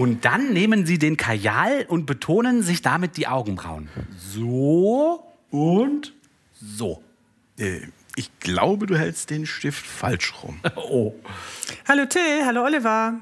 Und 0.00 0.24
dann 0.24 0.54
nehmen 0.54 0.86
Sie 0.86 0.98
den 0.98 1.18
Kajal 1.18 1.84
und 1.86 2.06
betonen 2.06 2.62
sich 2.62 2.80
damit 2.80 3.18
die 3.18 3.26
Augenbrauen. 3.26 3.90
So 4.16 5.30
und 5.50 6.14
so. 6.58 7.04
Äh, 7.58 7.80
ich 8.16 8.30
glaube, 8.40 8.86
du 8.86 8.96
hältst 8.96 9.28
den 9.28 9.44
Stift 9.44 9.84
falsch 9.84 10.32
rum. 10.42 10.58
Oh. 10.76 11.14
Hallo 11.86 12.06
Till, 12.06 12.46
hallo 12.46 12.64
Oliver. 12.64 13.20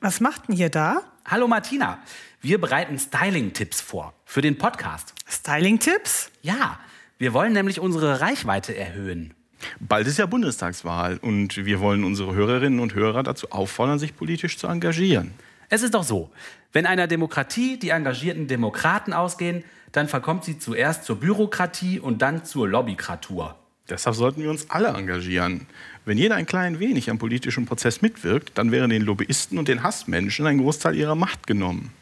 Was 0.00 0.20
macht 0.20 0.46
denn 0.46 0.54
ihr 0.54 0.70
da? 0.70 1.02
Hallo 1.24 1.48
Martina. 1.48 1.98
Wir 2.40 2.60
bereiten 2.60 2.96
Styling-Tipps 2.96 3.80
vor 3.80 4.14
für 4.24 4.42
den 4.42 4.58
Podcast. 4.58 5.12
Styling-Tipps? 5.28 6.30
Ja, 6.40 6.78
wir 7.18 7.32
wollen 7.32 7.52
nämlich 7.52 7.80
unsere 7.80 8.20
Reichweite 8.20 8.76
erhöhen. 8.76 9.34
Bald 9.80 10.06
ist 10.06 10.20
ja 10.20 10.26
Bundestagswahl 10.26 11.16
und 11.16 11.56
wir 11.56 11.80
wollen 11.80 12.04
unsere 12.04 12.32
Hörerinnen 12.32 12.78
und 12.78 12.94
Hörer 12.94 13.24
dazu 13.24 13.50
auffordern, 13.50 13.98
sich 13.98 14.14
politisch 14.14 14.56
zu 14.56 14.68
engagieren. 14.68 15.34
Es 15.72 15.82
ist 15.82 15.94
doch 15.94 16.02
so, 16.02 16.30
wenn 16.72 16.84
einer 16.84 17.06
Demokratie 17.06 17.78
die 17.78 17.90
engagierten 17.90 18.48
Demokraten 18.48 19.12
ausgehen, 19.12 19.62
dann 19.92 20.08
verkommt 20.08 20.44
sie 20.44 20.58
zuerst 20.58 21.04
zur 21.04 21.20
Bürokratie 21.20 22.00
und 22.00 22.22
dann 22.22 22.44
zur 22.44 22.68
Lobbykratur. 22.68 23.54
Deshalb 23.88 24.16
sollten 24.16 24.42
wir 24.42 24.50
uns 24.50 24.68
alle 24.68 24.88
engagieren. 24.88 25.66
Wenn 26.04 26.18
jeder 26.18 26.34
ein 26.34 26.46
klein 26.46 26.80
wenig 26.80 27.08
am 27.08 27.18
politischen 27.18 27.66
Prozess 27.66 28.02
mitwirkt, 28.02 28.58
dann 28.58 28.72
wäre 28.72 28.88
den 28.88 29.02
Lobbyisten 29.02 29.58
und 29.58 29.68
den 29.68 29.84
Hassmenschen 29.84 30.44
ein 30.46 30.58
Großteil 30.58 30.96
ihrer 30.96 31.14
Macht 31.14 31.46
genommen. 31.46 31.92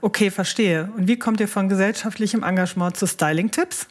Okay, 0.00 0.30
verstehe. 0.30 0.90
Und 0.96 1.08
wie 1.08 1.18
kommt 1.18 1.40
ihr 1.40 1.48
von 1.48 1.68
gesellschaftlichem 1.68 2.44
Engagement 2.44 2.96
zu 2.96 3.08
Styling-Tipps? 3.08 3.88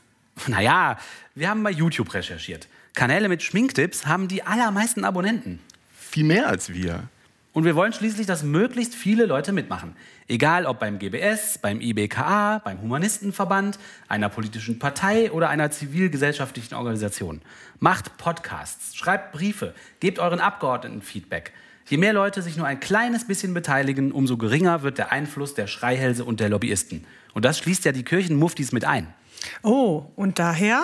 Naja, 0.48 0.98
wir 1.34 1.50
haben 1.50 1.64
bei 1.64 1.72
YouTube 1.72 2.14
recherchiert. 2.14 2.67
Kanäle 2.94 3.28
mit 3.28 3.44
Schminktipps 3.44 4.06
haben 4.06 4.30
die 4.30 4.44
allermeisten 4.44 5.04
Abonnenten. 5.04 5.59
Viel 5.94 6.23
mehr 6.23 6.48
als 6.48 6.73
wir. 6.73 7.09
Und 7.55 7.64
wir 7.64 7.73
wollen 7.73 7.94
schließlich, 7.94 8.27
dass 8.27 8.44
möglichst 8.44 8.94
viele 8.95 9.26
Leute 9.26 9.54
mitmachen. 9.54 9.95
Egal 10.27 10.66
ob 10.66 10.82
beim 10.82 11.00
GBS, 11.00 11.58
beim 11.58 11.80
IBKA, 11.80 12.59
beim 12.59 12.81
Humanistenverband, 12.81 13.80
einer 14.09 14.28
politischen 14.28 14.78
Partei 14.78 15.31
oder 15.31 15.48
einer 15.48 15.72
zivilgesellschaftlichen 15.72 16.76
Organisation. 16.76 17.42
Macht 17.80 18.17
Podcasts, 18.17 18.94
schreibt 18.98 19.31
Briefe, 19.31 19.73
gebt 20.02 20.20
euren 20.20 20.42
Abgeordneten 20.42 21.02
Feedback. 21.02 21.53
Je 21.86 21.95
mehr 21.95 22.11
Leute 22.11 22.42
sich 22.42 22.58
nur 22.58 22.67
ein 22.67 22.81
kleines 22.81 23.26
bisschen 23.26 23.53
beteiligen, 23.53 24.11
umso 24.11 24.36
geringer 24.36 24.83
wird 24.83 24.98
der 24.98 25.14
Einfluss 25.14 25.53
der 25.53 25.67
Schreihälse 25.67 26.26
und 26.26 26.42
der 26.42 26.50
Lobbyisten. 26.50 27.06
Und 27.33 27.45
das 27.45 27.58
schließt 27.59 27.86
ja 27.86 27.94
die 27.94 28.03
Kirchenmuftis 28.03 28.73
mit 28.73 28.83
ein. 28.83 29.14
Oh, 29.64 30.08
und 30.17 30.39
daher? 30.39 30.83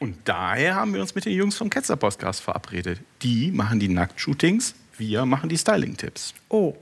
Und 0.00 0.16
daher 0.24 0.74
haben 0.74 0.94
wir 0.94 1.00
uns 1.00 1.14
mit 1.14 1.26
den 1.26 1.34
Jungs 1.34 1.56
vom 1.56 1.70
Ketzer 1.70 1.96
Podcast 1.96 2.40
verabredet. 2.40 3.00
Die 3.22 3.52
machen 3.52 3.78
die 3.78 3.88
Nacktshootings, 3.88 4.74
wir 4.98 5.24
machen 5.26 5.48
die 5.48 5.58
Styling-Tipps. 5.58 6.34
Oh. 6.48 6.74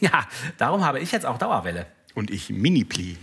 Ja, 0.00 0.26
darum 0.58 0.84
habe 0.84 1.00
ich 1.00 1.12
jetzt 1.12 1.24
auch 1.24 1.38
Dauerwelle. 1.38 1.86
Und 2.14 2.30
ich 2.30 2.50
Mini-Pli. 2.50 3.16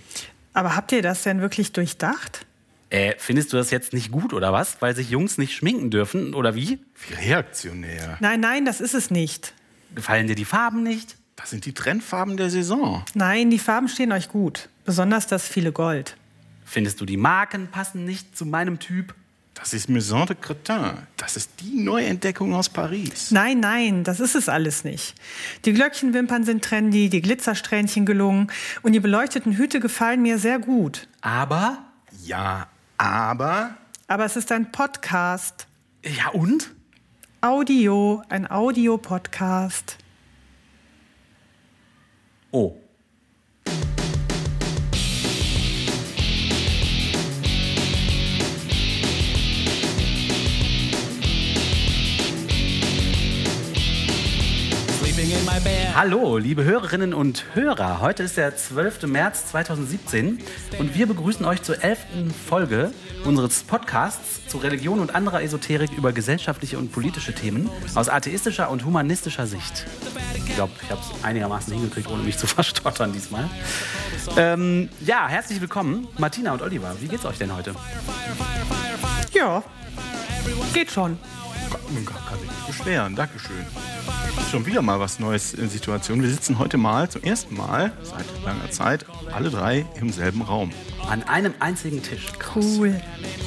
Aber 0.53 0.75
habt 0.75 0.91
ihr 0.91 1.01
das 1.01 1.23
denn 1.23 1.41
wirklich 1.41 1.73
durchdacht? 1.73 2.45
Äh, 2.89 3.15
findest 3.17 3.51
du 3.51 3.57
das 3.57 3.71
jetzt 3.71 3.93
nicht 3.93 4.11
gut 4.11 4.33
oder 4.33 4.53
was? 4.53 4.81
Weil 4.81 4.95
sich 4.95 5.09
Jungs 5.09 5.37
nicht 5.37 5.53
schminken 5.53 5.91
dürfen 5.91 6.33
oder 6.33 6.55
wie? 6.55 6.79
Wie 7.07 7.13
reaktionär. 7.13 8.17
Nein, 8.19 8.39
nein, 8.39 8.65
das 8.65 8.79
ist 8.79 8.93
es 8.93 9.11
nicht. 9.11 9.53
Gefallen 9.93 10.27
dir 10.27 10.35
die 10.35 10.45
Farben 10.45 10.81
nicht? 10.83 11.17
Das 11.35 11.49
sind 11.49 11.65
die 11.65 11.73
Trendfarben 11.73 12.37
der 12.37 12.49
Saison. 12.49 13.03
Nein, 13.13 13.49
die 13.49 13.59
Farben 13.59 13.89
stehen 13.89 14.11
euch 14.11 14.29
gut. 14.29 14.69
Besonders 14.85 15.27
das 15.27 15.47
viele 15.47 15.71
Gold. 15.71 16.15
Findest 16.63 17.01
du 17.01 17.05
die 17.05 17.17
Marken 17.17 17.67
passen 17.67 18.05
nicht 18.05 18.37
zu 18.37 18.45
meinem 18.45 18.79
Typ? 18.79 19.13
Das 19.55 19.73
ist 19.73 19.89
Maison 19.89 20.27
de 20.27 20.35
Cretin. 20.39 20.91
Das 21.17 21.37
ist 21.37 21.49
die 21.61 21.81
Neuentdeckung 21.81 22.53
aus 22.53 22.69
Paris. 22.69 23.31
Nein, 23.31 23.61
nein, 23.61 24.03
das 24.03 24.19
ist 24.19 24.35
es 24.35 24.49
alles 24.49 24.83
nicht. 24.83 25.15
Die 25.63 25.73
Glöckchenwimpern 25.73 26.43
sind 26.43 26.63
trendy, 26.63 27.09
die 27.09 27.21
Glitzersträhnchen 27.21 28.05
gelungen 28.05 28.51
und 28.83 28.91
die 28.91 28.99
beleuchteten 28.99 29.53
Hüte 29.57 29.79
gefallen 29.79 30.21
mir 30.21 30.37
sehr 30.37 30.59
gut. 30.59 31.07
Aber? 31.21 31.83
Ja, 32.23 32.67
aber. 32.97 33.75
Aber 34.07 34.25
es 34.25 34.35
ist 34.35 34.51
ein 34.51 34.71
Podcast. 34.71 35.67
Ja, 36.03 36.29
und? 36.29 36.71
Audio, 37.41 38.21
ein 38.29 38.49
Audio-Podcast. 38.51 39.97
Oh. 42.51 42.75
Hallo, 55.95 56.37
liebe 56.37 56.65
Hörerinnen 56.65 57.13
und 57.13 57.45
Hörer. 57.53 58.01
Heute 58.01 58.23
ist 58.23 58.35
der 58.35 58.57
12. 58.57 59.03
März 59.03 59.47
2017 59.51 60.39
und 60.79 60.95
wir 60.95 61.07
begrüßen 61.07 61.45
euch 61.45 61.61
zur 61.61 61.81
11. 61.81 61.99
Folge 62.47 62.91
unseres 63.23 63.63
Podcasts 63.63 64.45
zu 64.47 64.57
Religion 64.57 64.99
und 64.99 65.15
anderer 65.15 65.41
Esoterik 65.41 65.91
über 65.97 66.11
gesellschaftliche 66.11 66.77
und 66.77 66.91
politische 66.91 67.33
Themen 67.33 67.69
aus 67.95 68.09
atheistischer 68.09 68.69
und 68.69 68.83
humanistischer 68.83 69.47
Sicht. 69.47 69.85
Ich 70.35 70.55
glaube, 70.55 70.73
ich 70.83 70.91
habe 70.91 70.99
es 70.99 71.23
einigermaßen 71.23 71.71
hingekriegt, 71.71 72.09
ohne 72.09 72.23
mich 72.23 72.37
zu 72.37 72.47
verstottern 72.47 73.13
diesmal. 73.13 73.49
Ähm, 74.35 74.89
ja, 75.05 75.27
herzlich 75.29 75.61
willkommen, 75.61 76.09
Martina 76.17 76.51
und 76.51 76.63
Oliver. 76.63 76.95
Wie 76.99 77.07
geht's 77.07 77.25
euch 77.25 77.37
denn 77.37 77.55
heute? 77.55 77.73
Ja, 79.33 79.63
geht 80.73 80.91
schon. 80.91 81.17
Kann 81.75 82.39
sich 82.39 82.49
nicht 82.49 82.67
beschweren. 82.67 83.15
Dankeschön. 83.15 83.65
Schon 84.49 84.65
wieder 84.65 84.81
mal 84.81 84.99
was 84.99 85.19
Neues 85.19 85.53
in 85.53 85.69
Situation. 85.69 86.21
Wir 86.21 86.29
sitzen 86.29 86.59
heute 86.59 86.77
mal 86.77 87.09
zum 87.09 87.23
ersten 87.23 87.55
Mal 87.55 87.91
seit 88.03 88.25
langer 88.45 88.69
Zeit 88.71 89.05
alle 89.33 89.49
drei 89.49 89.85
im 89.99 90.11
selben 90.11 90.41
Raum. 90.41 90.71
An 91.09 91.23
einem 91.23 91.53
einzigen 91.59 92.01
Tisch. 92.01 92.27
Cool. 92.55 93.01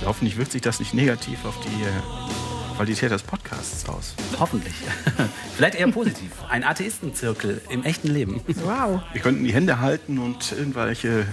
Hoffentlich 0.05 0.37
wirkt 0.37 0.53
sich 0.53 0.63
das 0.63 0.79
nicht 0.79 0.95
negativ 0.95 1.45
auf 1.45 1.59
die 1.61 1.83
äh, 1.83 2.77
Qualität 2.77 3.11
des 3.11 3.23
Podcasts 3.23 3.89
aus. 3.89 4.15
Hoffentlich. 4.39 4.75
Vielleicht 5.57 5.75
eher 5.77 5.91
positiv. 5.91 6.31
Ein 6.49 6.65
Atheistenzirkel 6.65 7.61
im 7.71 7.83
echten 7.83 8.09
Leben. 8.09 8.41
Wow. 8.65 9.01
Wir 9.13 9.21
könnten 9.21 9.45
die 9.45 9.53
Hände 9.53 9.81
halten 9.81 10.19
und 10.19 10.53
irgendwelche 10.53 11.27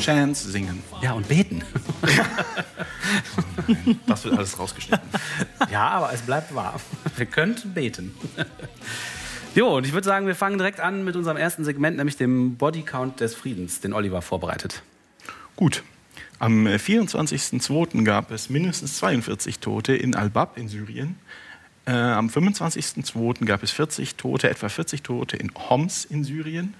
Chants 0.00 0.42
singen. 0.42 0.82
Ja, 1.02 1.12
und 1.12 1.28
beten. 1.28 1.62
Das 4.06 4.24
wird 4.24 4.36
alles 4.36 4.58
rausgeschnitten. 4.58 5.08
Ja, 5.70 5.88
aber 5.88 6.12
es 6.12 6.22
bleibt 6.22 6.54
wahr. 6.54 6.80
Wir 7.16 7.26
könnten 7.26 7.72
beten. 7.72 8.14
Jo, 9.54 9.76
und 9.76 9.86
ich 9.86 9.92
würde 9.92 10.06
sagen, 10.06 10.26
wir 10.26 10.34
fangen 10.34 10.58
direkt 10.58 10.80
an 10.80 11.04
mit 11.04 11.16
unserem 11.16 11.36
ersten 11.36 11.64
Segment, 11.64 11.96
nämlich 11.96 12.16
dem 12.16 12.56
Bodycount 12.56 13.20
des 13.20 13.34
Friedens, 13.34 13.80
den 13.80 13.92
Oliver 13.92 14.22
vorbereitet. 14.22 14.82
Gut. 15.56 15.82
Am 16.38 16.66
äh, 16.66 16.76
24.02. 16.76 18.04
gab 18.04 18.30
es 18.30 18.48
mindestens 18.48 18.96
42 18.96 19.58
Tote 19.58 19.94
in 19.94 20.14
Al-Bab 20.14 20.56
in 20.56 20.68
Syrien. 20.68 21.16
Äh, 21.86 21.92
am 21.92 22.28
25.02. 22.28 23.44
gab 23.44 23.62
es 23.62 23.70
40 23.72 24.14
Tote, 24.14 24.48
etwa 24.48 24.68
40 24.68 25.02
Tote 25.02 25.36
in 25.36 25.50
Homs 25.54 26.04
in 26.04 26.24
Syrien. 26.24 26.74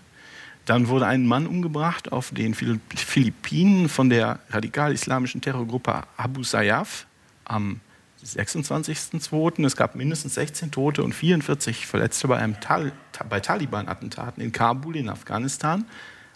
Dann 0.71 0.87
wurde 0.87 1.05
ein 1.05 1.27
Mann 1.27 1.49
umgebracht 1.49 2.13
auf 2.13 2.31
den 2.31 2.55
Phil- 2.55 2.79
Philippinen 2.95 3.89
von 3.89 4.09
der 4.09 4.39
radikal-islamischen 4.51 5.41
Terrorgruppe 5.41 6.05
Abu 6.17 6.45
Sayyaf 6.45 7.07
am 7.45 7.81
26.02. 8.25 9.67
Es 9.67 9.75
gab 9.75 9.97
mindestens 9.97 10.35
16 10.37 10.71
Tote 10.71 11.03
und 11.03 11.13
44 11.13 11.89
Verletzte 11.89 12.29
bei, 12.29 12.47
Tal 12.61 12.93
bei 13.29 13.41
Taliban-Attentaten 13.41 14.41
in 14.41 14.53
Kabul 14.53 14.95
in 14.95 15.09
Afghanistan. 15.09 15.87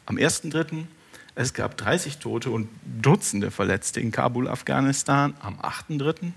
Am 0.04 0.16
1.03. 0.16 0.86
Es 1.36 1.54
gab 1.54 1.76
30 1.76 2.18
Tote 2.18 2.50
und 2.50 2.68
Dutzende 2.84 3.52
Verletzte 3.52 4.00
in 4.00 4.10
Kabul, 4.10 4.48
Afghanistan. 4.48 5.34
Am 5.38 5.60
8.03. 5.60 6.32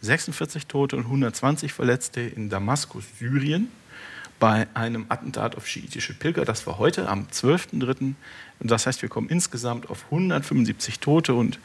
46 0.00 0.68
Tote 0.68 0.96
und 0.96 1.04
120 1.04 1.74
Verletzte 1.74 2.22
in 2.22 2.48
Damaskus, 2.48 3.04
Syrien 3.18 3.68
bei 4.42 4.66
einem 4.74 5.06
Attentat 5.08 5.56
auf 5.56 5.68
schiitische 5.68 6.14
Pilger. 6.14 6.44
Das 6.44 6.66
war 6.66 6.78
heute 6.78 7.08
am 7.08 7.28
12.03. 7.32 8.00
Und 8.00 8.16
Das 8.58 8.88
heißt, 8.88 9.00
wir 9.00 9.08
kommen 9.08 9.28
insgesamt 9.28 9.88
auf 9.88 10.06
175 10.06 10.98
Tote 10.98 11.34
und 11.34 11.60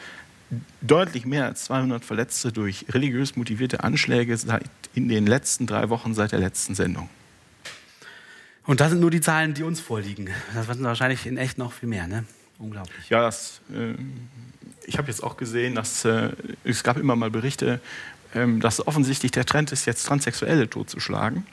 deutlich 0.82 1.26
mehr 1.26 1.46
als 1.46 1.64
200 1.64 2.06
Verletzte 2.06 2.52
durch 2.52 2.86
religiös 2.90 3.36
motivierte 3.36 3.84
Anschläge 3.84 4.38
seit 4.38 4.70
in 4.94 5.08
den 5.08 5.26
letzten 5.26 5.66
drei 5.66 5.90
Wochen 5.90 6.14
seit 6.14 6.34
der 6.34 6.38
letzten 6.38 6.76
Sendung. 6.76 7.10
Und 8.68 8.80
das 8.80 8.92
sind 8.92 9.00
nur 9.00 9.10
die 9.10 9.22
Zahlen, 9.22 9.56
die 9.56 9.64
uns 9.64 9.80
vorliegen. 9.80 10.30
Das 10.54 10.68
sind 10.68 10.84
wahrscheinlich 10.84 11.26
in 11.26 11.38
echt 11.38 11.58
noch 11.58 11.74
viel 11.74 11.90
mehr, 11.90 12.06
ne? 12.06 12.26
Unglaublich. 12.60 13.10
Ja, 13.10 13.24
das, 13.24 13.60
äh, 13.74 13.96
ich 14.86 15.00
habe 15.00 15.08
jetzt 15.08 15.24
auch 15.24 15.36
gesehen, 15.36 15.74
dass 15.74 16.06
äh, 16.06 16.30
es 16.64 16.84
gab 16.84 16.98
immer 16.98 17.16
mal 17.16 17.32
Berichte, 17.32 17.80
ähm, 18.36 18.60
dass 18.60 18.86
offensichtlich 18.86 19.32
der 19.32 19.46
Trend 19.46 19.72
ist, 19.72 19.88
jetzt 19.88 20.04
Transsexuelle 20.04 20.70
totzuschlagen. 20.70 21.44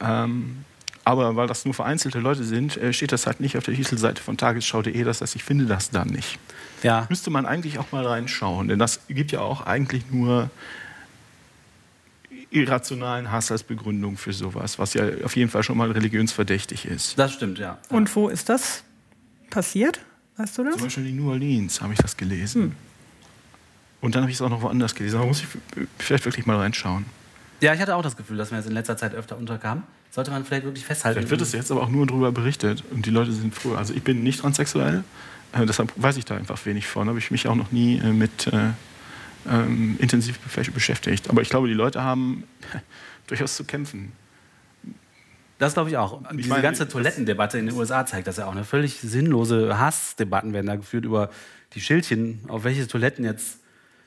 Ähm, 0.00 0.64
aber 1.04 1.36
weil 1.36 1.46
das 1.46 1.64
nur 1.64 1.72
vereinzelte 1.72 2.18
Leute 2.18 2.42
sind, 2.42 2.76
äh, 2.76 2.92
steht 2.92 3.12
das 3.12 3.26
halt 3.26 3.40
nicht 3.40 3.56
auf 3.56 3.64
der 3.64 3.74
Titelseite 3.74 4.20
von 4.20 4.36
tagesschau.de. 4.36 5.04
Das 5.04 5.20
heißt, 5.20 5.36
ich 5.36 5.44
finde 5.44 5.66
das 5.66 5.90
dann 5.90 6.08
nicht. 6.08 6.38
Ja, 6.82 7.06
Müsste 7.08 7.30
man 7.30 7.46
eigentlich 7.46 7.78
auch 7.78 7.92
mal 7.92 8.06
reinschauen, 8.06 8.68
denn 8.68 8.78
das 8.78 9.00
gibt 9.08 9.32
ja 9.32 9.40
auch 9.40 9.64
eigentlich 9.64 10.10
nur 10.10 10.50
irrationalen 12.50 13.30
Hass 13.30 13.50
als 13.52 13.62
Begründung 13.62 14.16
für 14.16 14.32
sowas, 14.32 14.78
was 14.78 14.94
ja 14.94 15.04
auf 15.24 15.36
jeden 15.36 15.50
Fall 15.50 15.62
schon 15.62 15.76
mal 15.76 15.90
religionsverdächtig 15.90 16.86
ist. 16.86 17.18
Das 17.18 17.32
stimmt, 17.32 17.58
ja. 17.58 17.78
Und 17.90 18.14
wo 18.16 18.28
ist 18.28 18.48
das 18.48 18.82
passiert? 19.50 20.00
Weißt 20.36 20.58
du 20.58 20.64
das? 20.64 20.74
Zum 20.74 20.84
Beispiel 20.84 21.06
in 21.06 21.16
New 21.16 21.30
Orleans 21.30 21.80
habe 21.80 21.92
ich 21.92 21.98
das 21.98 22.16
gelesen. 22.16 22.62
Hm. 22.62 22.72
Und 24.00 24.14
dann 24.14 24.22
habe 24.22 24.30
ich 24.30 24.36
es 24.36 24.42
auch 24.42 24.50
noch 24.50 24.62
woanders 24.62 24.94
gelesen. 24.94 25.20
Da 25.20 25.26
muss 25.26 25.40
ich 25.40 25.46
vielleicht 25.98 26.24
wirklich 26.24 26.46
mal 26.46 26.56
reinschauen. 26.56 27.06
Ja, 27.60 27.72
ich 27.72 27.80
hatte 27.80 27.96
auch 27.96 28.02
das 28.02 28.16
Gefühl, 28.16 28.36
dass 28.36 28.50
mir 28.50 28.58
das 28.58 28.66
in 28.66 28.72
letzter 28.72 28.96
Zeit 28.96 29.14
öfter 29.14 29.36
unterkam. 29.36 29.84
Sollte 30.10 30.30
man 30.30 30.44
vielleicht 30.44 30.64
wirklich 30.64 30.84
festhalten. 30.84 31.18
Vielleicht 31.18 31.30
wird 31.30 31.40
es 31.42 31.52
jetzt 31.52 31.70
aber 31.70 31.82
auch 31.82 31.88
nur 31.88 32.06
darüber 32.06 32.32
berichtet 32.32 32.84
und 32.90 33.06
die 33.06 33.10
Leute 33.10 33.32
sind 33.32 33.54
früher. 33.54 33.78
Also 33.78 33.94
ich 33.94 34.02
bin 34.02 34.22
nicht 34.22 34.40
transsexuell, 34.40 35.04
äh, 35.52 35.66
deshalb 35.66 35.92
weiß 35.96 36.16
ich 36.16 36.24
da 36.24 36.36
einfach 36.36 36.64
wenig 36.66 36.86
von. 36.86 37.08
Habe 37.08 37.18
ich 37.18 37.30
mich 37.30 37.48
auch 37.48 37.54
noch 37.54 37.72
nie 37.72 37.98
äh, 37.98 38.12
mit 38.12 38.46
äh, 38.48 38.70
ähm, 39.48 39.96
intensiv 39.98 40.38
beschäftigt. 40.72 41.30
Aber 41.30 41.42
ich 41.42 41.48
glaube, 41.48 41.68
die 41.68 41.74
Leute 41.74 42.02
haben 42.02 42.44
durchaus 43.26 43.56
zu 43.56 43.64
kämpfen. 43.64 44.12
Das 45.58 45.72
glaube 45.74 45.88
ich 45.88 45.96
auch. 45.96 46.20
Ich 46.30 46.36
Diese 46.36 46.48
meine, 46.50 46.62
ganze 46.62 46.86
Toilettendebatte 46.86 47.58
in 47.58 47.66
den 47.66 47.74
USA 47.74 48.04
zeigt 48.04 48.26
das 48.26 48.36
ja 48.36 48.46
auch. 48.46 48.52
Eine 48.52 48.64
völlig 48.64 49.00
sinnlose 49.00 49.78
Hassdebatten 49.78 50.52
werden 50.52 50.66
da 50.66 50.76
geführt 50.76 51.06
über 51.06 51.30
die 51.72 51.80
Schildchen, 51.80 52.40
auf 52.48 52.64
welche 52.64 52.86
Toiletten 52.86 53.24
jetzt 53.24 53.60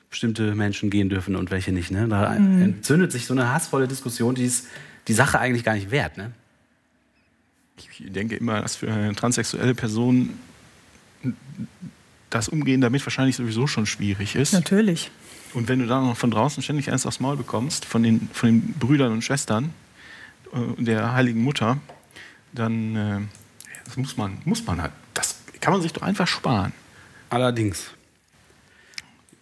bestimmte 0.09 0.55
Menschen 0.55 0.89
gehen 0.89 1.09
dürfen 1.09 1.35
und 1.35 1.51
welche 1.51 1.71
nicht. 1.71 1.91
Ne? 1.91 2.07
Da 2.07 2.37
mhm. 2.37 2.61
entzündet 2.61 3.11
sich 3.11 3.25
so 3.25 3.33
eine 3.33 3.51
hassvolle 3.51 3.87
Diskussion, 3.87 4.35
die 4.35 4.45
ist 4.45 4.67
die 5.07 5.13
Sache 5.13 5.39
eigentlich 5.39 5.63
gar 5.63 5.75
nicht 5.75 5.91
wert. 5.91 6.17
Ne? 6.17 6.31
Ich 7.77 8.11
denke 8.11 8.35
immer, 8.35 8.61
dass 8.61 8.77
für 8.77 8.91
eine 8.91 9.15
transsexuelle 9.15 9.75
Person 9.75 10.31
das 12.29 12.47
Umgehen 12.49 12.81
damit 12.81 13.05
wahrscheinlich 13.05 13.35
sowieso 13.35 13.67
schon 13.67 13.85
schwierig 13.85 14.35
ist. 14.35 14.53
Natürlich. 14.53 15.11
Und 15.53 15.67
wenn 15.67 15.79
du 15.79 15.87
dann 15.87 16.05
noch 16.05 16.17
von 16.17 16.31
draußen 16.31 16.61
ständig 16.61 16.91
eins 16.91 17.05
aufs 17.05 17.19
Maul 17.19 17.37
bekommst, 17.37 17.85
von 17.85 18.03
den, 18.03 18.29
von 18.33 18.49
den 18.49 18.73
Brüdern 18.73 19.11
und 19.11 19.23
Schwestern 19.23 19.73
äh, 20.53 20.83
der 20.83 21.13
Heiligen 21.13 21.41
Mutter, 21.41 21.79
dann 22.53 22.95
äh, 22.95 23.19
das 23.85 23.97
muss 23.97 24.17
man, 24.17 24.37
muss 24.45 24.63
man 24.65 24.81
halt. 24.81 24.91
Das 25.15 25.39
kann 25.61 25.73
man 25.73 25.81
sich 25.81 25.93
doch 25.93 26.03
einfach 26.03 26.27
sparen. 26.27 26.73
Allerdings. 27.31 27.91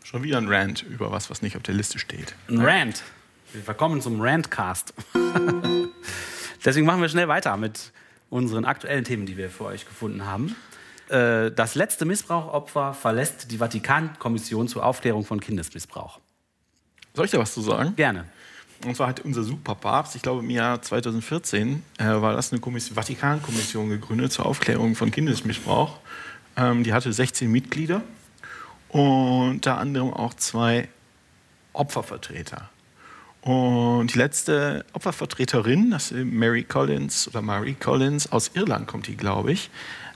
Schon 0.09 0.23
wieder 0.23 0.37
ein 0.37 0.47
Rant 0.47 0.83
über 0.83 1.11
was, 1.11 1.29
was 1.29 1.41
nicht 1.41 1.57
auf 1.57 1.63
der 1.63 1.73
Liste 1.73 1.99
steht. 1.99 2.33
Ein 2.47 2.61
Rant. 2.61 3.03
Wir 3.51 3.73
kommen 3.73 3.99
zum 3.99 4.21
Rantcast. 4.21 4.93
Deswegen 6.63 6.85
machen 6.85 7.01
wir 7.01 7.09
schnell 7.09 7.27
weiter 7.27 7.57
mit 7.57 7.91
unseren 8.29 8.63
aktuellen 8.63 9.03
Themen, 9.03 9.25
die 9.25 9.35
wir 9.35 9.49
für 9.49 9.65
euch 9.65 9.85
gefunden 9.85 10.25
haben. 10.25 10.55
Äh, 11.09 11.51
das 11.51 11.75
letzte 11.75 12.05
Missbrauchopfer 12.05 12.93
verlässt 12.93 13.51
die 13.51 13.57
Vatikankommission 13.57 14.69
zur 14.69 14.85
Aufklärung 14.85 15.25
von 15.25 15.41
Kindesmissbrauch. 15.41 16.21
Soll 17.13 17.25
ich 17.25 17.31
da 17.31 17.39
was 17.39 17.53
zu 17.53 17.59
sagen? 17.59 17.93
Gerne. 17.97 18.29
Und 18.85 18.95
zwar 18.95 19.07
hat 19.09 19.19
unser 19.19 19.43
Superpapst, 19.43 20.15
ich 20.15 20.21
glaube 20.21 20.39
im 20.41 20.49
Jahr 20.49 20.81
2014, 20.81 21.83
äh, 21.97 22.05
war 22.05 22.31
das 22.33 22.53
eine 22.53 22.61
Vatikankommission 22.61 23.89
gegründet 23.89 24.31
zur 24.31 24.45
Aufklärung 24.45 24.95
von 24.95 25.11
Kindesmissbrauch. 25.11 25.99
Ähm, 26.55 26.85
die 26.85 26.93
hatte 26.93 27.11
16 27.11 27.51
Mitglieder 27.51 28.03
unter 28.97 29.77
anderem 29.77 30.13
auch 30.13 30.33
zwei 30.33 30.87
Opfervertreter. 31.73 32.69
Und 33.41 34.13
die 34.13 34.17
letzte 34.17 34.85
Opfervertreterin, 34.93 35.91
das 35.91 36.11
ist 36.11 36.25
Mary 36.25 36.63
Collins 36.63 37.27
oder 37.27 37.41
Marie 37.41 37.75
Collins, 37.75 38.31
aus 38.31 38.51
Irland 38.55 38.87
kommt 38.87 39.07
die, 39.07 39.15
glaube 39.15 39.51
ich, 39.51 39.69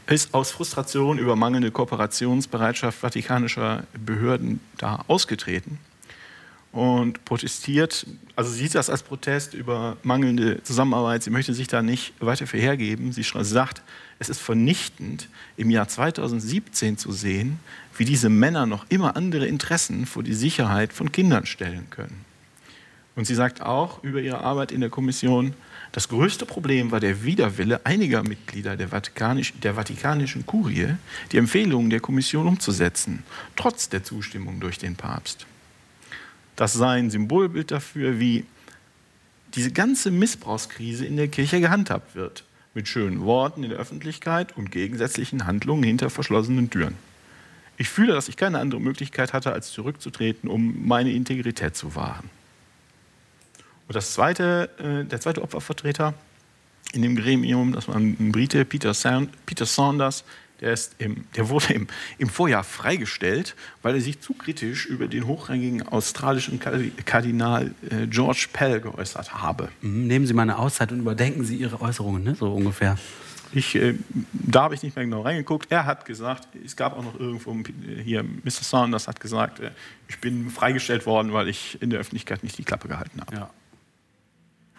ist 0.07 0.33
aus 0.33 0.51
Frustration 0.51 1.19
über 1.19 1.35
mangelnde 1.35 1.71
Kooperationsbereitschaft 1.71 2.97
vatikanischer 2.97 3.83
Behörden 3.93 4.59
da 4.77 5.05
ausgetreten 5.07 5.77
und 6.71 7.23
protestiert. 7.25 8.05
Also 8.35 8.51
sie 8.51 8.63
sieht 8.63 8.75
das 8.75 8.89
als 8.89 9.03
Protest 9.03 9.53
über 9.53 9.97
mangelnde 10.03 10.63
Zusammenarbeit. 10.63 11.23
Sie 11.23 11.29
möchte 11.29 11.53
sich 11.53 11.67
da 11.67 11.81
nicht 11.81 12.13
weiter 12.19 12.47
verhergeben. 12.47 13.11
Sie 13.11 13.23
sagt, 13.23 13.81
es 14.19 14.29
ist 14.29 14.39
vernichtend, 14.39 15.29
im 15.57 15.69
Jahr 15.69 15.87
2017 15.87 16.97
zu 16.97 17.11
sehen, 17.11 17.59
wie 17.97 18.05
diese 18.05 18.29
Männer 18.29 18.65
noch 18.65 18.85
immer 18.89 19.15
andere 19.15 19.47
Interessen 19.47 20.05
vor 20.05 20.23
die 20.23 20.33
Sicherheit 20.33 20.93
von 20.93 21.11
Kindern 21.11 21.45
stellen 21.45 21.89
können. 21.89 22.25
Und 23.15 23.25
sie 23.25 23.35
sagt 23.35 23.61
auch 23.61 24.03
über 24.03 24.21
ihre 24.21 24.41
Arbeit 24.41 24.71
in 24.71 24.81
der 24.81 24.89
Kommission, 24.89 25.53
das 25.91 26.07
größte 26.07 26.45
Problem 26.45 26.91
war 26.91 27.01
der 27.01 27.25
Widerwille 27.25 27.85
einiger 27.85 28.23
Mitglieder 28.23 28.77
der, 28.77 28.89
Vatikanisch, 28.89 29.53
der 29.61 29.75
Vatikanischen 29.75 30.45
Kurie, 30.45 30.95
die 31.31 31.37
Empfehlungen 31.37 31.89
der 31.89 31.99
Kommission 31.99 32.47
umzusetzen, 32.47 33.23
trotz 33.57 33.89
der 33.89 34.03
Zustimmung 34.03 34.61
durch 34.61 34.77
den 34.77 34.95
Papst. 34.95 35.45
Das 36.55 36.73
sei 36.73 36.99
ein 36.99 37.09
Symbolbild 37.09 37.71
dafür, 37.71 38.19
wie 38.19 38.45
diese 39.55 39.71
ganze 39.71 40.11
Missbrauchskrise 40.11 41.05
in 41.05 41.17
der 41.17 41.27
Kirche 41.27 41.59
gehandhabt 41.59 42.15
wird. 42.15 42.45
Mit 42.73 42.87
schönen 42.87 43.19
Worten 43.21 43.63
in 43.65 43.71
der 43.71 43.79
Öffentlichkeit 43.79 44.55
und 44.55 44.71
gegensätzlichen 44.71 45.45
Handlungen 45.45 45.83
hinter 45.83 46.09
verschlossenen 46.09 46.69
Türen. 46.69 46.95
Ich 47.81 47.89
fühle, 47.89 48.13
dass 48.13 48.27
ich 48.27 48.37
keine 48.37 48.59
andere 48.59 48.79
Möglichkeit 48.79 49.33
hatte, 49.33 49.51
als 49.53 49.71
zurückzutreten, 49.71 50.47
um 50.47 50.87
meine 50.87 51.11
Integrität 51.13 51.75
zu 51.75 51.95
wahren. 51.95 52.29
Und 53.87 53.95
das 53.95 54.13
zweite, 54.13 54.69
äh, 54.77 55.03
der 55.03 55.19
zweite 55.19 55.41
Opfervertreter 55.41 56.13
in 56.93 57.01
dem 57.01 57.15
Gremium, 57.15 57.71
das 57.71 57.87
war 57.87 57.95
ein 57.95 58.31
Brite, 58.31 58.65
Peter, 58.65 58.93
Sand, 58.93 59.31
Saunders, 59.61 60.23
der, 60.59 60.77
im, 60.99 61.23
der 61.35 61.49
wurde 61.49 61.73
im, 61.73 61.87
im, 62.19 62.29
Vorjahr 62.29 62.63
freigestellt, 62.63 63.55
weil 63.81 63.95
er 63.95 64.01
sich 64.01 64.21
zu 64.21 64.35
kritisch 64.35 64.85
über 64.85 65.07
den 65.07 65.25
hochrangigen 65.25 65.81
australischen 65.87 66.59
Kardinal 66.59 67.73
äh, 67.89 68.05
George 68.05 68.45
Pell 68.53 68.79
geäußert 68.79 69.41
habe. 69.41 69.69
Mhm, 69.81 70.05
nehmen 70.05 70.27
Sie 70.27 70.35
mal 70.35 70.43
eine 70.43 70.59
Auszeit 70.59 70.91
und 70.91 70.99
überdenken 70.99 71.45
Sie 71.45 71.55
Ihre 71.55 71.81
Äußerungen, 71.81 72.23
ne? 72.23 72.35
so 72.35 72.53
ungefähr. 72.53 72.99
Ich, 73.53 73.75
äh, 73.75 73.95
da 74.31 74.63
habe 74.63 74.75
ich 74.75 74.83
nicht 74.83 74.95
mehr 74.95 75.05
genau 75.05 75.21
reingeguckt. 75.21 75.71
Er 75.71 75.85
hat 75.85 76.05
gesagt, 76.05 76.47
es 76.63 76.75
gab 76.75 76.97
auch 76.97 77.03
noch 77.03 77.19
irgendwo 77.19 77.55
hier, 78.03 78.23
Mr. 78.23 78.49
Saunders 78.49 79.07
hat 79.07 79.19
gesagt, 79.19 79.59
äh, 79.59 79.71
ich 80.07 80.19
bin 80.19 80.49
freigestellt 80.49 81.05
worden, 81.05 81.33
weil 81.33 81.47
ich 81.47 81.81
in 81.81 81.89
der 81.89 81.99
Öffentlichkeit 81.99 82.43
nicht 82.43 82.57
die 82.57 82.63
Klappe 82.63 82.87
gehalten 82.87 83.19
habe. 83.19 83.35
Ja. 83.35 83.49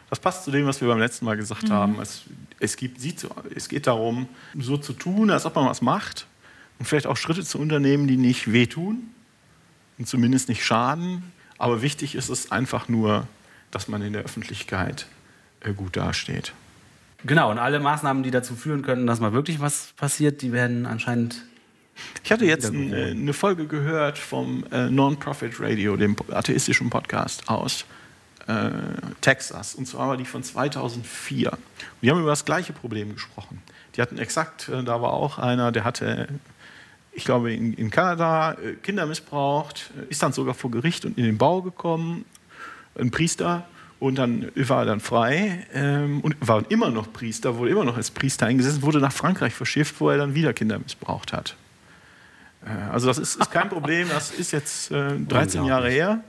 Das 0.09 0.21
passt 0.21 0.45
zu 0.45 0.51
dem, 0.51 0.67
was 0.67 0.81
wir 0.81 0.89
beim 0.89 0.99
letzten 0.99 1.25
Mal 1.25 1.37
gesagt 1.37 1.69
mhm. 1.69 1.73
haben. 1.73 2.01
Es, 2.01 2.25
es, 2.61 2.77
gibt, 2.77 2.99
es 3.55 3.69
geht 3.69 3.87
darum, 3.87 4.29
so 4.59 4.77
zu 4.77 4.93
tun, 4.93 5.31
als 5.31 5.47
ob 5.47 5.55
man 5.57 5.67
was 5.67 5.81
macht 5.81 6.27
und 6.79 6.87
vielleicht 6.87 7.07
auch 7.07 7.17
Schritte 7.17 7.45
zu 7.45 7.59
unternehmen, 7.59 8.07
die 8.07 8.17
nicht 8.17 8.53
wehtun 8.53 9.09
und 9.99 10.07
zumindest 10.07 10.49
nicht 10.49 10.65
schaden. 10.65 11.33
Aber 11.59 11.81
wichtig 11.81 12.15
ist 12.15 12.29
es 12.29 12.53
einfach 12.53 12.89
nur, 12.89 13.27
dass 13.71 13.89
man 13.89 14.03
in 14.03 14.13
der 14.13 14.23
Öffentlichkeit 14.23 15.07
äh, 15.61 15.73
gut 15.73 15.97
dasteht. 15.97 16.53
Genau, 17.25 17.51
und 17.51 17.59
alle 17.59 17.79
Maßnahmen, 17.79 18.23
die 18.23 18.31
dazu 18.31 18.57
führen 18.57 18.83
können, 18.83 19.07
dass 19.07 19.21
mal 19.21 19.33
wirklich 19.33 19.61
was 19.61 19.93
passiert, 19.97 20.43
die 20.43 20.53
werden 20.53 20.87
anscheinend. 20.87 21.45
Ich 22.25 22.33
hatte 22.33 22.45
jetzt 22.47 22.73
äh, 22.73 23.11
eine 23.11 23.33
Folge 23.33 23.67
gehört 23.67 24.19
vom 24.19 24.65
äh, 24.73 24.89
Non-Profit 24.89 25.61
Radio, 25.61 25.97
dem 25.97 26.17
atheistischen 26.31 26.91
Podcast 26.91 27.49
aus 27.49 27.85
äh, 28.47 28.71
Texas, 29.21 29.75
und 29.75 29.87
zwar 29.87 30.09
war 30.09 30.17
die 30.17 30.25
von 30.25 30.43
2004. 30.43 31.53
Und 31.53 31.59
die 32.03 32.11
haben 32.11 32.21
über 32.21 32.31
das 32.31 32.45
gleiche 32.45 32.73
Problem 32.73 33.13
gesprochen. 33.13 33.63
Die 33.95 34.03
hatten 34.03 34.19
exakt, 34.19 34.69
äh, 34.69 34.83
da 34.83 35.01
war 35.01 35.13
auch 35.13 35.39
einer, 35.39 35.71
der 35.71 35.85
hatte, 35.85 36.29
ich 37.13 37.25
glaube, 37.25 37.53
in, 37.53 37.73
in 37.75 37.91
Kanada 37.91 38.55
äh, 38.55 38.75
Kinder 38.83 39.07
missbraucht, 39.07 39.93
äh, 39.97 40.11
ist 40.11 40.23
dann 40.23 40.33
sogar 40.33 40.55
vor 40.55 40.71
Gericht 40.71 41.05
und 41.05 41.19
in 41.19 41.25
den 41.25 41.39
Bau 41.39 41.63
gekommen, 41.63 42.25
ein 42.99 43.11
Priester, 43.11 43.65
und 44.03 44.17
dann 44.17 44.51
war 44.57 44.81
er 44.81 44.85
dann 44.85 44.99
frei 44.99 45.65
ähm, 45.73 46.23
und 46.23 46.35
war 46.41 46.69
immer 46.73 46.91
noch 46.91 47.13
Priester, 47.13 47.57
wurde 47.57 47.71
immer 47.71 47.85
noch 47.85 47.97
als 47.97 48.11
Priester 48.11 48.47
eingesetzt, 48.47 48.83
wurde 48.83 48.99
nach 48.99 49.13
Frankreich 49.13 49.55
verschifft, 49.55 50.01
wo 50.01 50.11
er 50.11 50.19
dann 50.19 50.35
wieder 50.35 50.53
Kinder 50.53 50.81
missbraucht 50.81 51.33
hat. 51.33 51.55
Äh, 52.67 52.71
also 52.91 53.07
das 53.07 53.19
ist, 53.19 53.37
ist, 53.37 53.53
kein 53.53 53.69
Problem, 53.69 54.09
das 54.09 54.33
ist 54.33 54.51
jetzt 54.51 54.91
äh, 54.91 55.17
13 55.17 55.65
Jahre 55.65 55.89
her. 55.89 56.25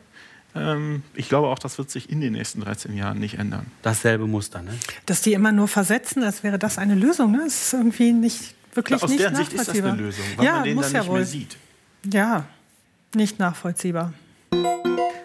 Ähm, 0.54 1.02
ich 1.16 1.30
glaube 1.30 1.48
auch, 1.48 1.58
das 1.58 1.80
wird 1.80 1.90
sich 1.90 2.12
in 2.12 2.22
den 2.22 2.34
nächsten 2.34 2.62
13 2.62 2.96
Jahren 2.96 3.18
nicht 3.18 3.40
ändern. 3.40 3.66
Dasselbe 3.82 4.28
Muster, 4.28 4.62
ne? 4.62 4.78
Dass 5.08 5.22
die 5.22 5.34
immer 5.34 5.52
nur 5.52 5.68
versetzen, 5.68 6.24
als 6.24 6.44
wäre 6.44 6.60
das 6.60 6.78
eine 6.78 6.94
Lösung, 6.94 7.32
ne? 7.32 7.42
Das 7.44 7.60
ist 7.60 7.74
irgendwie 7.74 8.12
nicht 8.12 8.54
wirklich 8.76 9.00
ja, 9.00 9.04
aus 9.04 9.10
nicht 9.10 9.20
deren 9.20 9.36
Sicht 9.36 9.52
ist 9.52 9.68
das 9.68 9.82
eine 9.82 9.96
Lösung, 9.96 10.26
weil 10.36 10.46
ja, 10.46 10.54
man 10.58 10.64
den 10.66 10.80
dann 10.80 10.92
ja 10.92 11.00
nicht 11.00 11.10
wohl. 11.10 11.18
mehr 11.18 11.26
sieht. 11.26 11.58
Ja, 12.06 12.46
nicht 13.16 13.40
nachvollziehbar. 13.40 14.14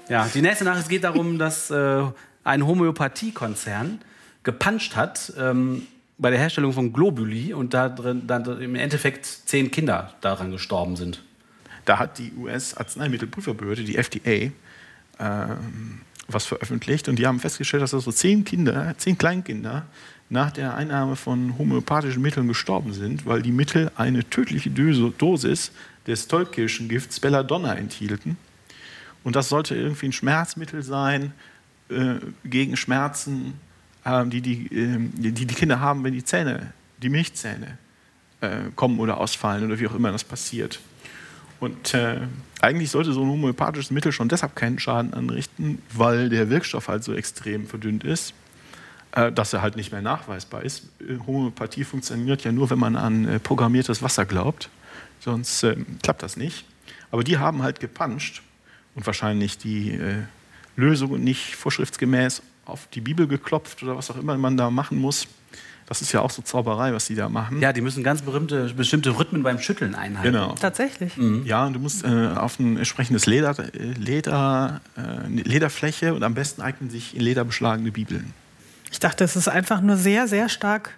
Ja, 0.08 0.26
die 0.32 0.40
nächste 0.40 0.64
Nachricht 0.64 0.88
geht 0.88 1.04
darum, 1.04 1.38
dass 1.38 1.70
äh, 1.70 2.04
ein 2.48 2.66
Homöopathiekonzern 2.66 4.00
gepanscht 4.42 4.96
hat 4.96 5.32
ähm, 5.38 5.86
bei 6.16 6.30
der 6.30 6.38
Herstellung 6.38 6.72
von 6.72 6.92
Globuli 6.92 7.52
und 7.52 7.74
da 7.74 7.88
drin, 7.88 8.26
dann 8.26 8.60
im 8.60 8.74
Endeffekt 8.74 9.26
zehn 9.26 9.70
Kinder 9.70 10.14
daran 10.22 10.50
gestorben 10.50 10.96
sind. 10.96 11.22
Da 11.84 11.98
hat 11.98 12.18
die 12.18 12.32
US-Arzneimittelprüferbehörde, 12.36 13.84
die 13.84 13.96
FDA, 13.96 14.50
ähm, 15.20 16.00
was 16.26 16.46
veröffentlicht 16.46 17.08
und 17.08 17.18
die 17.18 17.26
haben 17.26 17.38
festgestellt, 17.38 17.82
dass 17.82 17.94
also 17.94 18.10
zehn 18.10 18.44
Kinder, 18.44 18.94
zehn 18.96 19.16
Kleinkinder 19.16 19.86
nach 20.30 20.50
der 20.50 20.74
Einnahme 20.74 21.16
von 21.16 21.56
homöopathischen 21.58 22.20
Mitteln 22.22 22.48
gestorben 22.48 22.92
sind, 22.92 23.26
weil 23.26 23.42
die 23.42 23.52
Mittel 23.52 23.90
eine 23.96 24.28
tödliche 24.28 24.70
Dosis 24.70 25.70
des 26.06 26.28
Tollkirschengifts 26.28 27.20
Belladonna 27.20 27.74
enthielten. 27.74 28.36
Und 29.24 29.36
das 29.36 29.48
sollte 29.48 29.74
irgendwie 29.74 30.06
ein 30.06 30.12
Schmerzmittel 30.12 30.82
sein, 30.82 31.32
äh, 31.90 32.16
gegen 32.44 32.76
Schmerzen, 32.76 33.54
äh, 34.04 34.26
die, 34.26 34.40
die, 34.40 34.66
äh, 34.66 34.98
die 34.98 35.46
die 35.46 35.54
Kinder 35.54 35.80
haben, 35.80 36.04
wenn 36.04 36.12
die 36.12 36.24
Zähne, 36.24 36.72
die 37.02 37.08
Milchzähne 37.08 37.78
äh, 38.40 38.70
kommen 38.74 38.98
oder 39.00 39.18
ausfallen 39.18 39.64
oder 39.64 39.78
wie 39.78 39.86
auch 39.86 39.94
immer 39.94 40.12
das 40.12 40.24
passiert. 40.24 40.80
Und 41.60 41.94
äh, 41.94 42.20
eigentlich 42.60 42.90
sollte 42.90 43.12
so 43.12 43.22
ein 43.22 43.28
homöopathisches 43.28 43.90
Mittel 43.90 44.12
schon 44.12 44.28
deshalb 44.28 44.54
keinen 44.54 44.78
Schaden 44.78 45.12
anrichten, 45.12 45.82
weil 45.92 46.28
der 46.28 46.50
Wirkstoff 46.50 46.88
halt 46.88 47.02
so 47.02 47.14
extrem 47.14 47.66
verdünnt 47.66 48.04
ist, 48.04 48.32
äh, 49.12 49.32
dass 49.32 49.52
er 49.52 49.62
halt 49.62 49.76
nicht 49.76 49.90
mehr 49.90 50.02
nachweisbar 50.02 50.62
ist. 50.62 50.88
Äh, 51.00 51.18
Homöopathie 51.26 51.84
funktioniert 51.84 52.44
ja 52.44 52.52
nur, 52.52 52.70
wenn 52.70 52.78
man 52.78 52.96
an 52.96 53.26
äh, 53.26 53.38
programmiertes 53.40 54.02
Wasser 54.02 54.24
glaubt. 54.24 54.70
Sonst 55.20 55.64
ähm, 55.64 55.86
klappt 56.02 56.22
das 56.22 56.36
nicht. 56.36 56.64
Aber 57.10 57.24
die 57.24 57.38
haben 57.38 57.62
halt 57.62 57.80
gepanscht 57.80 58.42
und 58.94 59.06
wahrscheinlich 59.06 59.58
die 59.58 59.92
äh, 59.92 60.22
Lösung 60.78 61.22
nicht 61.22 61.56
vorschriftsgemäß 61.56 62.40
auf 62.64 62.86
die 62.94 63.00
Bibel 63.00 63.26
geklopft 63.26 63.82
oder 63.82 63.96
was 63.96 64.10
auch 64.10 64.16
immer 64.16 64.36
man 64.38 64.56
da 64.56 64.70
machen 64.70 64.98
muss. 64.98 65.26
Das 65.86 66.02
ist 66.02 66.12
ja 66.12 66.20
auch 66.20 66.30
so 66.30 66.42
Zauberei, 66.42 66.92
was 66.92 67.06
die 67.06 67.14
da 67.14 67.30
machen. 67.30 67.62
Ja, 67.62 67.72
die 67.72 67.80
müssen 67.80 68.04
ganz 68.04 68.20
berühmte, 68.20 68.74
bestimmte 68.74 69.18
Rhythmen 69.18 69.42
beim 69.42 69.58
Schütteln 69.58 69.94
einhalten. 69.94 70.32
Genau. 70.32 70.54
Tatsächlich. 70.60 71.16
Mhm. 71.16 71.46
Ja, 71.46 71.66
und 71.66 71.72
du 71.72 71.80
musst 71.80 72.04
äh, 72.04 72.28
auf 72.36 72.58
ein 72.58 72.76
entsprechendes 72.76 73.24
Leder, 73.24 73.58
äh, 73.58 73.92
Leder, 73.98 74.82
äh, 74.96 75.26
Lederfläche 75.28 76.12
und 76.12 76.22
am 76.22 76.34
besten 76.34 76.60
eignen 76.60 76.90
sich 76.90 77.16
in 77.16 77.22
Leder 77.22 77.44
beschlagene 77.44 77.90
Bibeln. 77.90 78.34
Ich 78.92 79.00
dachte, 79.00 79.24
es 79.24 79.34
ist 79.34 79.48
einfach 79.48 79.80
nur 79.80 79.96
sehr, 79.96 80.28
sehr 80.28 80.50
stark, 80.50 80.92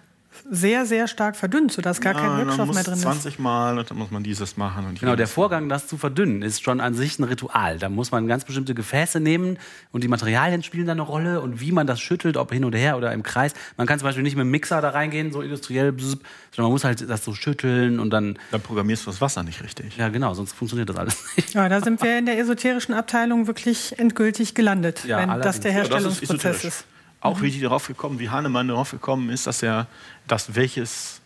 sehr, 0.49 0.85
sehr 0.85 1.07
stark 1.07 1.35
verdünnt, 1.35 1.71
sodass 1.71 1.99
gar 2.01 2.13
kein 2.13 2.23
Ja, 2.23 2.37
Wirkstoff 2.37 2.57
man 2.59 2.67
muss 2.67 2.75
mehr 2.75 2.83
drin 2.85 2.93
ist. 2.95 3.01
20 3.01 3.39
Mal 3.39 3.77
und 3.77 3.89
dann 3.91 3.97
muss 3.97 4.11
man 4.11 4.23
dieses 4.23 4.55
machen. 4.57 4.85
Und 4.85 4.99
Genau, 4.99 5.15
der. 5.15 5.27
Vorgang, 5.27 5.69
das 5.69 5.87
zu 5.87 5.97
verdünnen, 5.97 6.41
ist 6.41 6.63
schon 6.63 6.79
an 6.79 6.93
sich 6.93 7.19
ein 7.19 7.23
Ritual. 7.25 7.77
Da 7.79 7.89
muss 7.89 8.11
man 8.11 8.27
ganz 8.27 8.45
bestimmte 8.45 8.73
Gefäße 8.73 9.19
nehmen 9.19 9.57
und 9.91 10.03
die 10.03 10.07
Materialien 10.07 10.63
spielen 10.63 10.85
da 10.85 10.93
eine 10.93 11.01
Rolle 11.01 11.41
und 11.41 11.59
wie 11.61 11.71
man 11.71 11.85
das 11.87 11.99
schüttelt, 12.01 12.37
ob 12.37 12.51
hin 12.53 12.65
oder 12.65 12.77
her 12.77 12.97
oder 12.97 13.11
im 13.13 13.23
Kreis. 13.23 13.53
Man 13.77 13.87
kann 13.87 13.99
zum 13.99 14.07
Beispiel 14.07 14.23
nicht 14.23 14.35
mit 14.35 14.43
dem 14.45 14.51
Mixer 14.51 14.81
da 14.81 14.89
reingehen, 14.89 15.31
so 15.31 15.41
industriell, 15.41 15.93
sondern 15.99 16.19
man 16.57 16.71
muss 16.71 16.83
halt 16.83 17.09
das 17.09 17.23
so 17.25 17.33
schütteln 17.33 17.99
und 17.99 18.09
dann, 18.09 18.37
Dann 18.51 18.61
programmierst 18.61 19.05
du 19.05 19.11
das 19.11 19.21
Wasser 19.21 19.43
nicht 19.43 19.61
richtig. 19.63 19.97
ja 19.97 20.09
genau, 20.09 20.33
sonst 20.33 20.53
funktioniert 20.53 20.89
das 20.89 20.95
alles 20.97 21.17
nicht. 21.35 21.53
Ja, 21.53 21.67
da 21.69 21.81
sind 21.81 22.01
wir 22.01 22.17
in 22.17 22.25
der 22.25 22.39
esoterischen 22.39 22.93
Abteilung 22.95 23.47
wirklich 23.47 23.97
endgültig 23.99 24.55
gelandet, 24.55 25.03
Ja, 25.05 25.17
wenn 25.19 25.41
das 25.41 25.59
der 25.59 25.71
Ja, 25.71 25.77
Ja, 25.79 25.83
das 25.83 25.89
ist 25.99 26.01
Herstellungsprozess 26.21 26.45
esoterisch. 26.55 26.63
ist. 26.65 26.85
Auch 27.21 27.41
wie 27.41 27.51
die 27.51 27.61
darauf 27.61 27.87
gekommen, 27.87 28.19
wie 28.19 28.29
Hahnemann 28.29 28.67
darauf 28.67 28.91
gekommen 28.91 29.29
ist, 29.29 29.47
dass 29.47 29.61
er, 29.61 29.87
dass 30.27 30.55
welches, 30.55 31.21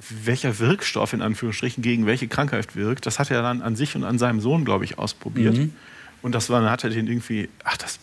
welcher 0.00 0.58
Wirkstoff 0.58 1.12
in 1.12 1.22
Anführungsstrichen 1.22 1.82
gegen 1.82 2.04
welche 2.06 2.28
Krankheit 2.28 2.74
wirkt, 2.74 3.06
das 3.06 3.18
hat 3.18 3.30
er 3.30 3.42
dann 3.42 3.62
an 3.62 3.76
sich 3.76 3.94
und 3.94 4.04
an 4.04 4.18
seinem 4.18 4.40
Sohn, 4.40 4.64
glaube 4.64 4.84
ich, 4.84 4.98
ausprobiert. 4.98 5.56
Und 6.22 6.34
das 6.34 6.50
war, 6.50 6.60
dann 6.60 6.70
hat 6.70 6.82
er 6.82 6.90
den 6.90 7.06
irgendwie, 7.06 7.48
ach, 7.62 7.76
das, 7.76 8.00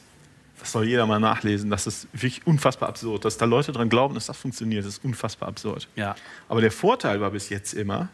das 0.59 0.71
soll 0.71 0.87
jeder 0.87 1.05
mal 1.05 1.19
nachlesen, 1.19 1.69
das 1.69 1.85
ist 1.87 2.07
wirklich 2.13 2.47
unfassbar 2.47 2.87
absurd. 2.87 3.25
Dass 3.25 3.37
da 3.37 3.43
Leute 3.43 3.73
dran 3.73 3.89
glauben, 3.89 4.15
dass 4.15 4.27
das 4.27 4.37
funktioniert, 4.37 4.85
das 4.85 4.93
ist 4.93 5.03
unfassbar 5.03 5.49
absurd. 5.49 5.89
Ja. 5.97 6.15
Aber 6.47 6.61
der 6.61 6.71
Vorteil 6.71 7.19
war 7.19 7.31
bis 7.31 7.49
jetzt 7.49 7.73
immer, 7.73 8.07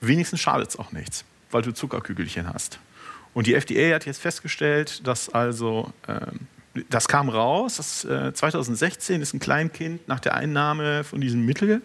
wenigstens 0.00 0.40
schadet 0.40 0.70
es 0.70 0.76
auch 0.76 0.90
nichts, 0.90 1.24
weil 1.52 1.62
du 1.62 1.72
Zuckerkügelchen 1.72 2.52
hast. 2.52 2.80
Und 3.32 3.46
die 3.46 3.54
FDA 3.54 3.94
hat 3.94 4.06
jetzt 4.06 4.20
festgestellt, 4.20 5.06
dass 5.06 5.28
also, 5.28 5.92
ähm, 6.08 6.48
das 6.90 7.08
kam 7.08 7.28
raus, 7.28 7.76
dass 7.76 8.04
äh, 8.04 8.32
2016 8.32 9.22
ist 9.22 9.34
ein 9.34 9.40
Kleinkind 9.40 10.06
nach 10.08 10.20
der 10.20 10.34
Einnahme 10.34 11.04
von 11.04 11.20
diesem 11.20 11.44
Mittel, 11.44 11.82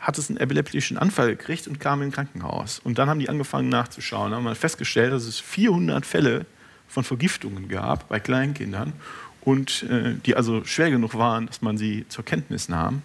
hat 0.00 0.18
es 0.18 0.28
einen 0.28 0.38
epileptischen 0.38 0.98
Anfall 0.98 1.28
gekriegt 1.28 1.68
und 1.68 1.78
kam 1.78 2.02
in 2.02 2.08
ein 2.08 2.12
Krankenhaus. 2.12 2.80
Und 2.80 2.98
dann 2.98 3.08
haben 3.08 3.20
die 3.20 3.28
angefangen 3.28 3.68
nachzuschauen, 3.68 4.34
haben 4.34 4.44
mal 4.44 4.56
festgestellt, 4.56 5.12
dass 5.12 5.24
es 5.24 5.38
400 5.38 6.04
Fälle 6.04 6.46
von 6.88 7.04
Vergiftungen 7.04 7.68
gab 7.68 8.08
bei 8.08 8.18
Kleinkindern 8.18 8.92
und 9.40 9.84
äh, 9.84 10.14
die 10.26 10.34
also 10.36 10.64
schwer 10.64 10.90
genug 10.90 11.14
waren, 11.14 11.46
dass 11.46 11.62
man 11.62 11.78
sie 11.78 12.04
zur 12.08 12.24
Kenntnis 12.24 12.68
nahm. 12.68 13.02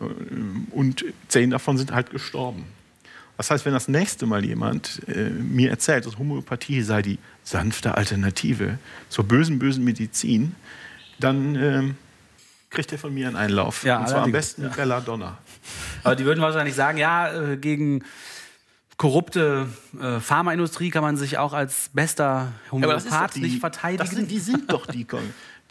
Äh, 0.00 0.04
Und 0.70 1.04
zehn 1.28 1.50
davon 1.50 1.76
sind 1.76 1.92
halt 1.92 2.10
gestorben. 2.10 2.64
Das 3.36 3.50
heißt, 3.50 3.64
wenn 3.64 3.72
das 3.72 3.88
nächste 3.88 4.26
Mal 4.26 4.44
jemand 4.44 5.02
äh, 5.08 5.30
mir 5.30 5.70
erzählt, 5.70 6.06
dass 6.06 6.18
Homöopathie 6.18 6.82
sei 6.82 7.02
die 7.02 7.18
sanfte 7.42 7.96
Alternative 7.96 8.78
zur 9.08 9.24
bösen, 9.24 9.58
bösen 9.58 9.84
Medizin, 9.84 10.54
dann 11.18 11.54
ähm, 11.56 11.96
kriegt 12.70 12.92
er 12.92 12.98
von 12.98 13.12
mir 13.12 13.26
einen 13.26 13.36
Einlauf. 13.36 13.84
Ja, 13.84 14.00
Und 14.00 14.08
zwar 14.08 14.22
am 14.22 14.32
besten 14.32 14.62
mit 14.62 14.76
Belladonna. 14.76 15.38
Aber 16.04 16.16
die 16.16 16.24
würden 16.24 16.40
wahrscheinlich 16.40 16.74
sagen, 16.74 16.98
ja, 16.98 17.32
äh, 17.32 17.56
gegen 17.56 18.04
korrupte 18.96 19.68
äh, 20.00 20.20
Pharmaindustrie 20.20 20.90
kann 20.90 21.02
man 21.02 21.16
sich 21.16 21.38
auch 21.38 21.52
als 21.52 21.90
bester 21.92 22.52
Homöopath 22.70 23.36
nicht 23.36 23.60
verteidigen. 23.60 24.08
Sind, 24.08 24.30
die 24.30 24.38
sind 24.38 24.72
doch 24.72 24.86
die. 24.86 25.06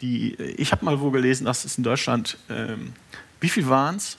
die 0.00 0.34
ich 0.34 0.72
habe 0.72 0.84
mal 0.84 1.00
wo 1.00 1.10
gelesen, 1.10 1.44
dass 1.44 1.64
es 1.64 1.78
in 1.78 1.84
Deutschland, 1.84 2.38
ähm, 2.50 2.92
wie 3.40 3.48
viel 3.48 3.68
waren 3.68 3.96
es? 3.96 4.18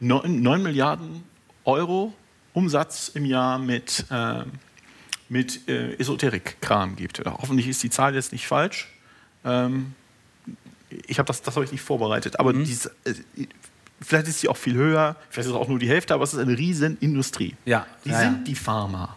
9, 0.00 0.42
9 0.42 0.62
Milliarden 0.62 1.24
Euro 1.64 2.14
Umsatz 2.58 3.10
im 3.14 3.24
Jahr 3.24 3.58
mit, 3.58 4.04
ähm, 4.10 4.52
mit 5.28 5.68
äh, 5.68 5.94
Esoterik-Kram 5.98 6.96
gibt. 6.96 7.22
Hoffentlich 7.24 7.68
ist 7.68 7.82
die 7.82 7.90
Zahl 7.90 8.14
jetzt 8.14 8.32
nicht 8.32 8.46
falsch. 8.46 8.88
Ähm, 9.44 9.94
ich 11.06 11.18
habe 11.18 11.26
das, 11.26 11.42
das 11.42 11.54
habe 11.54 11.64
ich 11.64 11.72
nicht 11.72 11.82
vorbereitet, 11.82 12.38
aber 12.40 12.52
diese, 12.52 12.90
äh, 13.04 13.14
vielleicht 14.00 14.26
ist 14.28 14.40
sie 14.40 14.48
auch 14.48 14.56
viel 14.56 14.74
höher, 14.74 15.16
vielleicht 15.30 15.48
ist 15.48 15.54
es 15.54 15.60
auch 15.60 15.68
nur 15.68 15.78
die 15.78 15.88
Hälfte, 15.88 16.14
aber 16.14 16.24
es 16.24 16.32
ist 16.34 16.40
eine 16.40 16.56
riesen 16.56 16.96
Industrie. 17.00 17.54
Ja. 17.64 17.86
Die 18.04 18.10
Ja, 18.10 18.20
sind 18.20 18.38
ja. 18.38 18.44
die 18.44 18.54
Pharma. 18.54 19.16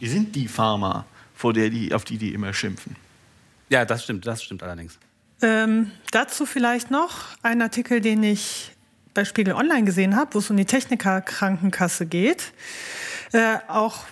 Die 0.00 0.08
sind 0.08 0.34
die 0.34 0.48
Pharma, 0.48 1.04
vor 1.34 1.52
der 1.52 1.68
die, 1.68 1.92
auf 1.92 2.04
die 2.04 2.16
die 2.16 2.32
immer 2.32 2.52
schimpfen. 2.54 2.96
ja, 3.68 3.84
das 3.84 4.04
stimmt, 4.04 4.26
das 4.26 4.42
stimmt 4.42 4.62
allerdings. 4.62 4.98
Ähm, 5.42 5.90
dazu 6.12 6.46
vielleicht 6.46 6.90
noch 6.90 7.14
ein 7.42 7.60
Artikel, 7.62 8.00
den 8.00 8.22
ich 8.22 8.72
bei 9.14 9.24
Spiegel 9.24 9.54
Online 9.54 9.84
gesehen 9.84 10.16
habe, 10.16 10.34
wo 10.34 10.38
es 10.38 10.50
um 10.50 10.56
die 10.56 10.64
Techniker-Krankenkasse 10.64 12.06
geht. 12.06 12.52
Äh, 13.32 13.56
auch 13.68 14.04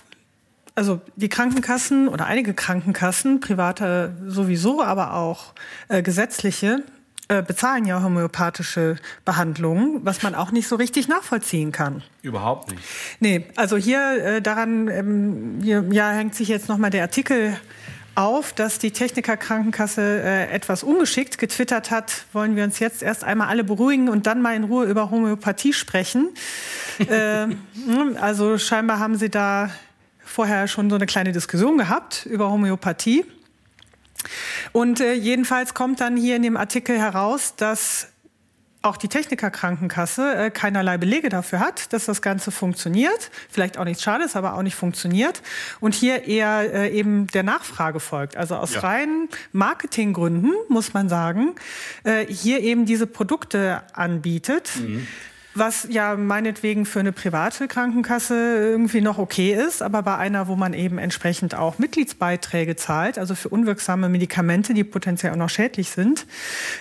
also 0.75 1.01
die 1.17 1.27
Krankenkassen 1.27 2.07
oder 2.07 2.25
einige 2.25 2.53
Krankenkassen, 2.53 3.41
private 3.41 4.15
sowieso, 4.25 4.81
aber 4.81 5.13
auch 5.13 5.53
äh, 5.89 6.01
gesetzliche, 6.01 6.83
äh, 7.27 7.43
bezahlen 7.43 7.85
ja 7.85 8.01
homöopathische 8.01 8.95
Behandlungen, 9.25 9.99
was 10.05 10.23
man 10.23 10.35
auch 10.35 10.51
nicht 10.51 10.67
so 10.67 10.77
richtig 10.77 11.07
nachvollziehen 11.07 11.71
kann. 11.71 12.01
Überhaupt 12.21 12.71
nicht. 12.71 12.81
Nee, 13.19 13.45
also 13.55 13.77
hier 13.77 14.23
äh, 14.23 14.41
daran 14.41 14.87
ähm, 14.87 15.59
hier, 15.61 15.85
ja, 15.91 16.11
hängt 16.11 16.33
sich 16.33 16.47
jetzt 16.47 16.69
nochmal 16.69 16.91
der 16.91 17.03
Artikel 17.03 17.55
auf, 18.15 18.53
dass 18.53 18.79
die 18.79 18.91
Techniker 18.91 19.37
Krankenkasse 19.37 20.21
äh, 20.23 20.51
etwas 20.51 20.83
ungeschickt 20.83 21.37
getwittert 21.37 21.91
hat. 21.91 22.25
Wollen 22.33 22.55
wir 22.55 22.63
uns 22.63 22.79
jetzt 22.79 23.01
erst 23.01 23.23
einmal 23.23 23.47
alle 23.47 23.63
beruhigen 23.63 24.09
und 24.09 24.27
dann 24.27 24.41
mal 24.41 24.55
in 24.55 24.65
Ruhe 24.65 24.85
über 24.85 25.11
Homöopathie 25.11 25.73
sprechen? 25.73 26.29
äh, 26.99 27.47
also 28.19 28.57
scheinbar 28.57 28.99
haben 28.99 29.17
sie 29.17 29.29
da 29.29 29.69
vorher 30.23 30.67
schon 30.67 30.89
so 30.89 30.95
eine 30.95 31.05
kleine 31.05 31.31
Diskussion 31.31 31.77
gehabt 31.77 32.25
über 32.25 32.51
Homöopathie. 32.51 33.25
Und 34.71 34.99
äh, 34.99 35.13
jedenfalls 35.13 35.73
kommt 35.73 36.01
dann 36.01 36.17
hier 36.17 36.35
in 36.35 36.43
dem 36.43 36.57
Artikel 36.57 36.99
heraus, 36.99 37.55
dass 37.55 38.08
auch 38.81 38.95
die 38.95 39.09
Technikerkrankenkasse 39.09 40.35
äh, 40.35 40.51
keinerlei 40.51 40.97
Belege 40.97 41.27
dafür 41.27 41.59
hat, 41.59 41.91
dass 41.91 42.05
das 42.05 42.21
Ganze 42.21 42.49
funktioniert. 42.51 43.29
Vielleicht 43.49 43.77
auch 43.77 43.83
nicht 43.83 44.01
schade 44.01 44.23
ist, 44.23 44.37
aber 44.37 44.53
auch 44.53 44.61
nicht 44.61 44.75
funktioniert. 44.75 45.41
Und 45.81 45.93
hier 45.93 46.25
eher 46.25 46.73
äh, 46.73 46.89
eben 46.97 47.27
der 47.27 47.43
Nachfrage 47.43 47.99
folgt. 47.99 48.37
Also 48.37 48.55
aus 48.55 48.73
Ja. 48.75 48.79
reinen 48.79 49.27
Marketinggründen, 49.51 50.53
muss 50.69 50.93
man 50.93 51.09
sagen, 51.09 51.55
äh, 52.05 52.25
hier 52.27 52.61
eben 52.61 52.85
diese 52.85 53.05
Produkte 53.05 53.83
anbietet. 53.93 54.71
Was 55.55 55.87
ja 55.89 56.15
meinetwegen 56.15 56.85
für 56.85 56.99
eine 57.01 57.11
private 57.11 57.67
Krankenkasse 57.67 58.35
irgendwie 58.35 59.01
noch 59.01 59.17
okay 59.17 59.53
ist, 59.53 59.81
aber 59.81 60.03
bei 60.03 60.15
einer, 60.15 60.47
wo 60.47 60.55
man 60.55 60.73
eben 60.73 60.99
entsprechend 60.99 61.53
auch 61.53 61.79
Mitgliedsbeiträge 61.79 62.77
zahlt, 62.77 63.17
also 63.17 63.35
für 63.35 63.49
unwirksame 63.49 64.07
Medikamente, 64.07 64.73
die 64.73 64.83
potenziell 64.85 65.33
auch 65.33 65.37
noch 65.37 65.49
schädlich 65.49 65.89
sind, 65.89 66.27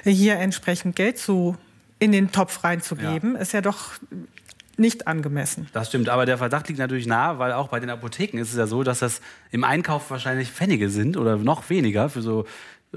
hier 0.05 0.37
entsprechend 0.37 0.95
Geld 0.95 1.19
zu 1.19 1.57
in 1.99 2.13
den 2.13 2.31
Topf 2.33 2.63
reinzugeben, 2.65 3.37
ist 3.37 3.53
ja 3.53 3.61
doch 3.61 3.93
nicht 4.77 5.09
angemessen. 5.09 5.67
Das 5.73 5.89
stimmt, 5.89 6.09
aber 6.09 6.25
der 6.25 6.39
Verdacht 6.39 6.69
liegt 6.69 6.79
natürlich 6.79 7.07
nahe, 7.07 7.39
weil 7.39 7.53
auch 7.53 7.69
bei 7.69 7.81
den 7.81 7.91
Apotheken 7.91 8.39
ist 8.39 8.51
es 8.53 8.57
ja 8.57 8.67
so, 8.69 8.85
dass 8.85 9.01
das 9.01 9.21
im 9.51 9.65
Einkauf 9.65 10.11
wahrscheinlich 10.11 10.51
Pfennige 10.51 10.89
sind 10.89 11.17
oder 11.17 11.37
noch 11.37 11.69
weniger 11.69 12.09
für 12.09 12.23
so 12.23 12.47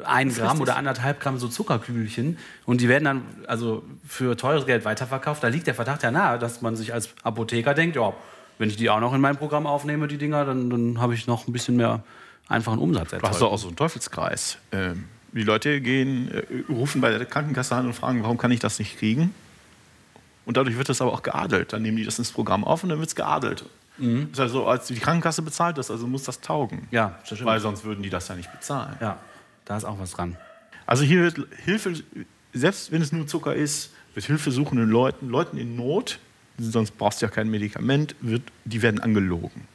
ein 0.06 0.34
Gramm 0.34 0.62
oder 0.62 0.78
anderthalb 0.78 1.20
Gramm 1.20 1.38
so 1.38 1.48
Zuckerkügelchen 1.48 2.38
und 2.66 2.80
die 2.82 2.88
werden 2.88 3.04
dann 3.06 3.22
also 3.48 3.84
für 4.08 4.38
teures 4.38 4.66
Geld 4.66 4.86
weiterverkauft. 4.86 5.44
Da 5.44 5.48
liegt 5.48 5.68
der 5.68 5.74
Verdacht 5.76 6.04
ja 6.04 6.12
nahe, 6.12 6.38
dass 6.40 6.62
man 6.62 6.76
sich 6.76 6.94
als 6.94 7.10
Apotheker 7.24 7.74
denkt, 7.74 7.96
ja, 7.96 8.14
wenn 8.58 8.70
ich 8.70 8.78
die 8.78 8.90
auch 8.90 9.00
noch 9.00 9.14
in 9.14 9.20
mein 9.20 9.36
Programm 9.38 9.66
aufnehme, 9.66 10.08
die 10.08 10.18
Dinger, 10.18 10.46
dann, 10.46 10.70
dann 10.70 11.00
habe 11.02 11.16
ich 11.16 11.26
noch 11.26 11.48
ein 11.48 11.52
bisschen 11.52 11.76
mehr 11.78 12.04
einfachen 12.48 12.78
Umsatz 12.80 13.10
Du 13.10 13.16
hast 13.16 13.24
erzeugt. 13.24 13.42
doch 13.42 13.52
auch 13.54 13.58
so 13.58 13.68
einen 13.68 13.76
Teufelskreis. 13.76 14.58
Ähm, 14.72 15.06
die 15.34 15.44
Leute 15.44 15.82
gehen, 15.82 16.30
äh, 16.32 16.44
rufen 16.70 17.02
bei 17.02 17.10
der 17.10 17.26
Krankenkasse 17.26 17.76
an 17.76 17.88
und 17.88 17.94
fragen, 17.94 18.24
warum 18.24 18.38
kann 18.38 18.52
ich 18.52 18.60
das 18.60 18.80
nicht 18.80 18.98
kriegen? 18.98 19.34
Und 20.46 20.58
dadurch 20.58 20.78
wird 20.78 20.90
das 20.90 21.02
aber 21.02 21.14
auch 21.14 21.24
geadelt. 21.24 21.74
Dann 21.74 21.82
nehmen 21.82 21.98
die 21.98 22.04
das 22.04 22.20
ins 22.20 22.32
Programm 22.32 22.64
auf 22.64 22.84
und 22.84 22.90
dann 22.90 23.00
wird 23.00 23.10
es 23.10 23.16
geadelt. 23.16 23.66
Das 23.98 24.32
ist 24.32 24.40
also, 24.40 24.66
als 24.66 24.88
die 24.88 24.96
Krankenkasse 24.96 25.44
bezahlt 25.44 25.78
das, 25.78 25.92
also 25.92 26.08
muss 26.08 26.24
das 26.24 26.42
taugen. 26.42 26.88
Ja, 26.90 27.20
das 27.20 27.38
stimmt. 27.38 27.46
Weil 27.46 27.60
sonst 27.60 27.84
würden 27.84 28.02
die 28.02 28.10
das 28.10 28.28
ja 28.28 28.36
nicht 28.36 28.52
bezahlen. 28.52 28.96
Ja, 29.00 29.20
da 29.66 29.78
ist 29.78 29.86
auch 29.86 30.00
was 30.00 30.12
dran. 30.12 30.38
Also 30.88 31.04
hier 31.04 31.22
wird 31.22 31.48
Hilfe, 31.64 31.94
selbst 32.52 32.92
wenn 32.92 33.02
es 33.02 33.12
nur 33.12 33.28
Zucker 33.28 33.54
ist, 33.54 33.92
wird 34.16 34.26
hilfesuchenden 34.26 34.90
Leuten, 34.90 35.30
Leuten 35.30 35.58
in 35.58 35.76
Not, 35.76 36.20
sonst 36.58 36.98
brauchst 36.98 37.22
du 37.22 37.28
ja 37.28 37.32
kein 37.32 37.50
Medikament, 37.50 38.16
wird, 38.22 38.42
die 38.66 38.82
werden 38.82 39.00
angelogen. 39.00 39.68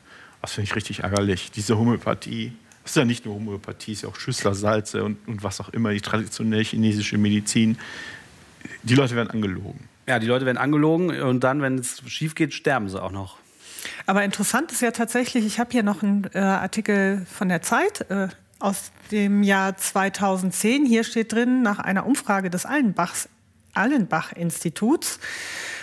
Das 0.43 0.53
finde 0.53 0.71
ich 0.71 0.77
richtig 0.77 1.01
ärgerlich. 1.01 1.51
Diese 1.53 1.79
Homöopathie, 1.79 2.53
das 2.87 2.93
ist 2.93 2.99
ja 2.99 3.05
nicht 3.05 3.25
nur 3.27 3.35
Homöopathie, 3.35 3.91
es 3.91 3.99
ist 3.99 4.03
ja 4.03 4.09
auch 4.11 4.15
Schüsslersalze 4.15 5.03
und, 5.03 5.19
und 5.27 5.43
was 5.43 5.61
auch 5.61 5.71
immer, 5.71 5.91
die 5.91 6.01
traditionelle 6.01 6.63
chinesische 6.63 7.19
Medizin. 7.19 7.79
Die 8.85 8.95
Leute 8.95 9.17
werden 9.17 9.29
angelogen. 9.29 9.89
Ja, 10.07 10.21
die 10.21 10.29
Leute 10.29 10.47
werden 10.47 10.57
angelogen 10.57 11.11
und 11.21 11.43
dann, 11.43 11.63
wenn 11.63 11.79
es 11.79 12.01
schief 12.07 12.37
geht, 12.37 12.55
sterben 12.55 12.89
sie 12.89 13.03
auch 13.03 13.11
noch. 13.11 13.39
Aber 14.07 14.23
interessant 14.23 14.71
ist 14.71 14.83
ja 14.83 14.93
tatsächlich, 14.93 15.45
ich 15.45 15.59
habe 15.59 15.73
hier 15.73 15.83
noch 15.83 16.05
einen 16.05 16.31
äh, 16.33 16.39
Artikel 16.39 17.27
von 17.29 17.49
der 17.49 17.61
Zeit 17.61 18.09
äh, 18.09 18.29
aus 18.61 18.93
dem 19.11 19.43
Jahr 19.43 19.77
2010. 19.77 20.87
Hier 20.87 21.03
steht 21.03 21.33
drin, 21.33 21.63
nach 21.63 21.81
einer 21.81 22.07
Umfrage 22.07 22.51
des 22.51 22.67
Allenbachs, 22.67 23.29
Allenbach-Instituts 23.75 25.19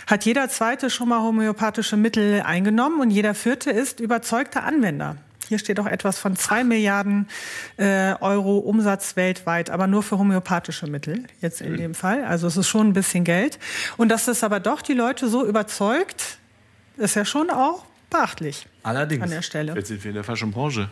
hat 0.07 0.24
jeder 0.24 0.48
Zweite 0.48 0.89
schon 0.89 1.10
mal 1.10 1.22
homöopathische 1.22 1.98
Mittel 1.98 2.43
eingenommen 2.43 3.01
und 3.01 3.12
jeder 3.12 3.36
Vierte 3.36 3.72
ist 3.72 4.00
überzeugter 4.00 4.63
Anwender. 4.63 5.17
Hier 5.47 5.59
steht 5.59 5.79
auch 5.79 5.85
etwas 5.85 6.19
von 6.19 6.35
zwei 6.35 6.63
Milliarden 6.63 7.27
äh, 7.77 8.13
Euro 8.21 8.57
Umsatz 8.57 9.15
weltweit, 9.15 9.69
aber 9.69 9.88
nur 9.88 10.03
für 10.03 10.17
homöopathische 10.17 10.88
Mittel 10.88 11.23
jetzt 11.41 11.62
in 11.62 11.77
dem 11.77 11.95
Fall. 11.95 12.23
Also 12.25 12.47
es 12.47 12.57
ist 12.57 12.67
schon 12.67 12.89
ein 12.89 12.93
bisschen 12.93 13.23
Geld. 13.23 13.59
Und 13.97 14.09
dass 14.09 14.25
das 14.25 14.43
aber 14.43 14.59
doch 14.59 14.81
die 14.81 14.93
Leute 14.93 15.27
so 15.27 15.45
überzeugt, 15.45 16.38
ist 16.97 17.15
ja 17.15 17.25
schon 17.25 17.50
auch 17.50 17.85
beachtlich. 18.09 18.67
Allerdings. 18.83 19.23
An 19.23 19.29
der 19.29 19.41
Stelle. 19.41 19.73
Jetzt 19.75 19.88
sind 19.88 20.03
wir 20.03 20.09
in 20.09 20.15
der 20.15 20.23
falschen 20.23 20.51
Branche. 20.51 20.89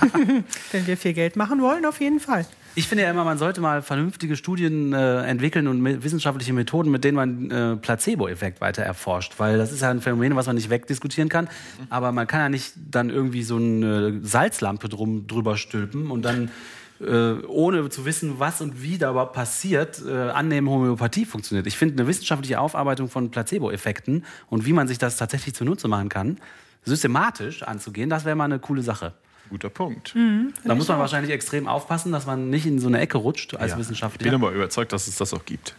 Wenn 0.72 0.86
wir 0.86 0.96
viel 0.96 1.12
Geld 1.12 1.36
machen 1.36 1.60
wollen, 1.62 1.84
auf 1.84 2.00
jeden 2.00 2.20
Fall. 2.20 2.46
Ich 2.76 2.86
finde 2.86 3.02
ja 3.02 3.10
immer, 3.10 3.24
man 3.24 3.36
sollte 3.36 3.60
mal 3.60 3.82
vernünftige 3.82 4.36
Studien 4.36 4.92
äh, 4.92 5.22
entwickeln 5.24 5.66
und 5.66 5.84
wissenschaftliche 6.04 6.52
Methoden, 6.52 6.90
mit 6.90 7.02
denen 7.02 7.16
man 7.16 7.50
äh, 7.50 7.76
Placebo-Effekt 7.76 8.60
weiter 8.60 8.82
erforscht. 8.82 9.34
Weil 9.38 9.58
das 9.58 9.72
ist 9.72 9.82
ja 9.82 9.90
ein 9.90 10.00
Phänomen, 10.00 10.36
was 10.36 10.46
man 10.46 10.54
nicht 10.54 10.70
wegdiskutieren 10.70 11.28
kann. 11.28 11.48
Aber 11.88 12.12
man 12.12 12.28
kann 12.28 12.40
ja 12.40 12.48
nicht 12.48 12.74
dann 12.76 13.10
irgendwie 13.10 13.42
so 13.42 13.56
eine 13.56 14.20
Salzlampe 14.22 14.88
drum, 14.88 15.26
drüber 15.26 15.56
stülpen 15.56 16.12
und 16.12 16.22
dann 16.22 16.50
äh, 17.00 17.44
ohne 17.46 17.88
zu 17.88 18.04
wissen, 18.04 18.38
was 18.38 18.60
und 18.60 18.82
wie 18.82 18.98
da 18.98 19.10
überhaupt 19.10 19.32
passiert, 19.32 20.00
äh, 20.06 20.30
annehmen, 20.30 20.68
Homöopathie 20.68 21.24
funktioniert. 21.24 21.66
Ich 21.66 21.76
finde 21.76 22.00
eine 22.00 22.06
wissenschaftliche 22.06 22.60
Aufarbeitung 22.60 23.08
von 23.08 23.30
Placebo-Effekten 23.30 24.24
und 24.48 24.64
wie 24.64 24.72
man 24.72 24.86
sich 24.86 24.98
das 24.98 25.16
tatsächlich 25.16 25.54
zunutze 25.54 25.88
machen 25.88 26.08
kann, 26.08 26.38
systematisch 26.84 27.62
anzugehen, 27.62 28.10
das 28.10 28.24
wäre 28.24 28.36
mal 28.36 28.44
eine 28.44 28.58
coole 28.58 28.82
Sache. 28.82 29.14
Guter 29.50 29.68
Punkt. 29.68 30.14
Mhm. 30.14 30.54
Da 30.64 30.74
muss 30.74 30.88
man 30.88 30.98
wahrscheinlich 30.98 31.32
extrem 31.32 31.66
aufpassen, 31.68 32.12
dass 32.12 32.24
man 32.26 32.48
nicht 32.50 32.66
in 32.66 32.78
so 32.78 32.88
eine 32.88 33.00
Ecke 33.00 33.18
rutscht 33.18 33.54
als 33.54 33.70
Ja. 33.72 33.76
Ich 33.76 33.80
Wissenschaftler. 33.80 34.24
bin 34.24 34.34
aber 34.34 34.52
überzeugt, 34.52 34.92
dass 34.92 35.06
es 35.08 35.16
das 35.16 35.34
auch 35.34 35.44
gibt. 35.44 35.74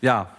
Ja, 0.00 0.36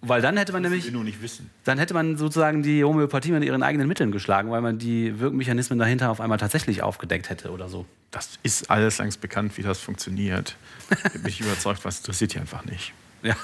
weil 0.00 0.22
dann 0.22 0.36
hätte 0.36 0.52
man 0.52 0.62
Wir 0.62 0.70
nämlich, 0.70 0.92
nur 0.92 1.02
nicht 1.02 1.20
wissen. 1.22 1.50
dann 1.64 1.76
hätte 1.78 1.92
man 1.94 2.16
sozusagen 2.16 2.62
die 2.62 2.84
Homöopathie 2.84 3.32
mit 3.32 3.42
ihren 3.42 3.64
eigenen 3.64 3.88
Mitteln 3.88 4.12
geschlagen, 4.12 4.50
weil 4.52 4.60
man 4.60 4.78
die 4.78 5.18
Wirkmechanismen 5.18 5.78
dahinter 5.78 6.10
auf 6.10 6.20
einmal 6.20 6.38
tatsächlich 6.38 6.82
aufgedeckt 6.84 7.30
hätte 7.30 7.50
oder 7.50 7.68
so. 7.68 7.84
Das 8.12 8.38
ist 8.44 8.70
alles 8.70 8.98
längst 8.98 9.20
bekannt, 9.20 9.56
wie 9.58 9.62
das 9.62 9.80
funktioniert. 9.80 10.56
Ich 10.90 11.12
bin 11.14 11.26
ich 11.26 11.40
überzeugt, 11.42 11.84
was 11.84 11.98
interessiert 11.98 12.34
die 12.34 12.38
einfach 12.38 12.64
nicht. 12.64 12.92
Ja, 13.22 13.34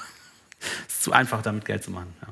ist 0.87 1.03
zu 1.03 1.13
einfach, 1.13 1.43
damit 1.43 1.65
Geld 1.65 1.83
zu 1.83 1.91
machen. 1.91 2.15
Ja, 2.23 2.29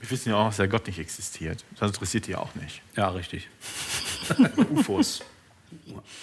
Wir 0.00 0.10
wissen 0.10 0.30
ja 0.30 0.36
auch, 0.36 0.46
dass 0.46 0.56
der 0.56 0.68
Gott 0.68 0.86
nicht 0.86 0.98
existiert. 0.98 1.62
Das 1.78 1.90
interessiert 1.90 2.26
die 2.28 2.30
ja 2.30 2.38
auch 2.38 2.54
nicht. 2.54 2.80
ja 2.96 3.08
richtig. 3.10 3.48
UFOs. 4.70 5.22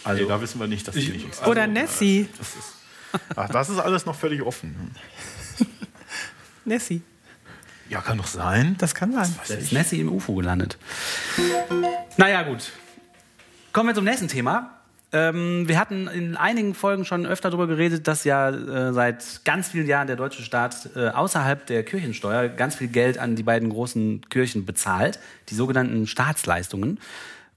Also, 0.03 0.23
nee, 0.23 0.29
da 0.29 0.41
wissen 0.41 0.59
wir 0.59 0.67
nicht, 0.67 0.87
dass 0.87 0.95
die 0.95 1.01
ich- 1.01 1.09
nicht 1.13 1.25
existieren. 1.25 1.51
Oder 1.51 1.67
Nessie. 1.67 2.27
Das 2.37 2.55
ist, 2.55 2.73
ach, 3.35 3.49
das 3.49 3.69
ist 3.69 3.79
alles 3.79 4.05
noch 4.05 4.15
völlig 4.15 4.41
offen. 4.41 4.91
Nessie. 6.65 7.01
Ja, 7.89 8.01
kann 8.01 8.17
doch 8.17 8.27
sein. 8.27 8.75
Das 8.79 8.95
kann 8.95 9.11
sein. 9.11 9.33
da 9.47 9.53
ist 9.55 9.71
Nessie 9.73 9.99
im 9.99 10.11
UFO 10.11 10.35
gelandet. 10.35 10.77
Naja, 12.17 12.43
gut. 12.43 12.71
Kommen 13.73 13.89
wir 13.89 13.95
zum 13.95 14.05
nächsten 14.05 14.27
Thema. 14.27 14.79
Ähm, 15.11 15.67
wir 15.67 15.77
hatten 15.79 16.07
in 16.07 16.35
einigen 16.37 16.73
Folgen 16.73 17.05
schon 17.05 17.25
öfter 17.25 17.51
darüber 17.51 17.67
geredet, 17.67 18.07
dass 18.07 18.23
ja 18.23 18.49
äh, 18.49 18.93
seit 18.93 19.41
ganz 19.45 19.67
vielen 19.67 19.85
Jahren 19.85 20.07
der 20.07 20.15
deutsche 20.15 20.41
Staat 20.41 20.89
äh, 20.95 21.09
außerhalb 21.09 21.67
der 21.67 21.83
Kirchensteuer 21.83 22.47
ganz 22.47 22.75
viel 22.75 22.87
Geld 22.87 23.19
an 23.19 23.35
die 23.35 23.43
beiden 23.43 23.69
großen 23.69 24.27
Kirchen 24.29 24.65
bezahlt, 24.65 25.19
die 25.49 25.55
sogenannten 25.55 26.07
Staatsleistungen. 26.07 26.99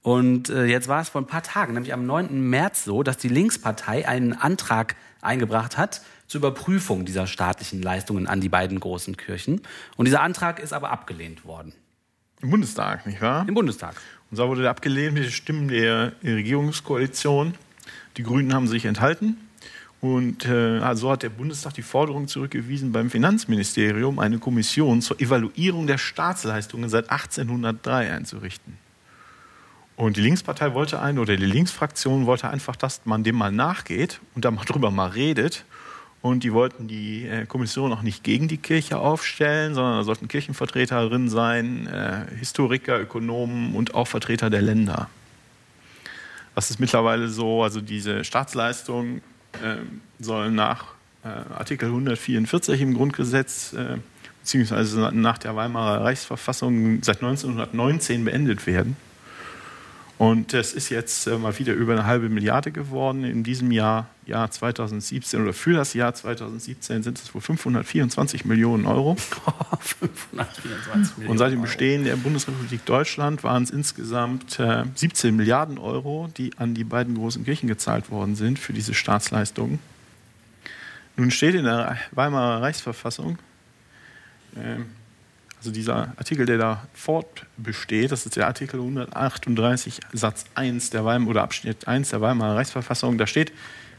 Und 0.07 0.47
äh, 0.47 0.63
jetzt 0.63 0.87
war 0.87 1.01
es 1.01 1.09
vor 1.09 1.19
ein 1.19 1.27
paar 1.27 1.43
Tagen, 1.43 1.73
nämlich 1.73 1.91
am 1.91 2.05
9. 2.05 2.39
März 2.49 2.85
so, 2.85 3.03
dass 3.03 3.17
die 3.17 3.27
Linkspartei 3.27 4.07
einen 4.07 4.31
Antrag 4.31 4.95
eingebracht 5.19 5.77
hat 5.77 6.01
zur 6.27 6.39
Überprüfung 6.39 7.03
dieser 7.03 7.27
staatlichen 7.27 7.81
Leistungen 7.81 8.25
an 8.25 8.39
die 8.39 8.47
beiden 8.47 8.79
großen 8.79 9.17
Kirchen. 9.17 9.63
Und 9.97 10.05
dieser 10.05 10.21
Antrag 10.21 10.59
ist 10.59 10.71
aber 10.71 10.91
abgelehnt 10.91 11.43
worden 11.43 11.73
Im 12.41 12.51
Bundestag, 12.51 13.05
nicht 13.05 13.21
wahr? 13.21 13.43
im 13.49 13.53
Bundestag. 13.53 13.95
Und 14.31 14.37
zwar 14.37 14.47
wurde 14.47 14.61
der 14.61 14.71
abgelehnt 14.71 15.13
mit 15.13 15.25
den 15.25 15.31
Stimmen 15.31 15.67
der 15.67 16.13
Regierungskoalition. 16.23 17.55
Die 18.15 18.23
Grünen 18.23 18.53
haben 18.53 18.67
sich 18.69 18.85
enthalten. 18.85 19.35
Und 19.99 20.45
äh, 20.45 20.79
also 20.79 21.11
hat 21.11 21.23
der 21.23 21.31
Bundestag 21.31 21.73
die 21.73 21.81
Forderung 21.81 22.29
zurückgewiesen, 22.29 22.93
beim 22.93 23.09
Finanzministerium 23.09 24.19
eine 24.19 24.39
Kommission 24.39 25.01
zur 25.01 25.19
Evaluierung 25.19 25.85
der 25.85 25.97
Staatsleistungen 25.97 26.87
seit 26.87 27.09
1803 27.09 28.13
einzurichten. 28.13 28.86
Und 29.97 30.15
die 30.15 30.21
Linkspartei 30.21 30.75
wollte 30.75 31.01
ein, 31.01 31.17
oder 31.17 31.35
die 31.35 31.45
Linksfraktion 31.45 32.27
wollte 32.27 32.47
einfach, 32.49 32.75
dass 32.75 33.01
man 33.05 33.23
dem 33.23 33.35
mal 33.35 33.51
nachgeht 33.51 34.21
und 34.35 34.45
da 34.45 34.51
mal 34.51 34.63
drüber 34.63 34.91
mal 34.91 35.09
redet. 35.09 35.65
Und 36.21 36.43
die 36.43 36.53
wollten 36.53 36.87
die 36.87 37.27
äh, 37.27 37.47
Kommission 37.47 37.91
auch 37.91 38.03
nicht 38.03 38.23
gegen 38.23 38.47
die 38.47 38.57
Kirche 38.57 38.99
aufstellen, 38.99 39.73
sondern 39.73 39.97
da 39.97 40.03
sollten 40.03 40.27
Kirchenvertreter 40.27 41.09
drin 41.09 41.29
sein, 41.29 41.87
äh, 41.87 42.25
Historiker, 42.37 42.99
Ökonomen 43.01 43.73
und 43.75 43.95
auch 43.95 44.07
Vertreter 44.07 44.51
der 44.51 44.61
Länder. 44.61 45.09
Das 46.53 46.69
ist 46.69 46.79
mittlerweile 46.79 47.27
so, 47.27 47.63
also 47.63 47.81
diese 47.81 48.23
Staatsleistungen 48.23 49.21
äh, 49.53 49.77
sollen 50.19 50.53
nach 50.53 50.85
äh, 51.23 51.27
Artikel 51.55 51.85
144 51.85 52.81
im 52.81 52.93
Grundgesetz 52.93 53.73
äh, 53.73 53.97
beziehungsweise 54.41 55.11
nach 55.13 55.39
der 55.39 55.55
Weimarer 55.55 56.03
Reichsverfassung 56.03 57.01
seit 57.01 57.17
1919 57.17 58.25
beendet 58.25 58.67
werden. 58.67 58.95
Und 60.17 60.55
es 60.55 60.73
ist 60.73 60.89
jetzt 60.89 61.27
äh, 61.27 61.37
mal 61.37 61.57
wieder 61.59 61.73
über 61.73 61.93
eine 61.93 62.05
halbe 62.05 62.27
Milliarde 62.29 62.71
geworden. 62.71 63.23
In 63.23 63.43
diesem 63.43 63.71
Jahr, 63.71 64.07
Jahr 64.25 64.49
2017 64.49 65.41
oder 65.41 65.53
für 65.53 65.73
das 65.73 65.93
Jahr 65.93 66.13
2017 66.15 67.03
sind 67.03 67.19
es 67.19 67.35
wohl 67.35 67.41
524 67.41 68.43
Millionen 68.45 68.87
Euro. 68.87 69.15
524 69.79 71.17
Millionen 71.17 71.31
Und 71.31 71.37
seit 71.37 71.51
dem. 71.51 71.61
Bestehen 71.61 72.03
der 72.03 72.15
Bundesrepublik 72.15 72.83
Deutschland 72.85 73.43
waren 73.43 73.61
es 73.61 73.69
insgesamt 73.69 74.59
äh, 74.59 74.85
17 74.95 75.35
Milliarden 75.35 75.77
Euro, 75.77 76.29
die 76.35 76.51
an 76.57 76.73
die 76.73 76.83
beiden 76.83 77.13
großen 77.13 77.45
Kirchen 77.45 77.67
gezahlt 77.67 78.09
worden 78.09 78.35
sind 78.35 78.57
für 78.57 78.73
diese 78.73 78.95
Staatsleistungen. 78.95 79.79
Nun 81.15 81.29
steht 81.29 81.53
in 81.53 81.65
der 81.65 81.97
Weimarer 82.11 82.61
Reichsverfassung, 82.63 83.37
ähm, 84.55 84.87
also 85.57 85.71
dieser 85.71 86.13
Artikel, 86.17 86.45
der 86.45 86.57
da 86.57 86.87
fortbesteht, 86.93 88.11
das 88.11 88.25
ist 88.25 88.35
der 88.35 88.47
Artikel 88.47 88.79
138 88.79 89.99
Satz 90.13 90.45
1 90.55 90.91
der 90.91 91.03
Weimar 91.03 91.29
oder 91.29 91.43
Abschnitt 91.43 91.87
1 91.87 92.11
der 92.11 92.21
Weimarer 92.21 92.57
Reichsverfassung, 92.57 93.17
da 93.17 93.25
steht, 93.25 93.51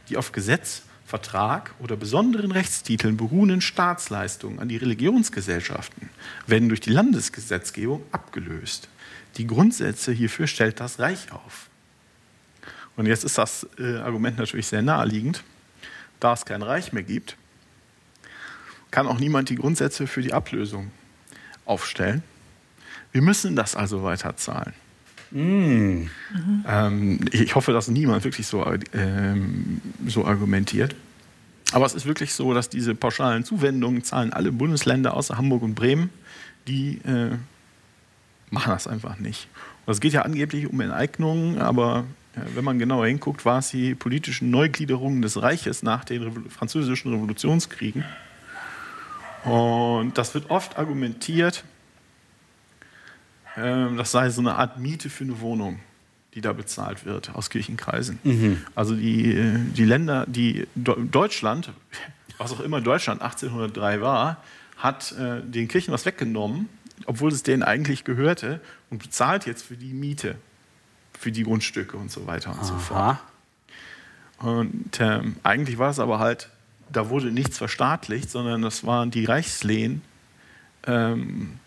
die 0.07 0.17
auf 0.17 0.31
Gesetz, 0.31 0.83
Vertrag 1.05 1.73
oder 1.79 1.97
besonderen 1.97 2.51
Rechtstiteln 2.51 3.17
beruhenden 3.17 3.61
Staatsleistungen 3.61 4.59
an 4.59 4.69
die 4.69 4.77
Religionsgesellschaften 4.77 6.09
werden 6.45 6.69
durch 6.69 6.81
die 6.81 6.91
Landesgesetzgebung 6.91 8.03
abgelöst. 8.11 8.89
Die 9.37 9.47
Grundsätze 9.47 10.11
hierfür 10.11 10.45
stellt 10.45 10.79
das 10.79 10.99
Reich 10.99 11.31
auf. 11.31 11.69
Und 12.95 13.07
jetzt 13.07 13.23
ist 13.23 13.39
das 13.39 13.67
äh, 13.79 13.97
Argument 13.97 14.37
natürlich 14.37 14.67
sehr 14.67 14.83
naheliegend. 14.83 15.43
Da 16.19 16.33
es 16.33 16.45
kein 16.45 16.61
Reich 16.61 16.93
mehr 16.93 17.03
gibt, 17.03 17.37
kann 18.91 19.07
auch 19.07 19.19
niemand 19.19 19.49
die 19.49 19.55
Grundsätze 19.55 20.05
für 20.05 20.21
die 20.21 20.33
Ablösung 20.33 20.91
aufstellen. 21.69 22.23
Wir 23.11 23.21
müssen 23.21 23.55
das 23.55 23.75
also 23.75 24.03
weiterzahlen. 24.03 24.73
Ähm, 26.67 27.19
ich 27.31 27.55
hoffe, 27.55 27.71
dass 27.71 27.87
niemand 27.87 28.23
wirklich 28.23 28.47
so, 28.47 28.65
ähm, 28.93 29.81
so 30.07 30.25
argumentiert. 30.25 30.95
Aber 31.71 31.85
es 31.85 31.93
ist 31.93 32.05
wirklich 32.05 32.33
so, 32.33 32.53
dass 32.53 32.69
diese 32.69 32.95
pauschalen 32.95 33.43
Zuwendungen 33.43 34.03
zahlen 34.03 34.33
alle 34.33 34.51
Bundesländer 34.51 35.13
außer 35.13 35.37
Hamburg 35.37 35.61
und 35.61 35.75
Bremen. 35.75 36.09
Die 36.67 36.99
äh, 37.05 37.31
machen 38.49 38.71
das 38.71 38.87
einfach 38.87 39.19
nicht. 39.19 39.47
Und 39.85 39.93
es 39.93 39.99
geht 39.99 40.13
ja 40.13 40.23
angeblich 40.23 40.67
um 40.67 40.81
Enteignungen, 40.81 41.59
aber 41.59 42.05
äh, 42.35 42.41
wenn 42.55 42.63
man 42.63 42.79
genauer 42.79 43.05
hinguckt, 43.05 43.45
war 43.45 43.59
es 43.59 43.69
die 43.69 43.93
politischen 43.93 44.49
Neugliederungen 44.49 45.21
des 45.21 45.39
Reiches 45.41 45.83
nach 45.83 46.05
den 46.05 46.23
Revo 46.23 46.41
französischen 46.49 47.13
Revolutionskriegen. 47.13 48.03
Und 49.43 50.17
das 50.17 50.33
wird 50.33 50.49
oft 50.49 50.77
argumentiert, 50.77 51.63
ähm, 53.57 53.97
das 53.97 54.11
sei 54.11 54.29
so 54.29 54.41
eine 54.41 54.55
Art 54.55 54.79
Miete 54.79 55.09
für 55.09 55.23
eine 55.23 55.39
Wohnung, 55.39 55.79
die 56.33 56.41
da 56.41 56.53
bezahlt 56.53 57.05
wird 57.05 57.35
aus 57.35 57.49
Kirchenkreisen. 57.49 58.19
Also 58.75 58.95
die, 58.95 59.53
die 59.75 59.85
Länder, 59.85 60.25
die 60.27 60.67
Deutschland 60.75 61.71
was 62.39 62.53
auch 62.53 62.61
immer 62.61 62.81
Deutschland 62.81 63.21
1803 63.21 64.01
war, 64.01 64.37
hat 64.77 65.11
äh, 65.11 65.41
den 65.41 65.67
Kirchen 65.67 65.93
was 65.93 66.05
weggenommen, 66.05 66.69
obwohl 67.05 67.31
es 67.31 67.43
denen 67.43 67.63
eigentlich 67.63 68.05
gehörte, 68.05 68.61
und 68.89 69.03
bezahlt 69.03 69.45
jetzt 69.45 69.63
für 69.63 69.75
die 69.75 69.93
Miete, 69.93 70.35
für 71.19 71.31
die 71.31 71.43
Grundstücke 71.43 71.97
und 71.97 72.09
so 72.09 72.25
weiter 72.25 72.51
und 72.51 72.59
Aha. 72.59 72.65
so 72.65 72.77
fort. 72.77 73.17
Und 74.39 74.99
ähm, 75.01 75.35
eigentlich 75.43 75.77
war 75.77 75.89
es 75.91 75.99
aber 75.99 76.19
halt, 76.19 76.49
da 76.91 77.09
wurde 77.09 77.31
nichts 77.31 77.57
verstaatlicht, 77.57 78.29
sondern 78.29 78.61
das 78.61 78.85
waren 78.85 79.11
die 79.11 79.25
Reichslehen 79.25 80.01
ähm, 80.87 81.59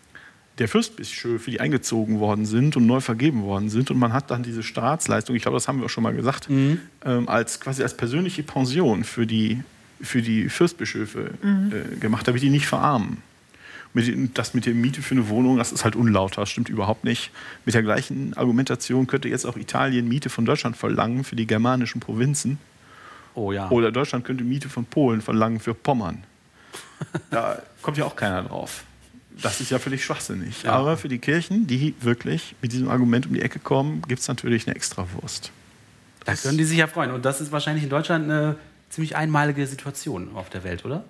der 0.59 0.67
Fürstbischöfe, 0.67 1.49
die 1.49 1.59
eingezogen 1.59 2.19
worden 2.19 2.45
sind 2.45 2.77
und 2.77 2.85
neu 2.85 2.99
vergeben 2.99 3.43
worden 3.43 3.69
sind. 3.69 3.89
Und 3.89 3.97
man 3.97 4.13
hat 4.13 4.29
dann 4.29 4.43
diese 4.43 4.61
Staatsleistung, 4.61 5.35
ich 5.35 5.41
glaube, 5.41 5.55
das 5.55 5.67
haben 5.67 5.79
wir 5.79 5.85
auch 5.85 5.89
schon 5.89 6.03
mal 6.03 6.13
gesagt, 6.13 6.49
mhm. 6.49 6.79
ähm, 7.05 7.27
als 7.27 7.59
quasi 7.59 7.81
als 7.81 7.97
persönliche 7.97 8.43
Pension 8.43 9.03
für 9.03 9.25
die, 9.25 9.63
für 10.01 10.21
die 10.21 10.49
Fürstbischöfe 10.49 11.31
mhm. 11.41 11.71
äh, 11.71 11.95
gemacht, 11.97 12.27
damit 12.27 12.43
die 12.43 12.49
nicht 12.49 12.67
verarmen. 12.67 13.17
Mit, 13.95 14.37
das 14.37 14.55
mit 14.55 14.65
der 14.65 14.73
Miete 14.73 15.03
für 15.03 15.13
eine 15.13 15.29
Wohnung, 15.29 15.57
das 15.57 15.71
ist 15.71 15.83
halt 15.83 15.95
unlauter, 15.95 16.41
das 16.41 16.49
stimmt 16.49 16.69
überhaupt 16.69 17.03
nicht. 17.03 17.29
Mit 17.63 17.75
der 17.75 17.83
gleichen 17.83 18.35
Argumentation 18.35 19.05
könnte 19.05 19.29
jetzt 19.29 19.45
auch 19.45 19.55
Italien 19.55 20.07
Miete 20.07 20.29
von 20.29 20.45
Deutschland 20.45 20.77
verlangen 20.77 21.23
für 21.23 21.35
die 21.35 21.45
germanischen 21.45 22.01
Provinzen. 22.01 22.57
Oh 23.35 23.51
ja. 23.51 23.69
Oder 23.69 23.91
Deutschland 23.91 24.25
könnte 24.25 24.43
Miete 24.43 24.69
von 24.69 24.85
Polen 24.85 25.21
verlangen 25.21 25.59
für 25.59 25.73
Pommern. 25.73 26.23
Da 27.29 27.61
kommt 27.81 27.97
ja 27.97 28.05
auch 28.05 28.15
keiner 28.15 28.43
drauf. 28.43 28.85
Das 29.41 29.59
ist 29.59 29.71
ja 29.71 29.79
völlig 29.79 30.05
schwachsinnig. 30.05 30.63
Ja. 30.63 30.71
Aber 30.71 30.95
für 30.95 31.09
die 31.09 31.19
Kirchen, 31.19 31.67
die 31.67 31.95
wirklich 31.99 32.55
mit 32.61 32.71
diesem 32.71 32.89
Argument 32.89 33.25
um 33.25 33.33
die 33.33 33.41
Ecke 33.41 33.59
kommen, 33.59 34.01
gibt 34.07 34.21
es 34.21 34.27
natürlich 34.27 34.67
eine 34.67 34.75
Extrawurst. 34.75 35.51
Da 36.25 36.33
können 36.35 36.57
die 36.57 36.63
sich 36.63 36.77
ja 36.77 36.87
freuen. 36.87 37.11
Und 37.11 37.25
das 37.25 37.41
ist 37.41 37.51
wahrscheinlich 37.51 37.83
in 37.83 37.89
Deutschland 37.89 38.23
eine 38.25 38.55
ziemlich 38.89 39.15
einmalige 39.15 39.67
Situation 39.67 40.35
auf 40.35 40.49
der 40.49 40.63
Welt, 40.63 40.85
oder? 40.85 41.03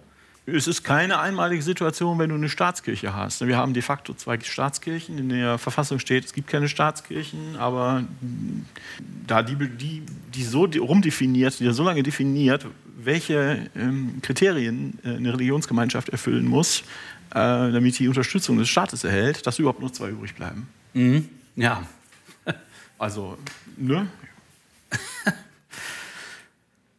Es 0.46 0.68
ist 0.68 0.84
keine 0.84 1.20
einmalige 1.20 1.62
Situation, 1.62 2.20
wenn 2.20 2.30
du 2.30 2.36
eine 2.36 2.50
Staatskirche 2.50 3.16
hast. 3.16 3.46
Wir 3.48 3.56
haben 3.56 3.74
de 3.74 3.82
facto 3.82 4.14
zwei 4.14 4.38
Staatskirchen. 4.40 5.18
In 5.18 5.30
der 5.30 5.58
Verfassung 5.58 6.00
steht, 6.00 6.26
es 6.26 6.34
gibt 6.34 6.50
keine 6.50 6.68
Staatskirchen, 6.68 7.56
aber 7.56 8.04
da 9.26 9.42
die, 9.42 9.56
die, 9.56 10.04
die 10.34 10.44
so 10.44 10.66
rumdefiniert, 10.66 11.60
die 11.62 11.72
so 11.72 11.84
lange 11.84 12.04
definiert, 12.04 12.66
welche 12.98 13.70
ähm, 13.76 14.20
Kriterien 14.22 15.00
äh, 15.06 15.16
eine 15.16 15.34
Religionsgemeinschaft 15.34 16.10
erfüllen 16.10 16.46
muss, 16.46 16.82
äh, 17.32 17.36
damit 17.36 17.98
die 18.00 18.10
Unterstützung 18.10 18.58
des 18.58 18.68
Staates 18.68 19.06
erhält, 19.06 19.48
dass 19.48 19.60
überhaupt 19.60 19.82
noch 19.82 19.92
zwei 19.92 20.10
übrig 20.10 20.36
bleiben. 20.36 20.68
Mhm. 20.94 21.30
Ja. 21.56 21.88
also, 22.98 23.38
ne? 23.78 24.08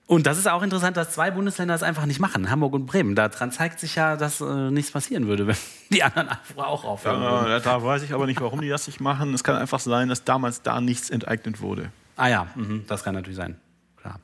Und 0.06 0.26
das 0.26 0.36
ist 0.36 0.46
auch 0.46 0.62
interessant, 0.62 0.98
dass 0.98 1.12
zwei 1.12 1.30
Bundesländer 1.30 1.74
es 1.74 1.82
einfach 1.82 2.04
nicht 2.04 2.20
machen, 2.20 2.50
Hamburg 2.50 2.74
und 2.74 2.84
Bremen. 2.84 3.14
Daran 3.14 3.50
zeigt 3.52 3.80
sich 3.80 3.94
ja, 3.94 4.16
dass 4.16 4.40
äh, 4.42 4.70
nichts 4.70 4.90
passieren 4.90 5.26
würde, 5.26 5.46
wenn 5.46 5.56
die 5.90 6.02
anderen 6.02 6.28
auch 6.56 6.84
aufhören 6.84 7.22
ja, 7.22 7.46
würden. 7.46 7.62
Da 7.64 7.82
weiß 7.82 8.02
ich 8.02 8.12
aber 8.12 8.26
nicht, 8.26 8.40
warum 8.40 8.60
die 8.60 8.68
das 8.68 8.86
nicht 8.86 9.00
machen. 9.00 9.32
Es 9.32 9.44
kann 9.44 9.56
einfach 9.56 9.80
sein, 9.80 10.08
dass 10.08 10.24
damals 10.24 10.62
da 10.62 10.80
nichts 10.80 11.08
enteignet 11.08 11.62
wurde. 11.62 11.90
Ah 12.16 12.28
ja, 12.28 12.46
mhm, 12.54 12.84
das 12.86 13.02
kann 13.02 13.14
natürlich 13.14 13.36
sein. 13.36 13.56
Klar. 13.96 14.20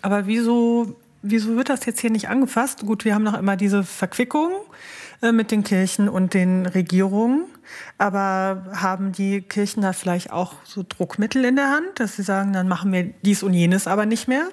Aber 0.00 0.26
wieso, 0.26 0.96
wieso 1.22 1.56
wird 1.56 1.68
das 1.68 1.84
jetzt 1.84 2.00
hier 2.00 2.10
nicht 2.10 2.28
angefasst? 2.28 2.86
Gut, 2.86 3.04
wir 3.04 3.14
haben 3.14 3.22
noch 3.22 3.38
immer 3.38 3.56
diese 3.56 3.84
Verquickung 3.84 4.50
äh, 5.20 5.30
mit 5.30 5.50
den 5.50 5.62
Kirchen 5.62 6.08
und 6.08 6.32
den 6.32 6.64
Regierungen. 6.64 7.44
Aber 7.98 8.64
haben 8.72 9.12
die 9.12 9.42
Kirchen 9.42 9.82
da 9.82 9.92
vielleicht 9.92 10.32
auch 10.32 10.54
so 10.64 10.84
Druckmittel 10.88 11.44
in 11.44 11.56
der 11.56 11.68
Hand, 11.68 12.00
dass 12.00 12.16
sie 12.16 12.22
sagen, 12.22 12.54
dann 12.54 12.66
machen 12.66 12.92
wir 12.92 13.04
dies 13.22 13.42
und 13.42 13.52
jenes 13.52 13.86
aber 13.86 14.06
nicht 14.06 14.26
mehr? 14.26 14.48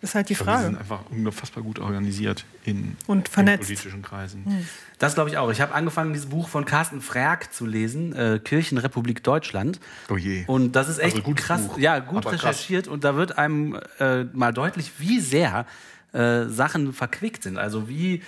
Das 0.00 0.10
ist 0.10 0.14
halt 0.14 0.28
die 0.30 0.34
Frage. 0.34 0.60
Sie 0.60 0.64
sind 0.66 0.78
einfach 0.78 1.00
unfassbar 1.10 1.62
gut 1.62 1.78
organisiert 1.78 2.46
in, 2.64 2.96
und 3.06 3.28
vernetzt. 3.28 3.68
in 3.68 3.76
politischen 3.76 4.02
Kreisen. 4.02 4.44
Hm. 4.46 4.66
Das 4.98 5.14
glaube 5.14 5.28
ich 5.28 5.36
auch. 5.36 5.50
Ich 5.50 5.60
habe 5.60 5.74
angefangen, 5.74 6.14
dieses 6.14 6.30
Buch 6.30 6.48
von 6.48 6.64
Carsten 6.64 7.02
Frerk 7.02 7.52
zu 7.52 7.66
lesen, 7.66 8.14
äh, 8.14 8.40
Kirchenrepublik 8.42 9.22
Deutschland. 9.22 9.78
Oh 10.08 10.16
je. 10.16 10.44
Und 10.46 10.72
das 10.72 10.88
ist 10.88 10.98
echt 10.98 11.16
also 11.16 11.34
krass, 11.34 11.68
Buch, 11.68 11.78
ja, 11.78 11.98
gut 11.98 12.24
recherchiert. 12.24 12.84
Krass. 12.84 12.92
Und 12.92 13.04
da 13.04 13.14
wird 13.16 13.36
einem 13.36 13.78
äh, 13.98 14.24
mal 14.24 14.52
deutlich, 14.52 14.92
wie 14.98 15.20
sehr 15.20 15.66
äh, 16.12 16.46
Sachen 16.46 16.94
verquickt 16.94 17.42
sind. 17.42 17.58
Also 17.58 17.88
wie 17.88 18.22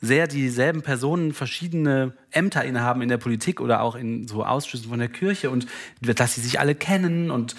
sehr 0.00 0.28
dieselben 0.28 0.82
Personen 0.82 1.34
verschiedene 1.34 2.12
Ämter 2.30 2.64
innehaben 2.64 3.02
in 3.02 3.08
der 3.08 3.18
Politik 3.18 3.60
oder 3.60 3.82
auch 3.82 3.96
in 3.96 4.28
so 4.28 4.44
Ausschüssen 4.44 4.88
von 4.88 4.98
der 4.98 5.08
Kirche 5.08 5.50
und 5.50 5.66
dass 6.00 6.36
sie 6.36 6.40
sich 6.40 6.60
alle 6.60 6.74
kennen 6.74 7.30
und 7.30 7.56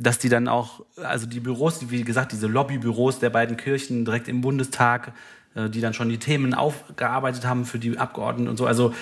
dass 0.00 0.18
die 0.18 0.30
dann 0.30 0.48
auch, 0.48 0.84
also 0.96 1.26
die 1.26 1.40
Büros, 1.40 1.90
wie 1.90 2.02
gesagt, 2.02 2.32
diese 2.32 2.46
Lobbybüros 2.46 3.18
der 3.18 3.30
beiden 3.30 3.56
Kirchen 3.56 4.04
direkt 4.04 4.28
im 4.28 4.40
Bundestag, 4.40 5.12
äh, 5.54 5.68
die 5.68 5.80
dann 5.80 5.92
schon 5.92 6.08
die 6.08 6.18
Themen 6.18 6.54
aufgearbeitet 6.54 7.46
haben 7.46 7.66
für 7.66 7.78
die 7.78 7.98
Abgeordneten 7.98 8.48
und 8.48 8.56
so. 8.56 8.66
Also 8.66 8.94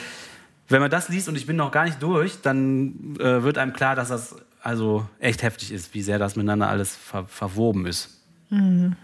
wenn 0.68 0.80
man 0.80 0.90
das 0.90 1.08
liest 1.08 1.28
und 1.28 1.36
ich 1.36 1.46
bin 1.46 1.56
noch 1.56 1.70
gar 1.70 1.84
nicht 1.84 2.02
durch, 2.02 2.42
dann 2.42 3.16
äh, 3.20 3.42
wird 3.42 3.58
einem 3.58 3.72
klar, 3.72 3.94
dass 3.94 4.08
das 4.08 4.36
also 4.60 5.08
echt 5.20 5.42
heftig 5.44 5.72
ist, 5.72 5.94
wie 5.94 6.02
sehr 6.02 6.18
das 6.18 6.34
miteinander 6.34 6.68
alles 6.68 6.96
ver 6.96 7.26
verwoben 7.26 7.86
ist. 7.86 8.20
Mhm. 8.50 8.96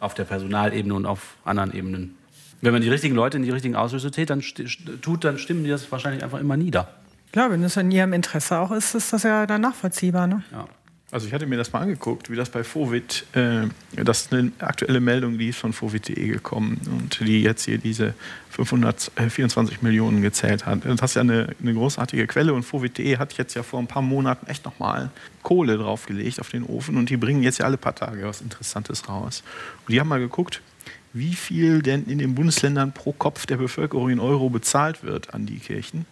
Auf 0.00 0.14
der 0.14 0.24
Personalebene 0.24 0.92
und 0.92 1.06
auf 1.06 1.36
anderen 1.44 1.72
Ebenen. 1.72 2.16
Wenn 2.60 2.72
man 2.72 2.82
die 2.82 2.90
richtigen 2.90 3.14
Leute 3.14 3.36
in 3.36 3.44
die 3.44 3.50
richtigen 3.50 3.76
Ausschüsse 3.76 4.10
tut, 4.10 4.30
dann, 4.30 4.42
tut, 5.00 5.24
dann 5.24 5.38
stimmen 5.38 5.62
die 5.62 5.70
das 5.70 5.90
wahrscheinlich 5.92 6.24
einfach 6.24 6.40
immer 6.40 6.56
nieder. 6.56 6.88
Klar, 7.32 7.50
wenn 7.50 7.62
es 7.62 7.76
in 7.76 7.90
ihrem 7.90 8.12
Interesse 8.12 8.58
auch 8.58 8.72
ist, 8.72 8.94
ist 8.94 9.12
das 9.12 9.22
ja 9.22 9.46
dann 9.46 9.60
nachvollziehbar. 9.60 10.26
Ne? 10.26 10.42
Ja. 10.52 10.66
Also 11.12 11.28
ich 11.28 11.32
hatte 11.32 11.46
mir 11.46 11.56
das 11.56 11.72
mal 11.72 11.82
angeguckt, 11.82 12.30
wie 12.30 12.36
das 12.36 12.50
bei 12.50 12.64
Fovit, 12.64 13.26
äh, 13.32 13.68
das 13.94 14.22
ist 14.22 14.32
eine 14.32 14.50
aktuelle 14.58 14.98
Meldung, 14.98 15.38
die 15.38 15.50
ist 15.50 15.58
von 15.58 15.72
Fovit.de 15.72 16.26
gekommen 16.26 16.80
und 16.90 17.20
die 17.20 17.42
jetzt 17.42 17.64
hier 17.64 17.78
diese 17.78 18.14
524 18.50 19.82
Millionen 19.82 20.20
gezählt 20.20 20.66
hat. 20.66 20.80
Das 20.84 21.10
ist 21.10 21.14
ja 21.14 21.20
eine, 21.20 21.54
eine 21.62 21.74
großartige 21.74 22.26
Quelle 22.26 22.52
und 22.52 22.64
Fovit.de 22.64 23.18
hat 23.18 23.34
jetzt 23.34 23.54
ja 23.54 23.62
vor 23.62 23.78
ein 23.78 23.86
paar 23.86 24.02
Monaten 24.02 24.48
echt 24.48 24.64
nochmal 24.64 25.10
Kohle 25.44 25.78
draufgelegt 25.78 26.40
auf 26.40 26.50
den 26.50 26.64
Ofen 26.64 26.96
und 26.96 27.08
die 27.08 27.16
bringen 27.16 27.44
jetzt 27.44 27.58
ja 27.58 27.66
alle 27.66 27.76
paar 27.76 27.94
Tage 27.94 28.24
was 28.26 28.40
Interessantes 28.40 29.08
raus. 29.08 29.44
Und 29.86 29.92
die 29.92 30.00
haben 30.00 30.08
mal 30.08 30.18
geguckt, 30.18 30.60
wie 31.12 31.34
viel 31.34 31.82
denn 31.82 32.06
in 32.06 32.18
den 32.18 32.34
Bundesländern 32.34 32.92
pro 32.92 33.12
Kopf 33.12 33.46
der 33.46 33.58
Bevölkerung 33.58 34.10
in 34.10 34.18
Euro 34.18 34.50
bezahlt 34.50 35.04
wird 35.04 35.32
an 35.34 35.46
die 35.46 35.60
Kirchen. 35.60 36.04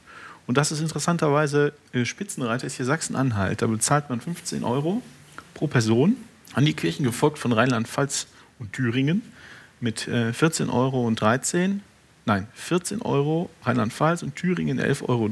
Und 0.47 0.59
das 0.59 0.73
ist 0.73 0.81
interessanterweise, 0.81 1.73
äh, 1.93 2.05
Spitzenreiter 2.05 2.67
ist 2.67 2.77
hier 2.77 2.87
Sachsen-Anhalt. 2.87 3.63
Da 3.63 3.67
bezahlt 3.67 4.11
man 4.11 4.21
15 4.21 4.65
Euro 4.65 5.03
pro 5.55 5.67
Person 5.67 6.17
an 6.53 6.65
die 6.65 6.75
Kirchen, 6.75 7.05
gefolgt 7.05 7.39
von 7.39 7.53
Rheinland-Pfalz 7.53 8.27
und 8.59 8.73
Thüringen 8.73 9.23
mit 9.81 10.07
äh, 10.09 10.33
14 10.33 10.71
Euro 10.71 11.07
und 11.07 11.21
13. 11.21 11.83
Nein, 12.27 12.47
14 12.55 13.03
Euro 13.03 13.51
Rheinland-Pfalz 13.63 14.23
und 14.23 14.37
Thüringen 14.37 14.81
11,30 14.81 15.09
Euro. 15.09 15.29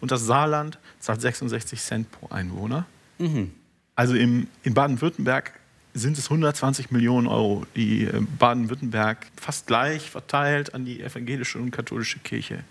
Und 0.00 0.10
das 0.10 0.26
Saarland 0.26 0.78
zahlt 1.00 1.20
66 1.20 1.80
Cent 1.80 2.10
pro 2.10 2.28
Einwohner. 2.28 2.86
Mhm. 3.18 3.52
Also 3.94 4.14
im, 4.14 4.48
in 4.62 4.74
Baden-Württemberg 4.74 5.52
sind 5.94 6.16
es 6.16 6.24
120 6.24 6.90
Millionen 6.90 7.26
Euro, 7.26 7.66
die 7.76 8.04
äh, 8.04 8.20
Baden-Württemberg 8.38 9.26
fast 9.36 9.66
gleich 9.66 10.10
verteilt 10.10 10.74
an 10.74 10.84
die 10.86 11.02
evangelische 11.02 11.58
und 11.58 11.70
katholische 11.70 12.18
Kirche 12.18 12.64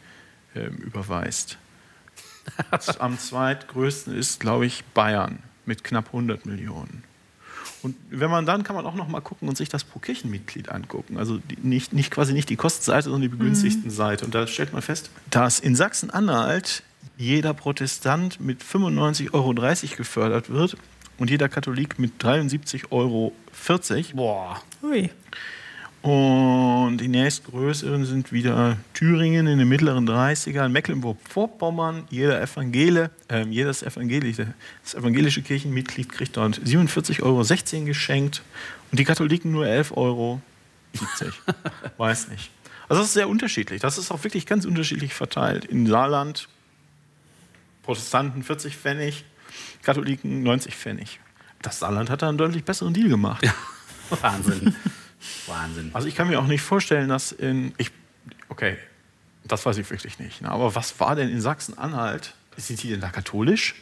äh, 0.55 0.65
überweist. 0.65 1.57
Am 2.99 3.17
zweitgrößten 3.19 4.15
ist, 4.15 4.39
glaube 4.39 4.65
ich, 4.65 4.83
Bayern 4.93 5.39
mit 5.65 5.83
knapp 5.83 6.07
100 6.07 6.45
Millionen. 6.45 7.03
Und 7.83 7.95
wenn 8.09 8.29
man 8.29 8.45
dann 8.45 8.63
kann 8.63 8.75
man 8.75 8.85
auch 8.85 8.95
noch 8.95 9.07
mal 9.07 9.21
gucken 9.21 9.47
und 9.49 9.57
sich 9.57 9.69
das 9.69 9.83
pro 9.83 9.99
Kirchenmitglied 9.99 10.69
angucken. 10.69 11.17
Also 11.17 11.37
die, 11.37 11.57
nicht, 11.61 11.93
nicht 11.93 12.11
quasi 12.11 12.33
nicht 12.33 12.49
die 12.49 12.55
Kostenseite, 12.55 13.05
sondern 13.05 13.21
die 13.21 13.27
begünstigten 13.27 13.85
mhm. 13.85 13.89
Seite. 13.89 14.25
Und 14.25 14.35
da 14.35 14.45
stellt 14.47 14.73
man 14.73 14.81
fest, 14.81 15.09
dass 15.29 15.59
in 15.59 15.75
Sachsen-Anhalt 15.75 16.83
jeder 17.17 17.53
Protestant 17.53 18.39
mit 18.39 18.63
95,30 18.63 19.33
Euro 19.33 19.53
gefördert 19.95 20.49
wird 20.49 20.77
und 21.17 21.29
jeder 21.29 21.49
Katholik 21.49 21.99
mit 21.99 22.23
73,40 22.23 22.91
Euro. 22.91 23.33
Boah. 24.13 24.61
Ui. 24.83 25.09
Und 26.01 26.97
die 26.97 27.07
nächstgrößeren 27.07 28.05
sind 28.05 28.31
wieder 28.31 28.77
Thüringen 28.93 29.45
in 29.45 29.59
den 29.59 29.67
mittleren 29.67 30.07
30ern, 30.07 30.69
Mecklenburg-Vorpommern. 30.69 32.05
Jeder 32.09 32.41
Evangele, 32.41 33.11
äh, 33.29 33.45
jedes 33.45 33.83
evangelische, 33.83 34.53
das 34.83 34.95
evangelische 34.95 35.43
Kirchenmitglied 35.43 36.11
kriegt 36.11 36.37
dort 36.37 36.59
47,16 36.59 37.21
Euro 37.23 37.85
geschenkt 37.85 38.41
und 38.91 38.99
die 38.99 39.03
Katholiken 39.03 39.51
nur 39.51 39.65
11,70 39.65 39.97
Euro. 39.97 40.41
Weiß 41.97 42.29
nicht. 42.29 42.49
Also 42.89 43.01
das 43.01 43.09
ist 43.09 43.13
sehr 43.13 43.29
unterschiedlich. 43.29 43.79
Das 43.81 43.99
ist 43.99 44.11
auch 44.11 44.23
wirklich 44.23 44.47
ganz 44.47 44.65
unterschiedlich 44.65 45.13
verteilt. 45.13 45.65
In 45.65 45.85
Saarland 45.85 46.49
Protestanten 47.83 48.43
40 48.43 48.75
Pfennig, 48.75 49.23
Katholiken 49.83 50.43
90 50.43 50.75
Pfennig. 50.75 51.19
Das 51.61 51.79
Saarland 51.79 52.09
hat 52.09 52.21
da 52.21 52.29
einen 52.29 52.37
deutlich 52.37 52.63
besseren 52.63 52.93
Deal 52.93 53.09
gemacht. 53.09 53.45
Ja. 53.45 53.53
Wahnsinn. 54.21 54.75
Wahnsinn. 55.47 55.91
Also 55.93 56.07
ich 56.07 56.15
kann 56.15 56.27
mir 56.27 56.39
auch 56.39 56.47
nicht 56.47 56.61
vorstellen, 56.61 57.09
dass 57.09 57.31
in. 57.31 57.73
Ich, 57.77 57.91
okay, 58.49 58.77
das 59.43 59.65
weiß 59.65 59.77
ich 59.77 59.89
wirklich 59.89 60.19
nicht. 60.19 60.41
Ne? 60.41 60.49
Aber 60.49 60.75
was 60.75 60.99
war 60.99 61.15
denn 61.15 61.29
in 61.29 61.41
Sachsen-Anhalt? 61.41 62.35
Sind 62.57 62.83
die 62.83 62.89
denn 62.89 63.01
da 63.01 63.09
katholisch? 63.09 63.75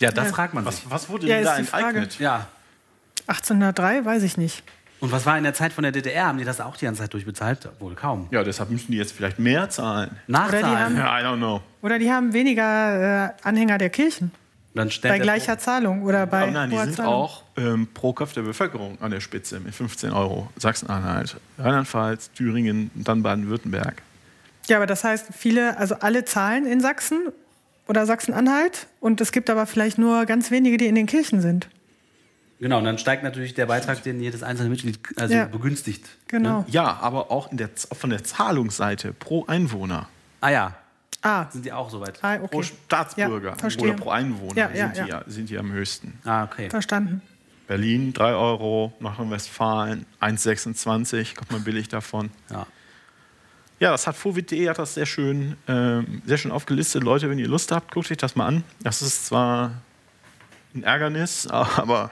Ja, 0.00 0.10
das 0.10 0.28
ja. 0.28 0.34
fragt 0.34 0.54
man 0.54 0.64
sich. 0.64 0.84
Was, 0.84 0.90
was 0.90 1.08
wurde 1.08 1.26
ja, 1.26 1.36
denn 1.36 1.44
da 1.44 1.56
enteignet? 1.56 2.18
Ja. 2.18 2.48
1803, 3.26 4.04
weiß 4.04 4.22
ich 4.22 4.36
nicht. 4.36 4.62
Und 5.00 5.10
was 5.10 5.26
war 5.26 5.36
in 5.36 5.42
der 5.42 5.54
Zeit 5.54 5.72
von 5.72 5.82
der 5.82 5.92
DDR? 5.92 6.26
Haben 6.26 6.38
die 6.38 6.44
das 6.44 6.60
auch 6.60 6.76
die 6.76 6.84
ganze 6.84 7.02
Zeit 7.02 7.12
durchbezahlt? 7.12 7.68
Wohl 7.80 7.94
kaum. 7.94 8.28
Ja, 8.30 8.44
deshalb 8.44 8.70
müssen 8.70 8.92
die 8.92 8.98
jetzt 8.98 9.12
vielleicht 9.12 9.38
mehr 9.38 9.68
zahlen. 9.68 10.16
Nachzahlen. 10.28 10.64
Oder 10.64 10.70
die 10.70 10.82
haben- 10.82 10.96
Ja, 10.96 11.20
I 11.20 11.24
don't 11.24 11.36
know. 11.38 11.60
Oder 11.82 11.98
die 11.98 12.10
haben 12.10 12.32
weniger 12.32 13.26
äh, 13.26 13.30
Anhänger 13.42 13.78
der 13.78 13.90
Kirchen 13.90 14.30
Dann 14.74 14.90
bei 15.02 15.18
gleicher 15.18 15.58
Zahlung 15.58 16.02
oder 16.02 16.26
bei 16.26 16.42
Aber 16.44 16.50
nein, 16.50 16.70
die 16.70 16.78
sind 16.78 16.96
Zahlung. 16.96 17.12
auch 17.12 17.42
ähm, 17.58 17.88
pro 17.92 18.12
Kopf 18.14 18.32
der 18.32 18.42
Bevölkerung 18.42 18.98
an 19.02 19.10
der 19.10 19.20
Spitze 19.20 19.60
mit 19.60 19.74
15 19.74 20.12
Euro. 20.12 20.48
Sachsen-Anhalt, 20.56 21.36
Rheinland-Pfalz, 21.58 22.30
Thüringen 22.32 22.90
und 22.94 23.06
dann 23.06 23.22
Baden-Württemberg. 23.22 24.00
Ja, 24.68 24.78
aber 24.78 24.86
das 24.86 25.04
heißt, 25.04 25.26
viele, 25.36 25.76
also 25.76 25.96
alle 25.96 26.24
zahlen 26.24 26.66
in 26.66 26.80
Sachsen 26.80 27.28
oder 27.86 28.06
Sachsen-Anhalt 28.06 28.86
und 29.00 29.20
es 29.20 29.30
gibt 29.32 29.50
aber 29.50 29.66
vielleicht 29.66 29.98
nur 29.98 30.24
ganz 30.24 30.50
wenige, 30.50 30.78
die 30.78 30.86
in 30.86 30.94
den 30.94 31.06
Kirchen 31.06 31.42
sind. 31.42 31.68
Genau, 32.58 32.78
und 32.78 32.84
dann 32.84 32.96
steigt 32.96 33.24
natürlich 33.24 33.54
der 33.54 33.66
Beitrag, 33.66 34.02
den 34.04 34.20
jedes 34.20 34.42
einzelne 34.44 34.70
Mitglied 34.70 35.00
also 35.16 35.34
Ja. 35.34 35.46
begünstigt. 35.46 36.06
Genau. 36.28 36.64
Ja, 36.68 36.96
aber 37.02 37.30
auch 37.32 37.50
in 37.50 37.56
der, 37.58 37.68
von 37.92 38.08
der 38.08 38.22
Zahlungsseite 38.24 39.12
pro 39.12 39.44
Einwohner, 39.46 40.08
Ah 40.40 40.50
ja, 40.50 40.74
Ah, 41.22 41.46
sind 41.50 41.64
die 41.64 41.72
auch 41.72 41.88
soweit. 41.88 42.18
ah 42.22 42.36
pro 42.38 42.58
okay. 42.58 42.62
Staatsbürger 42.86 43.56
Ja, 43.60 43.78
oder 43.80 43.92
pro 43.94 44.10
Einwohner 44.10 44.56
Ja, 44.56 44.70
ja, 44.70 44.86
sind, 44.88 44.96
ja. 44.96 45.04
Die, 45.04 45.10
ja- 45.10 45.22
sind 45.26 45.48
die 45.50 45.58
am 45.58 45.70
höchsten. 45.72 46.18
Ah, 46.24 46.44
okay. 46.44 46.68
Verstanden. 46.68 47.22
Berlin 47.68 48.12
3 48.12 48.32
Euro, 48.34 48.92
Nordrhein-Westfalen 48.98 50.04
1,26, 50.20 51.36
kommt 51.36 51.52
man 51.52 51.62
billig 51.64 51.88
davon. 51.88 52.30
Ja. 52.50 52.66
Ja, 53.78 53.90
das 53.92 54.06
hat 54.06 54.16
Fovit.de 54.16 54.68
hat 54.68 54.78
das 54.78 54.94
sehr 54.94 55.06
schön, 55.06 55.56
ähm, 55.68 56.22
sehr 56.26 56.38
schön 56.38 56.50
aufgelistet. 56.52 57.02
Leute, 57.02 57.28
wenn 57.30 57.38
ihr 57.38 57.48
Lust 57.48 57.72
habt, 57.72 57.92
guckt 57.92 58.10
euch 58.10 58.16
das 58.16 58.36
mal 58.36 58.46
an. 58.46 58.64
Das 58.80 59.00
ist 59.02 59.26
zwar 59.26 59.72
ein 60.74 60.82
Ärgernis, 60.84 61.46
aber 61.50 62.10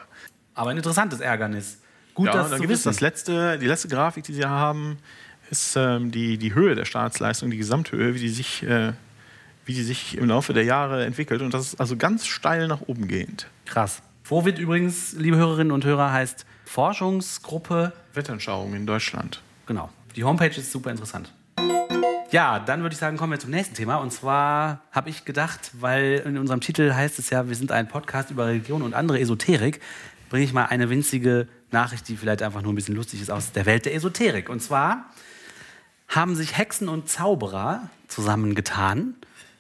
Aber 0.54 0.70
ein 0.70 0.76
interessantes 0.76 1.20
Ärgernis. 1.20 1.78
Gut, 2.14 2.26
ja, 2.26 2.32
das 2.32 2.50
da 2.50 2.56
zu 2.56 2.62
gibt 2.62 2.72
es 2.72 2.82
das 2.82 3.00
letzte, 3.00 3.58
die 3.58 3.66
letzte 3.66 3.88
Grafik, 3.88 4.24
die 4.24 4.34
sie 4.34 4.44
haben, 4.44 4.98
ist 5.50 5.76
ähm, 5.76 6.10
die, 6.10 6.38
die 6.38 6.54
Höhe 6.54 6.74
der 6.74 6.84
Staatsleistung, 6.84 7.50
die 7.50 7.56
Gesamthöhe, 7.56 8.14
wie 8.14 8.20
die 8.20 8.28
sich, 8.28 8.62
äh, 8.62 8.92
wie 9.64 9.74
die 9.74 9.82
sich 9.82 10.16
im 10.16 10.28
Laufe 10.28 10.52
der 10.52 10.64
Jahre 10.64 11.04
entwickelt. 11.04 11.42
Und 11.42 11.52
das 11.54 11.68
ist 11.68 11.80
also 11.80 11.96
ganz 11.96 12.26
steil 12.26 12.68
nach 12.68 12.82
oben 12.82 13.08
gehend. 13.08 13.46
Krass. 13.66 14.02
Vorwit 14.22 14.58
übrigens, 14.58 15.14
liebe 15.14 15.36
Hörerinnen 15.36 15.72
und 15.72 15.84
Hörer, 15.84 16.12
heißt 16.12 16.46
Forschungsgruppe. 16.64 17.92
Wettanschauung 18.14 18.74
in 18.74 18.86
Deutschland. 18.86 19.42
Genau. 19.66 19.90
Die 20.14 20.24
Homepage 20.24 20.56
ist 20.56 20.70
super 20.70 20.90
interessant. 20.90 21.32
Ja, 22.30 22.60
dann 22.60 22.82
würde 22.82 22.92
ich 22.92 22.98
sagen, 22.98 23.16
kommen 23.16 23.32
wir 23.32 23.40
zum 23.40 23.50
nächsten 23.50 23.74
Thema. 23.74 23.96
Und 23.96 24.12
zwar 24.12 24.82
habe 24.92 25.10
ich 25.10 25.24
gedacht, 25.24 25.72
weil 25.80 26.22
in 26.24 26.38
unserem 26.38 26.60
Titel 26.60 26.94
heißt 26.94 27.18
es 27.18 27.30
ja, 27.30 27.48
wir 27.48 27.56
sind 27.56 27.72
ein 27.72 27.88
Podcast 27.88 28.30
über 28.30 28.46
Religion 28.46 28.82
und 28.82 28.94
andere 28.94 29.18
Esoterik, 29.18 29.80
bringe 30.28 30.44
ich 30.44 30.52
mal 30.52 30.66
eine 30.66 30.90
winzige 30.90 31.48
Nachricht, 31.72 32.06
die 32.06 32.16
vielleicht 32.16 32.42
einfach 32.42 32.62
nur 32.62 32.72
ein 32.72 32.76
bisschen 32.76 32.94
lustig 32.94 33.20
ist, 33.20 33.32
aus 33.32 33.50
der 33.50 33.66
Welt 33.66 33.84
der 33.84 33.96
Esoterik. 33.96 34.48
Und 34.48 34.62
zwar 34.62 35.10
haben 36.10 36.34
sich 36.34 36.58
Hexen 36.58 36.88
und 36.88 37.08
Zauberer 37.08 37.88
zusammengetan 38.08 39.14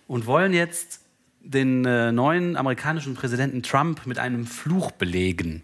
und 0.08 0.26
wollen 0.26 0.52
jetzt 0.52 1.00
den 1.40 1.84
äh, 1.84 2.12
neuen 2.12 2.56
amerikanischen 2.56 3.14
Präsidenten 3.14 3.62
Trump 3.62 4.04
mit 4.04 4.18
einem 4.18 4.46
Fluch 4.46 4.90
belegen. 4.90 5.62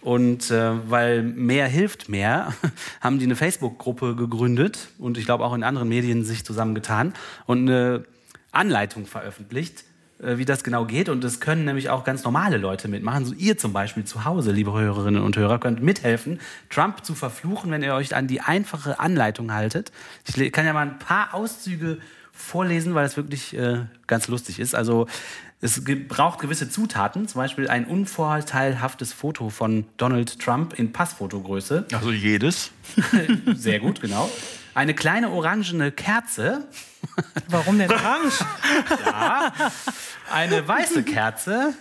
Und 0.00 0.50
äh, 0.50 0.90
weil 0.90 1.22
mehr 1.22 1.66
hilft 1.66 2.08
mehr, 2.08 2.54
haben 3.00 3.18
die 3.18 3.24
eine 3.24 3.36
Facebook-Gruppe 3.36 4.16
gegründet 4.16 4.88
und 4.98 5.18
ich 5.18 5.26
glaube 5.26 5.44
auch 5.44 5.54
in 5.54 5.64
anderen 5.64 5.88
Medien 5.88 6.24
sich 6.24 6.44
zusammengetan 6.44 7.14
und 7.46 7.68
eine 7.68 8.04
Anleitung 8.52 9.06
veröffentlicht, 9.06 9.84
wie 10.22 10.44
das 10.44 10.64
genau 10.64 10.84
geht. 10.84 11.08
Und 11.08 11.22
es 11.24 11.40
können 11.40 11.64
nämlich 11.64 11.90
auch 11.90 12.04
ganz 12.04 12.24
normale 12.24 12.56
Leute 12.56 12.88
mitmachen. 12.88 13.24
So 13.24 13.34
ihr 13.34 13.58
zum 13.58 13.72
Beispiel 13.72 14.04
zu 14.04 14.24
Hause, 14.24 14.52
liebe 14.52 14.72
Hörerinnen 14.72 15.22
und 15.22 15.36
Hörer, 15.36 15.58
könnt 15.58 15.82
mithelfen, 15.82 16.40
Trump 16.70 17.04
zu 17.04 17.14
verfluchen, 17.14 17.70
wenn 17.70 17.82
ihr 17.82 17.94
euch 17.94 18.14
an 18.14 18.26
die 18.26 18.40
einfache 18.40 19.00
Anleitung 19.00 19.52
haltet. 19.52 19.92
Ich 20.34 20.52
kann 20.52 20.66
ja 20.66 20.72
mal 20.72 20.86
ein 20.86 20.98
paar 20.98 21.34
Auszüge 21.34 21.98
vorlesen, 22.32 22.94
weil 22.94 23.04
es 23.04 23.16
wirklich 23.16 23.56
äh, 23.56 23.80
ganz 24.06 24.28
lustig 24.28 24.58
ist. 24.58 24.74
Also 24.74 25.06
es 25.60 25.82
braucht 26.08 26.40
gewisse 26.40 26.68
Zutaten, 26.68 27.28
zum 27.28 27.40
Beispiel 27.40 27.68
ein 27.68 27.86
unvorteilhaftes 27.86 29.12
Foto 29.12 29.48
von 29.48 29.84
Donald 29.96 30.40
Trump 30.40 30.76
in 30.76 30.92
Passfotogröße. 30.92 31.86
Also 31.92 32.10
jedes. 32.10 32.72
Sehr 33.54 33.78
gut, 33.78 34.00
genau. 34.00 34.28
Eine 34.74 34.92
kleine 34.94 35.30
orangene 35.30 35.92
Kerze, 35.92 36.66
Warum 37.48 37.78
denn 37.78 37.90
orange? 37.90 38.44
eine 40.32 40.66
weiße 40.66 41.02
Kerze, 41.02 41.74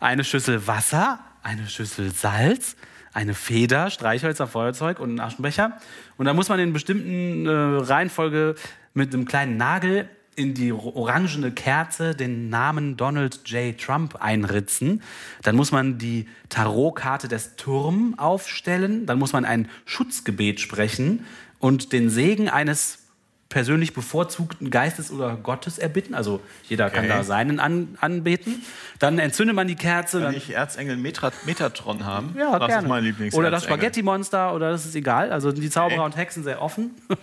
eine 0.00 0.24
Schüssel 0.24 0.66
Wasser, 0.66 1.18
eine 1.42 1.66
Schüssel 1.68 2.12
Salz, 2.12 2.76
eine 3.12 3.34
Feder, 3.34 3.90
Streichhölzer, 3.90 4.46
Feuerzeug 4.46 5.00
und 5.00 5.10
einen 5.10 5.20
Aschenbecher. 5.20 5.78
Und 6.18 6.26
da 6.26 6.34
muss 6.34 6.48
man 6.48 6.58
in 6.58 6.72
bestimmten 6.72 7.46
äh, 7.46 7.50
Reihenfolge 7.50 8.56
mit 8.92 9.14
einem 9.14 9.24
kleinen 9.24 9.56
Nagel 9.56 10.08
in 10.34 10.52
die 10.52 10.70
orangene 10.70 11.50
Kerze 11.50 12.14
den 12.14 12.50
Namen 12.50 12.98
Donald 12.98 13.48
J. 13.48 13.78
Trump 13.78 14.16
einritzen. 14.16 15.02
Dann 15.42 15.56
muss 15.56 15.72
man 15.72 15.96
die 15.96 16.28
Tarotkarte 16.50 17.26
des 17.26 17.56
Turm 17.56 18.18
aufstellen. 18.18 19.06
Dann 19.06 19.18
muss 19.18 19.32
man 19.32 19.46
ein 19.46 19.70
Schutzgebet 19.86 20.60
sprechen 20.60 21.24
und 21.58 21.92
den 21.92 22.10
Segen 22.10 22.50
eines 22.50 23.05
persönlich 23.48 23.94
bevorzugten 23.94 24.70
Geistes 24.70 25.10
oder 25.12 25.36
Gottes 25.36 25.78
erbitten. 25.78 26.14
Also 26.14 26.40
jeder 26.68 26.90
kann 26.90 27.04
Okay. 27.04 27.14
da 27.14 27.22
seinen 27.24 27.60
an, 27.60 27.96
anbeten. 28.00 28.62
Dann 28.98 29.18
entzündet 29.18 29.54
man 29.54 29.68
die 29.68 29.76
Kerze. 29.76 30.20
Kann 30.20 30.34
ich 30.34 30.50
Erzengel 30.54 30.96
Metra 30.96 31.30
Metatron 31.44 32.04
haben? 32.04 32.34
ja, 32.38 32.58
das 32.58 32.68
gerne. 32.68 32.82
ist 32.82 32.88
mein 32.88 33.04
Lieblings 33.04 33.34
Oder 33.34 33.50
das 33.50 33.64
Spaghetti-Monster 33.64 34.52
oder 34.54 34.70
das 34.72 34.84
ist 34.84 34.94
egal. 34.96 35.30
Also 35.32 35.52
die 35.52 35.70
Zauberer 35.70 35.98
Okay. 36.00 36.04
und 36.06 36.16
Hexen 36.16 36.42
sehr 36.44 36.60
offen. 36.60 36.90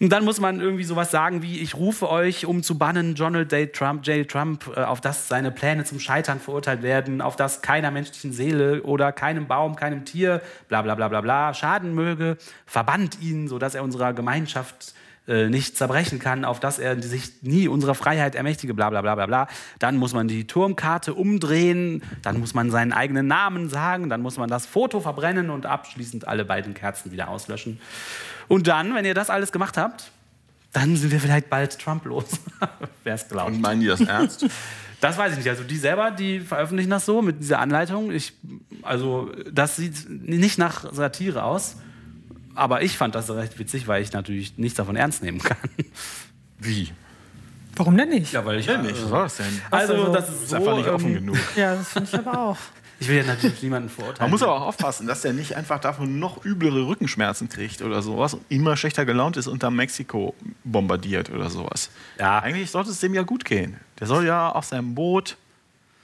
Und 0.00 0.10
dann 0.10 0.24
muss 0.24 0.40
man 0.40 0.60
irgendwie 0.60 0.82
sowas 0.82 1.12
sagen 1.12 1.40
wie, 1.42 1.60
ich 1.60 1.76
rufe 1.76 2.10
euch, 2.10 2.46
um 2.46 2.64
zu 2.64 2.76
bannen, 2.76 3.14
Donald 3.14 3.52
J. 3.52 3.72
Trump, 3.72 4.04
J. 4.06 4.28
Trump, 4.28 4.68
äh, 4.76 4.80
auf 4.80 5.00
dass 5.00 5.28
seine 5.28 5.52
Pläne 5.52 5.84
zum 5.84 6.00
Scheitern 6.00 6.40
verurteilt 6.40 6.82
werden, 6.82 7.20
auf 7.20 7.36
dass 7.36 7.62
keiner 7.62 7.92
menschlichen 7.92 8.32
Seele 8.32 8.82
oder 8.82 9.12
keinem 9.12 9.46
Baum, 9.46 9.76
keinem 9.76 10.04
Tier, 10.04 10.40
bla 10.68 10.82
bla 10.82 10.96
bla 10.96 11.08
bla 11.08 11.20
bla, 11.20 11.54
schaden 11.54 11.94
möge, 11.94 12.36
verbannt 12.66 13.18
ihn, 13.22 13.46
sodass 13.46 13.76
er 13.76 13.84
unserer 13.84 14.12
Gemeinschaft 14.14 14.94
äh, 15.26 15.48
nicht 15.48 15.76
zerbrechen 15.76 16.18
kann, 16.18 16.44
auf 16.44 16.60
dass 16.60 16.78
er 16.78 17.02
sich 17.02 17.42
nie 17.42 17.66
unserer 17.66 17.94
Freiheit 17.94 18.34
ermächtige, 18.34 18.74
bla 18.74 18.90
bla 18.90 19.00
bla 19.00 19.14
bla 19.14 19.26
bla. 19.26 19.48
Dann 19.78 19.96
muss 19.96 20.12
man 20.12 20.28
die 20.28 20.46
Turmkarte 20.46 21.14
umdrehen, 21.14 22.02
dann 22.22 22.38
muss 22.38 22.52
man 22.52 22.70
seinen 22.70 22.92
eigenen 22.92 23.26
Namen 23.26 23.70
sagen, 23.70 24.10
dann 24.10 24.20
muss 24.20 24.36
man 24.36 24.50
das 24.50 24.66
Foto 24.66 25.00
verbrennen 25.00 25.50
und 25.50 25.64
abschließend 25.64 26.28
alle 26.28 26.44
beiden 26.44 26.74
Kerzen 26.74 27.10
wieder 27.10 27.28
auslöschen. 27.28 27.80
Und 28.48 28.66
dann, 28.66 28.94
wenn 28.94 29.04
ihr 29.04 29.14
das 29.14 29.30
alles 29.30 29.50
gemacht 29.50 29.78
habt, 29.78 30.10
dann 30.72 30.96
sind 30.96 31.10
wir 31.10 31.20
vielleicht 31.20 31.48
bald 31.48 31.78
Trump 31.78 32.04
los. 32.04 32.26
Wer 33.04 33.14
es 33.14 33.28
glaubt. 33.28 33.50
Und 33.50 33.60
meinen 33.60 33.80
die 33.80 33.86
das 33.86 34.00
ernst? 34.00 34.46
Das 35.00 35.18
weiß 35.18 35.32
ich 35.32 35.38
nicht. 35.38 35.50
Also 35.50 35.64
die 35.64 35.76
selber, 35.76 36.10
die 36.10 36.40
veröffentlichen 36.40 36.88
das 36.88 37.04
so 37.04 37.20
mit 37.20 37.38
dieser 37.38 37.58
Anleitung. 37.58 38.10
Ich, 38.10 38.32
also 38.80 39.30
das 39.52 39.76
sieht 39.76 40.08
nicht 40.08 40.56
nach 40.56 40.94
Satire 40.94 41.42
aus. 41.42 41.76
Aber 42.54 42.82
ich 42.82 42.96
fand 42.96 43.14
das 43.14 43.30
recht 43.30 43.58
witzig, 43.58 43.86
weil 43.88 44.02
ich 44.02 44.12
natürlich 44.12 44.56
nichts 44.58 44.76
davon 44.76 44.96
ernst 44.96 45.22
nehmen 45.22 45.38
kann. 45.40 45.56
Wie? 46.58 46.90
Warum 47.76 47.96
denn 47.96 48.08
nicht? 48.10 48.32
Ja, 48.32 48.44
weil 48.44 48.60
ich 48.60 48.66
Ja, 48.66 48.78
nicht. 48.80 49.02
Was 49.02 49.10
war 49.10 49.22
das 49.24 49.36
denn? 49.36 49.60
Also 49.70 49.94
Also, 49.94 50.12
das 50.12 50.28
ist 50.28 50.42
ist 50.42 50.50
so, 50.50 50.56
einfach 50.56 50.76
nicht 50.76 50.88
offen 50.88 51.08
ähm, 51.08 51.14
genug. 51.14 51.36
Ja, 51.56 51.74
das 51.74 51.88
finde 51.88 52.08
ich 52.12 52.18
aber 52.18 52.38
auch. 52.38 52.56
Ich 53.00 53.08
will 53.08 53.16
ja 53.16 53.24
natürlich 53.24 53.60
niemanden 53.62 53.88
verurteilen. 53.88 54.20
Man 54.20 54.30
muss 54.30 54.42
aber 54.42 54.54
auch 54.54 54.62
aufpassen, 54.68 55.08
dass 55.08 55.22
der 55.22 55.32
nicht 55.32 55.56
einfach 55.56 55.80
davon 55.80 56.20
noch 56.20 56.44
üblere 56.44 56.86
Rückenschmerzen 56.86 57.48
kriegt 57.48 57.82
oder 57.82 58.00
sowas 58.02 58.34
und 58.34 58.42
immer 58.48 58.76
schlechter 58.76 59.04
gelaunt 59.04 59.36
ist 59.36 59.48
und 59.48 59.64
dann 59.64 59.74
Mexiko 59.74 60.34
bombardiert 60.62 61.30
oder 61.30 61.50
sowas. 61.50 61.90
Ja. 62.20 62.38
Eigentlich 62.38 62.70
sollte 62.70 62.90
es 62.90 63.00
dem 63.00 63.12
ja 63.12 63.22
gut 63.22 63.44
gehen. 63.44 63.78
Der 63.98 64.06
soll 64.06 64.24
ja 64.24 64.48
auf 64.50 64.64
seinem 64.64 64.94
Boot 64.94 65.36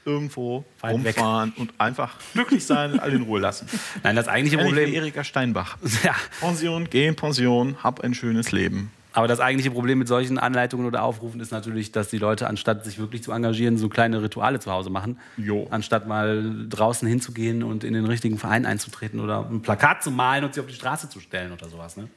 irgendwo 0.05 0.65
Weit 0.81 1.05
weg. 1.05 1.17
rumfahren 1.17 1.53
und 1.57 1.73
einfach 1.79 2.15
glücklich 2.33 2.65
sein 2.65 2.93
und 2.93 3.01
alle 3.01 3.17
in 3.17 3.23
Ruhe 3.23 3.41
lassen. 3.41 3.67
Nein, 4.03 4.17
das 4.17 4.29
eigentliche 4.29 4.57
Ähnlich 4.57 4.75
Problem. 4.75 4.95
Erika 4.95 5.25
Steinbach. 5.25 5.77
Ja, 6.03 6.15
Pension, 6.41 6.89
geh 6.91 7.07
in 7.07 7.17
Pension, 7.17 7.77
hab 7.83 8.01
ein 8.01 8.15
schönes 8.15 8.53
Leben. 8.53 8.91
aber 9.13 9.29
das 9.29 9.41
eigentliche 9.41 9.71
Problem 9.73 9.99
mit 9.99 10.09
solchen 10.09 10.39
Anleitungen 10.39 10.87
oder 10.87 11.03
Aufrufen 11.03 11.41
ist 11.41 11.51
natürlich, 11.53 11.93
dass 11.93 12.09
die 12.09 12.19
Leute, 12.19 12.47
anstatt 12.47 12.85
sich 12.85 12.99
wirklich 12.99 13.23
zu 13.23 13.33
engagieren, 13.33 13.77
so 13.77 13.89
kleine 13.89 14.23
Rituale 14.23 14.61
zu 14.61 14.71
Hause 14.71 14.89
machen. 14.91 15.19
Jo. 15.37 15.67
Anstatt 15.71 16.07
mal 16.07 16.67
draußen 16.69 17.07
hinzugehen 17.09 17.63
und 17.63 17.85
in 17.85 17.93
den 17.93 18.07
richtigen 18.07 18.39
Verein 18.39 18.65
einzutreten 18.67 19.21
oder 19.21 19.47
ein 19.51 19.61
Plakat 19.63 20.03
zu 20.03 20.11
malen 20.11 20.45
und 20.45 20.55
sich 20.55 20.63
auf 20.63 20.69
die 20.69 20.77
Straße 20.77 21.09
zu 21.09 21.21
stellen 21.21 21.53
oder 21.53 21.69
sowas. 21.69 21.97
Ne? 21.97 22.09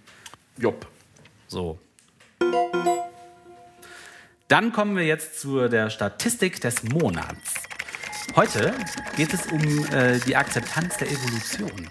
Jopp. 0.58 0.86
So. 1.48 1.80
Dann 4.48 4.72
kommen 4.72 4.96
wir 4.96 5.04
jetzt 5.06 5.40
zu 5.42 5.68
der 5.68 5.90
Statistik 5.90 6.62
des 6.62 6.84
Monats. 6.84 7.63
Heute 8.36 8.74
geht 9.16 9.34
es 9.34 9.46
um 9.48 9.62
äh, 9.94 10.20
die 10.20 10.36
Akzeptanz 10.36 10.98
der 10.98 11.10
Evolution. 11.10 11.88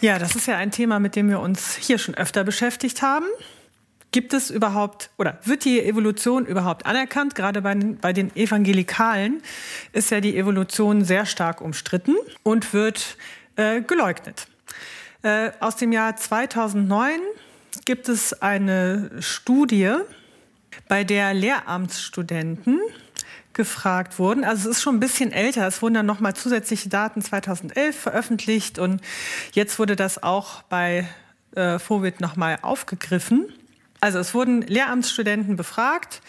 Ja, 0.00 0.18
das 0.18 0.34
ist 0.34 0.46
ja 0.46 0.56
ein 0.56 0.70
Thema, 0.70 0.98
mit 0.98 1.14
dem 1.14 1.28
wir 1.28 1.40
uns 1.40 1.76
hier 1.76 1.98
schon 1.98 2.14
öfter 2.14 2.42
beschäftigt 2.42 3.00
haben. 3.00 3.26
Gibt 4.10 4.32
es 4.32 4.50
überhaupt 4.50 5.10
oder 5.18 5.38
wird 5.44 5.64
die 5.64 5.80
Evolution 5.80 6.46
überhaupt 6.46 6.86
anerkannt? 6.86 7.34
Gerade 7.34 7.62
bei 7.62 7.74
den, 7.74 7.98
bei 7.98 8.12
den 8.12 8.34
Evangelikalen 8.34 9.42
ist 9.92 10.10
ja 10.10 10.20
die 10.20 10.36
Evolution 10.36 11.04
sehr 11.04 11.26
stark 11.26 11.60
umstritten 11.60 12.16
und 12.42 12.72
wird 12.72 13.16
äh, 13.56 13.82
geleugnet. 13.82 14.48
Äh, 15.22 15.52
aus 15.60 15.76
dem 15.76 15.92
Jahr 15.92 16.16
2009 16.16 17.20
gibt 17.84 18.08
es 18.08 18.32
eine 18.42 19.10
Studie, 19.20 19.94
bei 20.88 21.04
der 21.04 21.34
Lehramtsstudenten 21.34 22.80
gefragt 23.56 24.18
wurden. 24.18 24.44
Also 24.44 24.70
es 24.70 24.76
ist 24.76 24.82
schon 24.82 24.96
ein 24.96 25.00
bisschen 25.00 25.32
älter. 25.32 25.66
Es 25.66 25.82
wurden 25.82 25.94
dann 25.94 26.06
nochmal 26.06 26.34
zusätzliche 26.34 26.88
Daten 26.88 27.22
2011 27.22 27.98
veröffentlicht 27.98 28.78
und 28.78 29.00
jetzt 29.52 29.78
wurde 29.78 29.96
das 29.96 30.22
auch 30.22 30.62
bei 30.62 31.08
äh, 31.56 31.78
Fovid 31.78 32.20
nochmal 32.20 32.58
aufgegriffen. 32.62 33.52
Also 34.00 34.18
es 34.18 34.34
wurden 34.34 34.62
Lehramtsstudenten 34.62 35.56
befragt, 35.56 36.20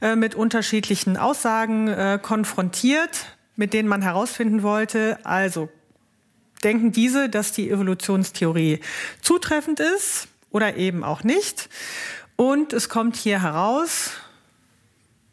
äh, 0.00 0.16
mit 0.16 0.34
unterschiedlichen 0.34 1.16
Aussagen 1.16 1.88
äh, 1.88 2.18
konfrontiert, 2.20 3.26
mit 3.54 3.74
denen 3.74 3.88
man 3.88 4.00
herausfinden 4.00 4.62
wollte, 4.62 5.18
also 5.24 5.68
denken 6.64 6.90
diese, 6.90 7.28
dass 7.28 7.52
die 7.52 7.70
Evolutionstheorie 7.70 8.80
zutreffend 9.20 9.78
ist 9.78 10.28
oder 10.50 10.76
eben 10.76 11.04
auch 11.04 11.22
nicht. 11.22 11.68
Und 12.36 12.72
es 12.72 12.88
kommt 12.88 13.16
hier 13.16 13.42
heraus, 13.42 14.12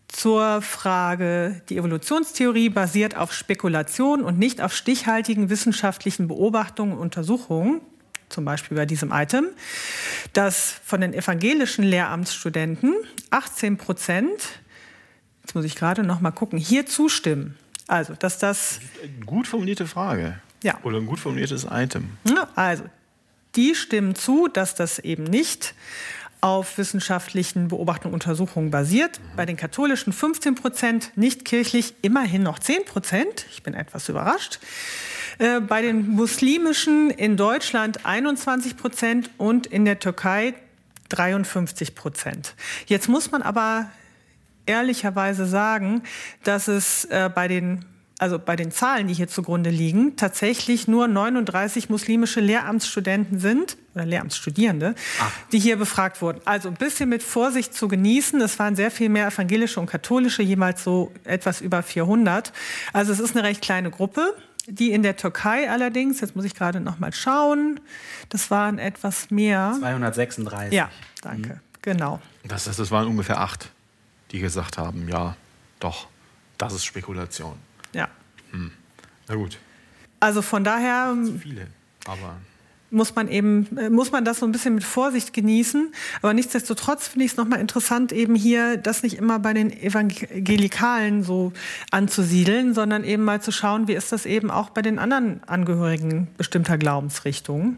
zur 0.09 0.61
Frage, 0.61 1.61
die 1.69 1.77
Evolutionstheorie 1.77 2.69
basiert 2.69 3.15
auf 3.15 3.31
Spekulation 3.31 4.23
und 4.23 4.37
nicht 4.37 4.61
auf 4.61 4.75
stichhaltigen 4.75 5.49
wissenschaftlichen 5.49 6.27
Beobachtungen 6.27 6.93
und 6.93 6.99
Untersuchungen, 6.99 7.81
zum 8.27 8.45
Beispiel 8.45 8.75
bei 8.75 8.85
diesem 8.85 9.11
Item, 9.11 9.47
dass 10.33 10.75
von 10.83 11.01
den 11.01 11.13
evangelischen 11.13 11.83
Lehramtsstudenten 11.83 12.95
18 13.29 13.77
Prozent, 13.77 14.59
jetzt 15.41 15.55
muss 15.55 15.65
ich 15.65 15.75
gerade 15.75 16.03
noch 16.03 16.21
mal 16.21 16.31
gucken, 16.31 16.59
hier 16.59 16.85
zustimmen. 16.85 17.55
Also, 17.87 18.13
dass 18.13 18.37
das. 18.37 18.79
Eine 19.01 19.25
gut 19.25 19.47
formulierte 19.47 19.87
Frage. 19.87 20.39
Ja. 20.63 20.77
Oder 20.83 20.97
ein 20.97 21.05
gut 21.05 21.19
formuliertes 21.19 21.65
Item. 21.71 22.17
Also, 22.55 22.83
die 23.55 23.73
stimmen 23.73 24.13
zu, 24.15 24.47
dass 24.47 24.75
das 24.75 24.99
eben 24.99 25.23
nicht 25.23 25.73
auf 26.41 26.77
wissenschaftlichen 26.77 27.67
Beobachtungen 27.67 28.13
und 28.13 28.25
Untersuchungen 28.25 28.71
basiert. 28.71 29.19
Mhm. 29.19 29.35
Bei 29.35 29.45
den 29.45 29.57
katholischen 29.57 30.13
15 30.13 30.55
Prozent, 30.55 31.11
nicht 31.15 31.45
kirchlich 31.45 31.93
immerhin 32.01 32.43
noch 32.43 32.59
10 32.59 32.85
Prozent. 32.85 33.45
Ich 33.51 33.63
bin 33.63 33.73
etwas 33.73 34.09
überrascht. 34.09 34.59
Äh, 35.37 35.59
bei 35.59 35.81
den 35.81 36.09
muslimischen 36.09 37.09
in 37.09 37.37
Deutschland 37.37 38.05
21 38.05 38.77
Prozent 38.77 39.29
und 39.37 39.67
in 39.67 39.85
der 39.85 39.99
Türkei 39.99 40.53
53 41.09 41.95
Prozent. 41.95 42.55
Jetzt 42.85 43.09
muss 43.09 43.31
man 43.31 43.41
aber 43.41 43.89
ehrlicherweise 44.65 45.45
sagen, 45.45 46.03
dass 46.43 46.67
es 46.67 47.05
äh, 47.05 47.29
bei 47.33 47.47
den 47.47 47.85
also 48.19 48.37
bei 48.37 48.57
den 48.57 48.69
Zahlen, 48.69 49.07
die 49.07 49.13
hier 49.13 49.29
zugrunde 49.29 49.69
liegen, 49.69 50.17
tatsächlich 50.17 50.89
nur 50.89 51.07
39 51.07 51.89
muslimische 51.89 52.41
Lehramtsstudenten 52.41 53.39
sind 53.39 53.77
oder 53.95 54.05
Lehramtsstudierende, 54.05 54.93
Ach. 55.21 55.31
die 55.53 55.59
hier 55.59 55.77
befragt 55.77 56.21
wurden. 56.21 56.41
Also 56.43 56.67
ein 56.67 56.75
bisschen 56.75 57.07
mit 57.07 57.23
Vorsicht 57.23 57.73
zu 57.73 57.87
genießen. 57.87 58.39
Es 58.41 58.59
waren 58.59 58.75
sehr 58.75 58.91
viel 58.91 59.07
mehr 59.07 59.27
evangelische 59.27 59.79
und 59.79 59.85
katholische, 59.85 60.43
jemals 60.43 60.83
so 60.83 61.13
etwas 61.23 61.61
über 61.61 61.81
400. 61.81 62.51
Also 62.91 63.13
es 63.13 63.21
ist 63.21 63.37
eine 63.37 63.47
recht 63.47 63.61
kleine 63.61 63.89
Gruppe. 63.89 64.35
Die 64.67 64.91
in 64.91 65.01
der 65.01 65.15
Türkei 65.15 65.69
allerdings, 65.71 66.19
jetzt 66.19 66.35
muss 66.35 66.45
ich 66.45 66.53
gerade 66.53 66.79
noch 66.79 66.99
mal 66.99 67.11
schauen, 67.11 67.79
das 68.27 68.51
waren 68.51 68.77
etwas 68.77 69.31
mehr. 69.31 69.75
236. 69.79 70.73
Ja, 70.73 70.91
danke. 71.21 71.53
Mhm. 71.53 71.59
Genau. 71.81 72.21
Das, 72.43 72.65
das, 72.65 72.75
das 72.75 72.91
waren 72.91 73.07
ungefähr 73.07 73.39
acht, 73.39 73.71
die 74.31 74.39
gesagt 74.39 74.77
haben, 74.77 75.07
ja, 75.07 75.35
doch, 75.79 76.07
das 76.57 76.73
ist 76.73 76.83
Spekulation. 76.83 77.57
Na 79.29 79.35
gut. 79.35 79.57
Also 80.19 80.41
von 80.41 80.63
daher 80.63 81.15
viele, 81.39 81.67
aber 82.05 82.35
muss 82.91 83.15
man 83.15 83.27
eben 83.27 83.67
äh, 83.77 83.89
muss 83.89 84.11
man 84.11 84.25
das 84.25 84.39
so 84.39 84.45
ein 84.45 84.51
bisschen 84.51 84.75
mit 84.75 84.83
Vorsicht 84.83 85.33
genießen. 85.33 85.93
Aber 86.21 86.33
nichtsdestotrotz 86.33 87.07
finde 87.07 87.25
ich 87.25 87.31
es 87.31 87.37
nochmal 87.37 87.59
interessant, 87.59 88.11
eben 88.11 88.35
hier 88.35 88.77
das 88.77 89.03
nicht 89.03 89.17
immer 89.17 89.39
bei 89.39 89.53
den 89.53 89.71
Evangelikalen 89.71 91.23
so 91.23 91.53
anzusiedeln, 91.91 92.73
sondern 92.73 93.03
eben 93.03 93.23
mal 93.23 93.41
zu 93.41 93.51
schauen, 93.51 93.87
wie 93.87 93.93
ist 93.93 94.11
das 94.11 94.25
eben 94.25 94.51
auch 94.51 94.71
bei 94.71 94.81
den 94.81 94.99
anderen 94.99 95.43
Angehörigen 95.43 96.27
bestimmter 96.37 96.77
Glaubensrichtungen. 96.77 97.77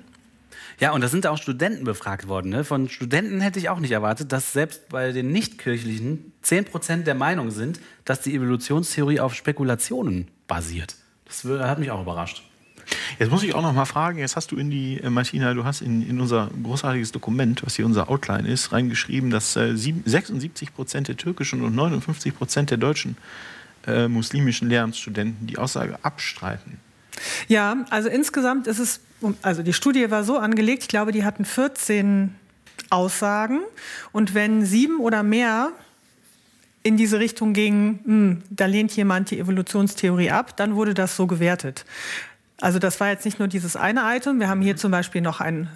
Ja, 0.80 0.94
und 0.94 1.02
da 1.02 1.10
sind 1.10 1.28
auch 1.28 1.38
Studenten 1.38 1.84
befragt 1.84 2.28
worden. 2.28 2.50
Ne? 2.50 2.64
Von 2.64 2.90
Studenten 2.90 3.40
hätte 3.40 3.60
ich 3.60 3.70
auch 3.70 3.80
nicht 3.80 3.92
erwartet, 3.92 4.32
dass 4.32 4.52
selbst 4.52 4.90
bei 4.90 5.12
den 5.12 5.32
Nichtkirchlichen 5.32 6.34
10% 6.44 7.04
der 7.04 7.14
Meinung 7.14 7.52
sind, 7.52 7.80
dass 8.04 8.22
die 8.22 8.34
Evolutionstheorie 8.34 9.20
auf 9.20 9.36
Spekulationen 9.36 10.30
basiert. 10.48 10.96
Das 11.32 11.44
hat 11.68 11.80
mich 11.80 11.92
auch 11.92 12.02
überrascht. 12.02 12.44
Jetzt 13.20 13.32
muss 13.32 13.44
ich 13.44 13.56
auch 13.56 13.62
noch 13.62 13.74
mal 13.74 13.86
fragen, 13.86 14.20
jetzt 14.20 14.36
hast 14.36 14.52
du 14.52 14.58
in 14.58 14.70
die, 14.70 15.00
äh, 15.02 15.10
Martina, 15.10 15.54
du 15.54 15.64
hast 15.64 15.82
in, 15.82 16.08
in 16.08 16.20
unser 16.20 16.50
großartiges 16.62 17.12
Dokument, 17.12 17.64
was 17.66 17.76
hier 17.76 17.86
unser 17.86 18.10
Outline 18.10 18.48
ist, 18.48 18.72
reingeschrieben, 18.72 19.30
dass 19.30 19.56
äh, 19.56 19.76
76 19.76 20.74
Prozent 20.74 21.08
der 21.08 21.18
türkischen 21.18 21.62
und 21.62 21.76
59 21.76 22.36
Prozent 22.36 22.70
der 22.70 22.78
deutschen 22.78 23.18
äh, 23.88 24.08
muslimischen 24.08 24.70
Lehramtsstudenten 24.70 25.48
die 25.48 25.58
Aussage 25.58 25.98
abstreiten. 26.04 26.80
Ja, 27.48 27.86
also 27.90 28.10
insgesamt 28.10 28.68
ist 28.68 28.80
es, 28.80 29.02
also 29.42 29.64
die 29.64 29.74
Studie 29.74 30.10
war 30.12 30.24
so 30.24 30.38
angelegt, 30.38 30.84
ich 30.84 30.90
glaube, 30.90 31.12
die 31.12 31.24
hatten 31.24 31.46
14 31.46 32.36
Aussagen 32.90 33.60
und 34.12 34.34
wenn 34.34 34.66
sieben 34.66 35.00
oder 35.00 35.24
mehr 35.24 35.72
in 36.84 36.98
diese 36.98 37.20
Richtung 37.20 37.54
gingen, 37.54 38.00
mh, 38.04 38.06
hm, 38.06 38.44
da 38.50 38.66
lehnt 38.66 38.96
jemand 38.96 39.32
die 39.32 39.40
Evolutionstheorie 39.40 40.32
ab, 40.32 40.58
dann 40.58 40.76
wurde 40.76 40.94
das 40.94 41.16
so 41.16 41.28
gewertet. 41.28 41.86
Also 42.60 42.78
das 42.78 43.00
war 43.00 43.10
jetzt 43.10 43.26
nicht 43.26 43.40
nur 43.40 43.48
dieses 43.48 43.76
eine 43.76 44.02
Item, 44.16 44.40
wir 44.40 44.48
haben 44.48 44.62
hier 44.62 44.78
zum 44.78 44.92
Beispiel 44.92 45.22
noch 45.22 45.40
ein, 45.42 45.68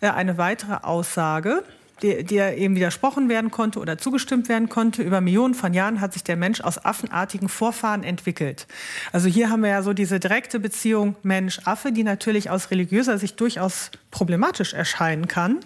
äh, 0.00 0.08
eine 0.08 0.38
weitere 0.38 0.74
Aussage 0.82 1.64
der, 2.02 2.22
der 2.22 2.58
eben 2.58 2.76
widersprochen 2.76 3.28
werden 3.28 3.50
konnte 3.50 3.78
oder 3.78 3.98
zugestimmt 3.98 4.48
werden 4.48 4.68
konnte. 4.68 5.02
Über 5.02 5.20
Millionen 5.20 5.54
von 5.54 5.74
Jahren 5.74 6.00
hat 6.00 6.12
sich 6.12 6.24
der 6.24 6.36
Mensch 6.36 6.60
aus 6.60 6.84
affenartigen 6.84 7.48
Vorfahren 7.48 8.04
entwickelt. 8.04 8.66
Also 9.12 9.28
hier 9.28 9.50
haben 9.50 9.62
wir 9.62 9.70
ja 9.70 9.82
so 9.82 9.92
diese 9.92 10.20
direkte 10.20 10.60
Beziehung 10.60 11.16
Mensch-Affe, 11.22 11.92
die 11.92 12.04
natürlich 12.04 12.50
aus 12.50 12.70
religiöser 12.70 13.18
Sicht 13.18 13.40
durchaus 13.40 13.90
problematisch 14.10 14.74
erscheinen 14.74 15.28
kann. 15.28 15.60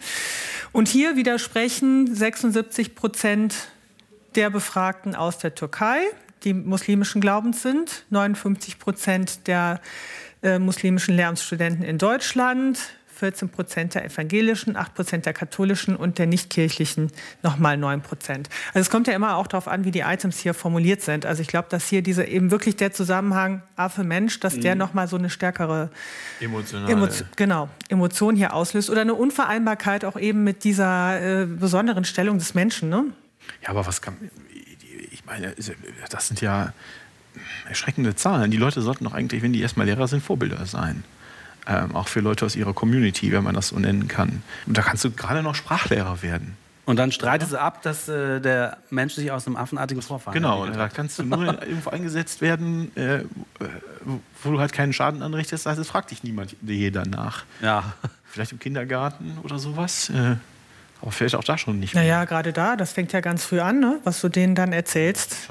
Und 0.72 0.88
hier 0.88 1.16
widersprechen 1.16 2.14
76 2.14 2.94
Prozent 2.94 3.68
der 4.36 4.50
Befragten 4.50 5.14
aus 5.14 5.38
der 5.38 5.54
Türkei, 5.54 6.00
die 6.44 6.54
muslimischen 6.54 7.20
Glaubens 7.20 7.62
sind, 7.62 8.04
59 8.10 8.78
Prozent 8.78 9.46
der 9.46 9.80
äh, 10.42 10.58
muslimischen 10.58 11.16
Lehramtsstudenten 11.16 11.84
in 11.84 11.98
Deutschland, 11.98 12.78
14 13.22 13.50
Prozent 13.50 13.94
der 13.94 14.04
evangelischen, 14.04 14.74
8 14.76 14.94
Prozent 14.94 15.26
der 15.26 15.32
katholischen 15.32 15.94
und 15.94 16.18
der 16.18 16.26
nichtkirchlichen 16.26 17.12
nochmal 17.44 17.76
9 17.76 18.00
Prozent. 18.00 18.48
Also 18.74 18.80
es 18.80 18.90
kommt 18.90 19.06
ja 19.06 19.14
immer 19.14 19.36
auch 19.36 19.46
darauf 19.46 19.68
an, 19.68 19.84
wie 19.84 19.92
die 19.92 20.00
Items 20.00 20.38
hier 20.40 20.54
formuliert 20.54 21.02
sind. 21.02 21.24
Also 21.24 21.40
ich 21.40 21.46
glaube, 21.46 21.68
dass 21.70 21.86
hier 21.88 22.02
diese 22.02 22.24
eben 22.24 22.50
wirklich 22.50 22.74
der 22.74 22.90
Zusammenhang 22.90 23.62
Affe 23.76 24.02
Mensch, 24.02 24.40
dass 24.40 24.58
der 24.58 24.74
mhm. 24.74 24.80
nochmal 24.80 25.06
so 25.06 25.16
eine 25.16 25.30
stärkere 25.30 25.90
Emotionale. 26.40 26.92
Emotion, 26.92 27.28
genau, 27.36 27.68
Emotion 27.88 28.34
hier 28.34 28.54
auslöst 28.54 28.90
oder 28.90 29.02
eine 29.02 29.14
Unvereinbarkeit 29.14 30.04
auch 30.04 30.18
eben 30.18 30.42
mit 30.42 30.64
dieser 30.64 31.42
äh, 31.42 31.46
besonderen 31.46 32.04
Stellung 32.04 32.38
des 32.38 32.54
Menschen. 32.54 32.88
Ne? 32.88 33.04
Ja, 33.62 33.70
aber 33.70 33.86
was 33.86 34.02
kann 34.02 34.16
ich 35.10 35.24
meine, 35.24 35.54
das 36.10 36.28
sind 36.28 36.40
ja 36.40 36.72
erschreckende 37.68 38.14
Zahlen. 38.14 38.50
Die 38.50 38.56
Leute 38.56 38.82
sollten 38.82 39.04
doch 39.04 39.14
eigentlich, 39.14 39.42
wenn 39.42 39.52
die 39.52 39.60
erstmal 39.60 39.86
Lehrer 39.86 40.08
sind, 40.08 40.22
Vorbilder 40.22 40.66
sein 40.66 41.04
ähm, 41.66 41.94
auch 41.94 42.08
für 42.08 42.20
Leute 42.20 42.44
aus 42.46 42.56
ihrer 42.56 42.72
Community, 42.72 43.32
wenn 43.32 43.44
man 43.44 43.54
das 43.54 43.68
so 43.68 43.78
nennen 43.78 44.08
kann. 44.08 44.42
Und 44.66 44.76
da 44.76 44.82
kannst 44.82 45.04
du 45.04 45.10
gerade 45.10 45.42
noch 45.42 45.54
Sprachlehrer 45.54 46.22
werden. 46.22 46.56
Und 46.84 46.96
dann 46.96 47.12
streitet 47.12 47.50
sie 47.50 47.60
ab, 47.60 47.82
dass 47.82 48.08
äh, 48.08 48.40
der 48.40 48.78
Mensch 48.90 49.14
sich 49.14 49.30
aus 49.30 49.46
einem 49.46 49.56
affenartigen 49.56 50.02
Vorfahren 50.02 50.34
Genau, 50.34 50.66
da 50.66 50.88
kannst 50.88 51.20
du 51.20 51.22
nur 51.22 51.62
irgendwo 51.62 51.90
eingesetzt 51.90 52.40
werden, 52.40 52.94
äh, 52.96 53.20
wo 54.42 54.50
du 54.50 54.58
halt 54.58 54.72
keinen 54.72 54.92
Schaden 54.92 55.22
anrichtest. 55.22 55.64
Das 55.64 55.72
heißt, 55.72 55.80
es 55.80 55.88
fragt 55.88 56.10
dich 56.10 56.24
niemand 56.24 56.56
je 56.60 56.90
danach. 56.90 57.44
Ja. 57.60 57.92
Vielleicht 58.24 58.50
im 58.50 58.58
Kindergarten 58.58 59.38
oder 59.44 59.60
sowas. 59.60 60.10
Äh, 60.10 60.36
aber 61.02 61.10
vielleicht 61.10 61.34
auch 61.34 61.44
da 61.44 61.58
schon 61.58 61.80
nicht. 61.80 61.94
Naja, 61.94 62.24
gerade 62.24 62.52
da, 62.52 62.76
das 62.76 62.92
fängt 62.92 63.12
ja 63.12 63.20
ganz 63.20 63.44
früh 63.44 63.60
an, 63.60 63.80
ne? 63.80 63.98
was 64.04 64.20
du 64.20 64.28
denen 64.28 64.54
dann 64.54 64.72
erzählst. 64.72 65.50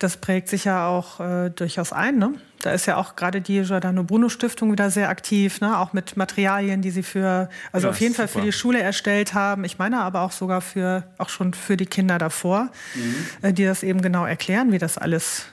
Das 0.00 0.16
prägt 0.16 0.48
sich 0.48 0.64
ja 0.64 0.88
auch 0.88 1.20
äh, 1.20 1.50
durchaus 1.50 1.92
ein. 1.92 2.18
Ne? 2.18 2.34
Da 2.60 2.72
ist 2.72 2.86
ja 2.86 2.96
auch 2.96 3.14
gerade 3.14 3.40
die 3.40 3.62
Giordano 3.62 4.02
Bruno 4.02 4.28
Stiftung 4.28 4.72
wieder 4.72 4.90
sehr 4.90 5.08
aktiv, 5.08 5.60
ne? 5.60 5.78
auch 5.78 5.92
mit 5.92 6.16
Materialien, 6.16 6.82
die 6.82 6.90
sie 6.90 7.04
für, 7.04 7.48
also 7.70 7.86
ja, 7.86 7.90
auf 7.92 8.00
jeden 8.00 8.14
Fall 8.14 8.26
für 8.26 8.40
die 8.40 8.50
Schule 8.50 8.80
erstellt 8.80 9.32
haben. 9.34 9.62
Ich 9.64 9.78
meine 9.78 10.00
aber 10.00 10.22
auch 10.22 10.32
sogar 10.32 10.60
für, 10.60 11.04
auch 11.18 11.28
schon 11.28 11.54
für 11.54 11.76
die 11.76 11.86
Kinder 11.86 12.18
davor, 12.18 12.70
mhm. 12.94 13.26
äh, 13.42 13.52
die 13.52 13.64
das 13.64 13.84
eben 13.84 14.02
genau 14.02 14.26
erklären, 14.26 14.72
wie 14.72 14.78
das 14.78 14.98
alles 14.98 15.44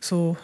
so 0.00 0.36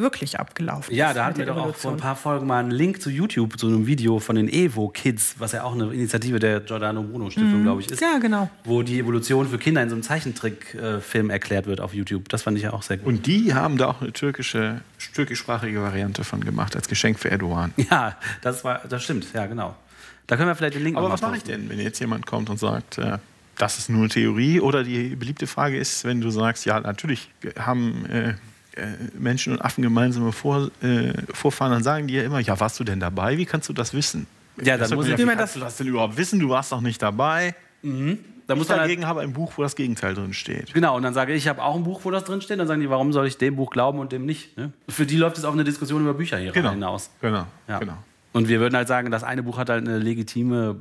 wirklich 0.00 0.38
abgelaufen 0.38 0.94
ja, 0.94 1.10
ist. 1.10 1.16
Ja, 1.16 1.22
da 1.22 1.26
hatten 1.26 1.38
wir 1.38 1.46
doch 1.46 1.56
auch 1.56 1.74
vor 1.74 1.92
ein 1.92 1.96
paar 1.96 2.16
Folgen 2.16 2.46
mal 2.46 2.60
einen 2.60 2.70
Link 2.70 3.00
zu 3.00 3.10
YouTube, 3.10 3.58
zu 3.58 3.66
einem 3.66 3.86
Video 3.86 4.18
von 4.18 4.36
den 4.36 4.48
Evo 4.48 4.88
Kids, 4.88 5.36
was 5.38 5.52
ja 5.52 5.64
auch 5.64 5.74
eine 5.74 5.92
Initiative 5.92 6.38
der 6.38 6.60
Giordano 6.60 7.02
Bruno 7.02 7.30
Stiftung, 7.30 7.60
mhm. 7.60 7.64
glaube 7.64 7.80
ich, 7.82 7.90
ist. 7.90 8.00
Ja, 8.00 8.18
genau. 8.18 8.50
Wo 8.64 8.82
die 8.82 8.98
Evolution 8.98 9.48
für 9.48 9.58
Kinder 9.58 9.82
in 9.82 9.88
so 9.88 9.94
einem 9.94 10.02
Zeichentrickfilm 10.02 11.30
erklärt 11.30 11.66
wird 11.66 11.80
auf 11.80 11.94
YouTube. 11.94 12.28
Das 12.28 12.42
fand 12.42 12.56
ich 12.56 12.64
ja 12.64 12.72
auch 12.72 12.82
sehr 12.82 12.96
gut. 12.96 13.06
Und 13.06 13.26
die 13.26 13.54
haben 13.54 13.78
da 13.78 13.88
auch 13.88 14.00
eine 14.00 14.12
türkische, 14.12 14.80
türkischsprachige 15.14 15.80
Variante 15.82 16.24
von 16.24 16.42
gemacht, 16.42 16.76
als 16.76 16.88
Geschenk 16.88 17.18
für 17.18 17.30
Erdogan. 17.30 17.72
Ja, 17.90 18.16
das, 18.42 18.62
war, 18.64 18.82
das 18.88 19.02
stimmt, 19.02 19.26
ja, 19.32 19.46
genau. 19.46 19.74
Da 20.26 20.36
können 20.36 20.48
wir 20.48 20.54
vielleicht 20.54 20.76
den 20.76 20.84
Link 20.84 20.96
Aber 20.96 21.10
was 21.10 21.22
mache 21.22 21.38
ich 21.38 21.42
denn, 21.42 21.68
wenn 21.68 21.80
jetzt 21.80 21.98
jemand 21.98 22.24
kommt 22.24 22.50
und 22.50 22.58
sagt, 22.58 22.98
äh, 22.98 23.18
das 23.58 23.78
ist 23.78 23.90
nur 23.90 24.08
Theorie? 24.08 24.60
Oder 24.60 24.84
die 24.84 25.16
beliebte 25.16 25.48
Frage 25.48 25.76
ist, 25.76 26.04
wenn 26.04 26.20
du 26.20 26.30
sagst, 26.30 26.64
ja, 26.66 26.78
natürlich 26.78 27.30
haben 27.58 28.06
äh, 28.06 28.34
Menschen 29.18 29.52
und 29.52 29.60
Affen 29.60 29.82
gemeinsame 29.82 30.32
Vor, 30.32 30.70
äh, 30.82 31.12
Vorfahren, 31.32 31.72
dann 31.72 31.82
sagen 31.82 32.06
die 32.06 32.14
ja 32.14 32.22
immer, 32.22 32.40
ja, 32.40 32.58
warst 32.60 32.78
du 32.80 32.84
denn 32.84 33.00
dabei? 33.00 33.38
Wie 33.38 33.46
kannst 33.46 33.68
du 33.68 33.72
das 33.72 33.94
wissen? 33.94 34.26
Ja, 34.62 34.76
dann 34.76 34.90
muss 34.94 35.06
ich, 35.06 35.12
ich, 35.12 35.18
wie 35.18 35.26
kannst 35.26 35.56
du 35.56 35.60
das 35.60 35.76
denn 35.76 35.86
überhaupt 35.86 36.16
wissen? 36.16 36.38
Du 36.38 36.48
warst 36.50 36.70
noch 36.72 36.80
nicht 36.80 37.00
dabei. 37.00 37.54
Mhm. 37.82 38.18
Da 38.46 38.56
muss 38.56 38.68
ich 38.68 38.74
dagegen 38.74 39.02
halt, 39.02 39.10
habe 39.10 39.20
ein 39.20 39.32
Buch, 39.32 39.52
wo 39.56 39.62
das 39.62 39.76
Gegenteil 39.76 40.14
drin 40.14 40.32
steht. 40.32 40.74
Genau, 40.74 40.96
und 40.96 41.04
dann 41.04 41.14
sage 41.14 41.32
ich, 41.32 41.44
ich 41.44 41.48
habe 41.48 41.62
auch 41.62 41.76
ein 41.76 41.84
Buch, 41.84 42.00
wo 42.02 42.10
das 42.10 42.24
drin 42.24 42.40
steht. 42.40 42.58
Dann 42.58 42.66
sagen 42.66 42.80
die, 42.80 42.90
warum 42.90 43.12
soll 43.12 43.28
ich 43.28 43.38
dem 43.38 43.54
Buch 43.54 43.70
glauben 43.70 44.00
und 44.00 44.10
dem 44.10 44.26
nicht? 44.26 44.56
Ne? 44.56 44.72
Für 44.88 45.06
die 45.06 45.16
läuft 45.16 45.38
es 45.38 45.44
auf 45.44 45.54
eine 45.54 45.62
Diskussion 45.62 46.02
über 46.02 46.14
Bücher 46.14 46.36
hier 46.36 46.50
genau. 46.50 46.70
hinaus. 46.70 47.10
Genau, 47.20 47.46
ja. 47.68 47.78
genau. 47.78 47.96
Und 48.32 48.48
wir 48.48 48.58
würden 48.58 48.74
halt 48.74 48.88
sagen, 48.88 49.12
das 49.12 49.22
eine 49.22 49.44
Buch 49.44 49.56
hat 49.56 49.70
halt 49.70 49.86
eine 49.86 49.98
legitime 49.98 50.80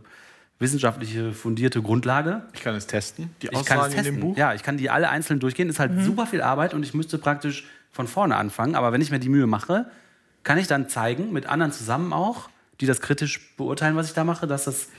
wissenschaftliche 0.60 1.32
fundierte 1.32 1.82
Grundlage. 1.82 2.43
Ich 2.53 2.62
kann 2.62 2.76
es 2.76 2.86
testen, 2.86 3.34
die 3.41 3.49
Aussagen 3.49 3.62
ich 3.62 3.68
kann 3.68 3.80
es 3.80 3.95
testen. 3.95 4.05
in 4.05 4.14
dem 4.16 4.20
Buch. 4.22 4.38
Ja, 4.38 4.53
ich 4.53 4.62
kann 4.62 4.78
die 4.78 4.89
alle 4.89 5.10
einzeln 5.10 5.39
durchgehen. 5.39 5.70
Ist 5.70 5.80
halt 5.80 5.93
mhm. 5.93 6.03
super 6.03 6.28
viel 6.28 6.41
Arbeit 6.41 6.74
und 6.74 6.84
ich 6.84 6.93
müsste 6.93 7.18
praktisch 7.18 7.66
von 7.91 8.07
vorne 8.07 8.36
anfangen. 8.36 8.76
Aber 8.76 8.91
wenn 8.91 9.01
ich 9.01 9.10
mir 9.10 9.20
die 9.20 9.30
Mühe 9.30 9.47
mache, 9.47 9.89
kann 10.43 10.57
ich 10.57 10.68
dann 10.68 10.89
zeigen, 10.89 11.32
mit 11.32 11.45
anderen 11.45 11.72
zusammen 11.72 12.14
auch, 12.14 12.49
die 12.82 12.86
das 12.86 13.01
kritisch 13.01 13.55
beurteilen, 13.55 13.95
was 13.95 14.07
ich 14.07 14.14
da 14.14 14.24
mache, 14.24 14.47
dass, 14.47 14.66
das, 14.66 14.89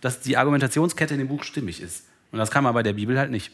dass 0.00 0.20
die 0.20 0.36
Argumentationskette 0.36 1.14
in 1.14 1.20
dem 1.20 1.28
Buch 1.28 1.44
stimmig 1.44 1.82
ist. 1.82 2.04
Und 2.32 2.38
das 2.38 2.50
kann 2.50 2.64
man 2.64 2.74
bei 2.74 2.82
der 2.82 2.94
Bibel 2.94 3.18
halt 3.18 3.30
nicht. 3.30 3.52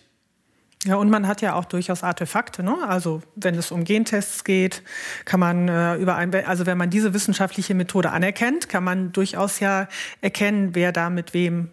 Ja, 0.84 0.96
und 0.96 1.10
man 1.10 1.26
hat 1.26 1.42
ja 1.42 1.54
auch 1.54 1.64
durchaus 1.64 2.02
Artefakte. 2.02 2.62
Ne? 2.62 2.76
Also 2.86 3.22
wenn 3.34 3.54
es 3.56 3.70
um 3.70 3.84
Gentests 3.84 4.44
geht, 4.44 4.82
kann 5.24 5.40
man 5.40 5.68
äh, 5.68 5.96
über 5.96 6.16
ein, 6.16 6.32
also 6.46 6.66
wenn 6.66 6.78
man 6.78 6.90
diese 6.90 7.12
wissenschaftliche 7.12 7.74
Methode 7.74 8.10
anerkennt, 8.10 8.68
kann 8.68 8.84
man 8.84 9.10
durchaus 9.12 9.58
ja 9.58 9.88
erkennen, 10.20 10.74
wer 10.74 10.92
da 10.92 11.10
mit 11.10 11.34
wem 11.34 11.70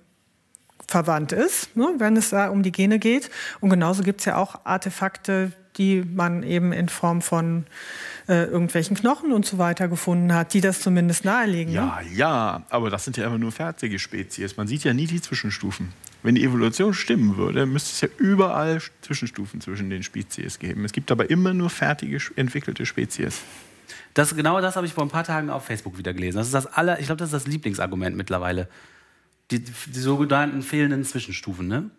verwandt 0.87 1.31
ist, 1.31 1.75
ne? 1.75 1.93
wenn 1.97 2.17
es 2.17 2.29
da 2.29 2.49
um 2.49 2.63
die 2.63 2.71
Gene 2.71 2.99
geht. 2.99 3.29
Und 3.59 3.69
genauso 3.69 4.03
gibt 4.03 4.21
es 4.21 4.25
ja 4.25 4.37
auch 4.37 4.65
Artefakte, 4.65 5.51
die 5.77 6.03
man 6.03 6.43
eben 6.43 6.71
in 6.71 6.89
Form 6.89 7.21
von 7.21 7.65
äh, 8.27 8.45
irgendwelchen 8.45 8.95
Knochen 8.95 9.31
und 9.31 9.45
so 9.45 9.57
weiter 9.57 9.87
gefunden 9.87 10.33
hat, 10.33 10.53
die 10.53 10.61
das 10.61 10.81
zumindest 10.81 11.25
nahelegen. 11.25 11.73
Ja, 11.73 11.99
ne? 12.01 12.15
ja, 12.15 12.63
aber 12.69 12.89
das 12.89 13.05
sind 13.05 13.17
ja 13.17 13.25
immer 13.25 13.37
nur 13.37 13.51
fertige 13.51 13.99
Spezies. 13.99 14.57
Man 14.57 14.67
sieht 14.67 14.83
ja 14.83 14.93
nie 14.93 15.07
die 15.07 15.21
Zwischenstufen. 15.21 15.93
Wenn 16.24 16.36
die 16.36 16.43
Evolution 16.43 16.93
stimmen 16.93 17.36
würde, 17.36 17.65
müsste 17.65 17.91
es 17.91 18.01
ja 18.01 18.07
überall 18.17 18.82
Zwischenstufen 19.01 19.59
zwischen 19.59 19.89
den 19.89 20.03
Spezies 20.03 20.57
geben. 20.57 20.86
Es 20.86 20.93
gibt 20.93 21.11
aber 21.11 21.30
immer 21.30 21.53
nur 21.53 21.69
fertige 21.69 22.17
entwickelte 22.38 22.86
Spezies. 22.86 23.41
Das, 24.13 24.36
genau 24.36 24.61
das 24.61 24.78
habe 24.78 24.88
ich 24.88 24.93
vor 24.93 25.03
ein 25.03 25.09
paar 25.09 25.26
Tagen 25.26 25.49
auf 25.49 25.65
Facebook 25.65 25.97
wieder 25.97 26.13
gelesen. 26.13 26.38
Das 26.38 26.47
ist 26.47 26.53
das 26.53 26.65
aller, 26.65 26.99
ich 26.99 27.07
glaube, 27.07 27.19
das 27.19 27.30
ist 27.30 27.34
das 27.34 27.47
Lieblingsargument 27.47 28.15
mittlerweile. 28.15 28.69
Die, 29.51 29.59
die 29.59 29.99
sogenannten 29.99 30.61
fehlenden 30.61 31.03
Zwischenstufen, 31.03 31.67
ne? 31.67 31.89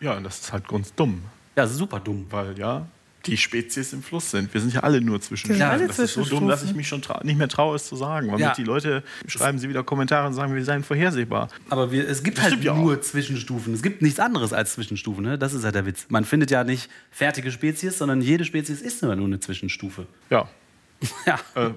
ja, 0.00 0.16
und 0.16 0.24
das 0.24 0.40
ist 0.40 0.52
halt 0.52 0.68
ganz 0.68 0.94
dumm. 0.94 1.22
Ja, 1.56 1.66
super 1.66 2.00
dumm. 2.00 2.26
Weil 2.30 2.58
ja, 2.58 2.86
die 3.26 3.36
Spezies 3.36 3.92
im 3.92 4.02
Fluss 4.02 4.30
sind. 4.30 4.52
Wir 4.52 4.60
sind 4.60 4.72
ja 4.72 4.80
alle 4.80 5.00
nur 5.00 5.20
zwischen 5.20 5.56
ja, 5.56 5.76
Das 5.76 5.98
ist 5.98 6.14
so 6.14 6.24
dumm, 6.24 6.48
dass 6.48 6.62
ich 6.62 6.74
mich 6.74 6.88
schon 6.88 7.02
nicht 7.22 7.38
mehr 7.38 7.48
traue, 7.48 7.76
es 7.76 7.86
zu 7.86 7.96
sagen. 7.96 8.32
Weil 8.32 8.40
ja. 8.40 8.54
die 8.54 8.64
Leute 8.64 9.02
schreiben 9.26 9.58
sie 9.58 9.68
wieder 9.68 9.82
Kommentare 9.84 10.26
und 10.26 10.34
sagen, 10.34 10.54
wir 10.54 10.64
seien 10.64 10.84
vorhersehbar. 10.84 11.48
Aber 11.68 11.92
wir, 11.92 12.08
es 12.08 12.22
gibt 12.22 12.38
das 12.38 12.44
halt 12.44 12.64
ja 12.64 12.74
nur 12.74 12.96
auch. 12.96 13.00
Zwischenstufen. 13.00 13.74
Es 13.74 13.82
gibt 13.82 14.02
nichts 14.02 14.18
anderes 14.18 14.52
als 14.52 14.74
Zwischenstufen. 14.74 15.24
Ne? 15.24 15.38
Das 15.38 15.52
ist 15.52 15.64
halt 15.64 15.74
der 15.74 15.86
Witz. 15.86 16.06
Man 16.08 16.24
findet 16.24 16.50
ja 16.50 16.64
nicht 16.64 16.90
fertige 17.10 17.50
Spezies, 17.50 17.98
sondern 17.98 18.22
jede 18.22 18.44
Spezies 18.44 18.80
ist 18.80 19.02
nur 19.02 19.12
eine 19.12 19.40
Zwischenstufe. 19.40 20.06
Ja. 20.30 20.48
ja. 21.26 21.38
Äh, 21.54 21.70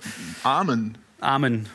Amen. 0.44 0.98
Amen. 1.20 1.68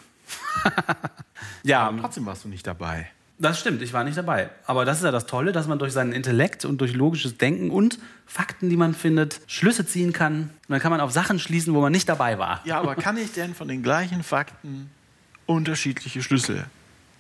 ja. 1.63 1.89
Aber 1.89 2.01
trotzdem 2.01 2.27
warst 2.27 2.45
du 2.45 2.49
nicht 2.49 2.67
dabei. 2.67 3.11
Das 3.41 3.61
stimmt, 3.61 3.83
ich 3.83 3.93
war 3.93 4.03
nicht 4.03 4.19
dabei. 4.19 4.51
Aber 4.67 4.85
das 4.85 4.99
ist 4.99 5.05
ja 5.05 5.13
das 5.13 5.27
Tolle, 5.27 5.53
dass 5.53 5.69
man 5.69 5.79
durch 5.79 5.93
seinen 5.93 6.13
Intellekt 6.13 6.65
und 6.65 6.81
durch 6.81 6.93
logisches 6.95 7.39
Denken 7.39 7.71
und 7.71 7.99
Fakten, 8.27 8.69
die 8.69 8.77
man 8.77 8.95
findet, 8.95 9.41
Schlüsse 9.47 9.87
ziehen 9.87 10.13
kann. 10.13 10.43
Und 10.43 10.51
dann 10.69 10.81
kann 10.81 10.91
man 10.91 11.01
auf 11.01 11.13
Sachen 11.13 11.39
schließen, 11.39 11.73
wo 11.73 11.81
man 11.81 11.93
nicht 11.93 12.09
dabei 12.09 12.39
war. 12.39 12.61
Ja, 12.65 12.81
aber 12.81 12.97
kann 12.97 13.17
ich 13.17 13.33
denn 13.33 13.55
von 13.55 13.69
den 13.69 13.83
gleichen 13.85 14.25
Fakten 14.25 14.91
unterschiedliche 15.47 16.21
Schlüsse 16.21 16.65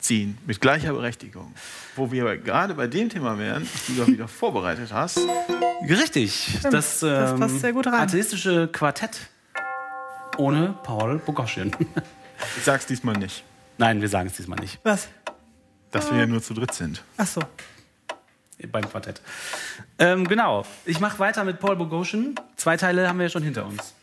ziehen, 0.00 0.36
mit 0.44 0.60
gleicher 0.60 0.92
Berechtigung? 0.92 1.54
Wo 1.94 2.10
wir 2.10 2.36
gerade 2.36 2.74
bei 2.74 2.88
dem 2.88 3.08
Thema 3.08 3.38
wären, 3.38 3.66
das 3.72 3.86
du 3.86 3.94
da 3.94 4.06
wieder 4.08 4.26
vorbereitet 4.28 4.92
hast. 4.92 5.20
Richtig, 5.88 6.56
Stimmt, 6.58 6.74
das, 6.74 7.00
ähm, 7.04 7.08
das 7.10 7.38
passt 7.40 7.60
sehr 7.60 7.72
gut 7.72 7.86
rein. 7.86 7.94
atheistische 7.94 8.66
Quartett 8.68 9.20
ohne 10.36 10.74
Paul 10.82 11.18
Bogoschin. 11.18 11.70
Ich 12.56 12.64
sag's 12.64 12.86
diesmal 12.86 13.16
nicht. 13.16 13.44
Nein, 13.80 14.00
wir 14.00 14.08
sagen 14.08 14.26
es 14.28 14.34
diesmal 14.34 14.58
nicht. 14.58 14.80
Was? 14.82 15.06
Dass 15.90 16.10
wir 16.10 16.18
ja 16.18 16.26
nur 16.26 16.42
zu 16.42 16.54
dritt 16.54 16.74
sind. 16.74 17.02
Ach 17.16 17.26
so. 17.26 17.40
Beim 18.70 18.88
Quartett. 18.90 19.20
Ähm, 19.98 20.26
genau. 20.26 20.66
Ich 20.84 21.00
mache 21.00 21.18
weiter 21.18 21.44
mit 21.44 21.60
Paul 21.60 21.76
Bogosian. 21.76 22.34
Zwei 22.56 22.76
Teile 22.76 23.08
haben 23.08 23.18
wir 23.18 23.26
ja 23.26 23.30
schon 23.30 23.42
hinter 23.42 23.64
uns. 23.66 23.94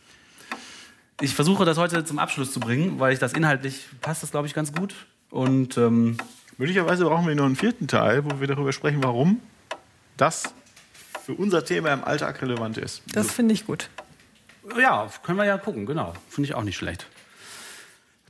Ich 1.20 1.34
versuche 1.34 1.64
das 1.64 1.78
heute 1.78 2.04
zum 2.04 2.18
Abschluss 2.18 2.52
zu 2.52 2.60
bringen, 2.60 2.98
weil 2.98 3.12
ich 3.12 3.18
das 3.18 3.32
inhaltlich 3.32 3.86
passt 4.00 4.22
das, 4.22 4.30
glaube 4.30 4.46
ich, 4.46 4.54
ganz 4.54 4.72
gut. 4.72 4.94
Und 5.30 5.76
ähm, 5.76 6.16
möglicherweise 6.58 7.04
brauchen 7.04 7.26
wir 7.26 7.34
noch 7.34 7.46
einen 7.46 7.56
vierten 7.56 7.88
Teil, 7.88 8.24
wo 8.24 8.40
wir 8.40 8.46
darüber 8.46 8.72
sprechen, 8.72 9.02
warum 9.02 9.40
das 10.16 10.54
für 11.24 11.34
unser 11.34 11.64
Thema 11.64 11.92
im 11.92 12.04
Alltag 12.04 12.40
relevant 12.42 12.78
ist. 12.78 13.02
Das 13.12 13.32
finde 13.32 13.54
ich 13.54 13.66
gut. 13.66 13.90
Ja, 14.78 15.10
können 15.22 15.38
wir 15.38 15.44
ja 15.44 15.58
gucken, 15.58 15.86
genau. 15.86 16.14
Finde 16.28 16.48
ich 16.48 16.54
auch 16.54 16.62
nicht 16.62 16.76
schlecht. 16.76 17.06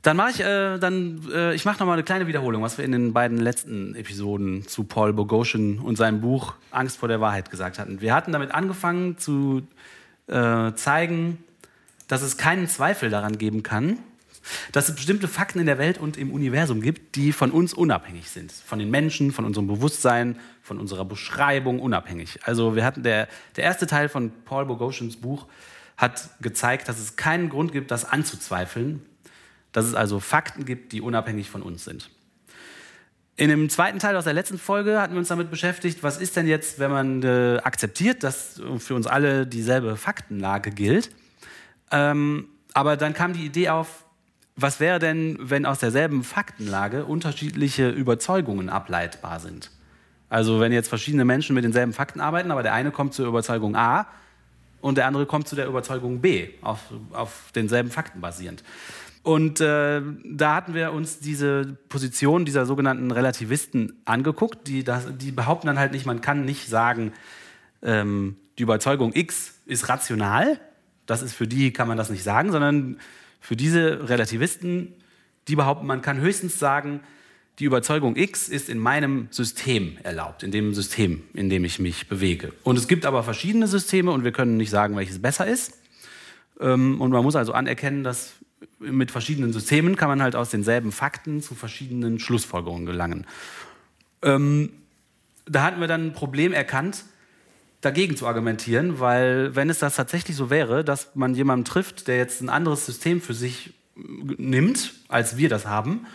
Dann 0.07 0.15
mache 0.15 0.29
ich, 0.29 0.39
äh, 0.39 0.77
dann, 0.77 1.21
äh, 1.33 1.53
ich 1.53 1.65
mache 1.65 1.79
noch 1.79 1.85
mal 1.85 1.91
eine 1.91 2.03
kleine 2.03 2.27
Wiederholung, 2.27 2.63
was 2.63 2.77
wir 2.77 2.85
in 2.85 2.93
den 2.93 3.11
beiden 3.11 3.39
letzten 3.39 3.93
Episoden 3.93 4.65
zu 4.65 4.85
Paul 4.85 5.11
Bogosian 5.11 5.79
und 5.79 5.97
seinem 5.97 6.21
Buch 6.21 6.53
Angst 6.71 6.97
vor 6.97 7.09
der 7.09 7.19
Wahrheit 7.19 7.51
gesagt 7.51 7.77
hatten. 7.77 7.99
Wir 7.99 8.13
hatten 8.13 8.31
damit 8.31 8.53
angefangen 8.53 9.17
zu 9.17 9.67
äh, 10.27 10.71
zeigen, 10.75 11.43
dass 12.07 12.21
es 12.21 12.37
keinen 12.37 12.69
Zweifel 12.69 13.09
daran 13.09 13.37
geben 13.37 13.63
kann, 13.63 13.99
dass 14.71 14.87
es 14.87 14.95
bestimmte 14.95 15.27
Fakten 15.27 15.59
in 15.59 15.65
der 15.65 15.77
Welt 15.77 15.97
und 15.97 16.15
im 16.15 16.31
Universum 16.31 16.79
gibt, 16.79 17.17
die 17.17 17.33
von 17.33 17.51
uns 17.51 17.73
unabhängig 17.73 18.29
sind, 18.29 18.53
von 18.53 18.79
den 18.79 18.89
Menschen, 18.89 19.33
von 19.33 19.43
unserem 19.43 19.67
Bewusstsein, 19.67 20.39
von 20.61 20.79
unserer 20.79 21.03
Beschreibung 21.03 21.81
unabhängig. 21.81 22.39
Also 22.43 22.77
wir 22.77 22.85
hatten 22.85 23.03
der, 23.03 23.27
der 23.57 23.65
erste 23.65 23.87
Teil 23.87 24.07
von 24.07 24.31
Paul 24.45 24.67
Bogosians 24.67 25.17
Buch 25.17 25.47
hat 25.97 26.29
gezeigt, 26.39 26.87
dass 26.87 26.97
es 26.97 27.17
keinen 27.17 27.49
Grund 27.49 27.73
gibt, 27.73 27.91
das 27.91 28.05
anzuzweifeln, 28.05 29.01
dass 29.77 29.85
es 29.85 29.93
also 29.93 30.19
Fakten 30.19 30.65
gibt, 30.65 30.91
die 30.91 31.01
unabhängig 31.01 31.51
von 31.51 31.61
uns 31.61 31.85
sind. 31.85 32.09
In 33.35 33.49
dem 33.49 33.69
zweiten 33.69 33.99
Teil 33.99 34.15
aus 34.15 34.23
der 34.23 34.33
letzten 34.33 34.57
Folge 34.57 34.99
hatten 34.99 35.13
wir 35.13 35.19
uns 35.19 35.27
damit 35.27 35.51
beschäftigt, 35.51 36.01
was 36.01 36.17
ist 36.17 36.35
denn 36.35 36.47
jetzt, 36.47 36.79
wenn 36.79 36.89
man 36.89 37.21
äh, 37.21 37.59
akzeptiert, 37.63 38.23
dass 38.23 38.59
für 38.79 38.95
uns 38.95 39.05
alle 39.05 39.45
dieselbe 39.45 39.95
Faktenlage 39.95 40.71
gilt. 40.71 41.11
Ähm, 41.91 42.47
aber 42.73 42.97
dann 42.97 43.13
kam 43.13 43.33
die 43.33 43.45
Idee 43.45 43.69
auf, 43.69 44.05
was 44.55 44.79
wäre 44.79 44.97
denn, 44.97 45.37
wenn 45.39 45.67
aus 45.67 45.77
derselben 45.77 46.23
Faktenlage 46.23 47.05
unterschiedliche 47.05 47.89
Überzeugungen 47.89 48.69
ableitbar 48.69 49.39
sind? 49.39 49.69
Also 50.27 50.59
wenn 50.59 50.71
jetzt 50.71 50.89
verschiedene 50.89 51.23
Menschen 51.23 51.53
mit 51.53 51.63
denselben 51.63 51.93
Fakten 51.93 52.19
arbeiten, 52.19 52.49
aber 52.49 52.63
der 52.63 52.73
eine 52.73 52.89
kommt 52.89 53.13
zur 53.13 53.27
Überzeugung 53.27 53.75
A 53.75 54.07
und 54.81 54.97
der 54.97 55.05
andere 55.05 55.27
kommt 55.27 55.47
zu 55.47 55.55
der 55.55 55.67
Überzeugung 55.67 56.19
B, 56.19 56.49
auf, 56.63 56.79
auf 57.13 57.51
denselben 57.53 57.91
Fakten 57.91 58.21
basierend. 58.21 58.63
Und 59.27 59.59
äh, 59.59 60.01
da 60.23 60.55
hatten 60.55 60.73
wir 60.73 60.93
uns 60.93 61.19
diese 61.19 61.75
Position 61.89 62.45
dieser 62.45 62.65
sogenannten 62.65 63.11
Relativisten 63.11 63.99
angeguckt, 64.05 64.69
die, 64.69 64.85
das, 64.85 65.05
die 65.17 65.33
behaupten 65.33 65.67
dann 65.67 65.77
halt 65.77 65.91
nicht, 65.91 66.05
man 66.05 66.21
kann 66.21 66.45
nicht 66.45 66.69
sagen, 66.69 67.11
ähm, 67.81 68.37
die 68.57 68.63
Überzeugung 68.63 69.11
X 69.13 69.55
ist 69.65 69.89
rational, 69.89 70.61
das 71.07 71.21
ist 71.23 71.33
für 71.33 71.45
die, 71.45 71.73
kann 71.73 71.89
man 71.89 71.97
das 71.97 72.09
nicht 72.09 72.23
sagen, 72.23 72.53
sondern 72.53 73.01
für 73.41 73.57
diese 73.57 74.07
Relativisten, 74.07 74.93
die 75.49 75.57
behaupten, 75.57 75.87
man 75.87 76.01
kann 76.01 76.21
höchstens 76.21 76.57
sagen, 76.57 77.01
die 77.59 77.65
Überzeugung 77.65 78.15
X 78.15 78.47
ist 78.47 78.69
in 78.69 78.79
meinem 78.79 79.27
System 79.31 79.97
erlaubt, 80.03 80.41
in 80.41 80.51
dem 80.51 80.73
System, 80.73 81.23
in 81.33 81.49
dem 81.49 81.65
ich 81.65 81.79
mich 81.79 82.07
bewege. 82.07 82.53
Und 82.63 82.77
es 82.77 82.87
gibt 82.87 83.05
aber 83.05 83.23
verschiedene 83.23 83.67
Systeme 83.67 84.09
und 84.11 84.23
wir 84.23 84.31
können 84.31 84.55
nicht 84.55 84.69
sagen, 84.69 84.95
welches 84.95 85.21
besser 85.21 85.45
ist. 85.45 85.73
Ähm, 86.61 87.01
und 87.01 87.11
man 87.11 87.23
muss 87.23 87.35
also 87.35 87.51
anerkennen, 87.51 88.05
dass 88.05 88.36
mit 88.79 89.11
verschiedenen 89.11 89.53
Systemen 89.53 89.95
kann 89.95 90.09
man 90.09 90.21
halt 90.21 90.35
aus 90.35 90.49
denselben 90.49 90.91
Fakten 90.91 91.41
zu 91.41 91.55
verschiedenen 91.55 92.19
Schlussfolgerungen 92.19 92.85
gelangen. 92.85 93.25
Ähm, 94.21 94.69
da 95.45 95.63
hatten 95.63 95.79
wir 95.79 95.87
dann 95.87 96.07
ein 96.07 96.13
Problem 96.13 96.53
erkannt, 96.53 97.05
dagegen 97.81 98.17
zu 98.17 98.27
argumentieren, 98.27 98.99
weil 98.99 99.55
wenn 99.55 99.69
es 99.69 99.79
das 99.79 99.95
tatsächlich 99.95 100.35
so 100.35 100.49
wäre, 100.49 100.83
dass 100.83 101.15
man 101.15 101.35
jemanden 101.35 101.65
trifft, 101.65 102.07
der 102.07 102.17
jetzt 102.17 102.41
ein 102.41 102.49
anderes 102.49 102.85
System 102.85 103.21
für 103.21 103.33
sich 103.33 103.73
nimmt, 103.95 104.93
als 105.07 105.37
wir 105.37 105.49
das 105.49 105.65
haben, 105.65 106.05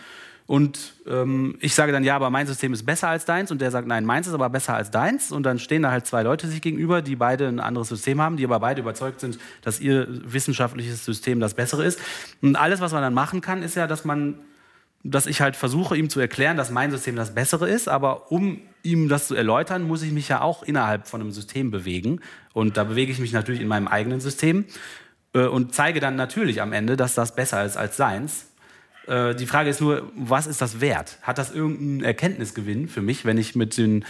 und 0.45 0.95
ähm, 1.07 1.55
ich 1.61 1.73
sage 1.73 1.93
dann, 1.93 2.03
ja, 2.03 2.15
aber 2.15 2.29
mein 2.29 2.47
System 2.47 2.73
ist 2.73 2.85
besser 2.85 3.07
als 3.07 3.25
deins. 3.25 3.49
Und 3.49 3.61
der 3.61 3.71
sagt, 3.71 3.87
nein, 3.87 4.03
meins 4.03 4.27
ist 4.27 4.33
aber 4.33 4.49
besser 4.49 4.75
als 4.75 4.91
deins. 4.91 5.31
Und 5.31 5.43
dann 5.43 5.57
stehen 5.57 5.83
da 5.83 5.91
halt 5.91 6.05
zwei 6.05 6.21
Leute 6.21 6.47
sich 6.47 6.61
gegenüber, 6.61 7.01
die 7.01 7.15
beide 7.15 7.47
ein 7.47 7.59
anderes 7.59 7.87
System 7.87 8.21
haben, 8.21 8.35
die 8.35 8.43
aber 8.43 8.59
beide 8.59 8.81
überzeugt 8.81 9.21
sind, 9.21 9.39
dass 9.61 9.79
ihr 9.79 10.07
wissenschaftliches 10.09 11.05
System 11.05 11.39
das 11.39 11.53
bessere 11.53 11.85
ist. 11.85 11.99
Und 12.41 12.57
alles, 12.57 12.81
was 12.81 12.91
man 12.91 13.01
dann 13.01 13.13
machen 13.13 13.39
kann, 13.39 13.63
ist 13.63 13.75
ja, 13.75 13.87
dass 13.87 14.05
man 14.05 14.39
dass 15.05 15.25
ich 15.25 15.41
halt 15.41 15.57
versuche, 15.57 15.97
ihm 15.97 16.09
zu 16.09 16.21
erklären, 16.21 16.55
dass 16.55 16.71
mein 16.71 16.89
System 16.89 17.17
das 17.17 17.35
bessere 17.35 17.69
ist, 17.69 17.89
aber 17.89 18.31
um 18.31 18.61
ihm 18.83 19.09
das 19.09 19.27
zu 19.27 19.35
erläutern, 19.35 19.83
muss 19.83 20.01
ich 20.01 20.13
mich 20.13 20.29
ja 20.29 20.39
auch 20.39 20.63
innerhalb 20.63 21.09
von 21.09 21.19
einem 21.19 21.31
System 21.31 21.71
bewegen. 21.71 22.21
Und 22.53 22.77
da 22.77 22.85
bewege 22.85 23.11
ich 23.11 23.19
mich 23.19 23.33
natürlich 23.33 23.59
in 23.59 23.67
meinem 23.67 23.89
eigenen 23.89 24.21
System 24.21 24.63
äh, 25.33 25.45
und 25.45 25.75
zeige 25.75 25.99
dann 25.99 26.15
natürlich 26.15 26.61
am 26.61 26.71
Ende, 26.71 26.95
dass 26.95 27.15
das 27.15 27.35
besser 27.35 27.65
ist 27.65 27.75
als 27.75 27.97
seins. 27.97 28.52
Äh, 29.07 29.35
die 29.35 29.45
Frage 29.45 29.69
ist 29.69 29.81
nur, 29.81 30.11
was 30.15 30.47
ist 30.47 30.61
das 30.61 30.81
wert? 30.81 31.17
Hat 31.21 31.37
das 31.37 31.51
irgendeinen 31.51 32.03
Erkenntnisgewinn 32.03 32.87
für 32.87 33.01
mich, 33.01 33.25
wenn 33.25 33.37
ich 33.37 33.55
mit 33.55 33.77
den 33.77 34.05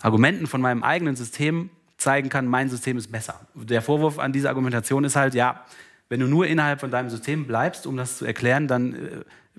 Argumenten 0.00 0.46
von 0.46 0.60
meinem 0.60 0.82
eigenen 0.82 1.16
System 1.16 1.70
zeigen 1.96 2.28
kann, 2.28 2.46
mein 2.46 2.70
System 2.70 2.96
ist 2.96 3.10
besser? 3.10 3.40
Der 3.54 3.82
Vorwurf 3.82 4.18
an 4.18 4.32
diese 4.32 4.48
Argumentation 4.48 5.04
ist 5.04 5.16
halt, 5.16 5.34
ja, 5.34 5.64
wenn 6.08 6.20
du 6.20 6.26
nur 6.26 6.46
innerhalb 6.46 6.80
von 6.80 6.90
deinem 6.90 7.10
System 7.10 7.46
bleibst, 7.46 7.86
um 7.86 7.96
das 7.96 8.16
zu 8.16 8.24
erklären, 8.24 8.66
dann, 8.66 8.94
äh, 8.94 8.98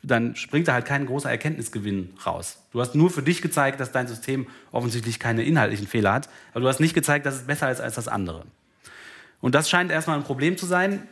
dann 0.02 0.36
springt 0.36 0.68
da 0.68 0.74
halt 0.74 0.86
kein 0.86 1.06
großer 1.06 1.30
Erkenntnisgewinn 1.30 2.14
raus. 2.26 2.64
Du 2.72 2.82
hast 2.82 2.96
nur 2.96 3.10
für 3.10 3.22
dich 3.22 3.42
gezeigt, 3.42 3.80
dass 3.80 3.92
dein 3.92 4.08
System 4.08 4.48
offensichtlich 4.72 5.20
keine 5.20 5.44
inhaltlichen 5.44 5.88
Fehler 5.88 6.14
hat, 6.14 6.30
aber 6.52 6.62
du 6.62 6.68
hast 6.68 6.80
nicht 6.80 6.96
gezeigt, 6.96 7.26
dass 7.26 7.36
es 7.36 7.44
besser 7.44 7.70
ist 7.70 7.82
als 7.82 7.96
das 7.96 8.08
andere. 8.08 8.46
Und 9.42 9.56
das 9.56 9.70
scheint 9.70 9.92
erstmal 9.92 10.18
ein 10.18 10.24
Problem 10.24 10.58
zu 10.58 10.66
sein, 10.66 11.04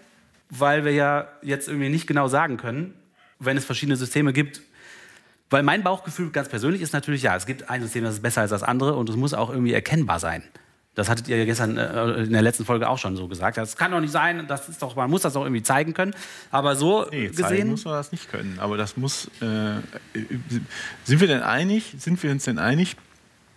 weil 0.49 0.85
wir 0.85 0.93
ja 0.93 1.27
jetzt 1.41 1.67
irgendwie 1.67 1.89
nicht 1.89 2.07
genau 2.07 2.27
sagen 2.27 2.57
können, 2.57 2.93
wenn 3.39 3.57
es 3.57 3.65
verschiedene 3.65 3.95
Systeme 3.95 4.33
gibt. 4.33 4.61
Weil 5.49 5.63
mein 5.63 5.83
Bauchgefühl 5.83 6.31
ganz 6.31 6.49
persönlich 6.49 6.81
ist 6.81 6.93
natürlich, 6.93 7.23
ja, 7.23 7.35
es 7.35 7.45
gibt 7.45 7.69
ein 7.69 7.81
System, 7.81 8.03
das 8.03 8.15
ist 8.15 8.21
besser 8.21 8.41
als 8.41 8.51
das 8.51 8.63
andere 8.63 8.95
und 8.95 9.09
es 9.09 9.15
muss 9.15 9.33
auch 9.33 9.49
irgendwie 9.49 9.73
erkennbar 9.73 10.19
sein. 10.19 10.43
Das 10.97 11.09
hattet 11.09 11.27
ihr 11.27 11.45
gestern 11.45 11.77
äh, 11.77 12.23
in 12.23 12.33
der 12.33 12.41
letzten 12.41 12.65
Folge 12.65 12.89
auch 12.89 12.97
schon 12.97 13.15
so 13.15 13.27
gesagt. 13.27 13.57
Das 13.57 13.77
kann 13.77 13.91
doch 13.91 13.99
nicht 13.99 14.11
sein, 14.11 14.47
das 14.47 14.67
ist 14.67 14.81
doch, 14.81 14.95
man 14.95 15.11
muss 15.11 15.21
das 15.21 15.33
doch 15.33 15.43
irgendwie 15.43 15.61
zeigen 15.61 15.93
können. 15.93 16.15
Aber 16.49 16.75
so 16.75 17.05
nee, 17.11 17.27
gesehen. 17.27 17.45
Zeigen 17.45 17.69
muss 17.69 17.85
man 17.85 17.93
das 17.93 18.11
nicht 18.11 18.31
können. 18.31 18.57
Aber 18.59 18.77
das 18.77 18.97
muss. 18.97 19.27
Äh, 19.39 19.75
sind 21.03 21.21
wir 21.21 21.27
denn 21.27 21.43
einig? 21.43 21.93
Sind 21.99 22.21
wir 22.23 22.31
uns 22.31 22.45
denn 22.45 22.57
einig? 22.57 22.97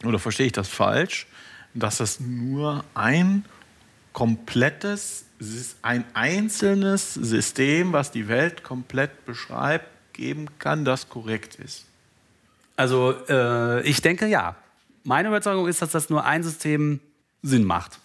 Oder 0.04 0.18
verstehe 0.18 0.46
ich 0.46 0.52
das 0.52 0.68
falsch? 0.68 1.26
Dass 1.72 1.96
das 1.96 2.20
nur 2.20 2.84
ein 2.92 3.46
komplettes, 4.12 5.24
ein 5.82 6.04
einzelnes 6.14 7.14
System, 7.14 7.92
was 7.92 8.10
die 8.10 8.28
Welt 8.28 8.62
komplett 8.62 9.24
beschreibt, 9.24 9.86
geben 10.12 10.46
kann, 10.58 10.84
das 10.84 11.08
korrekt 11.08 11.56
ist? 11.56 11.86
Also 12.76 13.14
äh, 13.28 13.82
ich 13.82 14.02
denke 14.02 14.26
ja. 14.26 14.56
Meine 15.02 15.28
Überzeugung 15.28 15.66
ist, 15.66 15.80
dass 15.80 15.90
das 15.90 16.10
nur 16.10 16.24
ein 16.24 16.42
System 16.42 17.00
Sinn 17.42 17.64
macht. 17.64 17.98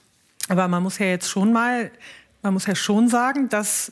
Aber 0.48 0.68
man 0.68 0.82
muss 0.82 0.98
ja 0.98 1.08
jetzt 1.08 1.30
schon 1.30 1.52
mal, 1.52 1.92
man 2.42 2.54
muss 2.54 2.66
ja 2.66 2.76
schon 2.76 3.10
sagen, 3.10 3.50
dass 3.50 3.92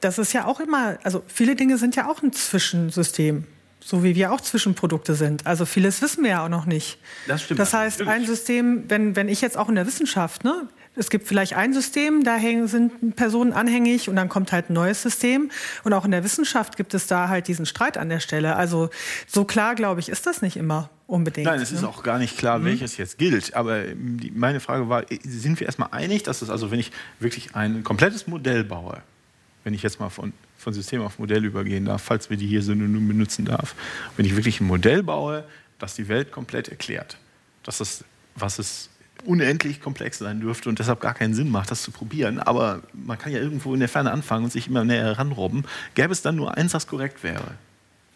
das 0.00 0.18
ist 0.18 0.32
ja 0.32 0.46
auch 0.46 0.60
immer, 0.60 0.98
also 1.02 1.24
viele 1.26 1.56
Dinge 1.56 1.76
sind 1.76 1.96
ja 1.96 2.08
auch 2.08 2.22
ein 2.22 2.32
Zwischensystem, 2.32 3.44
so 3.80 4.04
wie 4.04 4.14
wir 4.14 4.32
auch 4.32 4.40
Zwischenprodukte 4.40 5.14
sind. 5.14 5.46
Also 5.46 5.66
vieles 5.66 6.00
wissen 6.02 6.22
wir 6.22 6.30
ja 6.30 6.44
auch 6.44 6.48
noch 6.48 6.66
nicht. 6.66 6.98
Das 7.26 7.42
stimmt. 7.42 7.60
Das 7.60 7.72
heißt, 7.74 8.02
ein 8.02 8.24
System, 8.24 8.84
wenn, 8.88 9.16
wenn 9.16 9.28
ich 9.28 9.40
jetzt 9.40 9.56
auch 9.56 9.68
in 9.68 9.74
der 9.74 9.86
Wissenschaft, 9.86 10.44
ne, 10.44 10.68
es 10.98 11.10
gibt 11.10 11.28
vielleicht 11.28 11.54
ein 11.54 11.72
System, 11.72 12.24
da 12.24 12.38
sind 12.66 13.16
Personen 13.16 13.52
anhängig 13.52 14.08
und 14.08 14.16
dann 14.16 14.28
kommt 14.28 14.52
halt 14.52 14.70
ein 14.70 14.72
neues 14.72 15.02
System. 15.02 15.50
Und 15.84 15.92
auch 15.92 16.04
in 16.04 16.10
der 16.10 16.24
Wissenschaft 16.24 16.76
gibt 16.76 16.92
es 16.94 17.06
da 17.06 17.28
halt 17.28 17.48
diesen 17.48 17.66
Streit 17.66 17.96
an 17.96 18.08
der 18.08 18.20
Stelle. 18.20 18.56
Also 18.56 18.90
so 19.26 19.44
klar, 19.44 19.74
glaube 19.74 20.00
ich, 20.00 20.08
ist 20.08 20.26
das 20.26 20.42
nicht 20.42 20.56
immer 20.56 20.90
unbedingt. 21.06 21.46
Nein, 21.46 21.60
es 21.60 21.70
ne? 21.70 21.78
ist 21.78 21.84
auch 21.84 22.02
gar 22.02 22.18
nicht 22.18 22.36
klar, 22.36 22.58
mhm. 22.58 22.64
welches 22.64 22.96
jetzt 22.96 23.16
gilt. 23.18 23.54
Aber 23.54 23.82
die, 23.84 24.32
meine 24.32 24.60
Frage 24.60 24.88
war, 24.88 25.04
sind 25.22 25.60
wir 25.60 25.66
erstmal 25.66 25.90
einig, 25.92 26.24
dass 26.24 26.42
es 26.42 26.50
also, 26.50 26.70
wenn 26.70 26.80
ich 26.80 26.90
wirklich 27.20 27.54
ein 27.54 27.84
komplettes 27.84 28.26
Modell 28.26 28.64
baue, 28.64 29.00
wenn 29.64 29.74
ich 29.74 29.82
jetzt 29.82 30.00
mal 30.00 30.10
von, 30.10 30.32
von 30.56 30.72
System 30.72 31.02
auf 31.02 31.18
Modell 31.18 31.44
übergehen 31.44 31.84
darf, 31.84 32.02
falls 32.02 32.28
wir 32.28 32.36
die 32.36 32.46
hier 32.46 32.62
synonym 32.62 33.06
benutzen 33.06 33.44
darf, 33.44 33.74
wenn 34.16 34.26
ich 34.26 34.34
wirklich 34.34 34.60
ein 34.60 34.66
Modell 34.66 35.02
baue, 35.02 35.44
das 35.78 35.94
die 35.94 36.08
Welt 36.08 36.32
komplett 36.32 36.68
erklärt, 36.68 37.18
dass 37.62 37.78
das, 37.78 38.04
was 38.34 38.58
es 38.58 38.90
unendlich 39.28 39.80
komplex 39.80 40.18
sein 40.18 40.40
dürfte 40.40 40.68
und 40.68 40.78
deshalb 40.78 41.00
gar 41.00 41.14
keinen 41.14 41.34
Sinn 41.34 41.50
macht, 41.50 41.70
das 41.70 41.82
zu 41.82 41.90
probieren. 41.90 42.40
Aber 42.40 42.80
man 42.94 43.18
kann 43.18 43.30
ja 43.30 43.38
irgendwo 43.38 43.74
in 43.74 43.80
der 43.80 43.88
Ferne 43.88 44.10
anfangen 44.10 44.44
und 44.44 44.52
sich 44.52 44.68
immer 44.68 44.84
näher 44.84 45.04
heranrobben. 45.04 45.64
Gäbe 45.94 46.12
es 46.12 46.22
dann 46.22 46.36
nur 46.36 46.56
eins, 46.56 46.72
das 46.72 46.86
korrekt 46.86 47.22
wäre? 47.22 47.44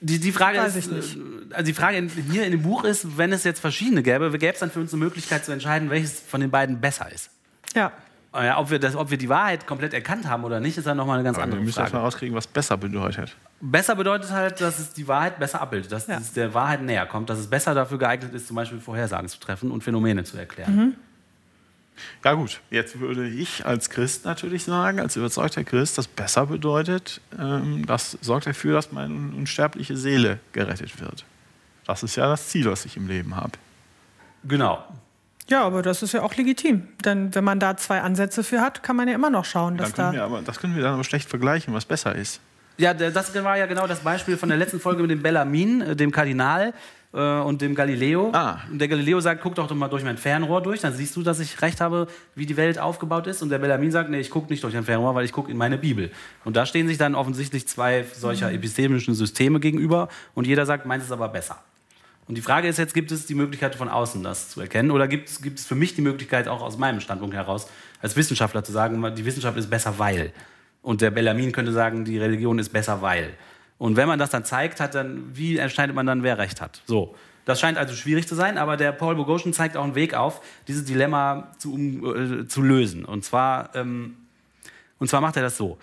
Die, 0.00 0.18
die 0.18 0.32
Frage 0.32 0.58
ist, 0.58 0.90
äh, 0.90 1.02
also 1.50 1.64
die 1.64 1.74
Frage 1.74 2.08
hier 2.30 2.44
in 2.44 2.50
dem 2.50 2.62
Buch 2.62 2.84
ist, 2.84 3.18
wenn 3.18 3.32
es 3.32 3.44
jetzt 3.44 3.60
verschiedene 3.60 4.02
gäbe, 4.02 4.30
gäbe 4.32 4.54
es 4.54 4.58
dann 4.58 4.70
für 4.70 4.80
uns 4.80 4.92
eine 4.92 5.04
Möglichkeit 5.04 5.44
zu 5.44 5.52
entscheiden, 5.52 5.90
welches 5.90 6.18
von 6.18 6.40
den 6.40 6.50
beiden 6.50 6.80
besser 6.80 7.12
ist. 7.12 7.30
Ja. 7.76 7.92
Ja, 8.34 8.58
ob, 8.58 8.70
wir 8.70 8.78
das, 8.78 8.96
ob 8.96 9.10
wir 9.10 9.18
die 9.18 9.28
Wahrheit 9.28 9.66
komplett 9.66 9.92
erkannt 9.92 10.26
haben 10.26 10.44
oder 10.44 10.58
nicht, 10.58 10.78
ist 10.78 10.86
dann 10.86 10.96
nochmal 10.96 11.16
eine 11.16 11.24
ganz 11.24 11.36
Aber 11.36 11.44
andere 11.44 11.60
wir 11.60 11.64
Frage. 11.64 11.66
Wir 11.66 11.66
müssen 11.66 11.80
erstmal 11.80 12.02
rauskriegen, 12.02 12.34
was 12.34 12.46
besser 12.46 12.78
bedeutet. 12.78 13.36
Besser 13.64 13.94
bedeutet 13.94 14.32
halt, 14.32 14.60
dass 14.60 14.80
es 14.80 14.92
die 14.92 15.06
Wahrheit 15.06 15.38
besser 15.38 15.60
abbildet, 15.60 15.92
dass 15.92 16.08
ja. 16.08 16.18
es 16.18 16.32
der 16.32 16.52
Wahrheit 16.52 16.82
näher 16.82 17.06
kommt, 17.06 17.30
dass 17.30 17.38
es 17.38 17.46
besser 17.46 17.74
dafür 17.74 17.96
geeignet 17.96 18.34
ist, 18.34 18.48
zum 18.48 18.56
Beispiel 18.56 18.80
Vorhersagen 18.80 19.28
zu 19.28 19.38
treffen 19.38 19.70
und 19.70 19.84
Phänomene 19.84 20.24
zu 20.24 20.36
erklären. 20.36 20.76
Mhm. 20.76 20.94
Ja 22.24 22.32
gut, 22.32 22.60
jetzt 22.70 22.98
würde 22.98 23.28
ich 23.28 23.64
als 23.64 23.88
Christ 23.88 24.24
natürlich 24.24 24.64
sagen, 24.64 24.98
als 24.98 25.14
überzeugter 25.14 25.62
Christ, 25.62 25.96
das 25.96 26.08
besser 26.08 26.46
bedeutet, 26.46 27.20
ähm, 27.38 27.86
das 27.86 28.18
sorgt 28.20 28.48
dafür, 28.48 28.74
dass 28.74 28.90
meine 28.90 29.14
unsterbliche 29.36 29.96
Seele 29.96 30.40
gerettet 30.52 31.00
wird. 31.00 31.24
Das 31.86 32.02
ist 32.02 32.16
ja 32.16 32.26
das 32.26 32.48
Ziel, 32.48 32.68
was 32.68 32.84
ich 32.84 32.96
im 32.96 33.06
Leben 33.06 33.36
habe. 33.36 33.52
Genau. 34.42 34.84
Ja, 35.48 35.62
aber 35.64 35.82
das 35.82 36.02
ist 36.02 36.14
ja 36.14 36.22
auch 36.22 36.34
legitim. 36.34 36.88
Denn 37.04 37.32
wenn 37.32 37.44
man 37.44 37.60
da 37.60 37.76
zwei 37.76 38.00
Ansätze 38.00 38.42
für 38.42 38.60
hat, 38.60 38.82
kann 38.82 38.96
man 38.96 39.06
ja 39.06 39.14
immer 39.14 39.30
noch 39.30 39.44
schauen, 39.44 39.76
dass 39.76 39.92
da. 39.92 40.12
Wir 40.12 40.24
aber, 40.24 40.42
das 40.42 40.58
können 40.58 40.74
wir 40.74 40.82
dann 40.82 40.94
aber 40.94 41.04
schlecht 41.04 41.28
vergleichen, 41.28 41.72
was 41.74 41.84
besser 41.84 42.16
ist. 42.16 42.40
Ja, 42.78 42.94
das 42.94 43.34
war 43.42 43.58
ja 43.58 43.66
genau 43.66 43.86
das 43.86 44.00
Beispiel 44.00 44.36
von 44.36 44.48
der 44.48 44.58
letzten 44.58 44.80
Folge 44.80 45.02
mit 45.02 45.10
dem 45.10 45.22
Bellamin, 45.22 45.82
äh, 45.82 45.96
dem 45.96 46.10
Kardinal 46.10 46.72
äh, 47.12 47.18
und 47.18 47.60
dem 47.60 47.74
Galileo. 47.74 48.30
Ah. 48.32 48.60
Und 48.70 48.78
der 48.78 48.88
Galileo 48.88 49.20
sagt, 49.20 49.42
guck 49.42 49.54
doch 49.54 49.72
mal 49.74 49.88
durch 49.88 50.04
mein 50.04 50.16
Fernrohr 50.16 50.62
durch, 50.62 50.80
dann 50.80 50.92
siehst 50.92 51.14
du, 51.16 51.22
dass 51.22 51.40
ich 51.40 51.60
recht 51.62 51.80
habe, 51.80 52.08
wie 52.34 52.46
die 52.46 52.56
Welt 52.56 52.78
aufgebaut 52.78 53.26
ist. 53.26 53.42
Und 53.42 53.50
der 53.50 53.58
Bellamin 53.58 53.90
sagt, 53.90 54.10
nee, 54.10 54.20
ich 54.20 54.30
gucke 54.30 54.50
nicht 54.50 54.64
durch 54.64 54.76
ein 54.76 54.84
Fernrohr, 54.84 55.14
weil 55.14 55.24
ich 55.24 55.32
gucke 55.32 55.50
in 55.50 55.56
meine 55.56 55.78
Bibel. 55.78 56.10
Und 56.44 56.56
da 56.56 56.66
stehen 56.66 56.88
sich 56.88 56.98
dann 56.98 57.14
offensichtlich 57.14 57.68
zwei 57.68 58.04
solcher 58.12 58.48
mhm. 58.48 58.56
epistemischen 58.56 59.14
Systeme 59.14 59.60
gegenüber 59.60 60.08
und 60.34 60.46
jeder 60.46 60.66
sagt, 60.66 60.86
meins 60.86 61.04
ist 61.04 61.12
aber 61.12 61.28
besser. 61.28 61.58
Und 62.28 62.36
die 62.36 62.42
Frage 62.42 62.68
ist 62.68 62.78
jetzt, 62.78 62.94
gibt 62.94 63.10
es 63.10 63.26
die 63.26 63.34
Möglichkeit 63.34 63.74
von 63.74 63.88
außen 63.88 64.22
das 64.22 64.48
zu 64.48 64.60
erkennen 64.60 64.90
oder 64.90 65.08
gibt 65.08 65.28
es, 65.28 65.42
gibt 65.42 65.58
es 65.58 65.66
für 65.66 65.74
mich 65.74 65.94
die 65.94 66.02
Möglichkeit 66.02 66.46
auch 66.48 66.62
aus 66.62 66.78
meinem 66.78 67.00
Standpunkt 67.00 67.34
heraus 67.34 67.66
als 68.00 68.16
Wissenschaftler 68.16 68.64
zu 68.64 68.72
sagen, 68.72 69.14
die 69.14 69.24
Wissenschaft 69.24 69.56
ist 69.58 69.68
besser, 69.68 69.98
weil. 69.98 70.32
Und 70.82 71.00
der 71.00 71.10
Bellamin 71.10 71.52
könnte 71.52 71.72
sagen, 71.72 72.04
die 72.04 72.18
Religion 72.18 72.58
ist 72.58 72.70
besser, 72.70 73.02
weil. 73.02 73.34
Und 73.78 73.96
wenn 73.96 74.08
man 74.08 74.18
das 74.18 74.30
dann 74.30 74.44
zeigt, 74.44 74.80
hat 74.80 74.94
dann, 74.94 75.36
wie 75.36 75.56
entscheidet 75.56 75.94
man 75.94 76.06
dann, 76.06 76.22
wer 76.22 76.38
recht 76.38 76.60
hat? 76.60 76.82
So. 76.86 77.14
Das 77.44 77.58
scheint 77.58 77.76
also 77.76 77.94
schwierig 77.94 78.28
zu 78.28 78.36
sein, 78.36 78.56
aber 78.56 78.76
der 78.76 78.92
Paul 78.92 79.16
Boghossian 79.16 79.52
zeigt 79.52 79.76
auch 79.76 79.82
einen 79.82 79.96
Weg 79.96 80.14
auf, 80.14 80.40
dieses 80.68 80.84
Dilemma 80.84 81.50
zu, 81.58 81.74
um, 81.74 82.42
äh, 82.42 82.46
zu 82.46 82.62
lösen. 82.62 83.04
Und 83.04 83.24
zwar, 83.24 83.74
ähm, 83.74 84.16
und 84.98 85.08
zwar 85.08 85.20
macht 85.20 85.36
er 85.36 85.42
das 85.42 85.56
so. 85.56 85.78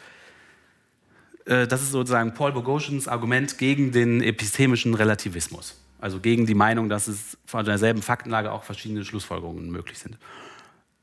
Äh, 1.45 1.67
das 1.67 1.81
ist 1.81 1.91
sozusagen 1.91 2.33
Paul 2.33 2.53
Boghossians 2.53 3.09
Argument 3.09 3.57
gegen 3.57 3.91
den 3.91 4.21
epistemischen 4.21 4.93
Relativismus. 4.93 5.77
Also 5.99 6.21
gegen 6.21 6.45
die 6.45 6.55
Meinung, 6.55 6.87
dass 6.87 7.09
es 7.09 7.37
von 7.45 7.65
derselben 7.65 8.01
Faktenlage 8.01 8.53
auch 8.53 8.63
verschiedene 8.63 9.03
Schlussfolgerungen 9.03 9.69
möglich 9.69 9.99
sind. 9.99 10.17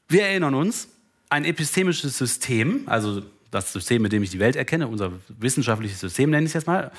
Wir 0.08 0.22
erinnern 0.22 0.54
uns, 0.54 0.88
ein 1.28 1.44
epistemisches 1.44 2.16
System, 2.16 2.84
also 2.86 3.22
das 3.50 3.72
System, 3.72 4.02
mit 4.02 4.12
dem 4.12 4.22
ich 4.22 4.30
die 4.30 4.38
Welt 4.38 4.56
erkenne, 4.56 4.88
unser 4.88 5.12
wissenschaftliches 5.28 6.00
System 6.00 6.30
nenne 6.30 6.44
ich 6.44 6.50
es 6.50 6.54
jetzt 6.54 6.66
mal. 6.66 6.90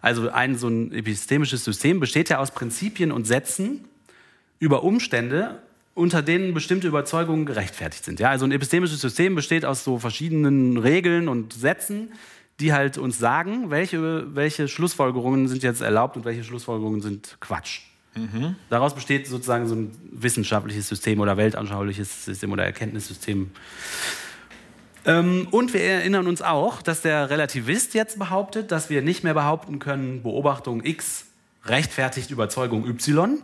Also 0.00 0.30
ein 0.30 0.56
so 0.56 0.68
ein 0.68 0.92
epistemisches 0.92 1.64
System 1.64 2.00
besteht 2.00 2.28
ja 2.28 2.38
aus 2.38 2.50
Prinzipien 2.50 3.12
und 3.12 3.26
Sätzen 3.26 3.84
über 4.58 4.82
Umstände, 4.82 5.62
unter 5.94 6.22
denen 6.22 6.54
bestimmte 6.54 6.88
Überzeugungen 6.88 7.46
gerechtfertigt 7.46 8.04
sind. 8.04 8.18
Ja, 8.18 8.30
also 8.30 8.44
ein 8.44 8.52
epistemisches 8.52 9.00
System 9.00 9.34
besteht 9.34 9.64
aus 9.64 9.84
so 9.84 9.98
verschiedenen 9.98 10.78
Regeln 10.78 11.28
und 11.28 11.52
Sätzen, 11.52 12.12
die 12.60 12.72
halt 12.72 12.98
uns 12.98 13.18
sagen, 13.18 13.70
welche, 13.70 14.34
welche 14.34 14.68
Schlussfolgerungen 14.68 15.48
sind 15.48 15.62
jetzt 15.62 15.80
erlaubt 15.80 16.16
und 16.16 16.24
welche 16.24 16.44
Schlussfolgerungen 16.44 17.00
sind 17.00 17.36
Quatsch. 17.40 17.80
Mhm. 18.14 18.56
Daraus 18.68 18.94
besteht 18.94 19.26
sozusagen 19.26 19.66
so 19.66 19.74
ein 19.74 19.90
wissenschaftliches 20.10 20.88
System 20.88 21.20
oder 21.20 21.36
weltanschauliches 21.36 22.26
System 22.26 22.52
oder 22.52 22.64
Erkenntnissystem. 22.64 23.50
Ähm, 25.04 25.48
und 25.50 25.72
wir 25.72 25.82
erinnern 25.82 26.26
uns 26.26 26.42
auch, 26.42 26.82
dass 26.82 27.02
der 27.02 27.30
Relativist 27.30 27.94
jetzt 27.94 28.18
behauptet, 28.18 28.70
dass 28.70 28.88
wir 28.88 29.02
nicht 29.02 29.24
mehr 29.24 29.34
behaupten 29.34 29.78
können, 29.78 30.22
Beobachtung 30.22 30.84
X 30.84 31.26
rechtfertigt 31.64 32.30
Überzeugung 32.30 32.86
Y, 32.86 33.42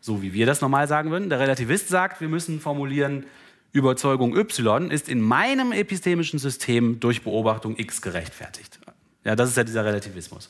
so 0.00 0.22
wie 0.22 0.32
wir 0.32 0.46
das 0.46 0.60
normal 0.60 0.88
sagen 0.88 1.10
würden. 1.10 1.28
Der 1.28 1.40
Relativist 1.40 1.88
sagt, 1.88 2.20
wir 2.20 2.28
müssen 2.28 2.60
formulieren, 2.60 3.26
Überzeugung 3.72 4.34
Y 4.34 4.90
ist 4.90 5.08
in 5.08 5.20
meinem 5.20 5.72
epistemischen 5.72 6.38
System 6.38 7.00
durch 7.00 7.22
Beobachtung 7.22 7.76
X 7.76 8.00
gerechtfertigt. 8.00 8.78
Ja, 9.24 9.36
das 9.36 9.50
ist 9.50 9.56
ja 9.56 9.64
dieser 9.64 9.84
Relativismus. 9.84 10.48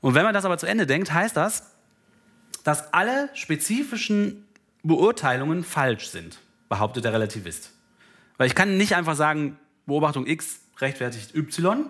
Und 0.00 0.14
wenn 0.14 0.22
man 0.22 0.34
das 0.34 0.44
aber 0.44 0.58
zu 0.58 0.66
Ende 0.66 0.86
denkt, 0.86 1.12
heißt 1.12 1.36
das, 1.36 1.72
dass 2.62 2.92
alle 2.92 3.28
spezifischen 3.34 4.46
Beurteilungen 4.84 5.64
falsch 5.64 6.08
sind, 6.08 6.38
behauptet 6.68 7.04
der 7.04 7.12
Relativist. 7.12 7.72
Weil 8.38 8.46
ich 8.46 8.54
kann 8.54 8.78
nicht 8.78 8.94
einfach 8.94 9.16
sagen, 9.16 9.58
Beobachtung 9.86 10.26
X 10.26 10.60
rechtfertigt 10.78 11.34
Y, 11.34 11.86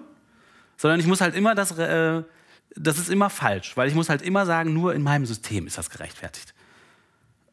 sondern 0.77 0.99
ich 0.99 1.07
muss 1.07 1.21
halt 1.21 1.37
immer 1.37 1.55
das, 1.55 1.77
äh, 1.79 2.23
das 2.75 2.99
ist 2.99 3.11
immer 3.11 3.31
falsch, 3.31 3.77
weil 3.77 3.89
ich 3.89 3.95
muss 3.95 4.09
halt 4.09 4.23
immer 4.23 4.47
sagen, 4.47 4.73
nur 4.73 4.95
in 4.95 5.03
meinem 5.03 5.27
System 5.27 5.67
ist 5.67 5.79
das 5.79 5.91
gerechtfertigt. 5.91 6.55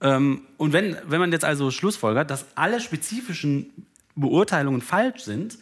Ähm, 0.02 0.48
und 0.58 0.74
wenn, 0.74 0.98
wenn 1.06 1.20
man 1.20 1.32
jetzt 1.32 1.46
also 1.46 1.72
schlussfolgert, 1.72 2.30
dass 2.30 2.46
alle 2.56 2.80
spezifischen 2.80 3.88
Beurteilungen 4.16 4.82
falsch 4.82 5.24
sind, 5.24 5.58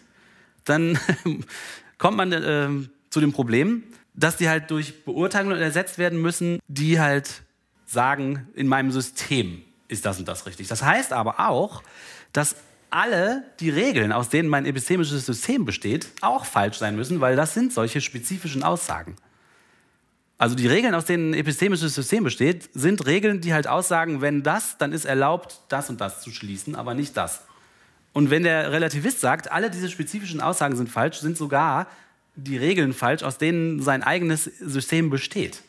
dann 0.66 1.00
kommt 1.98 2.18
man 2.18 2.32
äh, 2.32 2.70
zu 3.10 3.20
dem 3.20 3.34
Problem, 3.34 3.84
dass 4.14 4.38
die 4.38 4.50
halt 4.50 4.70
durch 4.70 5.06
Beurteilungen 5.06 5.60
ersetzt 5.60 5.98
werden 5.98 6.22
müssen, 6.22 6.60
die 6.68 7.00
halt 7.00 7.44
sagen, 7.86 8.48
in 8.54 8.68
meinem 8.68 8.92
System 8.92 9.64
ist 9.88 10.06
das 10.06 10.20
und 10.20 10.28
das 10.28 10.46
richtig. 10.46 10.68
Das 10.68 10.84
heißt 10.84 11.14
aber 11.14 11.40
auch, 11.40 11.84
dass 12.32 12.56
alle 12.94 13.44
die 13.60 13.72
Regeln, 13.72 14.12
aus 14.12 14.30
denen 14.30 14.50
mein 14.50 14.68
epistemisches 14.68 15.26
System 15.26 15.66
besteht, 15.66 16.10
auch 16.22 16.46
falsch 16.46 16.78
sein 16.78 16.96
müssen, 16.96 17.22
weil 17.22 17.36
das 17.36 17.56
sind 17.56 17.74
solche 17.74 18.02
spezifischen 18.02 18.62
Aussagen. 18.62 19.16
Also 20.38 20.56
die 20.56 20.68
Regeln, 20.68 20.94
aus 20.94 21.06
denen 21.06 21.32
ein 21.32 21.40
epistemisches 21.40 21.96
System 21.96 22.24
besteht, 22.24 22.70
sind 22.74 23.06
Regeln, 23.08 23.42
die 23.42 23.54
halt 23.54 23.68
aussagen, 23.68 24.22
wenn 24.22 24.44
das, 24.44 24.78
dann 24.78 24.94
ist 24.94 25.06
erlaubt, 25.06 25.62
das 25.70 25.90
und 25.90 26.02
das 26.02 26.22
zu 26.22 26.32
schließen, 26.32 26.76
aber 26.76 26.94
nicht 26.94 27.18
das. 27.18 27.42
Und 28.12 28.30
wenn 28.30 28.44
der 28.44 28.72
Relativist 28.72 29.22
sagt, 29.22 29.52
alle 29.52 29.72
diese 29.72 29.90
spezifischen 29.90 30.40
Aussagen 30.40 30.76
sind 30.76 30.90
falsch, 30.90 31.20
sind 31.20 31.36
sogar 31.36 31.88
die 32.36 32.58
Regeln 32.58 32.94
falsch, 32.94 33.24
aus 33.24 33.40
denen 33.40 33.82
sein 33.82 34.04
eigenes 34.04 34.44
System 34.44 35.10
besteht. 35.10 35.64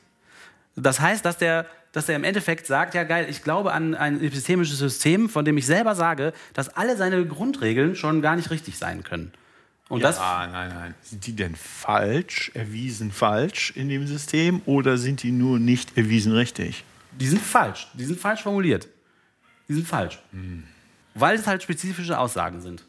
Das 0.77 1.01
heißt, 1.01 1.25
dass 1.25 1.39
der 1.39 1.67
dass 1.95 2.09
er 2.09 2.17
im 2.17 2.25
Endeffekt 2.25 2.67
sagt, 2.67 2.95
ja 2.95 3.05
geil, 3.05 3.27
ich 3.31 3.45
glaube 3.45 3.73
an 3.73 3.95
ein 3.95 4.21
epistemisches 4.21 4.79
System, 4.79 5.29
von 5.29 5.45
dem 5.45 5.57
ich 5.57 5.65
selber 5.65 5.95
sage, 5.95 6.33
dass 6.53 6.69
alle 6.69 6.97
seine 6.97 7.25
Grundregeln 7.25 7.95
schon 7.95 8.21
gar 8.21 8.35
nicht 8.35 8.51
richtig 8.51 8.77
sein 8.77 9.05
können. 9.05 9.33
Und 9.89 10.01
ja, 10.01 10.09
das 10.09 10.19
nein, 10.19 10.51
nein. 10.51 10.95
Sind 11.03 11.25
die 11.25 11.37
denn 11.37 11.55
falsch, 11.55 12.51
erwiesen 12.55 13.13
falsch 13.13 13.73
in 13.77 13.89
dem 13.89 14.09
System 14.09 14.61
oder 14.67 14.99
sind 14.99 15.23
die 15.23 15.31
nur 15.31 15.61
nicht 15.61 15.97
erwiesen 15.97 16.33
richtig? 16.33 16.85
Die 17.13 17.29
sind 17.29 17.41
falsch. 17.41 17.87
Die 17.95 18.05
sind 18.05 18.19
falsch 18.19 18.43
formuliert. 18.43 18.89
Die 19.69 19.75
sind 19.75 19.87
falsch. 19.87 20.19
Hm. 20.33 20.65
Weil 21.15 21.37
es 21.37 21.47
halt 21.47 21.63
spezifische 21.63 22.19
Aussagen 22.19 22.61
sind. 22.61 22.83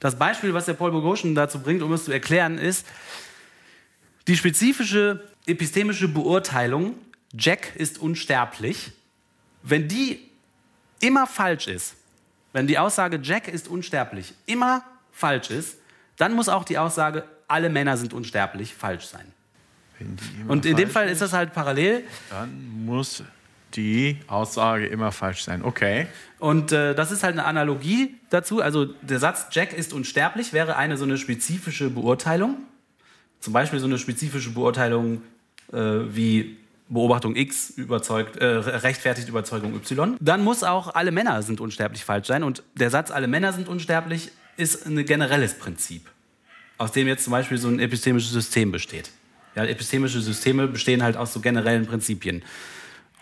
Das 0.00 0.18
Beispiel, 0.18 0.52
was 0.52 0.64
der 0.64 0.74
Paul 0.74 0.90
Bogosian 0.90 1.36
dazu 1.36 1.60
bringt, 1.60 1.82
um 1.82 1.92
es 1.92 2.06
zu 2.06 2.12
erklären, 2.12 2.58
ist 2.58 2.84
die 4.26 4.36
spezifische 4.36 5.28
epistemische 5.46 6.08
Beurteilung 6.08 6.94
Jack 7.38 7.76
ist 7.76 7.98
unsterblich, 7.98 8.92
wenn 9.62 9.88
die 9.88 10.20
immer 11.00 11.26
falsch 11.26 11.68
ist, 11.68 11.94
wenn 12.52 12.66
die 12.66 12.78
Aussage 12.78 13.20
Jack 13.22 13.48
ist 13.48 13.68
unsterblich 13.68 14.34
immer 14.46 14.82
falsch 15.12 15.50
ist, 15.50 15.78
dann 16.16 16.34
muss 16.34 16.48
auch 16.48 16.64
die 16.64 16.78
Aussage 16.78 17.24
alle 17.46 17.70
Männer 17.70 17.96
sind 17.96 18.12
unsterblich 18.12 18.74
falsch 18.74 19.06
sein. 19.06 19.32
Und 20.46 20.64
in 20.64 20.76
dem 20.76 20.90
Fall 20.90 21.08
ist 21.08 21.22
das 21.22 21.32
halt 21.32 21.52
parallel. 21.52 22.04
Dann 22.30 22.84
muss 22.84 23.24
die 23.74 24.18
Aussage 24.28 24.86
immer 24.86 25.12
falsch 25.12 25.42
sein. 25.42 25.62
Okay. 25.62 26.06
Und 26.38 26.72
äh, 26.72 26.94
das 26.94 27.10
ist 27.10 27.22
halt 27.22 27.32
eine 27.34 27.44
Analogie 27.44 28.14
dazu. 28.30 28.62
Also 28.62 28.84
der 28.86 29.18
Satz 29.18 29.46
Jack 29.50 29.72
ist 29.72 29.92
unsterblich 29.92 30.52
wäre 30.52 30.76
eine 30.76 30.96
so 30.96 31.04
eine 31.04 31.18
spezifische 31.18 31.90
Beurteilung. 31.90 32.56
Zum 33.40 33.52
Beispiel 33.52 33.78
so 33.78 33.86
eine 33.86 33.98
spezifische 33.98 34.50
Beurteilung 34.50 35.22
äh, 35.72 35.76
wie 35.76 36.56
Beobachtung 36.88 37.36
X 37.36 37.70
überzeugt, 37.70 38.36
äh, 38.36 38.46
rechtfertigt 38.46 39.28
Überzeugung 39.28 39.74
Y. 39.74 40.16
Dann 40.20 40.42
muss 40.42 40.64
auch 40.64 40.94
alle 40.94 41.10
Männer 41.10 41.42
sind 41.42 41.60
unsterblich 41.60 42.04
falsch 42.04 42.26
sein. 42.26 42.42
Und 42.42 42.62
der 42.74 42.90
Satz 42.90 43.10
alle 43.10 43.28
Männer 43.28 43.52
sind 43.52 43.68
unsterblich 43.68 44.30
ist 44.56 44.86
ein 44.86 45.04
generelles 45.04 45.54
Prinzip, 45.54 46.10
aus 46.78 46.92
dem 46.92 47.06
jetzt 47.06 47.24
zum 47.24 47.30
Beispiel 47.30 47.58
so 47.58 47.68
ein 47.68 47.78
epistemisches 47.78 48.32
System 48.32 48.72
besteht. 48.72 49.10
Ja, 49.54 49.64
epistemische 49.64 50.20
Systeme 50.20 50.66
bestehen 50.66 51.02
halt 51.02 51.16
aus 51.16 51.32
so 51.32 51.40
generellen 51.40 51.86
Prinzipien. 51.86 52.42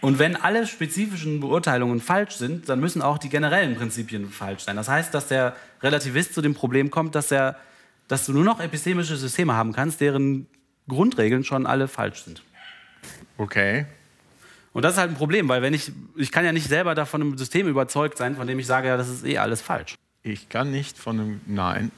Und 0.00 0.18
wenn 0.18 0.36
alle 0.36 0.66
spezifischen 0.66 1.40
Beurteilungen 1.40 2.00
falsch 2.00 2.36
sind, 2.36 2.68
dann 2.68 2.80
müssen 2.80 3.02
auch 3.02 3.18
die 3.18 3.28
generellen 3.28 3.76
Prinzipien 3.76 4.28
falsch 4.30 4.64
sein. 4.64 4.76
Das 4.76 4.88
heißt, 4.88 5.12
dass 5.14 5.28
der 5.28 5.56
Relativist 5.82 6.34
zu 6.34 6.42
dem 6.42 6.54
Problem 6.54 6.90
kommt, 6.90 7.14
dass, 7.14 7.30
er, 7.30 7.56
dass 8.06 8.26
du 8.26 8.32
nur 8.32 8.44
noch 8.44 8.60
epistemische 8.60 9.16
Systeme 9.16 9.54
haben 9.54 9.72
kannst, 9.72 10.00
deren 10.00 10.46
Grundregeln 10.88 11.44
schon 11.44 11.66
alle 11.66 11.88
falsch 11.88 12.22
sind. 12.24 12.42
Okay. 13.38 13.86
Und 14.72 14.82
das 14.82 14.92
ist 14.92 14.98
halt 14.98 15.10
ein 15.10 15.16
Problem, 15.16 15.48
weil 15.48 15.62
wenn 15.62 15.72
ich, 15.72 15.90
ich 16.16 16.30
kann 16.30 16.44
ja 16.44 16.52
nicht 16.52 16.68
selber 16.68 16.94
davon 16.94 17.22
einem 17.22 17.38
System 17.38 17.66
überzeugt 17.66 18.18
sein, 18.18 18.36
von 18.36 18.46
dem 18.46 18.58
ich 18.58 18.66
sage, 18.66 18.88
ja, 18.88 18.96
das 18.96 19.08
ist 19.08 19.24
eh 19.24 19.38
alles 19.38 19.62
falsch. 19.62 19.94
Ich 20.22 20.48
kann 20.48 20.70
nicht 20.70 20.98
von 20.98 21.18
einem, 21.18 21.40
nein. 21.46 21.90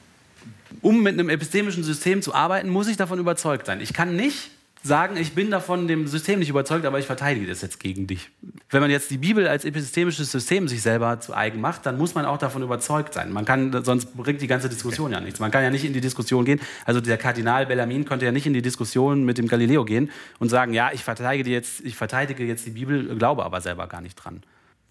Um 0.81 1.03
mit 1.03 1.13
einem 1.13 1.29
epistemischen 1.29 1.83
System 1.83 2.21
zu 2.21 2.33
arbeiten, 2.33 2.69
muss 2.69 2.87
ich 2.87 2.95
davon 2.95 3.19
überzeugt 3.19 3.65
sein. 3.65 3.81
Ich 3.81 3.93
kann 3.93 4.15
nicht 4.15 4.51
sagen, 4.81 5.17
ich 5.17 5.33
bin 5.33 5.51
davon 5.51 5.87
dem 5.87 6.07
System 6.07 6.39
nicht 6.39 6.49
überzeugt, 6.49 6.85
aber 6.85 6.99
ich 6.99 7.05
verteidige 7.05 7.47
das 7.47 7.61
jetzt 7.61 7.79
gegen 7.79 8.07
dich. 8.07 8.29
Wenn 8.69 8.81
man 8.81 8.89
jetzt 8.89 9.11
die 9.11 9.17
Bibel 9.17 9.47
als 9.47 9.65
epistemisches 9.65 10.31
System 10.31 10.67
sich 10.67 10.81
selber 10.81 11.19
zu 11.19 11.35
eigen 11.35 11.59
macht, 11.59 11.85
dann 11.85 11.97
muss 11.97 12.15
man 12.15 12.25
auch 12.25 12.37
davon 12.37 12.63
überzeugt 12.63 13.13
sein. 13.13 13.31
Man 13.33 13.43
kann, 13.43 13.83
sonst 13.83 14.15
bringt 14.15 14.41
die 14.41 14.47
ganze 14.47 14.69
Diskussion 14.69 15.11
ja 15.11 15.19
nichts. 15.19 15.39
Man 15.39 15.51
kann 15.51 15.63
ja 15.63 15.69
nicht 15.69 15.83
in 15.83 15.91
die 15.93 16.01
Diskussion 16.01 16.45
gehen. 16.45 16.61
Also 16.85 17.01
der 17.01 17.17
Kardinal 17.17 17.65
Bellarmin 17.65 18.05
konnte 18.05 18.25
ja 18.25 18.31
nicht 18.31 18.45
in 18.45 18.53
die 18.53 18.61
Diskussion 18.61 19.25
mit 19.25 19.37
dem 19.37 19.47
Galileo 19.47 19.83
gehen 19.83 20.11
und 20.39 20.49
sagen, 20.49 20.73
ja, 20.73 20.91
ich 20.93 21.03
verteidige 21.03 21.49
jetzt, 21.49 21.81
ich 21.81 21.95
verteidige 21.95 22.45
jetzt 22.45 22.65
die 22.65 22.71
Bibel, 22.71 23.17
glaube 23.17 23.43
aber 23.43 23.59
selber 23.59 23.87
gar 23.87 24.01
nicht 24.01 24.15
dran. 24.15 24.41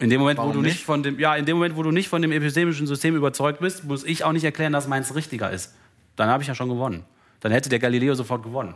In 0.01 0.11
dem 0.11 0.21
Moment, 0.21 0.39
Warum 0.39 0.51
wo 0.51 0.55
du 0.55 0.61
nicht? 0.63 0.75
nicht 0.75 0.85
von 0.85 1.03
dem, 1.03 1.19
ja, 1.19 1.35
in 1.35 1.45
dem 1.45 1.57
Moment, 1.57 1.77
wo 1.77 1.83
du 1.83 1.91
nicht 1.91 2.09
von 2.09 2.23
dem 2.23 2.31
epistemischen 2.31 2.87
System 2.87 3.17
überzeugt 3.17 3.61
bist, 3.61 3.85
muss 3.85 4.05
ich 4.05 4.23
auch 4.23 4.33
nicht 4.33 4.45
erklären, 4.45 4.73
dass 4.73 4.87
meins 4.87 5.15
richtiger 5.15 5.51
ist. 5.51 5.75
Dann 6.15 6.29
habe 6.29 6.43
ich 6.43 6.49
ja 6.49 6.55
schon 6.55 6.69
gewonnen. 6.69 7.05
Dann 7.41 7.53
hätte 7.53 7.69
der 7.69 7.79
Galileo 7.79 8.15
sofort 8.15 8.43
gewonnen. 8.43 8.75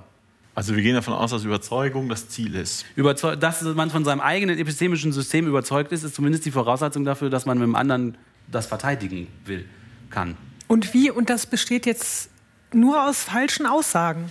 Also 0.54 0.76
wir 0.76 0.82
gehen 0.82 0.94
davon 0.94 1.14
aus, 1.14 1.30
dass 1.30 1.44
Überzeugung 1.44 2.08
das 2.08 2.28
Ziel 2.28 2.54
ist. 2.54 2.84
Überzeug 2.94 3.40
dass 3.40 3.62
man 3.62 3.90
von 3.90 4.04
seinem 4.04 4.20
eigenen 4.20 4.58
epistemischen 4.58 5.12
System 5.12 5.46
überzeugt 5.46 5.92
ist, 5.92 6.02
ist 6.02 6.14
zumindest 6.14 6.44
die 6.44 6.50
Voraussetzung 6.50 7.04
dafür, 7.04 7.30
dass 7.30 7.46
man 7.46 7.58
mit 7.58 7.66
dem 7.66 7.74
anderen 7.74 8.18
das 8.50 8.66
verteidigen 8.66 9.28
will, 9.46 9.64
kann. 10.10 10.36
Und 10.68 10.92
wie? 10.92 11.10
Und 11.10 11.30
das 11.30 11.46
besteht 11.46 11.86
jetzt 11.86 12.30
nur 12.72 13.08
aus 13.08 13.22
falschen 13.22 13.66
Aussagen. 13.66 14.30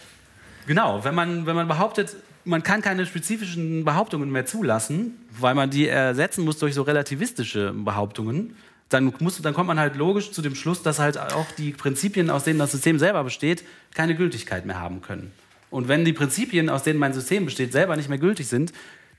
Genau, 0.68 1.04
wenn 1.04 1.16
man, 1.16 1.46
wenn 1.48 1.56
man 1.56 1.68
behauptet, 1.68 2.16
man 2.46 2.62
kann 2.62 2.82
keine 2.82 3.06
spezifischen 3.06 3.84
Behauptungen 3.84 4.32
mehr 4.32 4.46
zulassen, 4.46 5.16
weil 5.40 5.56
man 5.56 5.70
die 5.70 5.88
ersetzen 5.88 6.46
muss 6.46 6.60
durch 6.60 6.74
so 6.76 6.84
relativistische 6.84 7.74
Behauptungen, 7.74 8.56
dann, 8.90 9.14
muss, 9.20 9.42
dann 9.42 9.54
kommt 9.54 9.68
man 9.68 9.80
halt 9.80 9.96
logisch 9.96 10.32
zu 10.32 10.42
dem 10.42 10.54
Schluss, 10.54 10.84
dass 10.84 11.00
halt 11.00 11.18
auch 11.18 11.48
die 11.58 11.72
Prinzipien, 11.72 12.30
aus 12.30 12.44
denen 12.44 12.60
das 12.60 12.72
System 12.72 13.00
selber 13.00 13.24
besteht, 13.24 13.64
keine 13.94 14.16
Gültigkeit 14.16 14.66
mehr 14.66 14.80
haben 14.80 15.02
können. 15.02 15.32
Und 15.72 15.88
wenn 15.88 16.06
die 16.06 16.14
Prinzipien, 16.14 16.70
aus 16.70 16.84
denen 16.84 17.00
mein 17.00 17.14
System 17.14 17.46
besteht, 17.46 17.72
selber 17.72 17.96
nicht 17.96 18.10
mehr 18.10 18.20
gültig 18.20 18.48
sind, 18.48 18.72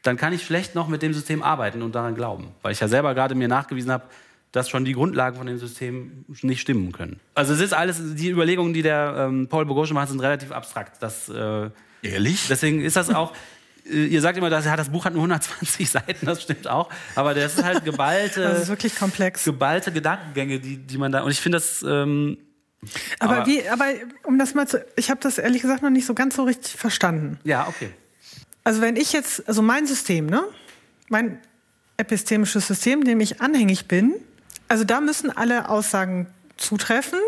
dann 0.03 0.17
kann 0.17 0.33
ich 0.33 0.45
schlecht 0.45 0.75
noch 0.75 0.87
mit 0.87 1.03
dem 1.03 1.15
System 1.15 1.43
arbeiten 1.43 1.83
und 1.83 1.95
daran 1.95 2.15
glauben. 2.15 2.49
Weil 2.63 2.73
ich 2.73 2.81
ja 2.81 2.89
selber 2.89 3.15
gerade 3.15 3.35
mir 3.35 3.49
nachgewiesen 3.49 3.91
habe, 3.91 4.05
dass 4.53 4.69
schon 4.69 4.85
die 4.85 4.93
Grundlagen 4.93 5.37
von 5.37 5.47
dem 5.47 5.59
System 5.59 6.25
nicht 6.43 6.61
stimmen 6.61 6.93
können. 6.93 7.19
Also 7.35 7.55
es 7.55 7.61
ist 7.61 7.73
alles, 7.73 8.01
die 8.15 8.29
Überlegungen, 8.29 8.75
die 8.75 8.83
der 8.83 9.15
ähm, 9.19 9.49
Paul 9.49 9.65
Bogosche 9.65 9.95
macht, 9.95 10.09
sind 10.09 10.21
relativ 10.21 10.53
abstrakt. 10.53 11.03
Das, 11.03 11.29
äh, 11.31 11.71
Ehrlich? 12.03 12.49
Deswegen 12.49 12.83
ist 12.83 12.97
das 12.97 13.09
auch, 13.15 13.33
äh, 13.91 14.05
ihr 14.05 14.21
sagt 14.21 14.37
immer, 14.37 14.51
dass, 14.51 14.67
ja, 14.67 14.77
das 14.77 14.91
Buch 14.91 15.07
hat 15.07 15.15
nur 15.15 15.23
120 15.23 15.89
Seiten, 15.91 16.27
das 16.27 16.43
stimmt 16.43 16.69
auch. 16.69 16.91
Aber 17.15 17.33
das 17.33 17.55
ist 17.55 17.65
halt 17.65 17.85
geballte, 17.85 18.43
das 18.43 18.63
ist 18.65 18.69
wirklich 18.69 18.95
komplex. 18.95 19.45
geballte 19.45 19.91
Gedankengänge, 19.91 20.61
die, 20.61 20.77
die 20.77 20.99
man 20.99 21.13
da, 21.13 21.23
und 21.23 21.31
ich 21.31 21.41
finde 21.41 21.57
das... 21.57 21.83
Ähm, 21.83 22.37
aber, 23.19 23.39
aber, 23.39 23.47
wie, 23.47 23.69
aber 23.69 23.87
um 24.25 24.39
das 24.39 24.55
mal 24.55 24.67
zu, 24.67 24.85
ich 24.97 25.11
habe 25.11 25.21
das 25.21 25.39
ehrlich 25.39 25.63
gesagt 25.63 25.83
noch 25.83 25.91
nicht 25.91 26.07
so 26.07 26.15
ganz 26.15 26.37
so 26.37 26.45
richtig 26.45 26.75
verstanden. 26.75 27.39
Ja, 27.45 27.67
okay. 27.69 27.91
Also 28.65 28.81
wenn 28.81 28.97
ich 28.97 29.13
jetzt, 29.13 29.47
also 29.49 29.63
mein 29.63 29.87
System, 29.87 30.27
ne, 30.27 30.43
mein 31.09 31.39
epistemisches 31.97 32.67
System, 32.67 33.05
dem 33.05 33.21
ich 33.21 33.41
anhängig 33.41 33.87
bin, 33.87 34.15
also 34.69 34.85
da 34.85 35.01
müssen 35.01 35.31
alle 35.31 35.69
Aussagen 35.69 36.27
zutreffen 36.57 37.19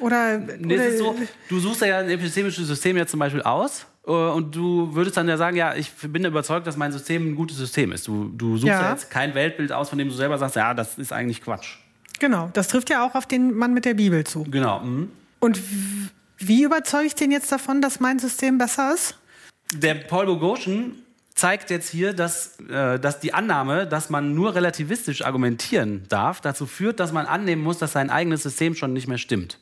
oder, 0.00 0.38
nee, 0.38 0.74
oder 0.74 0.96
so, 0.96 1.16
du 1.48 1.60
suchst 1.60 1.82
ja 1.82 1.98
ein 1.98 2.10
epistemisches 2.10 2.66
System 2.66 2.96
jetzt 2.96 3.10
zum 3.10 3.20
Beispiel 3.20 3.42
aus 3.42 3.86
äh, 4.06 4.10
und 4.10 4.54
du 4.54 4.94
würdest 4.94 5.16
dann 5.16 5.28
ja 5.28 5.36
sagen, 5.36 5.56
ja, 5.56 5.74
ich 5.74 5.92
bin 5.92 6.24
überzeugt, 6.24 6.66
dass 6.66 6.76
mein 6.76 6.92
System 6.92 7.32
ein 7.32 7.34
gutes 7.36 7.56
System 7.56 7.92
ist. 7.92 8.06
Du, 8.08 8.30
du 8.34 8.56
suchst 8.56 8.66
ja. 8.66 8.82
ja 8.82 8.90
jetzt 8.92 9.10
kein 9.10 9.34
Weltbild 9.34 9.72
aus, 9.72 9.90
von 9.90 9.98
dem 9.98 10.08
du 10.08 10.14
selber 10.14 10.38
sagst, 10.38 10.56
ja, 10.56 10.74
das 10.74 10.98
ist 10.98 11.12
eigentlich 11.12 11.42
Quatsch. 11.42 11.78
Genau, 12.18 12.50
das 12.52 12.68
trifft 12.68 12.90
ja 12.90 13.06
auch 13.06 13.14
auf 13.14 13.26
den 13.26 13.54
Mann 13.54 13.74
mit 13.74 13.84
der 13.84 13.94
Bibel 13.94 14.24
zu. 14.24 14.44
Genau. 14.44 14.80
Mhm. 14.80 15.10
Und 15.40 15.60
wie 16.38 16.62
überzeuge 16.64 17.06
ich 17.06 17.14
den 17.14 17.30
jetzt 17.30 17.50
davon, 17.52 17.80
dass 17.82 18.00
mein 18.00 18.18
System 18.18 18.58
besser 18.58 18.94
ist? 18.94 19.16
Der 19.74 19.94
Paul 19.94 20.26
Bogosian 20.26 20.94
zeigt 21.34 21.70
jetzt 21.70 21.88
hier, 21.90 22.12
dass, 22.14 22.58
äh, 22.68 22.98
dass 22.98 23.20
die 23.20 23.32
Annahme, 23.34 23.86
dass 23.86 24.10
man 24.10 24.34
nur 24.34 24.54
relativistisch 24.54 25.24
argumentieren 25.24 26.02
darf, 26.08 26.40
dazu 26.40 26.66
führt, 26.66 26.98
dass 27.00 27.12
man 27.12 27.26
annehmen 27.26 27.62
muss, 27.62 27.78
dass 27.78 27.92
sein 27.92 28.10
eigenes 28.10 28.42
System 28.42 28.74
schon 28.74 28.92
nicht 28.92 29.06
mehr 29.06 29.18
stimmt. 29.18 29.58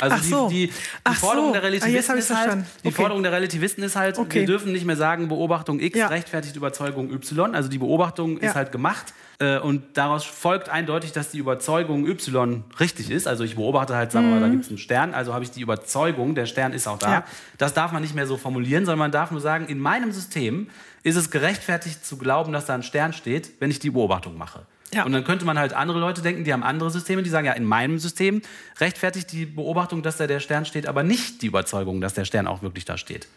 Also 0.00 0.16
Ach 0.18 0.22
so. 0.22 0.48
die, 0.48 0.66
die, 0.68 0.72
die 0.72 0.72
Ach 1.04 1.14
Forderung 1.16 1.48
so. 1.48 1.52
der 1.54 1.62
Ah, 1.62 1.66
Relativisten 1.66 2.16
ist 2.18 2.34
halt, 2.34 2.58
die 2.84 2.88
Okay. 2.88 2.96
Forderung 2.96 3.22
der 3.24 3.32
Relativisten 3.32 3.82
ist 3.84 3.96
halt, 3.96 4.18
Okay. 4.18 4.40
wir 4.40 4.46
dürfen 4.46 4.72
nicht 4.72 4.84
mehr 4.84 4.96
sagen, 4.96 5.28
Beobachtung 5.28 5.80
X 5.80 5.96
Ja. 5.98 6.06
rechtfertigt 6.08 6.54
Überzeugung 6.56 7.10
Y. 7.12 7.54
Also 7.54 7.68
die 7.68 7.78
Beobachtung 7.78 8.40
Ja. 8.40 8.50
ist 8.50 8.54
halt 8.54 8.70
gemacht. 8.72 9.12
Äh, 9.40 9.58
Und 9.58 9.96
daraus 9.96 10.24
folgt 10.24 10.68
eindeutig, 10.68 11.12
dass 11.12 11.30
die 11.30 11.38
Überzeugung 11.38 12.06
Y 12.06 12.64
richtig 12.80 13.10
ist. 13.10 13.28
Also 13.28 13.44
ich 13.44 13.54
beobachte 13.54 13.94
halt, 13.94 14.10
sagen 14.10 14.26
wir 14.28 14.34
mal, 14.34 14.40
da 14.40 14.48
gibt 14.48 14.64
es 14.64 14.68
einen 14.68 14.78
Stern, 14.78 15.14
also 15.14 15.32
habe 15.32 15.44
ich 15.44 15.50
die 15.50 15.60
Überzeugung, 15.60 16.34
der 16.34 16.46
Stern 16.46 16.72
ist 16.72 16.88
auch 16.88 16.98
da. 16.98 17.08
Mhm. 17.08 17.12
Ja. 17.14 17.24
Das 17.56 17.72
darf 17.72 17.92
man 17.92 18.02
nicht 18.02 18.14
mehr 18.14 18.26
so 18.26 18.36
formulieren, 18.36 18.84
sondern 18.84 18.98
man 18.98 19.12
darf 19.12 19.30
nur 19.30 19.40
sagen, 19.40 19.66
in 19.66 19.78
meinem 19.78 20.10
System 20.10 20.68
ist 21.04 21.16
es 21.16 21.30
gerechtfertigt 21.30 22.04
zu 22.04 22.18
glauben, 22.18 22.52
dass 22.52 22.66
da 22.66 22.74
ein 22.74 22.82
Stern 22.82 23.12
steht, 23.12 23.52
wenn 23.60 23.70
ich 23.70 23.78
die 23.78 23.90
Beobachtung 23.90 24.36
mache. 24.36 24.66
Ja. 24.92 25.04
Und 25.04 25.12
dann 25.12 25.22
könnte 25.22 25.44
man 25.44 25.58
halt 25.58 25.74
andere 25.74 26.00
Leute 26.00 26.22
denken, 26.22 26.44
die 26.44 26.52
haben 26.52 26.62
andere 26.62 26.90
Systeme, 26.90 27.22
die 27.22 27.30
sagen, 27.30 27.46
ja, 27.46 27.52
in 27.52 27.64
meinem 27.64 27.98
System 27.98 28.42
rechtfertigt 28.80 29.30
die 29.32 29.44
Beobachtung, 29.46 30.02
dass 30.02 30.16
da 30.16 30.26
der 30.26 30.40
Stern 30.40 30.64
steht, 30.64 30.86
aber 30.86 31.02
nicht 31.02 31.42
die 31.42 31.46
Überzeugung, 31.46 32.00
dass 32.00 32.14
der 32.14 32.24
Stern 32.24 32.46
auch 32.46 32.62
wirklich 32.62 32.86
da 32.86 32.96
steht. 32.96 33.28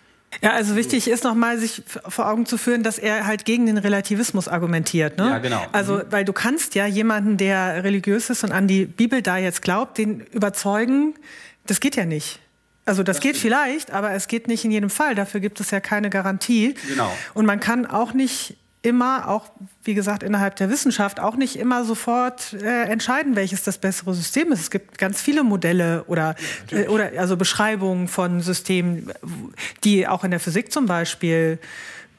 Ja, 0.41 0.53
also 0.53 0.75
wichtig 0.75 1.09
ist 1.09 1.23
nochmal, 1.23 1.57
sich 1.57 1.83
vor 1.85 2.29
Augen 2.29 2.45
zu 2.45 2.57
führen, 2.57 2.83
dass 2.83 2.97
er 2.97 3.27
halt 3.27 3.43
gegen 3.43 3.65
den 3.65 3.77
Relativismus 3.77 4.47
argumentiert. 4.47 5.17
Ne? 5.17 5.29
Ja, 5.29 5.37
genau. 5.39 5.65
Also, 5.71 6.01
weil 6.09 6.23
du 6.23 6.33
kannst 6.33 6.73
ja 6.75 6.85
jemanden, 6.85 7.37
der 7.37 7.83
religiös 7.83 8.29
ist 8.29 8.43
und 8.43 8.51
an 8.51 8.67
die 8.67 8.85
Bibel 8.85 9.21
da 9.21 9.37
jetzt 9.37 9.61
glaubt, 9.61 9.97
den 9.97 10.21
überzeugen, 10.31 11.15
das 11.67 11.79
geht 11.79 11.95
ja 11.95 12.05
nicht. 12.05 12.39
Also 12.85 13.03
das, 13.03 13.19
geht 13.19 13.37
vielleicht, 13.37 13.91
aber 13.91 14.11
es 14.11 14.27
geht 14.27 14.47
nicht 14.47 14.65
in 14.65 14.71
jedem 14.71 14.89
Fall. 14.89 15.13
Dafür 15.13 15.39
gibt 15.39 15.59
es 15.59 15.69
ja 15.69 15.79
keine 15.79 16.09
Garantie. 16.09 16.73
Genau. 16.87 17.15
Und 17.35 17.45
man 17.45 17.59
kann 17.59 17.85
auch 17.85 18.13
nicht 18.13 18.57
immer, 18.83 19.27
auch 19.27 19.51
wie 19.83 19.93
gesagt 19.93 20.23
innerhalb 20.23 20.55
der 20.55 20.69
Wissenschaft, 20.69 21.19
auch 21.19 21.35
nicht 21.35 21.55
immer 21.55 21.85
sofort 21.85 22.53
äh, 22.53 22.83
entscheiden, 22.83 23.35
welches 23.35 23.63
das 23.63 23.77
bessere 23.77 24.13
System 24.13 24.51
ist. 24.51 24.61
Es 24.61 24.71
gibt 24.71 24.97
ganz 24.97 25.21
viele 25.21 25.43
Modelle 25.43 26.03
oder, 26.05 26.35
äh, 26.71 26.87
oder 26.87 27.11
also 27.17 27.37
Beschreibungen 27.37 28.07
von 28.07 28.41
Systemen, 28.41 29.11
die 29.83 30.07
auch 30.07 30.23
in 30.23 30.31
der 30.31 30.39
Physik 30.39 30.71
zum 30.71 30.87
Beispiel 30.87 31.59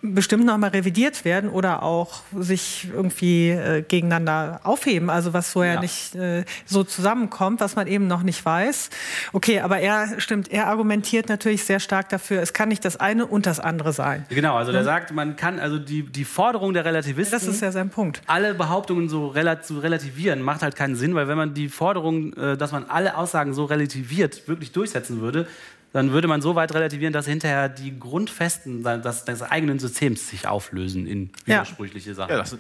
bestimmt 0.05 0.45
nochmal 0.45 0.71
revidiert 0.71 1.25
werden 1.25 1.49
oder 1.49 1.85
auch 1.85 2.23
sich 2.37 2.89
irgendwie 2.93 3.51
äh, 3.51 3.83
gegeneinander 3.83 4.61
aufheben. 4.65 5.09
Also 5.11 5.33
was 5.33 5.51
vorher 5.53 5.75
Ja. 5.75 5.81
nicht 5.81 6.15
äh, 6.17 6.45
so 6.67 6.83
zusammenkommt, 6.83 7.61
was 7.61 7.77
man 7.77 7.87
eben 7.87 8.09
noch 8.09 8.25
nicht 8.25 8.45
weiß. 8.45 8.91
Okay, 9.33 9.61
aber 9.61 9.79
er 9.79 10.21
stimmt, 10.21 10.51
er 10.51 10.67
argumentiert 10.67 11.29
natürlich 11.29 11.63
sehr 11.65 11.79
stark 11.79 12.09
dafür, 12.09 12.43
es 12.43 12.53
kann 12.53 12.69
nicht 12.69 12.85
das 12.85 12.97
eine 12.99 13.27
und 13.27 13.47
das 13.47 13.61
andere 13.61 13.93
sein. 13.93 14.27
Genau, 14.29 14.57
also 14.57 14.73
der 14.73 14.83
sagt, 14.83 15.13
man 15.13 15.37
kann 15.37 15.61
also 15.61 15.79
die, 15.79 16.03
die 16.03 16.25
Forderung 16.25 16.75
der 16.75 16.85
Relativisten, 16.85 17.33
Das 17.39 17.47
ist 17.47 17.63
ja 17.63 17.71
sein 17.71 17.91
Punkt. 17.91 18.23
alle 18.27 18.55
Behauptungen 18.55 19.09
so 19.09 19.29
rela 19.29 19.63
zu 19.63 19.79
relativieren, 19.79 20.43
macht 20.43 20.63
halt 20.63 20.75
keinen 20.75 20.97
Sinn, 20.97 21.15
weil 21.15 21.29
wenn 21.29 21.39
man 21.39 21.55
die 21.55 21.69
Forderung, 21.69 22.33
äh, 22.33 22.57
dass 22.57 22.73
man 22.73 22.87
alle 22.89 23.17
Aussagen 23.17 23.55
so 23.55 23.67
relativiert, 23.67 24.49
wirklich 24.49 24.73
durchsetzen 24.73 25.21
würde, 25.21 25.47
dann 25.93 26.13
würde 26.13 26.29
man 26.29 26.41
so 26.43 26.55
weit 26.55 26.73
relativieren, 26.75 27.13
dass 27.13 27.27
hinterher 27.27 27.69
die 27.69 27.99
Grundfesten 27.99 28.83
des, 28.83 29.25
des 29.25 29.43
eigenen 29.43 29.79
Systems 29.79 30.29
sich 30.29 30.47
auflösen 30.47 31.07
in 31.07 31.31
Ja. 31.47 31.57
widersprüchliche 31.63 32.15
Sachen. 32.15 32.31
Ja, 32.31 32.39
das, 32.39 32.57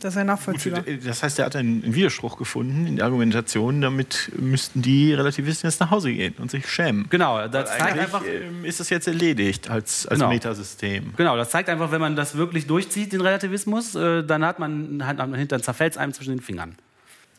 Das 0.00 0.12
ist 0.14 0.16
ja 0.18 0.22
nachvollziehbar. 0.24 0.84
das 1.04 1.24
heißt, 1.24 1.40
er 1.40 1.46
hat 1.46 1.56
einen 1.56 1.92
Widerspruch 1.92 2.36
gefunden 2.38 2.86
in 2.86 2.94
der 2.96 3.04
Argumentation. 3.06 3.80
Damit 3.80 4.30
müssten 4.36 4.80
die 4.80 5.12
Relativisten 5.12 5.68
jetzt 5.68 5.80
nach 5.80 5.90
Hause 5.90 6.12
gehen 6.12 6.34
und 6.38 6.52
sich 6.52 6.68
schämen. 6.68 7.06
Genau, 7.10 7.48
das 7.48 7.76
zeigt 7.76 7.98
einfach, 7.98 8.22
ähm, 8.24 8.64
ist 8.64 8.78
das 8.78 8.90
jetzt 8.90 9.08
erledigt 9.08 9.68
als, 9.68 10.06
als 10.06 10.20
Genau. 10.20 10.30
Metasystem. 10.30 11.14
Genau, 11.16 11.36
das 11.36 11.50
zeigt 11.50 11.68
einfach, 11.68 11.90
wenn 11.90 12.00
man 12.00 12.14
das 12.14 12.36
wirklich 12.36 12.68
durchzieht, 12.68 13.12
den 13.12 13.22
Relativismus, 13.22 13.96
äh, 13.96 14.22
dann 14.22 14.44
hat 14.44 14.60
man, 14.60 15.04
hat 15.04 15.18
man 15.18 15.34
hinter 15.34 15.60
zerfällt 15.60 15.94
es 15.94 15.98
einem 15.98 16.12
zwischen 16.12 16.30
den 16.36 16.40
Fingern. 16.42 16.76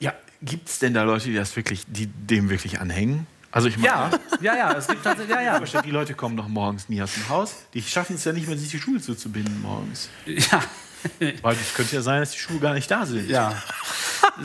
Ja, 0.01 0.13
gibt 0.41 0.67
es 0.67 0.79
denn 0.79 0.93
da 0.93 1.03
Leute, 1.03 1.29
die 1.29 1.35
das 1.35 1.55
wirklich, 1.55 1.83
die 1.87 2.07
dem 2.07 2.49
wirklich 2.49 2.81
anhängen? 2.81 3.25
Also 3.51 3.67
ich 3.67 3.77
meine, 3.77 3.87
Ja, 3.87 4.09
ja, 4.41 4.55
ja, 4.57 4.71
es 4.73 4.87
gibt 4.87 5.03
tatsächlich, 5.03 5.35
ja, 5.35 5.59
ja. 5.59 5.81
die 5.81 5.91
Leute 5.91 6.13
kommen 6.13 6.37
doch 6.37 6.47
morgens 6.47 6.87
nie 6.89 7.01
aus 7.01 7.13
dem 7.13 7.27
Haus. 7.29 7.55
Die 7.73 7.81
schaffen 7.81 8.15
es 8.15 8.23
ja 8.23 8.31
nicht 8.31 8.47
mehr, 8.47 8.57
sich 8.57 8.69
die 8.69 8.79
Schuhe 8.79 8.99
zuzubinden 9.01 9.61
morgens. 9.61 10.09
ja. 10.25 10.61
Weil 11.41 11.55
es 11.55 11.73
könnte 11.73 11.95
ja 11.95 12.01
sein, 12.01 12.19
dass 12.19 12.31
die 12.31 12.39
Schuhe 12.39 12.59
gar 12.59 12.73
nicht 12.73 12.91
da 12.91 13.05
sind. 13.05 13.29
Ja. 13.29 13.55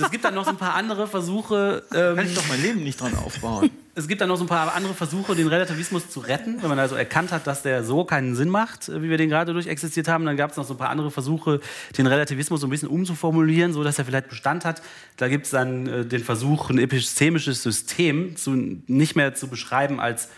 Es 0.01 0.11
gibt 0.11 0.25
dann 0.25 0.35
noch 0.35 0.45
so 0.45 0.51
ein 0.51 0.57
paar 0.57 0.75
andere 0.75 1.07
Versuche. 1.07 1.83
Ähm, 1.93 2.17
Kann 2.17 2.27
ich 2.27 2.35
doch 2.35 2.47
mein 2.49 2.63
Leben 2.63 2.83
nicht 2.83 3.01
dran 3.01 3.15
aufbauen. 3.17 3.71
Es 3.97 4.09
gibt 4.09 4.21
dann 4.21 4.29
noch 4.29 4.37
so 4.37 4.45
ein 4.45 4.49
paar 4.49 4.75
andere 4.75 4.95
Versuche, 4.95 5.35
den 5.35 5.47
Relativismus 5.47 6.11
zu 6.11 6.21
retten. 6.21 6.61
Wenn 6.63 6.69
man 6.69 6.79
also 6.79 6.97
erkannt 6.97 7.31
hat, 7.31 7.47
dass 7.47 7.63
der 7.63 7.85
so 7.85 8.05
keinen 8.05 8.35
Sinn 8.35 8.49
macht, 8.49 8.89
äh, 8.89 9.03
wie 9.03 9.11
wir 9.11 9.19
den 9.19 9.29
gerade 9.29 9.53
durchexistiert 9.53 10.09
haben, 10.09 10.25
dann 10.25 10.37
gab 10.37 10.51
es 10.51 10.57
noch 10.57 10.65
so 10.65 10.75
ein 10.75 10.79
paar 10.79 10.91
andere 10.91 11.11
Versuche, 11.11 11.61
den 11.97 12.07
Relativismus 12.07 12.61
so 12.61 12.67
ein 12.67 12.71
bisschen 12.71 12.89
umzuformulieren, 12.89 13.73
so 13.73 13.85
dass 13.85 13.99
er 13.99 14.05
vielleicht 14.05 14.29
Bestand 14.29 14.65
hat. 14.65 14.83
Da 15.17 15.29
gibt 15.29 15.45
es 15.45 15.53
dann 15.53 15.87
äh, 15.87 16.05
den 16.05 16.25
Versuch, 16.25 16.71
ein 16.71 16.79
epistemisches 16.79 17.63
System 17.63 18.37
zu, 18.37 18.51
nicht 18.87 19.17
mehr 19.17 19.35
zu 19.35 19.49
beschreiben 19.49 20.01
als 20.01 20.29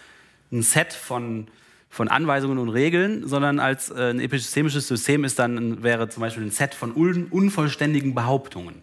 ein 0.53 0.63
Set 0.63 0.93
von 0.93 1.49
von 1.89 2.09
Anweisungen 2.09 2.59
und 2.59 2.69
Regeln, 2.69 3.27
sondern 3.27 3.59
als 3.59 3.91
äh, 3.91 4.11
ein 4.11 4.21
epistemisches 4.21 4.87
System 4.87 5.25
ist 5.25 5.39
dann 5.39 5.83
wäre 5.83 6.11
zum 6.11 6.21
Beispiel 6.21 6.43
ein 6.43 6.51
Set 6.51 6.75
von 6.75 6.95
un 6.95 7.29
unvollständigen 7.31 8.15
Behauptungen. 8.15 8.83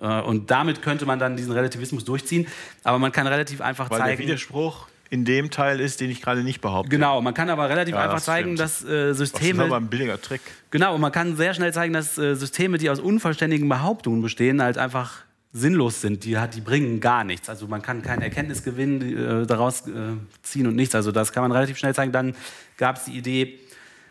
Äh, 0.00 0.20
Und 0.22 0.50
damit 0.50 0.82
könnte 0.82 1.06
man 1.06 1.18
dann 1.18 1.36
diesen 1.36 1.52
Relativismus 1.52 2.04
durchziehen. 2.04 2.46
Aber 2.84 2.98
man 2.98 3.12
kann 3.12 3.26
relativ 3.26 3.60
einfach 3.60 3.90
Weil 3.90 3.98
der 3.98 4.06
zeigen. 4.08 4.22
Widerspruch 4.22 4.88
in 5.08 5.24
dem 5.24 5.50
Teil 5.50 5.80
ist, 5.80 6.00
den 6.00 6.10
ich 6.10 6.20
gerade 6.20 6.42
nicht 6.42 6.60
behaupte. 6.60 6.90
Genau, 6.90 7.20
man 7.22 7.32
kann 7.32 7.48
aber 7.48 7.68
relativ 7.68 7.94
Ja, 7.94 8.02
einfach 8.02 8.16
das 8.16 8.24
zeigen, 8.24 8.56
dass 8.56 8.82
äh, 8.82 9.08
Das 9.08 9.20
ist 9.20 9.34
aber 9.34 9.40
Systeme. 9.52 9.76
ein 9.76 9.86
billiger 9.86 10.20
Trick. 10.20 10.40
Genau, 10.70 10.94
und 10.96 11.00
man 11.00 11.12
kann 11.12 11.36
sehr 11.36 11.54
schnell 11.54 11.72
zeigen, 11.72 11.92
dass 11.92 12.18
äh, 12.18 12.34
Systeme, 12.34 12.76
die 12.78 12.90
aus 12.90 12.98
unvollständigen 12.98 13.68
Behauptungen 13.68 14.20
bestehen, 14.20 14.60
halt 14.60 14.78
einfach 14.78 15.22
sinnlos 15.52 16.00
sind. 16.00 16.24
Die, 16.24 16.36
die 16.54 16.60
bringen 16.60 17.00
gar 17.00 17.22
nichts. 17.24 17.48
Also 17.48 17.66
man 17.68 17.82
kann 17.82 18.02
keinen 18.02 18.20
Erkenntnisgewinn 18.22 19.42
äh, 19.42 19.46
daraus 19.46 19.86
äh, 19.86 19.92
ziehen 20.42 20.66
und 20.66 20.74
nichts. 20.74 20.94
Also 20.94 21.12
das 21.12 21.32
kann 21.32 21.42
man 21.42 21.52
relativ 21.52 21.78
schnell 21.78 21.94
zeigen. 21.94 22.10
Dann 22.12 22.34
gab 22.76 22.96
es 22.96 23.04
die 23.04 23.12
Idee, 23.16 23.58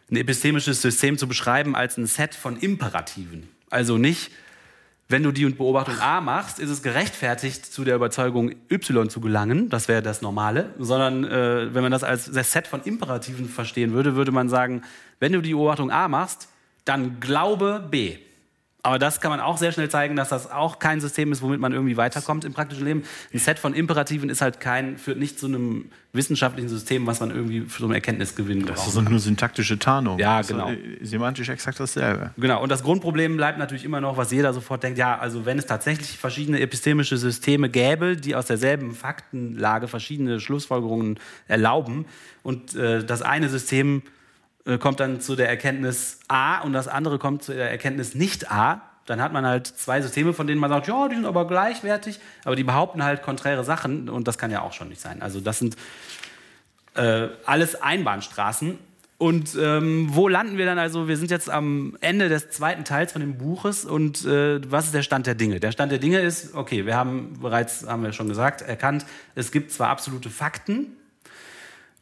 ein 0.09 0.15
epistemisches 0.15 0.81
System 0.81 1.17
zu 1.17 1.27
beschreiben 1.27 1.75
als 1.75 1.97
ein 1.97 2.07
Set 2.07 2.35
von 2.35 2.57
Imperativen. 2.57 3.49
Also 3.69 3.97
nicht, 3.97 4.31
wenn 5.07 5.21
du 5.21 5.31
die 5.31 5.45
Beobachtung 5.45 5.99
A 5.99 6.19
machst, 6.19 6.59
ist 6.59 6.69
es 6.71 6.81
gerechtfertigt, 6.81 7.65
zu 7.65 7.83
der 7.83 7.95
Überzeugung 7.95 8.55
Y 8.71 9.09
zu 9.09 9.21
gelangen. 9.21 9.69
Das 9.69 9.87
wäre 9.87 10.01
das 10.01 10.23
Normale. 10.23 10.73
Sondern 10.79 11.23
äh, 11.25 11.73
wenn 11.73 11.83
man 11.83 11.91
das 11.91 12.03
als 12.03 12.31
das 12.31 12.51
Set 12.51 12.65
von 12.65 12.81
Imperativen 12.81 13.47
verstehen 13.47 13.93
würde, 13.93 14.15
würde 14.15 14.31
man 14.31 14.49
sagen, 14.49 14.81
wenn 15.19 15.31
du 15.31 15.41
die 15.41 15.53
Beobachtung 15.53 15.91
A 15.91 16.07
machst, 16.07 16.49
dann 16.85 17.19
glaube 17.19 17.87
B. 17.89 18.17
Aber 18.85 18.99
das 18.99 19.19
kann 19.19 19.31
man 19.31 19.39
auch 19.39 19.57
sehr 19.57 19.71
schnell 19.71 19.89
zeigen, 19.89 20.15
dass 20.15 20.29
das 20.29 20.51
auch 20.51 20.77
kein 20.77 21.01
System 21.01 21.31
ist, 21.31 21.41
womit 21.41 21.59
man 21.59 21.71
irgendwie 21.73 21.97
weiterkommt 21.97 22.45
im 22.45 22.53
praktischen 22.53 22.85
Leben. 22.85 23.03
Ein 23.33 23.39
Set 23.39 23.57
von 23.57 23.73
Imperativen 23.73 24.29
ist 24.29 24.41
halt 24.41 24.59
kein, 24.59 24.99
führt 24.99 25.17
nicht 25.17 25.39
zu 25.39 25.47
einem 25.47 25.85
wissenschaftlichen 26.13 26.69
System, 26.69 27.07
was 27.07 27.19
man 27.19 27.31
irgendwie 27.31 27.61
für 27.61 27.79
so 27.79 27.85
einen 27.85 27.95
Erkenntnisgewinn 27.95 28.63
Das 28.67 28.85
braucht. 28.85 28.95
ist 28.95 29.09
nur 29.09 29.19
syntaktische 29.19 29.79
Tarnung. 29.79 30.19
Ja, 30.19 30.37
Also, 30.37 30.53
genau. 30.53 30.69
äh, 30.69 31.03
semantisch 31.03 31.49
exakt 31.49 31.79
dasselbe. 31.79 32.29
Genau, 32.37 32.61
und 32.61 32.71
das 32.71 32.83
Grundproblem 32.83 33.37
bleibt 33.37 33.57
natürlich 33.57 33.85
immer 33.85 34.01
noch, 34.01 34.17
was 34.17 34.31
jeder 34.31 34.53
sofort 34.53 34.83
denkt, 34.83 34.99
ja, 34.99 35.17
also 35.17 35.47
wenn 35.47 35.57
es 35.57 35.65
tatsächlich 35.65 36.17
verschiedene 36.19 36.59
epistemische 36.59 37.17
Systeme 37.17 37.69
gäbe, 37.69 38.15
die 38.15 38.35
aus 38.35 38.45
derselben 38.45 38.93
Faktenlage 38.93 39.87
verschiedene 39.87 40.39
Schlussfolgerungen 40.39 41.19
erlauben 41.47 42.05
und 42.43 42.75
äh, 42.75 43.03
das 43.03 43.23
eine 43.23 43.49
System 43.49 44.03
kommt 44.79 44.99
dann 44.99 45.21
zu 45.21 45.35
der 45.35 45.47
Erkenntnis 45.47 46.19
A 46.27 46.59
und 46.61 46.73
das 46.73 46.87
andere 46.87 47.19
kommt 47.19 47.43
zu 47.43 47.53
der 47.53 47.69
Erkenntnis 47.69 48.15
nicht 48.15 48.51
A, 48.51 48.81
dann 49.05 49.21
hat 49.21 49.31
man 49.31 49.45
halt 49.45 49.67
zwei 49.67 50.01
Systeme, 50.01 50.33
von 50.33 50.47
denen 50.47 50.59
man 50.59 50.69
sagt, 50.69 50.87
ja, 50.87 51.07
die 51.07 51.15
sind 51.15 51.25
aber 51.25 51.47
gleichwertig, 51.47 52.19
aber 52.43 52.55
die 52.55 52.63
behaupten 52.63 53.03
halt 53.03 53.21
konträre 53.21 53.63
Sachen 53.63 54.09
und 54.09 54.27
das 54.27 54.37
kann 54.37 54.49
ja 54.51 54.61
auch 54.61 54.73
schon 54.73 54.89
nicht 54.89 55.01
sein. 55.01 55.21
Also 55.21 55.39
das 55.39 55.59
sind 55.59 55.75
äh, 56.95 57.27
alles 57.45 57.81
Einbahnstraßen. 57.81 58.79
Und 59.17 59.55
ähm, 59.57 60.09
wo 60.11 60.27
landen 60.27 60.57
wir 60.57 60.65
dann 60.65 60.77
also? 60.77 61.07
Wir 61.07 61.15
sind 61.15 61.31
jetzt 61.31 61.49
am 61.49 61.95
Ende 62.01 62.27
des 62.27 62.49
zweiten 62.49 62.83
Teils 62.83 63.13
von 63.13 63.21
dem 63.21 63.37
Buches 63.37 63.85
und 63.85 64.25
äh, 64.25 64.59
was 64.69 64.87
ist 64.87 64.93
der 64.93 65.03
Stand 65.03 65.25
der 65.25 65.35
Dinge? 65.35 65.61
Der 65.61 65.71
Stand 65.71 65.93
der 65.93 65.99
Dinge 65.99 66.19
ist, 66.19 66.53
okay, 66.53 66.85
wir 66.85 66.97
haben 66.97 67.39
bereits, 67.39 67.87
haben 67.87 68.03
wir 68.03 68.11
schon 68.11 68.27
gesagt, 68.27 68.61
erkannt, 68.61 69.05
es 69.33 69.53
gibt 69.53 69.71
zwar 69.71 69.87
absolute 69.87 70.29
Fakten 70.29 70.97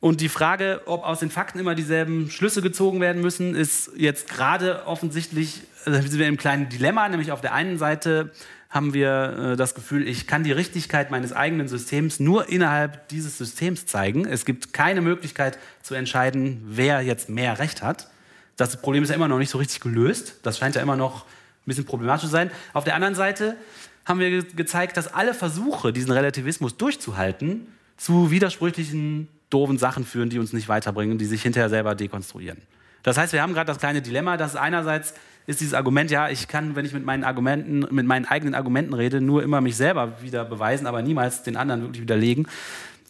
und 0.03 0.19
die 0.19 0.27
Frage, 0.27 0.81
ob 0.83 1.05
aus 1.05 1.19
den 1.19 1.29
Fakten 1.29 1.59
immer 1.59 1.75
dieselben 1.75 2.29
Schlüsse 2.29 2.61
gezogen 2.61 2.99
werden 2.99 3.21
müssen, 3.21 3.55
ist 3.55 3.89
jetzt 3.95 4.27
gerade 4.27 4.85
offensichtlich, 4.85 5.61
also 5.85 6.01
sind 6.01 6.19
wir 6.19 6.27
im 6.27 6.35
kleinen 6.35 6.67
Dilemma, 6.67 7.07
nämlich 7.07 7.31
auf 7.31 7.39
der 7.39 7.53
einen 7.53 7.77
Seite 7.77 8.33
haben 8.69 8.93
wir 8.93 9.53
äh, 9.53 9.55
das 9.55 9.75
Gefühl, 9.75 10.05
ich 10.05 10.27
kann 10.27 10.43
die 10.43 10.51
Richtigkeit 10.51 11.09
meines 11.09 11.31
eigenen 11.31 11.69
Systems 11.69 12.19
nur 12.19 12.49
innerhalb 12.49 13.07
dieses 13.07 13.37
Systems 13.37 13.85
zeigen. 13.85 14.25
Es 14.25 14.43
gibt 14.43 14.73
keine 14.73 14.99
Möglichkeit 14.99 15.57
zu 15.81 15.95
entscheiden, 15.95 16.61
wer 16.67 16.99
jetzt 16.99 17.29
mehr 17.29 17.57
Recht 17.57 17.81
hat. 17.81 18.09
Das 18.57 18.81
Problem 18.81 19.03
ist 19.03 19.09
ja 19.09 19.15
immer 19.15 19.29
noch 19.29 19.39
nicht 19.39 19.51
so 19.51 19.57
richtig 19.57 19.79
gelöst. 19.79 20.35
Das 20.43 20.57
scheint 20.57 20.75
ja 20.75 20.81
immer 20.81 20.97
noch 20.97 21.23
ein 21.23 21.27
bisschen 21.67 21.85
problematisch 21.85 22.25
zu 22.25 22.29
sein. 22.29 22.51
Auf 22.73 22.83
der 22.83 22.95
anderen 22.95 23.15
Seite 23.15 23.55
haben 24.03 24.19
wir 24.19 24.29
ge 24.29 24.43
gezeigt, 24.53 24.97
dass 24.97 25.13
alle 25.13 25.33
Versuche, 25.33 25.93
diesen 25.93 26.11
Relativismus 26.11 26.75
durchzuhalten, 26.75 27.67
zu 27.95 28.31
widersprüchlichen, 28.31 29.29
doofen 29.53 29.77
Sachen 29.77 30.05
führen, 30.05 30.29
die 30.29 30.39
uns 30.39 30.53
nicht 30.53 30.67
weiterbringen, 30.67 31.17
die 31.17 31.25
sich 31.25 31.41
hinterher 31.41 31.69
selber 31.69 31.95
dekonstruieren. 31.95 32.61
Das 33.03 33.17
heißt, 33.17 33.33
wir 33.33 33.41
haben 33.41 33.53
gerade 33.53 33.67
das 33.67 33.79
kleine 33.79 34.01
Dilemma, 34.01 34.37
dass 34.37 34.55
einerseits 34.55 35.13
ist 35.45 35.59
dieses 35.59 35.73
Argument, 35.73 36.09
ja, 36.09 36.29
ich 36.29 36.47
kann, 36.47 36.75
wenn 36.75 36.85
ich 36.85 36.93
mit 36.93 37.05
meinen 37.05 37.25
Argumenten, 37.25 37.79
mit 37.93 38.05
meinen 38.05 38.25
eigenen 38.25 38.55
Argumenten 38.55 38.93
rede, 38.93 39.19
nur 39.19 39.43
immer 39.43 39.59
mich 39.59 39.75
selber 39.75 40.21
wieder 40.21 40.45
beweisen, 40.45 40.87
aber 40.87 41.01
niemals 41.01 41.43
den 41.43 41.57
anderen 41.57 41.81
wirklich 41.81 42.01
widerlegen. 42.01 42.47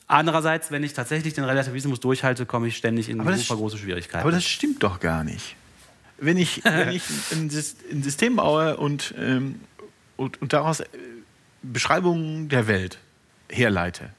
Andererseits, 0.08 0.72
wenn 0.72 0.84
ich 0.84 0.94
tatsächlich 0.94 1.34
den 1.34 1.44
Relativismus 1.44 2.00
durchhalte, 2.00 2.46
komme 2.46 2.68
ich 2.68 2.76
ständig 2.76 3.08
in 3.08 3.20
super 3.38 3.56
große 3.56 3.78
Schwierigkeiten. 3.78 4.22
Aber 4.22 4.32
das 4.32 4.46
stimmt 4.46 4.82
doch 4.84 5.00
gar 5.00 5.24
nicht. 5.24 5.56
Wenn 6.18 6.38
ich, 6.38 6.64
wenn 6.66 6.90
ich 6.90 7.04
ein 7.32 7.50
System 7.50 8.36
baue 8.36 8.78
und, 8.78 9.14
ähm, 9.18 9.60
und, 10.18 10.42
und 10.42 10.54
daraus 10.54 10.80
äh, 10.80 10.86
Beschreibungen 11.62 12.50
der 12.50 12.68
Welt 12.68 12.98
herleite, 13.50 14.10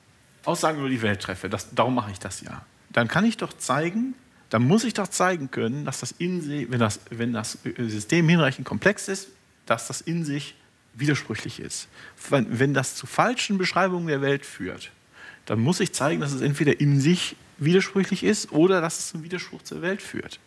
Aussagen 0.45 0.78
über 0.78 0.88
die 0.88 1.03
Welt 1.03 1.20
treffe, 1.20 1.49
das, 1.49 1.74
darum 1.74 1.95
mache 1.95 2.11
ich 2.11 2.18
das 2.18 2.40
ja, 2.40 2.64
dann 2.90 3.09
kann 3.09 3.24
ich 3.24 3.36
doch 3.36 3.53
zeigen, 3.53 4.14
dann 4.51 4.62
muss 4.62 4.84
ich 4.84 4.95
doch 4.95 5.09
zeigen 5.09 5.51
können, 5.51 5.84
dass 5.84 6.01
das 6.01 6.12
in 6.12 6.40
sich, 6.40 6.70
wenn 6.70 6.78
das, 6.78 7.01
wenn 7.11 7.32
das 7.32 7.59
System 7.76 8.28
hinreichend 8.28 8.66
komplex 8.66 9.09
ist, 9.09 9.28
dass 9.66 9.88
das 9.88 10.01
in 10.01 10.24
sich 10.24 10.55
widersprüchlich 10.95 11.61
ist. 11.61 11.88
Wenn, 12.30 12.59
wenn 12.59 12.74
das 12.74 12.95
zu 12.95 13.07
falschen 13.07 13.59
Beschreibungen 13.59 14.07
der 14.07 14.20
Welt 14.20 14.47
führt, 14.47 14.92
dann 15.47 15.61
muss 15.61 15.80
ich 15.80 15.92
zeigen, 15.92 16.20
dass 16.20 16.32
es 16.32 16.40
entweder 16.40 16.80
in 16.80 17.01
sich 17.01 17.36
widersprüchlich 17.59 18.24
ist 18.24 18.53
oder 18.53 18.80
dass 18.80 18.99
es 18.99 19.09
zum 19.09 19.22
Widerspruch 19.22 19.62
zur 19.62 19.82
Welt 19.82 20.03
führt. 20.03 20.38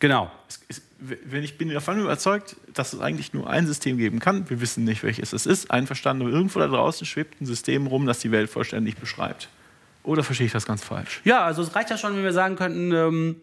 Genau. 0.00 0.30
Es 0.48 0.60
ist, 0.68 0.82
wenn 0.98 1.42
ich 1.44 1.56
bin 1.56 1.70
davon 1.70 1.98
überzeugt, 2.00 2.56
dass 2.74 2.92
es 2.92 3.00
eigentlich 3.00 3.32
nur 3.32 3.48
ein 3.48 3.66
System 3.66 3.96
geben 3.96 4.18
kann, 4.18 4.50
wir 4.50 4.60
wissen 4.60 4.84
nicht, 4.84 5.02
welches 5.02 5.32
es 5.32 5.46
ist, 5.46 5.70
einverstanden, 5.70 6.24
aber 6.26 6.32
irgendwo 6.32 6.58
da 6.58 6.66
draußen 6.66 7.06
schwebt 7.06 7.40
ein 7.40 7.46
System 7.46 7.86
rum, 7.86 8.04
das 8.06 8.18
die 8.18 8.30
Welt 8.32 8.50
vollständig 8.50 8.96
beschreibt. 8.96 9.48
Oder 10.02 10.22
verstehe 10.24 10.46
ich 10.46 10.52
das 10.52 10.66
ganz 10.66 10.82
falsch? 10.82 11.20
Ja, 11.24 11.44
also 11.44 11.62
es 11.62 11.74
reicht 11.74 11.90
ja 11.90 11.96
schon, 11.96 12.16
wenn 12.16 12.22
wir 12.24 12.32
sagen 12.32 12.56
könnten, 12.56 12.92
ähm, 12.92 13.36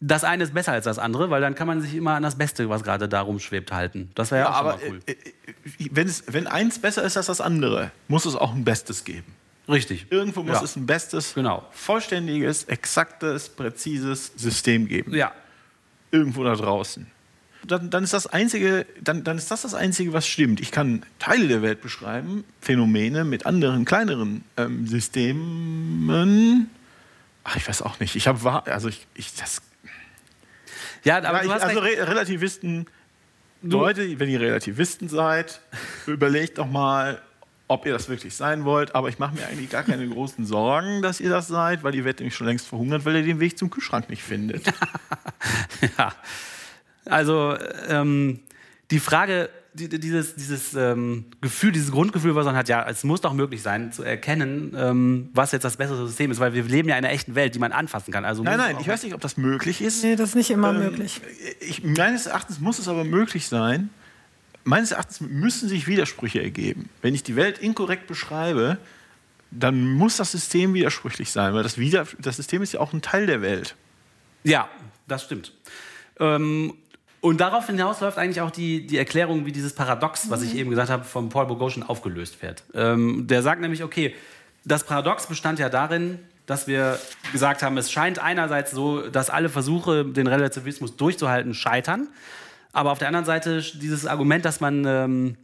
das 0.00 0.24
eine 0.24 0.42
ist 0.44 0.52
besser 0.54 0.72
als 0.72 0.84
das 0.84 0.98
andere, 0.98 1.30
weil 1.30 1.40
dann 1.40 1.54
kann 1.54 1.66
man 1.66 1.80
sich 1.80 1.94
immer 1.94 2.14
an 2.14 2.22
das 2.22 2.36
Beste, 2.36 2.68
was 2.68 2.82
gerade 2.82 3.08
da 3.08 3.20
rumschwebt, 3.20 3.72
halten. 3.72 4.10
Das 4.14 4.30
wäre 4.30 4.42
ja, 4.44 4.50
auch 4.50 4.54
aber 4.56 4.72
schon 4.78 4.88
mal 4.88 4.94
cool. 4.94 5.00
äh, 5.06 5.12
äh, 5.12 5.88
wenn, 5.92 6.08
es, 6.08 6.24
wenn 6.28 6.46
eins 6.46 6.78
besser 6.80 7.02
ist 7.04 7.16
als 7.16 7.26
das 7.26 7.40
andere, 7.40 7.92
muss 8.08 8.24
es 8.26 8.34
auch 8.36 8.54
ein 8.54 8.64
Bestes 8.64 9.04
geben. 9.04 9.34
Richtig. 9.68 10.06
Irgendwo 10.10 10.42
muss 10.42 10.56
Ja. 10.56 10.64
es 10.64 10.76
ein 10.76 10.86
bestes, 10.86 11.34
Genau. 11.34 11.64
vollständiges, 11.70 12.64
exaktes, 12.64 13.48
präzises 13.48 14.32
System 14.36 14.88
geben. 14.88 15.14
Ja. 15.14 15.32
Irgendwo 16.12 16.44
da 16.44 16.54
draußen. 16.54 17.06
Dann, 17.64 17.90
dann, 17.90 18.04
ist 18.04 18.12
das 18.12 18.26
einzige, 18.26 18.86
dann, 19.00 19.22
dann 19.22 19.38
ist 19.38 19.50
das 19.50 19.62
das 19.62 19.74
Einzige, 19.74 20.12
was 20.12 20.26
stimmt. 20.26 20.60
Ich 20.60 20.72
kann 20.72 21.04
Teile 21.18 21.46
der 21.46 21.62
Welt 21.62 21.80
beschreiben, 21.80 22.44
Phänomene 22.60 23.24
mit 23.24 23.46
anderen, 23.46 23.84
kleineren 23.84 24.44
ähm, 24.56 24.86
Systemen. 24.86 26.70
Ach, 27.44 27.56
ich 27.56 27.68
weiß 27.68 27.82
auch 27.82 28.00
nicht. 28.00 28.16
Ich 28.16 28.26
habe, 28.26 28.66
also 28.66 28.88
ich, 28.88 29.06
ich 29.14 29.34
das, 29.34 29.62
Ja, 31.04 31.22
aber 31.22 31.44
ich, 31.44 31.50
also. 31.50 31.80
Re 31.80 32.08
Relativisten, 32.08 32.86
Leute, 33.62 34.18
wenn 34.18 34.28
ihr 34.28 34.40
Relativisten 34.40 35.08
seid, 35.08 35.60
überlegt 36.06 36.58
doch 36.58 36.66
mal, 36.66 37.22
ob 37.72 37.86
ihr 37.86 37.92
das 37.92 38.08
wirklich 38.08 38.34
sein 38.34 38.64
wollt. 38.64 38.94
Aber 38.94 39.08
ich 39.08 39.18
mache 39.18 39.34
mir 39.34 39.46
eigentlich 39.46 39.70
gar 39.70 39.82
keine 39.82 40.06
großen 40.08 40.44
Sorgen, 40.46 41.02
dass 41.02 41.20
ihr 41.20 41.30
das 41.30 41.48
seid, 41.48 41.82
weil 41.82 41.94
ihr 41.94 42.04
werdet 42.04 42.20
nämlich 42.20 42.34
schon 42.34 42.46
längst 42.46 42.68
verhungert, 42.68 43.04
weil 43.04 43.16
ihr 43.16 43.22
den 43.22 43.40
Weg 43.40 43.58
zum 43.58 43.70
Kühlschrank 43.70 44.08
nicht 44.10 44.22
findet. 44.22 44.64
Ja. 45.98 46.12
Also 47.04 47.56
ähm, 47.88 48.38
die 48.92 49.00
Frage, 49.00 49.50
die, 49.74 49.88
dieses, 49.88 50.34
dieses 50.36 50.74
ähm, 50.74 51.24
Gefühl, 51.40 51.72
dieses 51.72 51.90
Grundgefühl, 51.90 52.34
was 52.34 52.44
man 52.46 52.54
hat, 52.54 52.68
ja, 52.68 52.86
es 52.88 53.02
muss 53.04 53.20
doch 53.20 53.32
möglich 53.32 53.62
sein, 53.62 53.90
zu 53.90 54.02
erkennen, 54.04 54.72
ähm, 54.76 55.30
was 55.34 55.50
jetzt 55.52 55.64
das 55.64 55.78
bessere 55.78 56.06
System 56.06 56.30
ist, 56.30 56.38
weil 56.38 56.54
wir 56.54 56.62
leben 56.62 56.88
ja 56.88 56.96
in 56.96 57.04
einer 57.04 57.12
echten 57.12 57.34
Welt, 57.34 57.54
die 57.54 57.58
man 57.58 57.72
anfassen 57.72 58.12
kann. 58.12 58.24
Also 58.24 58.42
Nein, 58.44 58.58
nein, 58.58 58.76
ich 58.80 58.86
weiß 58.86 59.02
nicht, 59.02 59.14
ob 59.14 59.20
das 59.20 59.36
möglich 59.36 59.80
ist. 59.80 60.04
Nee, 60.04 60.14
das 60.14 60.30
ist 60.30 60.34
nicht 60.36 60.50
immer 60.50 60.70
Ähm, 60.70 60.78
möglich. 60.78 61.20
Ich, 61.60 61.82
meines 61.82 62.26
Erachtens 62.26 62.60
muss 62.60 62.78
es 62.78 62.86
aber 62.86 63.04
möglich 63.04 63.48
sein. 63.48 63.90
Meines 64.64 64.92
Erachtens 64.92 65.20
müssen 65.20 65.68
sich 65.68 65.86
Widersprüche 65.86 66.42
ergeben. 66.42 66.88
Wenn 67.00 67.14
ich 67.14 67.22
die 67.22 67.36
Welt 67.36 67.58
inkorrekt 67.58 68.06
beschreibe, 68.06 68.78
dann 69.50 69.86
muss 69.92 70.16
das 70.16 70.32
System 70.32 70.74
widersprüchlich 70.74 71.30
sein, 71.30 71.54
weil 71.54 71.62
das, 71.62 71.78
Wider 71.78 72.06
das 72.18 72.36
System 72.36 72.62
ist 72.62 72.72
ja 72.72 72.80
auch 72.80 72.92
ein 72.92 73.02
Teil 73.02 73.26
der 73.26 73.42
Welt. 73.42 73.74
Ja, 74.44 74.68
das 75.06 75.24
stimmt. 75.24 75.52
Ähm, 76.18 76.74
und 77.20 77.40
darauf 77.40 77.66
hinaus 77.66 78.00
läuft 78.00 78.18
eigentlich 78.18 78.40
auch 78.40 78.50
die, 78.50 78.86
die 78.86 78.98
Erklärung, 78.98 79.46
wie 79.46 79.52
dieses 79.52 79.74
Paradox, 79.74 80.28
was 80.30 80.42
ich 80.42 80.56
eben 80.56 80.70
gesagt 80.70 80.90
habe, 80.90 81.04
von 81.04 81.28
Paul 81.28 81.46
Boghossian 81.46 81.86
aufgelöst 81.86 82.42
wird. 82.42 82.64
Ähm, 82.74 83.26
der 83.28 83.42
sagt 83.42 83.60
nämlich, 83.60 83.84
okay, 83.84 84.14
das 84.64 84.84
Paradox 84.84 85.26
bestand 85.26 85.58
ja 85.58 85.68
darin, 85.68 86.18
dass 86.46 86.66
wir 86.66 86.98
gesagt 87.30 87.62
haben, 87.62 87.76
es 87.76 87.92
scheint 87.92 88.18
einerseits 88.18 88.72
so, 88.72 89.08
dass 89.08 89.30
alle 89.30 89.48
Versuche, 89.48 90.04
den 90.04 90.26
Relativismus 90.26 90.96
durchzuhalten, 90.96 91.54
scheitern. 91.54 92.08
Aber 92.72 92.90
auf 92.90 92.98
der 92.98 93.08
anderen 93.08 93.26
Seite 93.26 93.60
dieses 93.60 94.06
Argument, 94.06 94.44
dass 94.44 94.60
man, 94.60 94.84
ähm, 94.86 95.36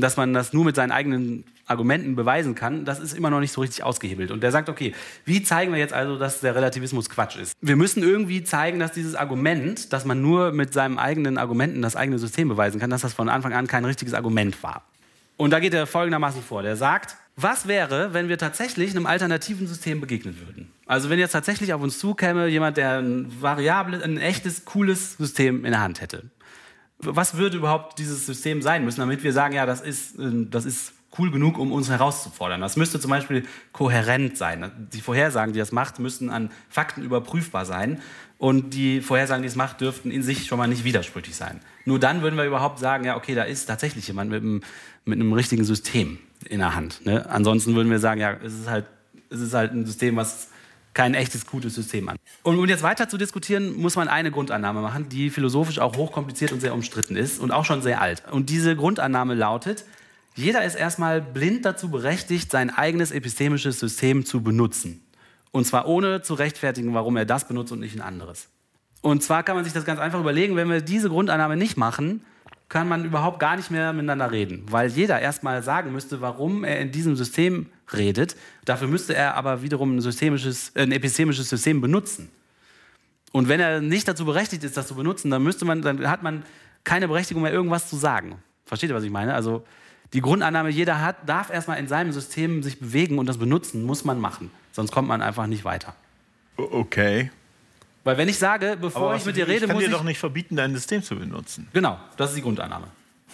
dass 0.00 0.16
man 0.16 0.32
das 0.32 0.52
nur 0.52 0.64
mit 0.64 0.76
seinen 0.76 0.92
eigenen 0.92 1.44
Argumenten 1.66 2.14
beweisen 2.14 2.54
kann, 2.54 2.84
das 2.84 3.00
ist 3.00 3.12
immer 3.12 3.30
noch 3.30 3.40
nicht 3.40 3.52
so 3.52 3.60
richtig 3.60 3.82
ausgehebelt. 3.82 4.30
Und 4.30 4.42
der 4.42 4.52
sagt, 4.52 4.68
okay, 4.68 4.94
wie 5.24 5.42
zeigen 5.42 5.72
wir 5.72 5.78
jetzt 5.78 5.92
also, 5.92 6.16
dass 6.16 6.40
der 6.40 6.54
Relativismus 6.54 7.10
Quatsch 7.10 7.36
ist? 7.36 7.54
Wir 7.60 7.76
müssen 7.76 8.02
irgendwie 8.02 8.44
zeigen, 8.44 8.78
dass 8.78 8.92
dieses 8.92 9.16
Argument, 9.16 9.92
dass 9.92 10.04
man 10.04 10.22
nur 10.22 10.52
mit 10.52 10.72
seinen 10.72 10.98
eigenen 10.98 11.38
Argumenten 11.38 11.82
das 11.82 11.96
eigene 11.96 12.18
System 12.18 12.48
beweisen 12.48 12.78
kann, 12.78 12.90
dass 12.90 13.00
das 13.00 13.14
von 13.14 13.28
Anfang 13.28 13.52
an 13.52 13.66
kein 13.66 13.84
richtiges 13.84 14.14
Argument 14.14 14.62
war. 14.62 14.84
Und 15.36 15.50
da 15.50 15.58
geht 15.58 15.74
er 15.74 15.86
folgendermaßen 15.86 16.42
vor. 16.42 16.62
Der 16.62 16.76
sagt, 16.76 17.16
was 17.34 17.66
wäre, 17.66 18.14
wenn 18.14 18.28
wir 18.28 18.38
tatsächlich 18.38 18.92
einem 18.92 19.06
alternativen 19.06 19.66
System 19.66 20.00
begegnen 20.00 20.38
würden? 20.38 20.70
Also 20.86 21.10
wenn 21.10 21.18
jetzt 21.18 21.32
tatsächlich 21.32 21.72
auf 21.74 21.82
uns 21.82 21.98
zukäme 21.98 22.46
jemand, 22.46 22.76
der 22.76 22.98
ein 22.98 23.42
variables, 23.42 24.02
ein 24.02 24.18
echtes, 24.18 24.64
cooles 24.64 25.14
System 25.14 25.64
in 25.64 25.72
der 25.72 25.80
Hand 25.80 26.00
hätte. 26.00 26.30
Was 26.98 27.36
würde 27.36 27.58
überhaupt 27.58 27.98
dieses 27.98 28.24
System 28.24 28.62
sein 28.62 28.84
müssen, 28.84 29.00
damit 29.00 29.22
wir 29.22 29.32
sagen, 29.32 29.54
ja, 29.54 29.66
das 29.66 29.80
ist, 29.80 30.18
äh, 30.18 30.46
das 30.48 30.64
ist 30.64 30.94
cool 31.18 31.30
genug, 31.30 31.58
um 31.58 31.72
uns 31.72 31.90
herauszufordern? 31.90 32.60
Das 32.60 32.76
müsste 32.76 33.00
zum 33.00 33.10
Beispiel 33.10 33.44
kohärent 33.72 34.38
sein. 34.38 34.88
Die 34.92 35.00
Vorhersagen, 35.00 35.52
die 35.52 35.58
das 35.58 35.72
macht, 35.72 35.98
müssten 35.98 36.30
an 36.30 36.50
Fakten 36.70 37.02
überprüfbar 37.02 37.66
sein. 37.66 38.00
Und 38.38 38.74
die 38.74 39.00
Vorhersagen, 39.00 39.42
die 39.42 39.48
es 39.48 39.56
macht, 39.56 39.80
dürften 39.80 40.10
in 40.10 40.22
sich 40.22 40.46
schon 40.46 40.58
mal 40.58 40.68
nicht 40.68 40.84
widersprüchlich 40.84 41.34
sein. 41.34 41.60
Nur 41.84 41.98
dann 41.98 42.22
würden 42.22 42.36
wir 42.36 42.44
überhaupt 42.44 42.78
sagen, 42.78 43.04
ja, 43.04 43.16
okay, 43.16 43.34
da 43.34 43.42
ist 43.42 43.66
tatsächlich 43.66 44.06
jemand 44.06 44.30
mit 44.30 44.42
einem, 44.42 44.62
mit 45.04 45.18
einem 45.18 45.32
richtigen 45.32 45.64
System 45.64 46.18
in 46.44 46.60
der 46.60 46.74
Hand. 46.74 47.04
Ne? 47.04 47.28
Ansonsten 47.28 47.74
würden 47.74 47.90
wir 47.90 47.98
sagen, 47.98 48.20
ja, 48.20 48.34
es 48.44 48.54
ist 48.54 48.70
halt, 48.70 48.86
es 49.30 49.40
ist 49.40 49.54
halt 49.54 49.72
ein 49.72 49.84
System, 49.84 50.16
was 50.16 50.50
kein 50.96 51.12
echtes, 51.12 51.46
gutes 51.46 51.74
System 51.74 52.08
an. 52.08 52.16
Und 52.42 52.58
um 52.58 52.66
jetzt 52.66 52.82
weiter 52.82 53.06
zu 53.08 53.18
diskutieren, 53.18 53.76
muss 53.76 53.96
man 53.96 54.08
eine 54.08 54.30
Grundannahme 54.30 54.80
machen, 54.80 55.10
die 55.10 55.28
philosophisch 55.28 55.78
auch 55.78 55.94
hochkompliziert 55.96 56.52
und 56.52 56.60
sehr 56.60 56.72
umstritten 56.72 57.16
ist 57.16 57.38
und 57.38 57.52
auch 57.52 57.66
schon 57.66 57.82
sehr 57.82 58.00
alt. 58.00 58.22
Und 58.30 58.48
diese 58.48 58.74
Grundannahme 58.74 59.34
lautet, 59.34 59.84
jeder 60.34 60.64
ist 60.64 60.74
erstmal 60.74 61.20
blind 61.20 61.66
dazu 61.66 61.90
berechtigt, 61.90 62.50
sein 62.50 62.70
eigenes 62.70 63.10
epistemisches 63.10 63.78
System 63.78 64.24
zu 64.24 64.42
benutzen. 64.42 65.02
Und 65.50 65.66
zwar 65.66 65.86
ohne 65.86 66.22
zu 66.22 66.32
rechtfertigen, 66.32 66.94
warum 66.94 67.16
er 67.18 67.26
das 67.26 67.46
benutzt 67.46 67.72
und 67.72 67.80
nicht 67.80 67.94
ein 67.94 68.02
anderes. 68.02 68.48
Und 69.02 69.22
zwar 69.22 69.42
kann 69.42 69.54
man 69.54 69.64
sich 69.64 69.74
das 69.74 69.84
ganz 69.84 70.00
einfach 70.00 70.18
überlegen, 70.18 70.56
wenn 70.56 70.70
wir 70.70 70.80
diese 70.80 71.10
Grundannahme 71.10 71.58
nicht 71.58 71.76
machen, 71.76 72.24
kann 72.70 72.88
man 72.88 73.04
überhaupt 73.04 73.38
gar 73.38 73.56
nicht 73.56 73.70
mehr 73.70 73.92
miteinander 73.92 74.32
reden, 74.32 74.64
weil 74.70 74.88
jeder 74.88 75.20
erstmal 75.20 75.62
sagen 75.62 75.92
müsste, 75.92 76.22
warum 76.22 76.64
er 76.64 76.80
in 76.80 76.90
diesem 76.90 77.16
System 77.16 77.66
redet. 77.92 78.36
Dafür 78.64 78.88
müsste 78.88 79.14
er 79.14 79.34
aber 79.34 79.62
wiederum 79.62 79.96
ein, 79.96 80.00
systemisches, 80.00 80.70
äh, 80.74 80.82
ein 80.82 80.92
epistemisches 80.92 81.48
System 81.48 81.80
benutzen. 81.80 82.30
Und 83.32 83.48
wenn 83.48 83.60
er 83.60 83.80
nicht 83.80 84.08
dazu 84.08 84.24
berechtigt 84.24 84.64
ist, 84.64 84.76
das 84.76 84.86
zu 84.86 84.94
benutzen, 84.94 85.30
dann 85.30 85.42
müsste 85.42 85.64
man, 85.64 85.82
dann 85.82 86.08
hat 86.08 86.22
man 86.22 86.44
keine 86.84 87.08
Berechtigung 87.08 87.42
mehr, 87.42 87.52
irgendwas 87.52 87.88
zu 87.88 87.96
sagen. 87.96 88.36
Versteht 88.64 88.90
ihr, 88.90 88.96
was 88.96 89.04
ich 89.04 89.10
meine? 89.10 89.34
Also 89.34 89.64
die 90.12 90.20
Grundannahme, 90.20 90.70
jeder 90.70 91.00
hat, 91.00 91.28
darf 91.28 91.50
erstmal 91.50 91.78
in 91.78 91.88
seinem 91.88 92.12
System 92.12 92.62
sich 92.62 92.78
bewegen 92.78 93.18
und 93.18 93.26
das 93.26 93.38
benutzen, 93.38 93.84
muss 93.84 94.04
man 94.04 94.20
machen. 94.20 94.50
Sonst 94.72 94.92
kommt 94.92 95.08
man 95.08 95.20
einfach 95.20 95.46
nicht 95.46 95.64
weiter. 95.64 95.94
Okay. 96.56 97.30
Weil 98.04 98.16
wenn 98.16 98.28
ich 98.28 98.38
sage, 98.38 98.78
bevor 98.80 99.16
ich 99.16 99.24
mit 99.24 99.36
dir 99.36 99.48
rede, 99.48 99.64
ich 99.64 99.66
kann 99.66 99.74
muss 99.74 99.82
dir 99.82 99.90
ich... 99.90 99.96
doch 99.96 100.04
nicht 100.04 100.18
verbieten, 100.18 100.54
dein 100.54 100.72
System 100.74 101.02
zu 101.02 101.16
benutzen. 101.16 101.68
Genau, 101.72 101.98
das 102.16 102.30
ist 102.30 102.36
die 102.36 102.42
Grundannahme. 102.42 102.86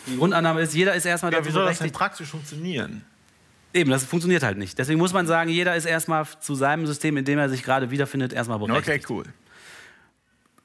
Die 0.07 0.17
Grundannahme 0.17 0.63
ist, 0.63 0.75
jeder 0.75 0.95
ist 0.95 1.05
erstmal 1.05 1.31
Ja, 1.31 1.39
dazu 1.39 1.51
wie 1.51 1.53
soll 1.53 1.67
das 1.67 1.79
denn 1.79 1.93
praktisch 1.93 2.29
funktionieren? 2.29 3.05
Eben, 3.75 3.91
das 3.91 4.05
funktioniert 4.05 4.43
halt 4.43 4.59
nicht. 4.59 4.79
Deswegen 4.79 4.99
muss 4.99 5.13
man 5.13 5.27
sagen, 5.27 5.49
jeder 5.51 5.75
ist 5.77 5.87
erstmal 5.87 6.27
zu 6.41 6.55
seinem 6.55 6.87
System, 6.87 7.17
in 7.17 7.25
dem 7.25 7.39
er 7.39 7.49
sich 7.49 7.63
gerade 7.63 7.91
wiederfindet, 7.91 8.33
erstmal 8.33 8.59
berechtigt. 8.59 9.05
Okay, 9.05 9.13
cool. 9.13 9.25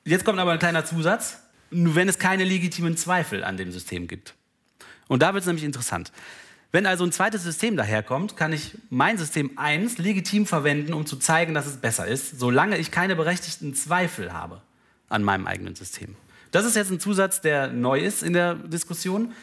Jetzt 0.03 0.25
kommt 0.25 0.39
aber 0.39 0.51
ein 0.51 0.59
kleiner 0.59 0.85
Zusatz, 0.85 1.39
nur 1.69 1.95
wenn 1.95 2.09
es 2.09 2.19
keine 2.19 2.43
legitimen 2.43 2.97
Zweifel 2.97 3.43
an 3.43 3.57
dem 3.57 3.71
System 3.71 4.07
gibt. 4.07 4.35
Und 5.07 5.21
da 5.21 5.33
wird 5.33 5.41
es 5.41 5.47
nämlich 5.47 5.65
interessant. 5.65 6.11
Wenn 6.71 6.85
also 6.85 7.05
ein 7.05 7.11
zweites 7.13 7.43
System 7.43 7.77
daherkommt, 7.77 8.35
kann 8.35 8.51
ich 8.51 8.77
mein 8.89 9.17
System 9.17 9.51
1 9.55 9.97
legitim 9.99 10.45
verwenden, 10.45 10.93
um 10.93 11.05
zu 11.05 11.15
zeigen, 11.15 11.53
dass 11.53 11.65
es 11.65 11.77
besser 11.77 12.05
ist, 12.07 12.39
solange 12.39 12.77
ich 12.77 12.91
keine 12.91 13.15
berechtigten 13.15 13.73
Zweifel 13.73 14.33
habe 14.33 14.61
an 15.07 15.23
meinem 15.23 15.47
eigenen 15.47 15.75
System. 15.75 16.15
Das 16.51 16.65
ist 16.65 16.75
jetzt 16.75 16.91
ein 16.91 16.99
Zusatz, 16.99 17.39
der 17.39 17.67
neu 17.67 17.99
ist 17.99 18.21
in 18.21 18.33
der 18.33 18.55
Diskussion, 18.55 19.33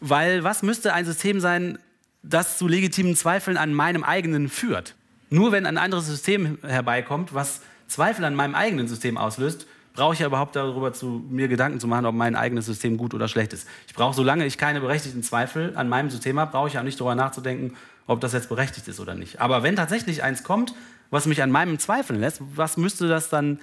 weil 0.00 0.44
was 0.44 0.62
müsste 0.62 0.92
ein 0.92 1.06
System 1.06 1.40
sein, 1.40 1.78
das 2.24 2.58
zu 2.58 2.66
legitimen 2.66 3.14
Zweifeln 3.14 3.56
an 3.56 3.74
meinem 3.74 4.02
eigenen 4.02 4.48
führt? 4.48 4.94
Nur 5.30 5.52
wenn 5.52 5.66
ein 5.66 5.78
anderes 5.78 6.06
System 6.06 6.58
herbeikommt, 6.62 7.34
was 7.34 7.60
Zweifel 7.86 8.24
an 8.24 8.34
meinem 8.34 8.54
eigenen 8.54 8.88
System 8.88 9.18
auslöst, 9.18 9.66
brauche 9.94 10.14
ich 10.14 10.20
ja 10.20 10.26
überhaupt 10.26 10.56
darüber 10.56 10.92
zu 10.92 11.24
mir 11.28 11.48
Gedanken 11.48 11.78
zu 11.78 11.86
machen, 11.86 12.06
ob 12.06 12.14
mein 12.14 12.34
eigenes 12.34 12.66
System 12.66 12.96
gut 12.96 13.14
oder 13.14 13.28
schlecht 13.28 13.52
ist. 13.52 13.68
Ich 13.86 13.94
brauche, 13.94 14.14
solange 14.14 14.44
ich 14.44 14.58
keine 14.58 14.80
berechtigten 14.80 15.22
Zweifel 15.22 15.72
an 15.76 15.88
meinem 15.88 16.10
System 16.10 16.38
habe, 16.38 16.50
brauche 16.50 16.68
ich 16.68 16.78
auch 16.78 16.82
nicht 16.82 16.98
darüber 16.98 17.14
nachzudenken, 17.14 17.76
ob 18.06 18.20
das 18.20 18.32
jetzt 18.32 18.48
berechtigt 18.48 18.88
ist 18.88 19.00
oder 19.00 19.14
nicht. 19.14 19.40
Aber 19.40 19.62
wenn 19.62 19.76
tatsächlich 19.76 20.22
eins 20.22 20.42
kommt, 20.42 20.74
was 21.10 21.26
mich 21.26 21.42
an 21.42 21.50
meinem 21.50 21.78
zweifeln 21.78 22.20
lässt, 22.20 22.40
was 22.56 22.76
müsste 22.76 23.08
das 23.08 23.28
dann 23.28 23.60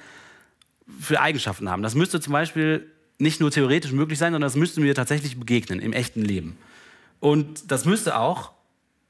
für 0.99 1.20
Eigenschaften 1.20 1.70
haben? 1.70 1.84
Das 1.84 1.95
müsste 1.95 2.22
zum 2.22 2.34
Beispiel 2.34 2.88
nicht 3.18 3.39
nur 3.39 3.51
theoretisch 3.51 3.91
möglich 3.91 4.18
sein, 4.18 4.34
sondern 4.34 4.47
das 4.47 4.55
müsste 4.55 4.82
mir 4.82 4.95
tatsächlich 4.95 5.38
begegnen 5.38 5.80
im 5.80 5.93
echten 5.93 6.22
Leben. 6.22 6.57
Und 7.22 7.72
das 7.72 7.86
müsste 7.86 8.17
auch 8.17 8.51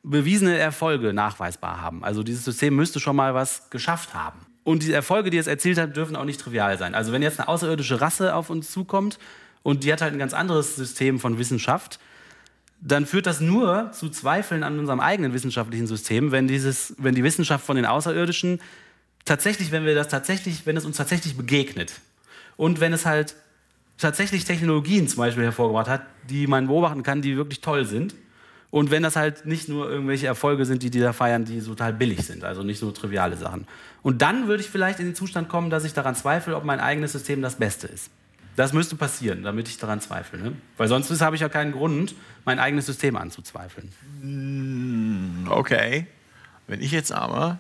bewiesene 0.04 0.58
Erfolge 0.58 1.14
nachweisbar 1.14 1.82
haben. 1.82 2.04
Also 2.04 2.22
dieses 2.22 2.46
System 2.46 2.76
müsste 2.76 3.00
schon 3.00 3.16
mal 3.16 3.34
was 3.34 3.70
geschafft 3.72 4.14
haben. 4.14 4.46
Und 4.64 4.84
die 4.84 4.92
Erfolge, 4.92 5.32
die 5.32 5.38
es 5.38 5.48
erzielt 5.48 5.80
hat, 5.80 5.96
dürfen 5.96 6.16
auch 6.16 6.26
nicht 6.26 6.40
trivial 6.40 6.78
sein. 6.78 6.94
Also 6.94 7.12
wenn 7.14 7.24
jetzt 7.24 7.40
eine 7.40 7.48
außerirdische 7.48 8.02
Rasse 8.02 8.36
auf 8.36 8.50
uns 8.50 8.70
zukommt 8.70 9.18
und 9.64 9.84
die 9.84 9.92
hat 9.92 10.02
halt 10.02 10.14
ein 10.14 10.20
ganz 10.20 10.34
anderes 10.34 10.76
System 10.76 11.20
von 11.20 11.40
Wissenschaft, 11.40 12.00
dann 12.82 13.06
führt 13.06 13.28
das 13.28 13.40
nur 13.40 13.92
zu 13.92 14.10
Zweifeln 14.10 14.64
an 14.64 14.78
unserem 14.78 15.00
eigenen 15.00 15.34
wissenschaftlichen 15.34 15.88
System, 15.88 16.32
wenn, 16.32 16.48
dieses, 16.48 16.96
wenn 16.98 17.16
die 17.16 17.24
Wissenschaft 17.24 17.66
von 17.66 17.76
den 17.76 17.86
Außerirdischen 17.86 18.60
tatsächlich, 19.24 19.72
wenn 19.72 19.86
wir 19.86 19.96
das 19.96 20.10
tatsächlich, 20.10 20.66
wenn 20.66 20.78
es 20.78 20.86
uns 20.86 20.98
tatsächlich 20.98 21.38
begegnet 21.38 21.94
und 22.58 22.80
wenn 22.80 22.92
es 22.92 23.06
halt 23.06 23.36
tatsächlich 24.02 24.44
Technologien 24.46 25.08
zum 25.08 25.20
Beispiel 25.20 25.44
hervorgebracht 25.44 25.88
hat, 25.88 26.02
die 26.30 26.48
man 26.48 26.68
beobachten 26.68 27.04
kann, 27.04 27.22
die 27.22 27.38
wirklich 27.38 27.62
toll 27.62 27.86
sind. 27.86 28.16
Und 28.70 28.90
wenn 28.90 29.04
das 29.04 29.18
halt 29.18 29.46
nicht 29.46 29.68
nur 29.68 29.90
irgendwelche 29.90 30.28
Erfolge 30.28 30.66
sind, 30.66 30.82
die 30.82 30.90
die 30.90 31.02
da 31.02 31.12
feiern, 31.12 31.44
die 31.44 31.62
total 31.62 31.94
billig 31.94 32.26
sind, 32.26 32.46
also 32.46 32.64
nicht 32.64 32.80
so 32.80 32.92
triviale 32.92 33.36
Sachen. 33.36 33.68
Und 34.02 34.22
dann 34.22 34.48
würde 34.48 34.64
ich 34.64 34.70
vielleicht 34.70 35.00
in 35.00 35.08
den 35.08 35.16
Zustand 35.16 35.50
kommen, 35.50 35.70
dass 35.70 35.84
ich 35.84 35.94
daran 35.94 36.16
zweifle, 36.16 36.56
ob 36.56 36.64
mein 36.64 36.80
eigenes 36.80 37.12
System 37.12 37.42
das 37.42 37.56
Beste 37.56 37.88
ist. 37.88 38.10
Das 38.56 38.74
müsste 38.74 38.96
passieren, 38.96 39.44
damit 39.44 39.68
ich 39.68 39.78
daran 39.78 40.02
zweifle. 40.02 40.40
Ne? 40.40 40.54
Weil 40.78 40.88
sonst 40.88 41.22
habe 41.22 41.36
ich 41.36 41.42
ja 41.42 41.50
keinen 41.50 41.74
Grund, 41.74 42.16
mein 42.46 42.60
eigenes 42.60 42.86
System 42.86 43.18
anzuzweifeln. 43.18 43.92
Hm, 44.22 45.48
okay. 45.50 46.08
Wenn 46.68 46.82
ich 46.82 46.92
jetzt 46.92 47.12
aber 47.12 47.60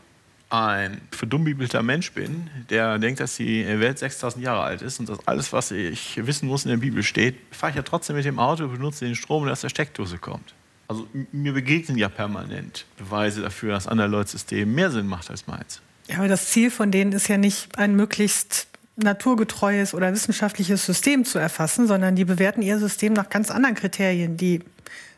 ein 0.51 0.99
verdummbibelter 1.11 1.81
Mensch 1.81 2.11
bin, 2.11 2.49
der 2.69 2.99
denkt, 2.99 3.21
dass 3.21 3.37
die 3.37 3.65
Welt 3.65 3.97
6000 3.99 4.43
Jahre 4.43 4.63
alt 4.63 4.81
ist 4.81 4.99
und 4.99 5.07
dass 5.07 5.25
alles, 5.25 5.53
was 5.53 5.71
ich 5.71 6.19
wissen 6.25 6.47
muss, 6.47 6.65
in 6.65 6.71
der 6.71 6.77
Bibel 6.77 7.03
steht, 7.03 7.37
fahre 7.51 7.69
ich 7.71 7.75
ja 7.77 7.83
trotzdem 7.83 8.17
mit 8.17 8.25
dem 8.25 8.37
Auto, 8.37 8.67
benutze 8.67 9.05
den 9.05 9.15
Strom, 9.15 9.45
der 9.45 9.53
aus 9.53 9.61
der 9.61 9.69
Steckdose 9.69 10.17
kommt. 10.17 10.53
Also 10.89 11.07
mir 11.31 11.53
begegnen 11.53 11.97
ja 11.97 12.09
permanent 12.09 12.85
Beweise 12.97 13.41
dafür, 13.41 13.71
dass 13.73 13.87
andere 13.87 14.09
Leute 14.09 14.31
System 14.31 14.75
mehr 14.75 14.91
Sinn 14.91 15.07
macht 15.07 15.29
als 15.29 15.47
meins. 15.47 15.81
Ja, 16.09 16.17
aber 16.17 16.27
das 16.27 16.49
Ziel 16.49 16.69
von 16.69 16.91
denen 16.91 17.13
ist 17.13 17.29
ja 17.29 17.37
nicht 17.37 17.77
ein 17.77 17.95
möglichst 17.95 18.67
naturgetreues 18.97 19.93
oder 19.93 20.11
wissenschaftliches 20.11 20.85
System 20.85 21.23
zu 21.23 21.39
erfassen, 21.39 21.87
sondern 21.87 22.17
die 22.17 22.25
bewerten 22.25 22.61
ihr 22.61 22.77
System 22.77 23.13
nach 23.13 23.29
ganz 23.29 23.49
anderen 23.51 23.75
Kriterien, 23.75 24.35
die 24.35 24.61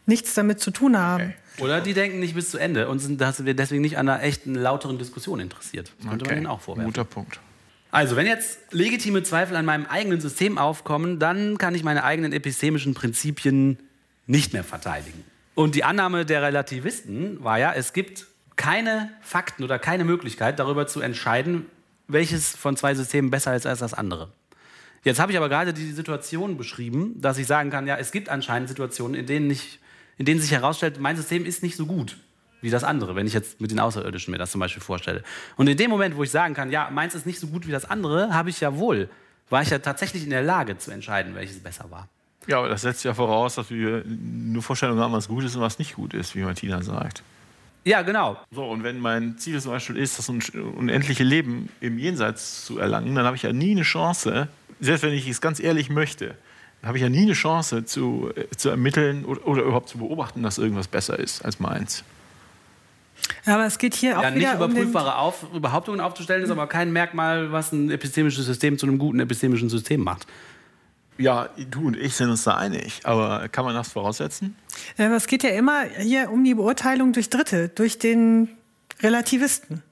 nichts 0.06 0.36
damit 0.36 0.60
zu 0.60 0.70
tun 0.70 0.96
haben. 0.96 1.24
Okay. 1.24 1.36
Oder 1.60 1.82
die 1.82 1.94
denken 1.94 2.20
nicht 2.20 2.36
bis 2.36 2.50
zu 2.50 2.58
Ende 2.58 2.88
und 2.88 3.00
sind 3.00 3.22
deswegen 3.22 3.82
nicht 3.82 3.98
an 3.98 4.10
einer 4.10 4.24
echten, 4.24 4.56
lauteren 4.56 4.98
Diskussion 4.98 5.40
interessiert. 5.40 5.92
Das 6.00 6.10
könnte 6.10 6.26
okay. 6.26 6.36
man 6.36 6.44
ihnen 6.44 6.48
auch 6.48 6.62
vorwerfen. 6.62 6.92
Guter 6.92 7.06
Punkt. 7.06 7.40
Also, 7.92 8.16
wenn 8.16 8.26
jetzt 8.26 8.58
legitime 8.72 9.22
Zweifel 9.22 9.56
an 9.56 9.66
meinem 9.66 9.86
eigenen 9.86 10.20
System 10.20 10.58
aufkommen, 10.58 11.20
dann 11.20 11.60
kann 11.60 11.76
ich 11.76 11.84
meine 11.84 12.04
eigenen 12.04 12.34
epistemischen 12.34 12.96
Prinzipien 12.96 13.78
nicht 14.26 14.54
mehr 14.54 14.64
verteidigen. 14.64 15.24
Und 15.54 15.76
die 15.76 15.84
Annahme 15.84 16.26
der 16.26 16.42
Relativisten 16.42 17.44
war 17.44 17.60
ja, 17.60 17.72
es 17.74 17.94
gibt 17.94 18.26
keine 18.56 19.12
Fakten 19.22 19.64
oder 19.64 19.78
keine 19.78 20.06
Möglichkeit 20.06 20.58
darüber 20.58 20.88
zu 20.88 21.02
entscheiden, 21.02 21.68
welches 22.08 22.56
von 22.56 22.76
zwei 22.78 22.96
Systemen 22.96 23.30
besser 23.30 23.56
ist 23.56 23.68
als 23.68 23.80
das 23.80 23.94
andere. 23.94 24.32
Jetzt 25.04 25.20
habe 25.20 25.32
ich 25.32 25.38
aber 25.38 25.50
gerade 25.50 25.74
die 25.74 25.92
Situation 25.92 26.58
beschrieben, 26.58 27.20
dass 27.20 27.38
ich 27.38 27.46
sagen 27.46 27.70
kann, 27.70 27.88
ja, 27.88 27.98
es 27.98 28.12
gibt 28.12 28.30
anscheinend 28.30 28.70
Situationen, 28.70 29.16
in 29.16 29.26
denen, 29.26 29.52
ich, 29.52 29.80
in 30.18 30.26
denen 30.26 30.40
sich 30.40 30.52
herausstellt, 30.52 31.00
mein 31.00 31.16
System 31.16 31.46
ist 31.46 31.64
nicht 31.64 31.76
so 31.76 31.86
gut 31.86 32.18
wie 32.62 32.70
das 32.70 32.84
andere, 32.84 33.16
wenn 33.16 33.28
ich 33.28 33.34
jetzt 33.34 33.60
mit 33.60 33.72
den 33.72 33.80
Außerirdischen 33.80 34.32
mir 34.32 34.38
das 34.38 34.52
zum 34.52 34.60
Beispiel 34.60 34.82
vorstelle. 34.82 35.22
Und 35.58 35.68
in 35.68 35.76
dem 35.76 35.90
Moment, 35.90 36.16
wo 36.16 36.24
ich 36.24 36.32
sagen 36.32 36.54
kann, 36.54 36.72
ja, 36.72 36.90
meins 36.90 37.14
ist 37.14 37.26
nicht 37.26 37.40
so 37.40 37.48
gut 37.48 37.68
wie 37.68 37.72
das 37.72 37.84
andere, 37.84 38.34
habe 38.34 38.50
ich 38.50 38.62
ja 38.62 38.78
wohl, 38.78 39.10
war 39.50 39.62
ich 39.62 39.70
ja 39.70 39.80
tatsächlich 39.80 40.24
in 40.24 40.30
der 40.30 40.44
Lage 40.44 40.78
zu 40.78 40.90
entscheiden, 40.90 41.36
welches 41.36 41.60
besser 41.60 41.92
war. 41.92 42.08
Ja, 42.48 42.60
aber 42.60 42.70
das 42.70 42.82
setzt 42.82 43.04
ja 43.04 43.14
voraus, 43.14 43.56
dass 43.56 43.70
wir 43.70 44.04
nur 44.06 44.64
Vorstellungen 44.64 45.02
haben, 45.02 45.14
was 45.14 45.28
gut 45.28 45.44
ist 45.44 45.56
und 45.56 45.62
was 45.62 45.78
nicht 45.78 45.96
gut 45.96 46.14
ist, 46.14 46.36
wie 46.36 46.42
Martina 46.42 46.82
sagt. 46.82 47.22
Ja, 47.86 48.02
genau. 48.02 48.38
So, 48.52 48.64
und 48.66 48.84
wenn 48.84 49.00
mein 49.00 49.38
Ziel 49.38 49.60
zum 49.60 49.72
Beispiel 49.72 49.98
ist, 49.98 50.18
das 50.18 50.30
unendliche 50.30 51.24
Leben 51.24 51.70
im 51.82 51.98
Jenseits 51.98 52.66
zu 52.66 52.80
erlangen, 52.80 53.14
dann 53.14 53.26
habe 53.26 53.36
ich 53.36 53.44
ja 53.44 53.52
nie 53.52 53.72
eine 53.72 53.84
Chance, 53.84 54.48
selbst 54.80 55.04
wenn 55.04 55.14
ich 55.14 55.28
es 55.28 55.42
ganz 55.42 55.60
ehrlich 55.60 55.90
möchte, 55.90 56.36
habe 56.84 56.98
ich 56.98 57.02
ja 57.02 57.10
nie 57.10 57.22
eine 57.22 57.34
Chance 57.34 57.86
zu, 57.86 58.30
äh, 58.36 58.56
zu 58.56 58.70
ermitteln 58.70 59.26
oder, 59.26 59.48
oder, 59.48 59.64
überhaupt 59.64 59.90
zu 59.90 59.98
beobachten, 59.98 60.44
dass 60.44 60.58
irgendwas 60.58 60.88
besser 60.88 61.18
ist 61.18 61.44
als 61.44 61.60
meins. 61.60 62.04
Ja, 63.46 63.56
aber 63.56 63.66
es 63.66 63.78
geht 63.78 63.96
hier 63.96 64.20
auch 64.20 64.24
ja, 64.24 64.32
nicht 64.32 64.54
überprüfbare 64.54 65.12
um 65.12 65.14
auf, 65.14 65.46
Behauptungen 65.62 66.02
aufzustellen, 66.02 66.44
ist 66.44 66.50
aber 66.50 66.68
kein 66.68 66.92
Merkmal, 66.92 67.52
was 67.52 67.72
ein 67.72 67.90
epistemisches 67.90 68.46
System 68.46 68.78
zu 68.78 68.86
einem 68.86 68.98
guten 68.98 69.20
epistemischen 69.20 69.70
System 69.70 70.04
macht. 70.04 70.28
Ja, 71.18 71.50
du 71.70 71.88
und 71.88 71.96
ich 71.96 72.16
sind 72.16 72.30
uns 72.30 72.44
da 72.44 72.56
einig, 72.56 73.02
aber 73.04 73.48
kann 73.50 73.66
man 73.66 73.76
das 73.76 73.92
voraussetzen? 73.92 74.56
Ja, 74.98 75.14
es 75.16 75.28
geht 75.28 75.44
ja 75.44 75.52
immer 75.52 75.84
hier 75.84 76.32
um 76.32 76.44
die 76.44 76.56
Beurteilung 76.56 77.14
durch 77.14 77.30
Dritte, 77.30 77.70
durch 77.70 78.00
den 78.00 78.50
Relativisten. 79.02 79.84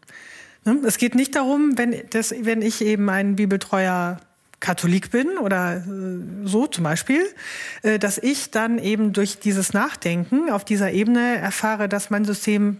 Ne? 0.65 0.79
Es 0.85 0.97
geht 0.97 1.15
nicht 1.15 1.35
darum, 1.35 1.77
wenn, 1.77 1.95
das, 2.09 2.33
wenn 2.41 2.61
ich 2.61 2.81
eben 2.81 3.09
ein 3.09 3.35
bibeltreuer 3.35 4.19
Katholik 4.61 5.11
bin 5.11 5.37
oder 5.37 5.77
äh, 5.77 5.81
so 6.45 6.67
zum 6.67 6.85
Beispiel, 6.85 7.23
äh, 7.81 7.99
dass 7.99 8.17
ich 8.17 8.51
dann 8.51 8.79
eben 8.79 9.11
durch 9.11 9.39
dieses 9.39 9.73
Nachdenken 9.73 10.49
auf 10.49 10.63
dieser 10.63 10.91
Ebene 10.91 11.37
erfahre, 11.37 11.89
dass 11.89 12.09
mein 12.09 12.23
System 12.23 12.77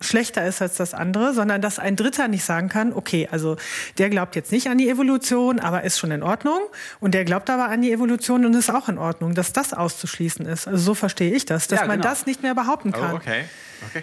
schlechter 0.00 0.46
ist 0.46 0.60
als 0.60 0.74
das 0.74 0.92
andere, 0.92 1.32
sondern 1.32 1.62
dass 1.62 1.78
ein 1.78 1.96
Dritter 1.96 2.28
nicht 2.28 2.44
sagen 2.44 2.68
kann, 2.68 2.92
okay, 2.92 3.28
also 3.30 3.56
der 3.96 4.10
glaubt 4.10 4.36
jetzt 4.36 4.52
nicht 4.52 4.68
an 4.68 4.76
die 4.76 4.90
Evolution, 4.90 5.58
aber 5.58 5.84
ist 5.84 5.98
schon 5.98 6.10
in 6.10 6.22
Ordnung 6.22 6.60
und 7.00 7.14
der 7.14 7.24
glaubt 7.24 7.48
aber 7.48 7.70
an 7.70 7.80
die 7.80 7.92
Evolution 7.92 8.44
und 8.44 8.54
ist 8.54 8.70
auch 8.70 8.90
in 8.90 8.98
Ordnung, 8.98 9.34
dass 9.34 9.54
das 9.54 9.72
auszuschließen 9.72 10.44
ist. 10.44 10.68
Also 10.68 10.78
so 10.78 10.94
verstehe 10.94 11.34
ich 11.34 11.46
das, 11.46 11.66
dass 11.66 11.78
ja, 11.78 11.82
genau. 11.84 11.94
man 11.94 12.02
das 12.02 12.26
nicht 12.26 12.42
mehr 12.42 12.54
behaupten 12.54 12.92
kann. 12.92 13.14
Oh, 13.14 13.16
okay. 13.16 13.44
okay. 13.88 14.02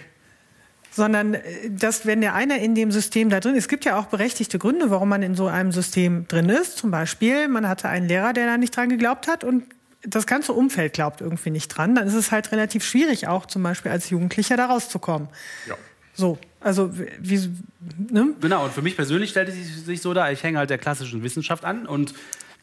Sondern, 0.94 1.34
äh, 1.34 1.42
dass 1.70 2.06
wenn 2.06 2.20
der 2.20 2.34
eine 2.34 2.62
in 2.62 2.74
dem 2.74 2.92
System 2.92 3.30
da 3.30 3.40
drin 3.40 3.54
ist, 3.54 3.64
es 3.64 3.68
gibt 3.68 3.84
ja 3.84 3.98
auch 3.98 4.06
berechtigte 4.06 4.58
Gründe, 4.58 4.90
warum 4.90 5.08
man 5.08 5.22
in 5.22 5.34
so 5.34 5.46
einem 5.46 5.72
System 5.72 6.26
drin 6.28 6.48
ist. 6.48 6.78
Zum 6.78 6.90
Beispiel, 6.90 7.48
man 7.48 7.68
hatte 7.68 7.88
einen 7.88 8.08
Lehrer, 8.08 8.32
der 8.32 8.46
da 8.46 8.56
nicht 8.56 8.76
dran 8.76 8.88
geglaubt 8.88 9.28
hat 9.28 9.44
und 9.44 9.64
das 10.06 10.26
ganze 10.26 10.52
Umfeld 10.52 10.92
glaubt 10.92 11.20
irgendwie 11.20 11.50
nicht 11.50 11.68
dran, 11.68 11.94
dann 11.94 12.06
ist 12.06 12.14
es 12.14 12.30
halt 12.30 12.52
relativ 12.52 12.84
schwierig, 12.84 13.26
auch 13.26 13.46
zum 13.46 13.62
Beispiel 13.62 13.90
als 13.90 14.10
Jugendlicher 14.10 14.56
da 14.56 14.66
rauszukommen. 14.66 15.28
Ja. 15.66 15.76
So, 16.14 16.38
also 16.60 16.90
wie, 17.18 17.50
ne? 18.10 18.34
Genau, 18.40 18.64
und 18.64 18.72
für 18.72 18.82
mich 18.82 18.96
persönlich 18.96 19.30
stellt 19.30 19.48
es 19.48 19.84
sich 19.84 20.00
so 20.00 20.14
dar, 20.14 20.30
ich 20.30 20.42
hänge 20.42 20.58
halt 20.58 20.70
der 20.70 20.78
klassischen 20.78 21.22
Wissenschaft 21.22 21.64
an 21.64 21.86
und 21.86 22.14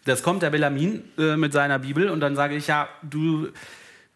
das 0.06 0.24
kommt 0.24 0.42
der 0.42 0.50
Bellamin 0.50 1.04
äh, 1.18 1.36
mit 1.36 1.54
seiner 1.54 1.80
Bibel 1.80 2.10
und 2.10 2.22
dann 2.22 2.36
sage 2.36 2.56
ich, 2.56 2.68
ja, 2.68 2.88
du 3.04 3.50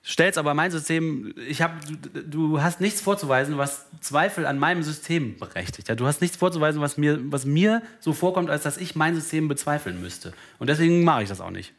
stellst 0.05 0.37
aber 0.37 0.53
mein 0.53 0.69
System, 0.71 1.33
ich 1.47 1.61
hab, 1.61 1.73
du, 1.85 2.21
du, 2.21 2.61
hast 2.61 2.79
nichts 2.79 3.01
vorzuweisen, 3.01 3.57
was 3.57 3.87
Zweifel 4.01 4.45
an 4.45 4.59
meinem 4.59 4.83
System 4.83 5.37
berechtigt. 5.37 5.89
Ja? 5.89 5.95
Du 5.95 6.05
hast 6.05 6.21
nichts 6.21 6.37
vorzuweisen, 6.37 6.79
was 6.79 6.97
mir, 6.97 7.19
was 7.31 7.45
mir 7.45 7.81
so 7.99 8.13
vorkommt, 8.13 8.49
als 8.49 8.63
dass 8.63 8.77
ich 8.77 8.95
mein 8.95 9.15
System 9.15 9.47
bezweifeln 9.47 9.99
müsste. 10.01 10.33
Und 10.59 10.67
deswegen 10.67 11.03
mache 11.03 11.23
ich 11.23 11.29
das 11.29 11.41
auch 11.41 11.49
nicht. 11.49 11.73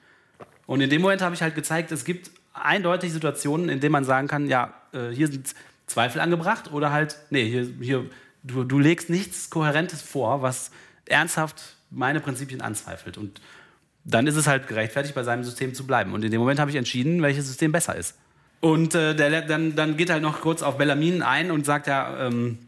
Und 0.66 0.80
in 0.80 0.90
dem 0.90 1.02
Moment 1.02 1.22
habe 1.22 1.34
ich 1.34 1.42
halt 1.42 1.54
gezeigt, 1.54 1.92
es 1.92 2.04
gibt 2.04 2.30
eindeutig 2.52 3.12
Situationen, 3.12 3.68
in 3.68 3.78
denen 3.78 3.92
man 3.92 4.04
sagen 4.04 4.26
kann, 4.26 4.48
ja, 4.48 4.74
äh, 4.92 5.10
hier 5.10 5.28
sind 5.28 5.54
Zweifel 5.86 6.20
angebracht 6.20 6.72
oder 6.72 6.90
halt, 6.90 7.16
nee, 7.30 7.48
hier, 7.48 7.68
hier 7.80 8.10
du, 8.42 8.64
du 8.64 8.78
legst 8.78 9.08
nichts 9.10 9.50
Kohärentes 9.50 10.02
vor, 10.02 10.42
was 10.42 10.70
ernsthaft 11.04 11.76
meine 11.90 12.20
Prinzipien 12.20 12.60
anzweifelt. 12.60 13.18
Und 13.18 13.40
dann 14.06 14.26
ist 14.26 14.36
es 14.36 14.46
halt 14.46 14.68
gerechtfertigt, 14.68 15.14
bei 15.14 15.24
seinem 15.24 15.44
System 15.44 15.74
zu 15.74 15.86
bleiben. 15.86 16.12
Und 16.14 16.24
in 16.24 16.30
dem 16.30 16.40
Moment 16.40 16.60
habe 16.60 16.70
ich 16.70 16.76
entschieden, 16.76 17.22
welches 17.22 17.46
System 17.46 17.72
besser 17.72 17.96
ist. 17.96 18.14
Und 18.60 18.94
äh, 18.94 19.14
der, 19.14 19.42
dann, 19.42 19.74
dann 19.74 19.96
geht 19.96 20.10
halt 20.10 20.22
noch 20.22 20.40
kurz 20.40 20.62
auf 20.62 20.78
Bellamin 20.78 21.22
ein 21.22 21.50
und 21.50 21.66
sagt 21.66 21.88
ja, 21.88 22.26
ähm, 22.26 22.58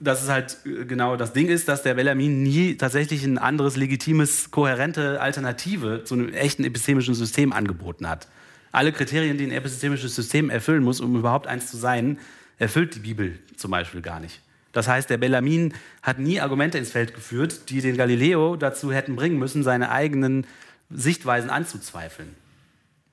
dass 0.00 0.22
es 0.22 0.28
halt 0.28 0.58
äh, 0.64 0.84
genau 0.86 1.16
das 1.16 1.32
Ding 1.32 1.48
ist, 1.48 1.68
dass 1.68 1.82
der 1.82 1.94
Bellamin 1.94 2.42
nie 2.42 2.76
tatsächlich 2.76 3.24
ein 3.24 3.38
anderes 3.38 3.76
legitimes, 3.76 4.50
kohärente 4.50 5.20
Alternative 5.20 6.02
zu 6.04 6.14
einem 6.14 6.32
echten 6.32 6.64
epistemischen 6.64 7.14
System 7.14 7.52
angeboten 7.52 8.08
hat. 8.08 8.26
Alle 8.72 8.90
Kriterien, 8.90 9.38
die 9.38 9.44
ein 9.44 9.52
epistemisches 9.52 10.16
System 10.16 10.50
erfüllen 10.50 10.82
muss, 10.82 11.00
um 11.00 11.14
überhaupt 11.14 11.46
eins 11.46 11.70
zu 11.70 11.76
sein, 11.76 12.18
erfüllt 12.58 12.96
die 12.96 13.00
Bibel 13.00 13.38
zum 13.56 13.70
Beispiel 13.70 14.00
gar 14.00 14.18
nicht. 14.18 14.40
Das 14.74 14.88
heißt, 14.88 15.08
der 15.08 15.16
Bellamin 15.16 15.72
hat 16.02 16.18
nie 16.18 16.40
Argumente 16.40 16.76
ins 16.76 16.90
Feld 16.90 17.14
geführt, 17.14 17.70
die 17.70 17.80
den 17.80 17.96
Galileo 17.96 18.56
dazu 18.56 18.92
hätten 18.92 19.16
bringen 19.16 19.38
müssen, 19.38 19.62
seine 19.62 19.90
eigenen 19.90 20.46
Sichtweisen 20.90 21.48
anzuzweifeln. 21.48 22.28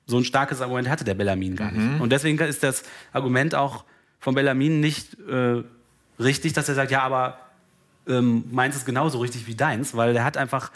So 0.06 0.18
ein 0.18 0.24
starkes 0.24 0.60
Argument 0.60 0.90
hatte 0.90 1.04
der 1.04 1.14
Bellamin 1.14 1.56
gar 1.56 1.70
nicht. 1.70 1.80
Mhm. 1.80 2.00
Und 2.00 2.10
deswegen 2.10 2.38
ist 2.38 2.62
das 2.62 2.82
Argument 3.12 3.54
auch 3.54 3.84
von 4.18 4.34
Bellamin 4.34 4.80
nicht 4.80 5.16
äh, 5.20 5.62
richtig, 6.20 6.52
dass 6.52 6.68
er 6.68 6.74
sagt, 6.74 6.90
ja, 6.90 7.02
aber 7.02 7.38
ähm, 8.08 8.44
meins 8.50 8.76
ist 8.76 8.84
genauso 8.84 9.20
richtig 9.20 9.46
wie 9.46 9.54
deins, 9.54 9.96
weil 9.96 10.14
er 10.16 10.24
hat 10.24 10.36
einfach 10.36 10.72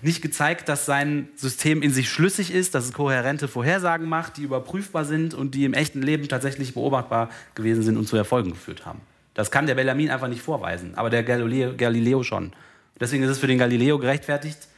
nicht 0.00 0.22
gezeigt, 0.22 0.68
dass 0.68 0.86
sein 0.86 1.28
System 1.36 1.82
in 1.82 1.92
sich 1.92 2.10
schlüssig 2.10 2.52
ist, 2.52 2.74
dass 2.74 2.86
es 2.86 2.92
kohärente 2.92 3.46
Vorhersagen 3.46 4.08
macht, 4.08 4.36
die 4.36 4.42
überprüfbar 4.42 5.04
sind 5.04 5.34
und 5.34 5.54
die 5.54 5.64
im 5.64 5.74
echten 5.74 6.02
Leben 6.02 6.26
tatsächlich 6.28 6.74
beobachtbar 6.74 7.30
gewesen 7.54 7.82
sind 7.82 7.96
und 7.96 8.08
zu 8.08 8.16
Erfolgen 8.16 8.50
geführt 8.50 8.84
haben. 8.84 9.00
Das 9.34 9.50
kann 9.50 9.66
der 9.66 9.74
Bellarmin 9.74 10.10
einfach 10.10 10.28
nicht 10.28 10.42
vorweisen, 10.42 10.94
aber 10.94 11.10
der 11.10 11.22
Galileo, 11.22 11.74
Galileo 11.76 12.22
schon. 12.22 12.52
Deswegen 13.00 13.22
ist 13.22 13.30
es 13.30 13.38
für 13.38 13.46
den 13.46 13.58
Galileo 13.58 13.98
gerechtfertigt, 13.98 14.68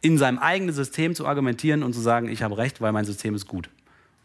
in 0.00 0.18
seinem 0.18 0.38
eigenen 0.38 0.74
System 0.74 1.14
zu 1.14 1.26
argumentieren 1.26 1.82
und 1.82 1.94
zu 1.94 2.00
sagen, 2.00 2.28
ich 2.28 2.42
habe 2.42 2.58
recht, 2.58 2.80
weil 2.80 2.92
mein 2.92 3.04
System 3.04 3.34
ist 3.34 3.46
gut. 3.46 3.70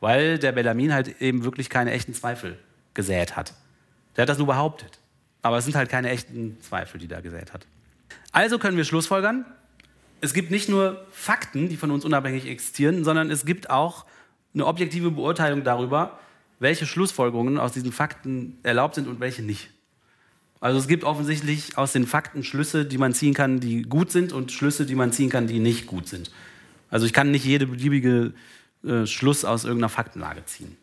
Weil 0.01 0.39
der 0.39 0.51
Bellarmin 0.51 0.93
halt 0.93 1.21
eben 1.21 1.43
wirklich 1.43 1.69
keine 1.69 1.91
echten 1.91 2.13
Zweifel 2.13 2.57
gesät 2.93 3.35
hat. 3.35 3.53
Der 4.15 4.23
hat 4.23 4.29
das 4.29 4.37
nur 4.37 4.47
behauptet. 4.47 4.99
Aber 5.41 5.57
es 5.57 5.65
sind 5.65 5.75
halt 5.75 5.89
keine 5.89 6.09
echten 6.09 6.57
Zweifel, 6.61 6.99
die 6.99 7.07
da 7.07 7.21
gesät 7.21 7.53
hat. 7.53 7.65
Also 8.31 8.59
können 8.59 8.75
wir 8.75 8.83
schlussfolgern, 8.83 9.45
es 10.21 10.33
gibt 10.33 10.51
nicht 10.51 10.69
nur 10.69 11.05
Fakten, 11.11 11.69
die 11.69 11.77
von 11.77 11.91
uns 11.91 12.03
unabhängig 12.03 12.45
existieren, 12.45 13.03
sondern 13.03 13.31
es 13.31 13.45
gibt 13.45 13.69
auch 13.69 14.05
eine 14.53 14.65
objektive 14.65 15.11
Beurteilung 15.11 15.63
darüber, 15.63 16.19
welche 16.59 16.85
Schlussfolgerungen 16.85 17.57
aus 17.57 17.71
diesen 17.71 17.91
Fakten 17.91 18.57
erlaubt 18.63 18.95
sind 18.95 19.07
und 19.07 19.19
welche 19.19 19.41
nicht. 19.41 19.69
Also 20.61 20.77
es 20.77 20.87
gibt 20.87 21.05
offensichtlich 21.05 21.77
aus 21.77 21.93
den 21.93 22.05
Fakten 22.05 22.43
Schlüsse, 22.43 22.85
die 22.85 22.97
man 22.97 23.13
ziehen 23.13 23.33
kann, 23.33 23.59
die 23.61 23.83
gut 23.83 24.11
sind 24.11 24.33
und 24.33 24.51
Schlüsse, 24.51 24.85
die 24.85 24.95
man 24.95 25.13
ziehen 25.13 25.29
kann, 25.29 25.47
die 25.47 25.59
nicht 25.59 25.87
gut 25.87 26.07
sind. 26.07 26.31
Also 26.89 27.05
ich 27.05 27.13
kann 27.13 27.31
nicht 27.31 27.45
jede 27.45 27.67
beliebige 27.67 28.33
äh, 28.83 29.05
Schluss 29.05 29.45
aus 29.45 29.63
irgendeiner 29.63 29.89
Faktenlage 29.89 30.43
ziehen. 30.45 30.75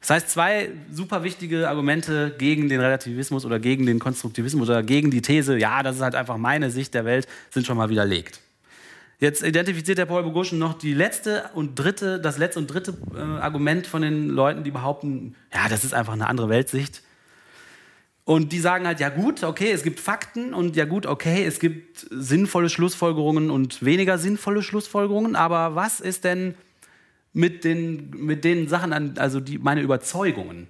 Das 0.00 0.10
heißt, 0.10 0.30
zwei 0.30 0.70
super 0.92 1.24
wichtige 1.24 1.68
Argumente 1.68 2.34
gegen 2.38 2.68
den 2.68 2.80
Relativismus 2.80 3.44
oder 3.44 3.58
gegen 3.58 3.84
den 3.84 3.98
Konstruktivismus 3.98 4.68
oder 4.68 4.82
gegen 4.82 5.10
die 5.10 5.20
These, 5.20 5.58
ja, 5.58 5.82
das 5.82 5.96
ist 5.96 6.02
halt 6.02 6.14
einfach 6.14 6.36
meine 6.36 6.70
Sicht 6.70 6.94
der 6.94 7.04
Welt, 7.04 7.26
sind 7.50 7.66
schon 7.66 7.76
mal 7.76 7.90
widerlegt. 7.90 8.40
Jetzt 9.20 9.42
identifiziert 9.42 9.98
der 9.98 10.06
Paul 10.06 10.22
Bogoschen 10.22 10.60
noch 10.60 10.74
die 10.74 10.94
letzte 10.94 11.50
und 11.54 11.74
dritte, 11.74 12.20
das 12.20 12.38
letzte 12.38 12.60
und 12.60 12.68
dritte 12.68 12.96
äh, 13.14 13.18
Argument 13.18 13.86
von 13.86 14.02
den 14.02 14.28
Leuten, 14.28 14.62
die 14.62 14.70
behaupten, 14.70 15.34
ja, 15.52 15.68
das 15.68 15.84
ist 15.84 15.92
einfach 15.92 16.12
eine 16.12 16.28
andere 16.28 16.48
Weltsicht. 16.48 17.02
Und 18.24 18.52
die 18.52 18.60
sagen 18.60 18.86
halt, 18.86 19.00
ja 19.00 19.08
gut, 19.08 19.42
okay, 19.42 19.72
es 19.72 19.82
gibt 19.82 19.98
Fakten 19.98 20.54
und 20.54 20.76
ja 20.76 20.84
gut, 20.84 21.06
okay, 21.06 21.44
es 21.44 21.58
gibt 21.58 22.06
sinnvolle 22.10 22.68
Schlussfolgerungen 22.68 23.50
und 23.50 23.82
weniger 23.82 24.18
sinnvolle 24.18 24.62
Schlussfolgerungen, 24.62 25.34
aber 25.34 25.74
was 25.74 25.98
ist 25.98 26.22
denn 26.24 26.54
mit 27.32 27.64
den, 27.64 28.10
mit 28.10 28.44
den 28.44 28.68
Sachen 28.68 28.92
an, 28.92 29.14
also 29.18 29.40
die, 29.40 29.58
meine 29.58 29.80
Überzeugungen? 29.80 30.68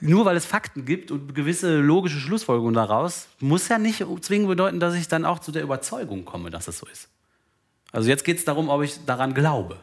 Nur 0.00 0.24
weil 0.24 0.36
es 0.36 0.44
Fakten 0.44 0.84
gibt 0.84 1.10
und 1.10 1.34
gewisse 1.34 1.78
logische 1.78 2.18
Schlussfolgerungen 2.18 2.74
daraus, 2.74 3.28
muss 3.38 3.68
ja 3.68 3.78
nicht 3.78 4.04
zwingend 4.20 4.48
bedeuten, 4.48 4.80
dass 4.80 4.94
ich 4.94 5.08
dann 5.08 5.24
auch 5.24 5.38
zu 5.38 5.52
der 5.52 5.62
Überzeugung 5.62 6.24
komme, 6.24 6.50
dass 6.50 6.68
es 6.68 6.78
so 6.78 6.86
ist. 6.86 7.08
Also 7.92 8.08
jetzt 8.08 8.24
geht 8.24 8.38
es 8.38 8.44
darum, 8.44 8.68
ob 8.68 8.82
ich 8.82 9.04
daran 9.04 9.34
glaube. 9.34 9.76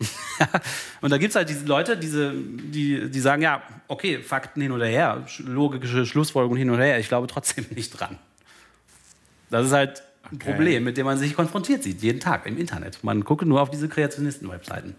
und 1.00 1.10
da 1.10 1.18
gibt 1.18 1.30
es 1.30 1.36
halt 1.36 1.48
diese 1.48 1.64
Leute, 1.66 1.96
diese, 1.96 2.32
die, 2.32 3.10
die 3.10 3.20
sagen, 3.20 3.42
ja, 3.42 3.62
okay, 3.88 4.22
Fakten 4.22 4.60
hin 4.60 4.72
oder 4.72 4.86
her, 4.86 5.26
logische 5.38 6.06
Schlussfolgerungen 6.06 6.58
hin 6.58 6.70
oder 6.70 6.84
her, 6.84 6.98
ich 6.98 7.08
glaube 7.08 7.26
trotzdem 7.26 7.66
nicht 7.74 7.90
dran. 7.98 8.18
Das 9.50 9.66
ist 9.66 9.72
halt 9.72 10.02
ein 10.30 10.36
okay. 10.36 10.50
Problem, 10.50 10.84
mit 10.84 10.96
dem 10.96 11.06
man 11.06 11.18
sich 11.18 11.34
konfrontiert 11.34 11.82
sieht, 11.82 12.02
jeden 12.02 12.20
Tag 12.20 12.46
im 12.46 12.58
Internet. 12.58 13.02
Man 13.02 13.24
guckt 13.24 13.44
nur 13.44 13.60
auf 13.60 13.70
diese 13.70 13.88
Kreationisten-Webseiten. 13.88 14.94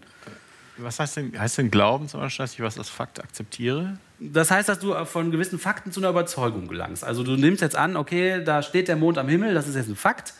Was 0.76 0.98
heißt 0.98 1.16
denn, 1.16 1.38
heißt 1.38 1.58
denn 1.58 1.70
Glauben 1.70 2.08
zum 2.08 2.20
Beispiel, 2.20 2.44
dass 2.44 2.54
ich 2.54 2.60
was 2.60 2.78
als 2.78 2.88
Fakt 2.88 3.22
akzeptiere? 3.22 3.98
Das 4.18 4.50
heißt, 4.50 4.68
dass 4.68 4.80
du 4.80 4.94
von 5.04 5.30
gewissen 5.30 5.58
Fakten 5.58 5.92
zu 5.92 6.00
einer 6.00 6.10
Überzeugung 6.10 6.68
gelangst. 6.68 7.04
Also 7.04 7.22
du 7.22 7.36
nimmst 7.36 7.62
jetzt 7.62 7.76
an, 7.76 7.96
okay, 7.96 8.42
da 8.44 8.62
steht 8.62 8.88
der 8.88 8.96
Mond 8.96 9.18
am 9.18 9.28
Himmel, 9.28 9.54
das 9.54 9.68
ist 9.68 9.76
jetzt 9.76 9.88
ein 9.88 9.96
Fakt. 9.96 10.34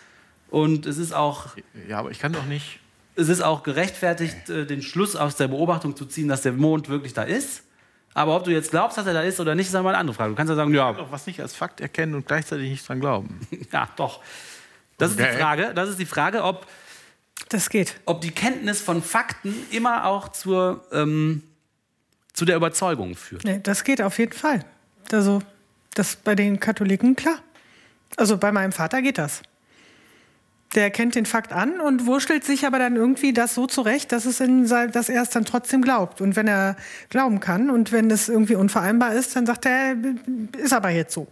Und 0.50 0.86
es 0.86 0.98
ist 0.98 1.12
auch. 1.12 1.56
Ja, 1.88 1.98
aber 1.98 2.10
ich 2.10 2.18
kann 2.18 2.32
doch 2.32 2.46
nicht 2.46 2.80
es 3.20 3.28
ist 3.28 3.42
auch 3.42 3.62
gerechtfertigt, 3.62 4.48
äh, 4.48 4.66
den 4.66 4.82
Schluss 4.82 5.16
aus 5.16 5.36
der 5.36 5.48
Beobachtung 5.48 5.96
zu 5.96 6.06
ziehen, 6.06 6.28
dass 6.28 6.42
der 6.42 6.52
Mond 6.52 6.88
wirklich 6.88 7.12
da 7.12 7.22
ist. 7.22 7.62
Aber 8.14 8.34
ob 8.34 8.44
du 8.44 8.50
jetzt 8.50 8.70
glaubst, 8.70 8.98
dass 8.98 9.06
er 9.06 9.14
da 9.14 9.22
ist 9.22 9.38
oder 9.38 9.54
nicht, 9.54 9.68
ist 9.68 9.74
einmal 9.74 9.94
eine 9.94 10.00
andere 10.00 10.16
Frage. 10.16 10.30
Du 10.30 10.36
kannst 10.36 10.50
ja 10.50 10.56
sagen, 10.56 10.74
ja. 10.74 10.90
Ich 10.90 10.96
kann 10.96 11.04
doch 11.04 11.12
was 11.12 11.26
nicht 11.26 11.40
als 11.40 11.54
Fakt 11.54 11.80
erkennen 11.80 12.14
und 12.14 12.26
gleichzeitig 12.26 12.68
nicht 12.68 12.88
dran 12.88 12.98
glauben. 12.98 13.40
ja, 13.72 13.88
doch. 13.96 14.20
Das 14.98 15.12
okay. 15.12 15.22
ist 15.22 15.32
die 15.32 15.38
Frage. 15.38 15.72
Das 15.74 15.88
ist 15.88 15.98
die 15.98 16.06
Frage, 16.06 16.42
ob 16.42 16.66
das 17.48 17.70
geht. 17.70 18.00
Ob 18.06 18.20
die 18.20 18.32
Kenntnis 18.32 18.80
von 18.80 19.02
Fakten 19.02 19.54
immer 19.70 20.06
auch 20.06 20.28
zur, 20.28 20.84
ähm, 20.92 21.42
zu 22.32 22.44
der 22.44 22.56
Überzeugung 22.56 23.14
führt. 23.14 23.44
Nee, 23.44 23.60
das 23.62 23.84
geht 23.84 24.02
auf 24.02 24.18
jeden 24.18 24.32
Fall. 24.32 24.64
Also, 25.12 25.40
das 25.94 26.16
bei 26.16 26.34
den 26.34 26.58
Katholiken 26.58 27.16
klar. 27.16 27.38
Also 28.16 28.38
bei 28.38 28.50
meinem 28.52 28.72
Vater 28.72 29.02
geht 29.02 29.18
das. 29.18 29.42
Der 30.74 30.90
kennt 30.90 31.16
den 31.16 31.26
Fakt 31.26 31.52
an 31.52 31.80
und 31.80 32.06
wurschtelt 32.06 32.44
sich 32.44 32.64
aber 32.64 32.78
dann 32.78 32.94
irgendwie 32.94 33.32
das 33.32 33.54
so 33.54 33.66
zurecht, 33.66 34.12
dass, 34.12 34.24
es 34.24 34.38
in, 34.38 34.68
dass 34.68 35.08
er 35.08 35.22
es 35.22 35.30
dann 35.30 35.44
trotzdem 35.44 35.82
glaubt. 35.82 36.20
Und 36.20 36.36
wenn 36.36 36.46
er 36.46 36.76
glauben 37.08 37.40
kann 37.40 37.70
und 37.70 37.90
wenn 37.90 38.10
es 38.10 38.28
irgendwie 38.28 38.54
unvereinbar 38.54 39.14
ist, 39.14 39.34
dann 39.34 39.46
sagt 39.46 39.66
er, 39.66 39.96
ist 40.56 40.72
aber 40.72 40.90
jetzt 40.90 41.12
so. 41.12 41.26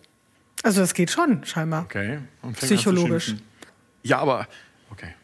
Also 0.64 0.80
das 0.80 0.92
geht 0.94 1.10
schon, 1.10 1.44
scheinbar. 1.44 1.84
Okay. 1.84 2.18
Psychologisch. 2.54 3.36
Ja, 4.02 4.18
aber 4.18 4.48
okay. 4.90 5.14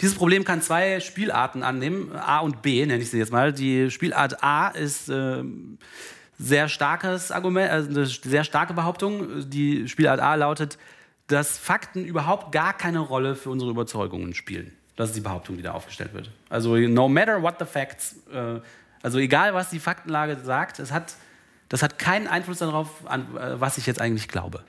Dieses 0.00 0.16
Problem 0.16 0.44
kann 0.44 0.60
zwei 0.60 0.98
Spielarten 1.00 1.62
annehmen, 1.62 2.10
A 2.16 2.40
und 2.40 2.62
B 2.62 2.84
nenne 2.84 3.02
ich 3.02 3.10
sie 3.10 3.18
jetzt 3.18 3.32
mal. 3.32 3.52
Die 3.52 3.90
Spielart 3.90 4.42
A 4.42 4.68
ist 4.68 5.08
äh, 5.08 5.44
sehr 6.38 6.68
starkes 6.68 7.30
Argument, 7.30 7.70
also 7.70 7.90
eine 7.90 8.06
sehr 8.06 8.44
starke 8.44 8.74
Behauptung. 8.74 9.48
Die 9.48 9.88
Spielart 9.88 10.20
A 10.20 10.34
lautet, 10.34 10.78
dass 11.26 11.58
Fakten 11.58 12.04
überhaupt 12.04 12.52
gar 12.52 12.76
keine 12.76 12.98
Rolle 12.98 13.34
für 13.34 13.50
unsere 13.50 13.70
Überzeugungen 13.70 14.34
spielen. 14.34 14.72
Das 14.96 15.10
ist 15.10 15.16
die 15.16 15.20
Behauptung, 15.20 15.56
die 15.56 15.62
da 15.62 15.72
aufgestellt 15.72 16.14
wird. 16.14 16.30
Also 16.48 16.76
no 16.76 17.08
matter 17.08 17.42
what 17.42 17.56
the 17.58 17.64
facts, 17.64 18.16
äh, 18.32 18.60
also 19.02 19.18
egal 19.18 19.54
was 19.54 19.70
die 19.70 19.80
Faktenlage 19.80 20.36
sagt, 20.42 20.78
es 20.78 20.92
hat, 20.92 21.14
das 21.68 21.82
hat 21.82 21.98
keinen 21.98 22.28
Einfluss 22.28 22.58
darauf, 22.58 22.88
an, 23.06 23.36
äh, 23.36 23.60
was 23.60 23.78
ich 23.78 23.86
jetzt 23.86 24.00
eigentlich 24.00 24.28
glaube. 24.28 24.62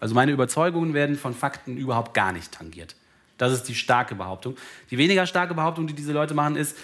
Also 0.00 0.14
meine 0.14 0.32
Überzeugungen 0.32 0.94
werden 0.94 1.16
von 1.16 1.34
Fakten 1.34 1.76
überhaupt 1.76 2.14
gar 2.14 2.32
nicht 2.32 2.52
tangiert. 2.52 2.96
Das 3.38 3.52
ist 3.52 3.64
die 3.64 3.74
starke 3.74 4.14
Behauptung. 4.14 4.56
Die 4.90 4.98
weniger 4.98 5.26
starke 5.26 5.54
Behauptung, 5.54 5.86
die 5.86 5.94
diese 5.94 6.12
Leute 6.12 6.34
machen, 6.34 6.56
ist, 6.56 6.76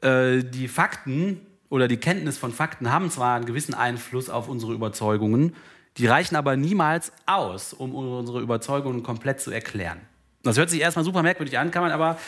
äh, 0.00 0.44
die 0.44 0.68
Fakten 0.68 1.40
oder 1.70 1.88
die 1.88 1.96
Kenntnis 1.96 2.38
von 2.38 2.52
Fakten 2.52 2.92
haben 2.92 3.10
zwar 3.10 3.34
einen 3.34 3.46
gewissen 3.46 3.74
Einfluss 3.74 4.28
auf 4.28 4.48
unsere 4.48 4.74
Überzeugungen, 4.74 5.56
die 5.98 6.06
reichen 6.06 6.36
aber 6.36 6.56
niemals 6.56 7.12
aus, 7.26 7.72
um 7.72 7.94
unsere 7.94 8.40
Überzeugungen 8.40 9.02
komplett 9.02 9.40
zu 9.40 9.50
erklären. 9.50 10.00
Das 10.42 10.58
hört 10.58 10.70
sich 10.70 10.80
erstmal 10.80 11.04
super 11.04 11.22
merkwürdig 11.22 11.58
an, 11.58 11.70
kann 11.70 11.82
man 11.82 11.92
aber 11.92 12.18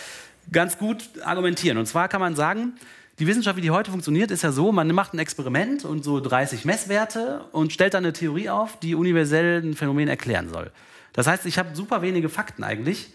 ganz 0.52 0.78
gut 0.78 1.04
argumentieren. 1.24 1.78
Und 1.78 1.86
zwar 1.86 2.08
kann 2.08 2.20
man 2.20 2.36
sagen, 2.36 2.74
die 3.18 3.26
Wissenschaft, 3.26 3.56
wie 3.56 3.62
die 3.62 3.70
heute 3.70 3.90
funktioniert, 3.90 4.30
ist 4.30 4.42
ja 4.42 4.52
so, 4.52 4.72
man 4.72 4.88
macht 4.88 5.14
ein 5.14 5.18
Experiment 5.18 5.84
und 5.84 6.02
so 6.02 6.20
30 6.20 6.64
Messwerte 6.64 7.44
und 7.52 7.72
stellt 7.72 7.94
dann 7.94 8.04
eine 8.04 8.12
Theorie 8.12 8.50
auf, 8.50 8.78
die 8.80 8.94
universell 8.94 9.62
ein 9.62 9.74
Phänomen 9.74 10.08
erklären 10.08 10.48
soll. 10.48 10.72
Das 11.12 11.26
heißt, 11.26 11.46
ich 11.46 11.58
habe 11.58 11.74
super 11.74 12.02
wenige 12.02 12.28
Fakten 12.28 12.64
eigentlich, 12.64 13.12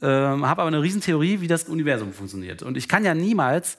äh, 0.00 0.06
habe 0.06 0.62
aber 0.62 0.66
eine 0.66 0.82
Riesentheorie, 0.82 1.40
wie 1.40 1.48
das 1.48 1.64
Universum 1.64 2.12
funktioniert. 2.12 2.62
Und 2.62 2.76
ich 2.76 2.88
kann 2.88 3.04
ja 3.04 3.12
niemals 3.12 3.76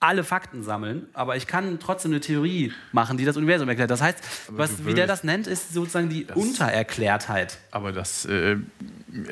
alle 0.00 0.24
Fakten 0.24 0.62
sammeln, 0.62 1.06
aber 1.14 1.36
ich 1.36 1.46
kann 1.46 1.78
trotzdem 1.78 2.12
eine 2.12 2.20
Theorie 2.20 2.72
machen, 2.92 3.16
die 3.16 3.24
das 3.24 3.36
Universum 3.36 3.68
erklärt. 3.68 3.90
Das 3.90 4.02
heißt, 4.02 4.18
was, 4.48 4.84
wie 4.84 4.94
der 4.94 5.06
das 5.06 5.24
nennt, 5.24 5.46
ist 5.46 5.72
sozusagen 5.72 6.08
die 6.08 6.26
das, 6.26 6.36
Untererklärtheit. 6.36 7.58
Aber 7.70 7.92
das, 7.92 8.24
äh, 8.26 8.56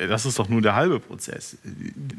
das 0.07 0.25
ist 0.25 0.39
doch 0.39 0.49
nur 0.49 0.61
der 0.61 0.75
halbe 0.75 0.99
Prozess. 0.99 1.57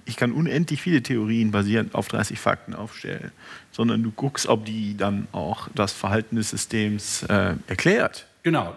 Ich 0.05 0.17
kann 0.17 0.33
unendlich 0.33 0.81
viele 0.81 1.03
Theorien 1.03 1.51
basierend 1.51 1.95
auf 1.95 2.09
30 2.09 2.39
Fakten 2.39 2.75
aufstellen, 2.75 3.33
sondern 3.73 4.03
du 4.03 4.11
guckst, 4.11 4.47
ob 4.47 4.65
die 4.65 4.97
dann 4.97 5.27
auch 5.33 5.69
das 5.75 5.93
Verhalten 5.93 6.37
des 6.37 6.51
Systems 6.51 7.25
äh, 7.25 7.55
erklärt. 7.67 8.27
Genau. 8.43 8.77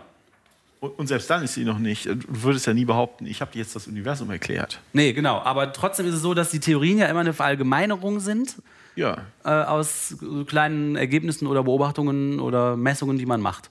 Und 0.79 1.07
selbst 1.07 1.29
dann 1.29 1.43
ist 1.43 1.55
sie 1.55 1.65
noch 1.65 1.79
nicht. 1.79 2.05
Du 2.05 2.43
würdest 2.43 2.67
ja 2.67 2.73
nie 2.73 2.85
behaupten, 2.85 3.25
ich 3.25 3.41
habe 3.41 3.51
dir 3.51 3.59
jetzt 3.59 3.75
das 3.75 3.87
Universum 3.87 4.29
erklärt. 4.29 4.79
Nee, 4.93 5.11
genau. 5.11 5.39
Aber 5.39 5.73
trotzdem 5.73 6.05
ist 6.05 6.13
es 6.13 6.21
so, 6.21 6.35
dass 6.35 6.51
die 6.51 6.59
Theorien 6.59 6.99
ja 6.99 7.07
immer 7.07 7.21
eine 7.21 7.33
Verallgemeinerung 7.33 8.19
sind 8.19 8.57
ja. 8.97 9.19
Äh, 9.45 9.49
aus 9.49 10.17
kleinen 10.47 10.95
Ergebnissen 10.97 11.47
oder 11.47 11.63
Beobachtungen 11.63 12.39
oder 12.39 12.75
Messungen, 12.75 13.17
die 13.17 13.25
man 13.25 13.39
macht. 13.39 13.69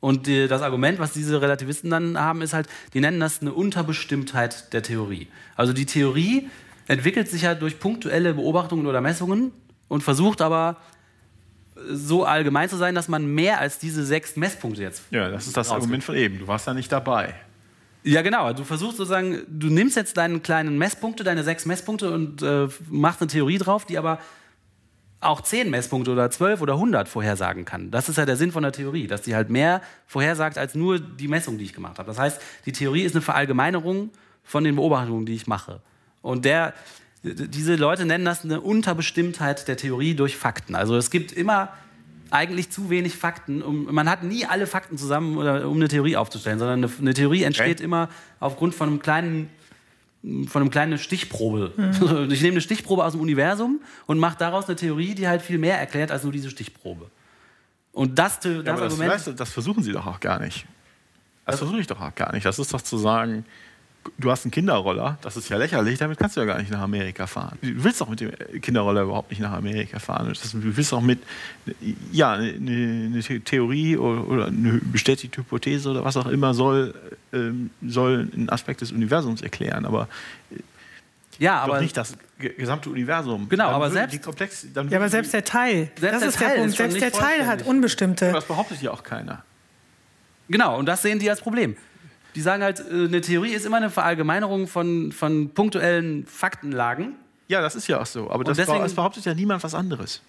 Und 0.00 0.26
die, 0.26 0.48
das 0.48 0.60
Argument, 0.60 0.98
was 0.98 1.14
diese 1.14 1.40
Relativisten 1.40 1.88
dann 1.88 2.18
haben, 2.18 2.42
ist 2.42 2.52
halt, 2.52 2.68
die 2.92 3.00
nennen 3.00 3.20
das 3.20 3.40
eine 3.40 3.54
Unterbestimmtheit 3.54 4.74
der 4.74 4.82
Theorie. 4.82 5.28
Also 5.56 5.72
die 5.72 5.86
Theorie 5.86 6.50
entwickelt 6.88 7.30
sich 7.30 7.42
ja 7.42 7.54
durch 7.54 7.80
punktuelle 7.80 8.34
Beobachtungen 8.34 8.86
oder 8.86 9.00
Messungen 9.00 9.52
und 9.88 10.02
versucht 10.02 10.42
aber 10.42 10.76
so 11.88 12.24
allgemein 12.24 12.68
zu 12.68 12.76
sein, 12.76 12.94
dass 12.94 13.08
man 13.08 13.26
mehr 13.26 13.60
als 13.60 13.78
diese 13.78 14.04
sechs 14.04 14.36
Messpunkte 14.36 14.82
jetzt. 14.82 15.04
Ja, 15.10 15.30
das 15.30 15.46
ist 15.46 15.56
das 15.56 15.70
Argument 15.70 16.04
von 16.04 16.14
eben. 16.14 16.38
Du 16.38 16.46
warst 16.46 16.66
da 16.66 16.74
nicht 16.74 16.92
dabei. 16.92 17.34
Ja, 18.02 18.20
genau. 18.20 18.52
Du 18.52 18.64
versuchst 18.64 18.98
sozusagen, 18.98 19.40
du 19.48 19.68
nimmst 19.68 19.96
jetzt 19.96 20.16
deine 20.18 20.40
kleinen 20.40 20.76
Messpunkte, 20.76 21.24
deine 21.24 21.42
sechs 21.42 21.64
Messpunkte 21.64 22.10
und 22.12 22.42
äh, 22.42 22.68
machst 22.90 23.22
eine 23.22 23.28
Theorie 23.28 23.58
drauf, 23.58 23.86
die 23.86 23.96
aber 23.96 24.18
auch 25.24 25.40
10 25.40 25.70
Messpunkte 25.70 26.10
oder 26.10 26.30
12 26.30 26.60
oder 26.60 26.74
100 26.74 27.08
vorhersagen 27.08 27.64
kann. 27.64 27.90
Das 27.90 28.08
ist 28.08 28.16
ja 28.16 28.26
der 28.26 28.36
Sinn 28.36 28.52
von 28.52 28.62
der 28.62 28.72
Theorie, 28.72 29.06
dass 29.06 29.22
die 29.22 29.34
halt 29.34 29.50
mehr 29.50 29.82
vorhersagt 30.06 30.58
als 30.58 30.74
nur 30.74 30.98
die 30.98 31.28
Messung, 31.28 31.58
die 31.58 31.64
ich 31.64 31.72
gemacht 31.72 31.98
habe. 31.98 32.06
Das 32.06 32.18
heißt, 32.18 32.40
die 32.66 32.72
Theorie 32.72 33.02
ist 33.02 33.14
eine 33.14 33.22
Verallgemeinerung 33.22 34.10
von 34.42 34.64
den 34.64 34.76
Beobachtungen, 34.76 35.26
die 35.26 35.34
ich 35.34 35.46
mache. 35.46 35.80
Und 36.22 36.44
der, 36.44 36.74
diese 37.22 37.76
Leute 37.76 38.04
nennen 38.04 38.24
das 38.24 38.44
eine 38.44 38.60
Unterbestimmtheit 38.60 39.66
der 39.68 39.76
Theorie 39.76 40.14
durch 40.14 40.36
Fakten. 40.36 40.74
Also 40.74 40.96
es 40.96 41.10
gibt 41.10 41.32
immer 41.32 41.70
eigentlich 42.30 42.70
zu 42.70 42.90
wenig 42.90 43.16
Fakten. 43.16 43.62
Um, 43.62 43.86
man 43.94 44.08
hat 44.08 44.24
nie 44.24 44.44
alle 44.44 44.66
Fakten 44.66 44.98
zusammen, 44.98 45.36
um 45.36 45.76
eine 45.76 45.88
Theorie 45.88 46.16
aufzustellen, 46.16 46.58
sondern 46.58 46.84
eine, 46.84 46.92
eine 46.98 47.14
Theorie 47.14 47.44
entsteht 47.44 47.78
okay. 47.78 47.84
immer 47.84 48.08
aufgrund 48.40 48.74
von 48.74 48.88
einem 48.88 49.00
kleinen 49.00 49.50
von 50.46 50.62
einem 50.62 50.70
kleinen 50.70 50.98
Stichprobe. 50.98 51.72
Mhm. 51.76 52.30
Ich 52.32 52.40
nehme 52.40 52.54
eine 52.54 52.60
Stichprobe 52.60 53.04
aus 53.04 53.12
dem 53.12 53.20
Universum 53.20 53.80
und 54.06 54.18
mache 54.18 54.38
daraus 54.38 54.66
eine 54.66 54.76
Theorie, 54.76 55.14
die 55.14 55.28
halt 55.28 55.42
viel 55.42 55.58
mehr 55.58 55.78
erklärt 55.78 56.10
als 56.10 56.22
nur 56.22 56.32
diese 56.32 56.50
Stichprobe. 56.50 57.10
Und 57.92 58.18
das, 58.18 58.40
das, 58.40 58.52
ja, 58.52 58.62
das, 58.62 58.98
weißt 58.98 59.32
das 59.36 59.52
versuchen 59.52 59.82
sie 59.82 59.92
doch 59.92 60.06
auch 60.06 60.20
gar 60.20 60.40
nicht. 60.40 60.66
Das 61.46 61.58
versuche 61.58 61.80
ich 61.80 61.86
doch 61.86 62.00
auch 62.00 62.14
gar 62.14 62.32
nicht. 62.32 62.46
Das 62.46 62.58
ist 62.58 62.72
doch 62.72 62.80
zu 62.80 62.96
sagen, 62.96 63.44
du 64.18 64.30
hast 64.30 64.44
einen 64.44 64.50
Kinderroller, 64.50 65.18
das 65.22 65.36
ist 65.36 65.48
ja 65.48 65.56
lächerlich, 65.56 65.98
damit 65.98 66.18
kannst 66.18 66.36
du 66.36 66.40
ja 66.40 66.46
gar 66.46 66.58
nicht 66.58 66.70
nach 66.70 66.80
Amerika 66.80 67.26
fahren. 67.26 67.58
Du 67.62 67.84
willst 67.84 68.00
doch 68.00 68.08
mit 68.08 68.20
dem 68.20 68.32
Kinderroller 68.60 69.02
überhaupt 69.02 69.30
nicht 69.30 69.40
nach 69.40 69.52
Amerika 69.52 69.98
fahren. 69.98 70.32
du 70.32 70.76
willst 70.76 70.92
auch 70.92 71.00
mit, 71.00 71.20
ja, 72.12 72.32
eine, 72.32 72.50
eine 72.50 73.40
Theorie 73.42 73.96
oder, 73.96 74.46
eine 74.46 74.80
bestätigte 74.80 75.40
Hypothese 75.40 75.90
oder 75.90 76.04
was 76.04 76.16
auch 76.16 76.26
immer 76.26 76.54
soll, 76.54 76.94
ähm, 77.32 77.70
soll 77.86 78.28
einen 78.34 78.48
Aspekt 78.50 78.80
des 78.80 78.92
Universums 78.92 79.42
erklären, 79.42 79.84
aber 79.84 80.08
ja, 81.38 81.58
aber 81.58 81.80
nicht 81.80 81.96
das 81.96 82.16
gesamte 82.38 82.90
Universum. 82.90 83.48
Genau, 83.48 83.68
aber 83.68 83.90
selbst, 83.90 84.22
Komplex, 84.22 84.66
ja, 84.74 84.82
aber 84.82 85.08
selbst 85.08 85.32
der 85.32 85.44
Teil. 85.44 85.90
Selbst 85.98 86.02
das 86.02 86.20
der 86.20 86.28
ist 86.28 86.38
Teil 86.38 86.48
der 86.48 86.60
Punkt. 86.60 86.76
Selbst 86.76 87.00
der 87.00 87.12
Teil 87.12 87.46
hat 87.46 87.66
unbestimmte. 87.66 88.32
Das 88.32 88.44
behauptet 88.44 88.80
ja 88.82 88.92
auch 88.92 89.02
keiner. 89.02 89.42
Genau, 90.48 90.78
und 90.78 90.86
das 90.86 91.02
sehen 91.02 91.18
die 91.18 91.28
als 91.28 91.40
Problem. 91.40 91.76
Die 92.34 92.40
sagen 92.40 92.62
halt, 92.62 92.80
äh, 92.80 93.04
eine 93.04 93.20
Theorie 93.20 93.52
ist 93.52 93.66
immer 93.66 93.76
eine 93.76 93.90
Verallgemeinerung 93.90 94.66
von, 94.66 95.12
von 95.12 95.50
punktuellen 95.50 96.26
Faktenlagen. 96.26 97.14
Ja, 97.48 97.60
das 97.60 97.74
ist 97.74 97.86
ja 97.86 98.00
auch 98.00 98.06
so. 98.06 98.30
Aber 98.30 98.44
das, 98.44 98.56
deswegen, 98.56 98.80
das 98.80 98.94
behauptet 98.94 99.24
ja 99.24 99.34
niemand 99.34 99.62
was 99.62 99.74
anderes. 99.74 100.22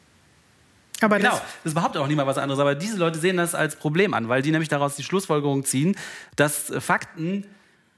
Aber 1.02 1.18
genau, 1.18 1.32
das, 1.32 1.42
das 1.64 1.74
behauptet 1.74 2.02
auch 2.02 2.08
niemand 2.08 2.28
was 2.28 2.38
anderes. 2.38 2.60
Aber 2.60 2.76
diese 2.76 2.98
Leute 2.98 3.20
sehen 3.20 3.38
das 3.38 3.56
als 3.56 3.76
Problem 3.76 4.14
an, 4.14 4.30
weil 4.30 4.42
die 4.42 4.52
nämlich 4.52 4.70
daraus 4.70 4.96
die 4.96 5.04
Schlussfolgerung 5.04 5.66
ziehen, 5.66 5.98
dass 6.36 6.72
Fakten 6.80 7.46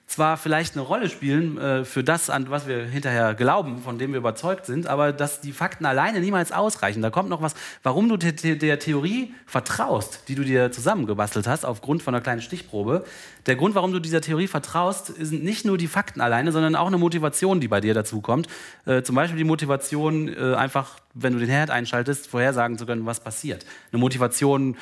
zwar 0.07 0.37
vielleicht 0.37 0.75
eine 0.75 0.83
Rolle 0.83 1.09
spielen 1.09 1.57
äh, 1.57 1.83
für 1.83 2.01
das, 2.01 2.29
an 2.29 2.49
was 2.49 2.65
wir 2.65 2.85
hinterher 2.85 3.35
glauben, 3.35 3.79
von 3.79 3.99
dem 3.99 4.13
wir 4.13 4.19
überzeugt 4.19 4.65
sind, 4.65 4.87
aber 4.87 5.11
dass 5.11 5.41
die 5.41 5.51
Fakten 5.51 5.85
alleine 5.85 6.21
niemals 6.21 6.53
ausreichen. 6.53 7.01
Da 7.01 7.09
kommt 7.09 7.27
noch 7.29 7.41
was, 7.41 7.55
warum 7.83 8.07
du 8.07 8.15
der, 8.15 8.31
der 8.31 8.79
Theorie 8.79 9.33
vertraust, 9.45 10.23
die 10.29 10.35
du 10.35 10.45
dir 10.45 10.71
zusammengebastelt 10.71 11.45
hast, 11.45 11.65
aufgrund 11.65 12.03
von 12.03 12.15
einer 12.15 12.23
kleinen 12.23 12.41
Stichprobe. 12.41 13.03
Der 13.47 13.57
Grund, 13.57 13.75
warum 13.75 13.91
du 13.91 13.99
dieser 13.99 14.21
Theorie 14.21 14.47
vertraust, 14.47 15.07
sind 15.07 15.43
nicht 15.43 15.65
nur 15.65 15.77
die 15.77 15.87
Fakten 15.87 16.21
alleine, 16.21 16.53
sondern 16.53 16.77
auch 16.77 16.87
eine 16.87 16.97
Motivation, 16.97 17.59
die 17.59 17.67
bei 17.67 17.81
dir 17.81 17.93
dazu 17.93 18.21
kommt. 18.21 18.47
Äh, 18.85 19.01
zum 19.01 19.15
Beispiel 19.15 19.37
die 19.37 19.43
Motivation, 19.43 20.29
äh, 20.29 20.55
einfach, 20.55 20.99
wenn 21.15 21.33
du 21.33 21.39
den 21.39 21.49
Herd 21.49 21.69
einschaltest, 21.69 22.27
vorhersagen 22.27 22.77
zu 22.77 22.85
können, 22.85 23.05
was 23.05 23.19
passiert. 23.19 23.65
Eine 23.91 23.99
Motivation, 23.99 24.77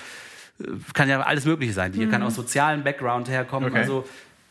äh, 0.59 0.65
kann 0.93 1.09
ja 1.09 1.19
alles 1.21 1.45
Mögliche 1.45 1.73
sein. 1.73 1.93
Die 1.93 2.05
mhm. 2.05 2.11
kann 2.11 2.21
aus 2.21 2.35
sozialem 2.35 2.83
Background 2.83 3.27
herkommen. 3.27 3.69
Okay. 3.69 3.79
Also 3.79 4.05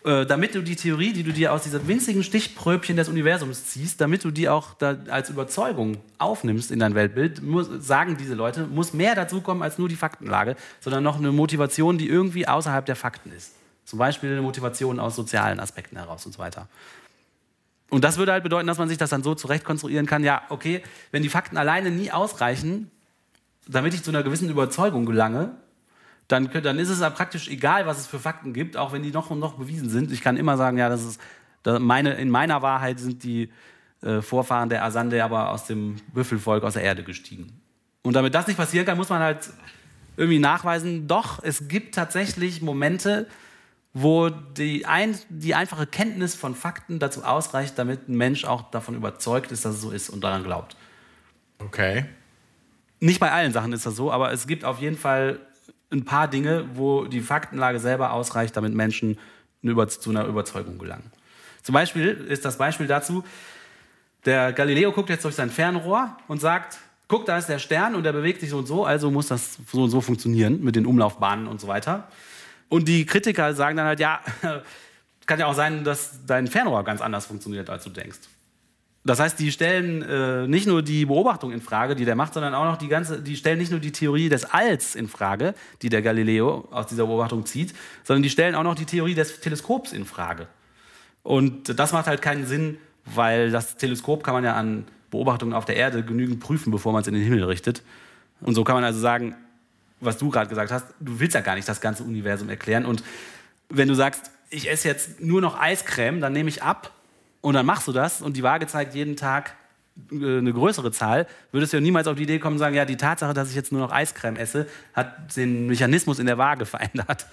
äh, 0.04 0.26
damit 0.26 0.54
du 0.54 0.62
die 0.62 0.76
Theorie, 0.76 1.14
die 1.14 1.22
du 1.22 1.32
dir 1.32 1.50
aus 1.52 1.62
dieser 1.62 1.88
winzigen 1.88 2.22
Stichpröbchen 2.22 2.96
des 2.96 3.08
Universums 3.08 3.64
ziehst, 3.64 4.02
damit 4.02 4.22
du 4.22 4.30
die 4.30 4.50
auch 4.50 4.76
als 5.08 5.30
Überzeugung 5.30 5.96
aufnimmst 6.18 6.70
in 6.70 6.78
dein 6.78 6.94
Weltbild, 6.94 7.42
muss, 7.42 7.68
sagen 7.80 8.18
diese 8.18 8.34
Leute, 8.34 8.66
muss 8.66 8.92
mehr 8.92 9.14
dazu 9.14 9.40
kommen 9.40 9.62
als 9.62 9.78
nur 9.78 9.88
die 9.88 9.96
Faktenlage, 9.96 10.56
sondern 10.80 11.02
noch 11.02 11.16
eine 11.16 11.32
Motivation, 11.32 11.96
die 11.96 12.06
irgendwie 12.06 12.46
außerhalb 12.46 12.84
der 12.84 12.96
Fakten 12.96 13.32
ist. 13.32 13.52
Zum 13.86 13.98
Beispiel 13.98 14.32
eine 14.32 14.42
Motivation 14.42 15.00
aus 15.00 15.16
sozialen 15.16 15.58
Aspekten 15.58 15.96
heraus 15.96 16.26
und 16.26 16.32
so 16.32 16.38
weiter. 16.38 16.68
Und 17.88 18.04
das 18.04 18.18
würde 18.18 18.32
halt 18.32 18.42
bedeuten, 18.42 18.66
dass 18.66 18.76
man 18.76 18.90
sich 18.90 18.98
das 18.98 19.08
dann 19.08 19.22
so 19.22 19.34
zurecht 19.34 19.64
konstruieren 19.64 20.04
kann, 20.04 20.22
ja, 20.22 20.42
okay, 20.50 20.82
wenn 21.12 21.22
die 21.22 21.30
Fakten 21.30 21.56
alleine 21.56 21.90
nie 21.90 22.10
ausreichen, 22.10 22.90
damit 23.66 23.94
ich 23.94 24.02
zu 24.02 24.10
einer 24.10 24.22
gewissen 24.22 24.50
Überzeugung 24.50 25.06
gelange, 25.06 25.54
dann, 26.28 26.50
dann 26.62 26.78
ist 26.78 26.88
es 26.88 27.00
ja 27.00 27.10
praktisch 27.10 27.48
egal, 27.48 27.86
was 27.86 27.98
es 27.98 28.06
für 28.06 28.18
Fakten 28.18 28.52
gibt, 28.52 28.76
auch 28.76 28.92
wenn 28.92 29.02
die 29.02 29.10
noch 29.10 29.30
und 29.30 29.38
noch 29.38 29.54
bewiesen 29.54 29.90
sind. 29.90 30.10
Ich 30.10 30.22
kann 30.22 30.36
immer 30.36 30.56
sagen, 30.56 30.78
ja, 30.78 30.88
das 30.88 31.04
ist 31.04 31.20
meine, 31.66 32.14
in 32.14 32.30
meiner 32.30 32.62
Wahrheit 32.62 32.98
sind 32.98 33.22
die 33.24 33.50
äh, 34.02 34.20
Vorfahren 34.20 34.68
der 34.68 34.84
Asande 34.84 35.22
aber 35.24 35.50
aus 35.50 35.66
dem 35.66 35.96
Büffelvolk 36.12 36.64
aus 36.64 36.74
der 36.74 36.82
Erde 36.82 37.02
gestiegen. 37.02 37.60
Und 38.02 38.14
damit 38.14 38.34
das 38.34 38.46
nicht 38.46 38.56
passieren 38.56 38.84
kann, 38.84 38.96
muss 38.96 39.08
man 39.08 39.20
halt 39.20 39.50
irgendwie 40.16 40.38
nachweisen, 40.38 41.08
doch, 41.08 41.42
es 41.42 41.68
gibt 41.68 41.94
tatsächlich 41.94 42.62
Momente, 42.62 43.26
wo 43.92 44.28
die, 44.28 44.86
ein, 44.86 45.16
die 45.28 45.54
einfache 45.54 45.86
Kenntnis 45.86 46.34
von 46.34 46.54
Fakten 46.54 46.98
dazu 46.98 47.24
ausreicht, 47.24 47.78
damit 47.78 48.08
ein 48.08 48.16
Mensch 48.16 48.44
auch 48.44 48.70
davon 48.70 48.94
überzeugt 48.94 49.52
ist, 49.52 49.64
dass 49.64 49.76
es 49.76 49.80
so 49.80 49.90
ist 49.90 50.10
und 50.10 50.22
daran 50.22 50.44
glaubt. 50.44 50.76
Okay. 51.58 52.04
Nicht 53.00 53.20
bei 53.20 53.30
allen 53.30 53.52
Sachen 53.52 53.72
ist 53.72 53.86
das 53.86 53.96
so, 53.96 54.12
aber 54.12 54.32
es 54.32 54.46
gibt 54.46 54.64
auf 54.64 54.80
jeden 54.80 54.96
Fall 54.96 55.40
ein 55.90 56.04
paar 56.04 56.28
Dinge, 56.28 56.66
wo 56.74 57.04
die 57.04 57.20
Faktenlage 57.20 57.78
selber 57.78 58.12
ausreicht, 58.12 58.56
damit 58.56 58.74
Menschen 58.74 59.18
zu 59.62 60.10
einer 60.10 60.26
Überzeugung 60.26 60.78
gelangen. 60.78 61.10
Zum 61.62 61.72
Beispiel 61.72 62.08
ist 62.28 62.44
das 62.44 62.58
Beispiel 62.58 62.86
dazu, 62.86 63.24
der 64.24 64.52
Galileo 64.52 64.92
guckt 64.92 65.10
jetzt 65.10 65.24
durch 65.24 65.34
sein 65.34 65.50
Fernrohr 65.50 66.16
und 66.28 66.40
sagt, 66.40 66.78
guck, 67.08 67.26
da 67.26 67.38
ist 67.38 67.48
der 67.48 67.58
Stern 67.58 67.94
und 67.94 68.04
der 68.04 68.12
bewegt 68.12 68.40
sich 68.40 68.50
so 68.50 68.58
und 68.58 68.66
so, 68.66 68.84
also 68.84 69.10
muss 69.10 69.28
das 69.28 69.58
so 69.70 69.84
und 69.84 69.90
so 69.90 70.00
funktionieren 70.00 70.62
mit 70.62 70.76
den 70.76 70.86
Umlaufbahnen 70.86 71.46
und 71.46 71.60
so 71.60 71.68
weiter. 71.68 72.08
Und 72.68 72.88
die 72.88 73.06
Kritiker 73.06 73.54
sagen 73.54 73.76
dann 73.76 73.86
halt, 73.86 74.00
ja, 74.00 74.20
kann 75.26 75.38
ja 75.38 75.46
auch 75.46 75.54
sein, 75.54 75.84
dass 75.84 76.26
dein 76.26 76.46
Fernrohr 76.46 76.84
ganz 76.84 77.00
anders 77.00 77.26
funktioniert, 77.26 77.70
als 77.70 77.84
du 77.84 77.90
denkst. 77.90 78.18
Das 79.06 79.20
heißt, 79.20 79.38
die 79.38 79.52
stellen 79.52 80.00
äh, 80.02 80.46
nicht 80.46 80.66
nur 80.66 80.82
die 80.82 81.04
Beobachtung 81.04 81.52
in 81.52 81.60
Frage, 81.60 81.94
die 81.94 82.06
der 82.06 82.16
macht, 82.16 82.32
sondern 82.32 82.54
auch 82.54 82.64
noch 82.64 82.78
die 82.78 82.88
ganze, 82.88 83.20
die 83.20 83.36
stellen 83.36 83.58
nicht 83.58 83.70
nur 83.70 83.80
die 83.80 83.92
Theorie 83.92 84.30
des 84.30 84.46
Alls 84.46 84.94
in 84.94 85.08
Frage, 85.08 85.54
die 85.82 85.90
der 85.90 86.00
Galileo 86.00 86.66
aus 86.70 86.86
dieser 86.86 87.06
Beobachtung 87.06 87.44
zieht, 87.44 87.74
sondern 88.02 88.22
die 88.22 88.30
stellen 88.30 88.54
auch 88.54 88.62
noch 88.62 88.74
die 88.74 88.86
Theorie 88.86 89.14
des 89.14 89.40
Teleskops 89.40 89.92
in 89.92 90.06
Frage. 90.06 90.46
Und 91.22 91.78
das 91.78 91.92
macht 91.92 92.06
halt 92.06 92.22
keinen 92.22 92.46
Sinn, 92.46 92.78
weil 93.04 93.50
das 93.50 93.76
Teleskop 93.76 94.24
kann 94.24 94.34
man 94.34 94.44
ja 94.44 94.54
an 94.54 94.86
Beobachtungen 95.10 95.52
auf 95.52 95.66
der 95.66 95.76
Erde 95.76 96.02
genügend 96.02 96.40
prüfen, 96.40 96.70
bevor 96.70 96.92
man 96.92 97.02
es 97.02 97.08
in 97.08 97.14
den 97.14 97.22
Himmel 97.22 97.44
richtet. 97.44 97.82
Und 98.40 98.54
so 98.54 98.64
kann 98.64 98.74
man 98.74 98.84
also 98.84 99.00
sagen, 99.00 99.36
was 100.00 100.16
du 100.16 100.30
gerade 100.30 100.48
gesagt 100.48 100.72
hast, 100.72 100.86
du 101.00 101.20
willst 101.20 101.34
ja 101.34 101.40
gar 101.40 101.56
nicht 101.56 101.68
das 101.68 101.80
ganze 101.80 102.04
Universum 102.04 102.48
erklären. 102.48 102.86
Und 102.86 103.04
wenn 103.68 103.88
du 103.88 103.94
sagst, 103.94 104.30
ich 104.50 104.70
esse 104.70 104.88
jetzt 104.88 105.20
nur 105.20 105.40
noch 105.40 105.58
Eiscreme, 105.58 106.20
dann 106.20 106.32
nehme 106.32 106.48
ich 106.48 106.62
ab 106.62 106.90
und 107.44 107.52
dann 107.52 107.66
machst 107.66 107.86
du 107.86 107.92
das 107.92 108.22
und 108.22 108.38
die 108.38 108.42
Waage 108.42 108.66
zeigt 108.66 108.94
jeden 108.94 109.16
Tag 109.16 109.54
äh, 110.10 110.38
eine 110.38 110.50
größere 110.50 110.90
Zahl, 110.92 111.26
würdest 111.52 111.74
du 111.74 111.76
ja 111.76 111.82
niemals 111.82 112.06
auf 112.06 112.16
die 112.16 112.22
Idee 112.22 112.38
kommen 112.38 112.54
und 112.54 112.58
sagen, 112.58 112.74
ja, 112.74 112.86
die 112.86 112.96
Tatsache, 112.96 113.34
dass 113.34 113.50
ich 113.50 113.54
jetzt 113.54 113.70
nur 113.70 113.82
noch 113.82 113.92
Eiscreme 113.92 114.36
esse, 114.36 114.66
hat 114.94 115.36
den 115.36 115.66
Mechanismus 115.66 116.18
in 116.18 116.24
der 116.24 116.38
Waage 116.38 116.64
verändert. 116.74 117.26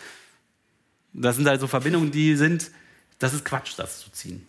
Das 1.13 1.37
sind 1.37 1.47
also 1.47 1.65
Verbindungen, 1.65 2.11
die 2.11 2.35
sind, 2.35 2.71
das 3.19 3.33
ist 3.33 3.45
Quatsch, 3.45 3.71
das 3.77 4.01
zu 4.01 4.11
ziehen. 4.11 4.45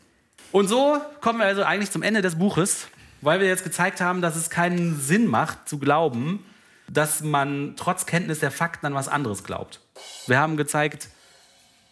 Und 0.50 0.66
so 0.66 1.00
kommen 1.20 1.38
wir 1.38 1.46
also 1.46 1.62
eigentlich 1.62 1.92
zum 1.92 2.02
Ende 2.02 2.22
des 2.22 2.36
Buches, 2.36 2.88
weil 3.20 3.38
wir 3.38 3.46
jetzt 3.46 3.62
gezeigt 3.62 4.00
haben, 4.00 4.20
dass 4.20 4.34
es 4.34 4.50
keinen 4.50 5.00
Sinn 5.00 5.28
macht 5.28 5.68
zu 5.68 5.78
glauben, 5.78 6.44
dass 6.88 7.22
man 7.22 7.74
trotz 7.76 8.06
Kenntnis 8.06 8.40
der 8.40 8.50
Fakten 8.50 8.86
an 8.86 8.94
was 8.94 9.06
anderes 9.06 9.44
glaubt. 9.44 9.78
Wir 10.26 10.40
haben 10.40 10.56
gezeigt, 10.56 11.08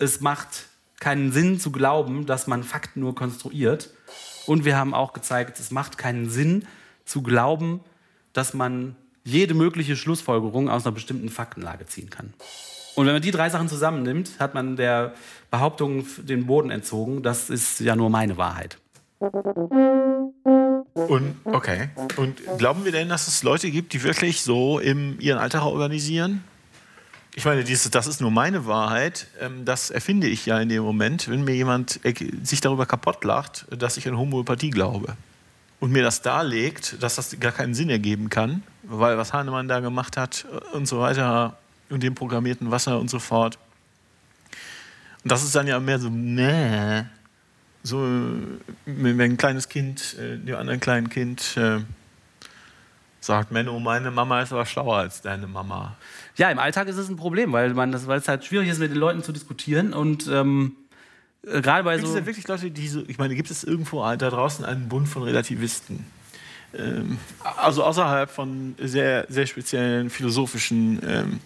es 0.01 0.21
macht 0.21 0.70
keinen 1.01 1.33
Sinn 1.33 1.59
zu 1.59 1.73
glauben, 1.73 2.27
dass 2.27 2.47
man 2.47 2.63
Fakten 2.63 3.01
nur 3.01 3.15
konstruiert. 3.15 3.91
Und 4.47 4.65
wir 4.65 4.77
haben 4.77 4.95
auch 4.95 5.13
gezeigt, 5.13 5.59
es 5.59 5.71
macht 5.71 5.99
keinen 5.99 6.31
Sinn 6.31 6.67
zu 7.05 7.23
glauben, 7.23 7.81
dass 8.33 8.55
man 8.55 8.95
jede 9.25 9.55
mögliche 9.55 9.97
Schlussfolgerung 9.97 10.69
aus 10.69 10.87
einer 10.87 10.95
bestimmten 10.95 11.29
Faktenlage 11.29 11.87
ziehen 11.87 12.11
kann. 12.11 12.33
Und 12.95 13.07
wenn 13.07 13.15
man 13.15 13.23
die 13.23 13.31
drei 13.31 13.49
Sachen 13.49 13.69
zusammennimmt, 13.69 14.33
hat 14.39 14.55
man 14.55 14.77
der 14.77 15.15
Behauptung 15.51 16.05
den 16.19 16.47
Boden 16.47 16.71
entzogen, 16.71 17.23
das 17.23 17.51
ist 17.51 17.81
ja 17.81 17.97
nur 17.97 18.11
meine 18.11 18.37
Wahrheit. 18.37 18.79
Und 20.95 21.37
okay. 21.45 21.91
Und 22.17 22.41
glauben 22.59 22.85
wir 22.85 22.93
denn, 22.93 23.09
dass 23.09 23.29
es 23.29 23.43
Leute 23.43 23.71
gibt, 23.71 23.93
die 23.93 24.03
wirklich 24.03 24.43
so 24.43 24.79
im 24.79 25.19
ihren 25.21 25.39
Alltag 25.39 25.63
organisieren? 25.63 26.45
Ich 27.35 27.45
meine, 27.45 27.63
dieses, 27.63 27.91
das 27.91 28.07
ist 28.07 28.21
nur 28.21 28.31
meine 28.31 28.67
Wahrheit. 28.67 29.29
Ähm, 29.41 29.65
das 29.65 29.91
erfinde 29.91 30.27
ich 30.27 30.47
ja 30.47 30.61
in 30.61 30.69
dem 30.69 30.83
Moment, 30.83 31.29
wenn 31.29 31.45
mir 31.45 31.55
jemand 31.55 32.01
sich 32.43 32.61
darüber 32.61 32.87
kaputt 32.87 33.25
lacht, 33.25 33.67
dass 33.71 33.97
ich 33.97 34.09
an 34.09 34.19
Homöopathie 34.19 34.71
glaube. 34.71 35.17
Und 35.79 35.93
mir 35.93 36.03
das 36.03 36.23
darlegt, 36.23 37.03
dass 37.03 37.15
das 37.15 37.39
gar 37.41 37.53
keinen 37.53 37.75
Sinn 37.75 37.89
ergeben 37.89 38.29
kann, 38.29 38.63
weil 38.83 39.17
was 39.17 39.33
Hahnemann 39.33 39.69
da 39.69 39.81
gemacht 39.81 40.17
hat 40.17 40.45
und 40.73 40.87
so 40.87 41.01
weiter 41.01 41.57
und 41.89 42.03
dem 42.03 42.15
programmierten 42.15 42.71
Wasser 42.71 42.99
und 42.99 43.09
so 43.09 43.19
fort. 43.19 43.59
Und 45.23 45.33
das 45.33 45.43
ist 45.43 45.55
dann 45.55 45.67
ja 45.67 45.79
mehr 45.81 45.99
so, 45.99 46.09
nee. 46.11 47.05
So, 47.83 47.99
wenn 48.85 49.21
ein 49.21 49.37
kleines 49.39 49.69
Kind 49.69 50.17
äh, 50.19 50.37
dem 50.37 50.57
anderen 50.57 50.81
kleinen 50.81 51.09
Kind 51.09 51.57
äh, 51.57 51.79
sagt, 53.21 53.51
Menno, 53.51 53.79
meine 53.81 54.11
Mama 54.11 54.43
ist 54.43 54.53
aber 54.53 54.67
schlauer 54.67 54.99
als 54.99 55.23
deine 55.23 55.47
Mama. 55.47 55.97
Ja, 56.41 56.51
im 56.51 56.59
Alltag 56.59 56.89
ist 56.89 56.97
es 56.97 57.09
ein 57.09 57.17
Problem, 57.17 57.53
weil, 57.53 57.75
man 57.75 57.93
das, 57.93 58.07
weil 58.07 58.19
es 58.19 58.27
halt 58.27 58.45
schwierig 58.45 58.69
ist, 58.69 58.79
mit 58.81 58.91
den 58.91 58.97
Leuten 58.99 59.23
zu 59.23 59.31
diskutieren 59.33 59.93
und 59.93 60.27
ähm, 60.27 60.73
Äh, 61.47 61.61
Gerade 61.63 61.85
bei 61.85 61.95
Gibt 61.95 62.07
es 62.07 62.13
so. 62.13 62.19
ja 62.19 62.27
wirklich 62.27 62.47
Leute, 62.49 62.71
die 62.71 62.89
so, 62.89 63.03
ich 63.09 63.19
meine, 63.19 63.35
gibt 63.35 63.51
es 63.51 63.65
irgendwo 63.65 64.01
da 64.03 64.17
draußen 64.17 64.65
einen 64.65 64.89
Bund 64.89 65.09
von 65.09 65.23
Relativisten? 65.23 66.05
Ähm, 66.75 67.19
also 67.57 67.83
außerhalb 67.85 68.31
von 68.31 68.75
sehr, 68.83 69.27
sehr 69.29 69.47
speziellen 69.47 70.11
philosophischen, 70.11 71.01
ähm, 71.07 71.41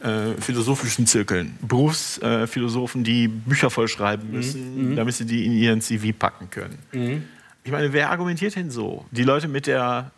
äh, 0.00 0.40
philosophischen 0.40 1.06
Zirkeln. 1.06 1.56
Berufsphilosophen, 1.62 3.04
die 3.04 3.28
Bücher 3.28 3.70
vollschreiben 3.70 4.30
müssen, 4.30 4.94
damit 4.96 5.14
sie 5.14 5.26
die 5.26 5.46
in 5.46 5.52
ihren 5.52 5.80
CV 5.80 6.12
packen 6.16 6.50
können. 6.50 6.78
Ich 7.64 7.72
meine, 7.72 7.92
wer 7.92 8.10
argumentiert 8.10 8.54
denn 8.56 8.70
so? 8.70 9.06
Die 9.10 9.24
Leute 9.24 9.48
mit 9.48 9.66
der, 9.66 10.10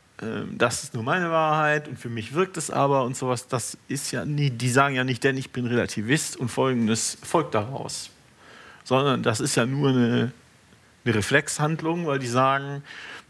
das 0.56 0.84
ist 0.84 0.94
nur 0.94 1.02
meine 1.02 1.30
Wahrheit 1.30 1.88
und 1.88 1.98
für 1.98 2.08
mich 2.08 2.34
wirkt 2.34 2.56
es 2.56 2.70
aber 2.70 3.04
und 3.04 3.16
sowas, 3.16 3.46
das 3.46 3.78
ist 3.86 4.10
ja 4.10 4.24
nie, 4.24 4.50
die 4.50 4.68
sagen 4.68 4.94
ja 4.94 5.04
nicht, 5.04 5.22
denn 5.22 5.36
ich 5.36 5.50
bin 5.50 5.66
Relativist 5.66 6.36
und 6.36 6.48
folgendes 6.48 7.18
folgt 7.22 7.54
daraus 7.54 8.10
sondern 8.88 9.22
das 9.22 9.40
ist 9.40 9.54
ja 9.54 9.66
nur 9.66 9.90
eine, 9.90 10.32
eine 11.04 11.14
Reflexhandlung, 11.14 12.06
weil 12.06 12.18
die 12.18 12.26
sagen, 12.26 12.82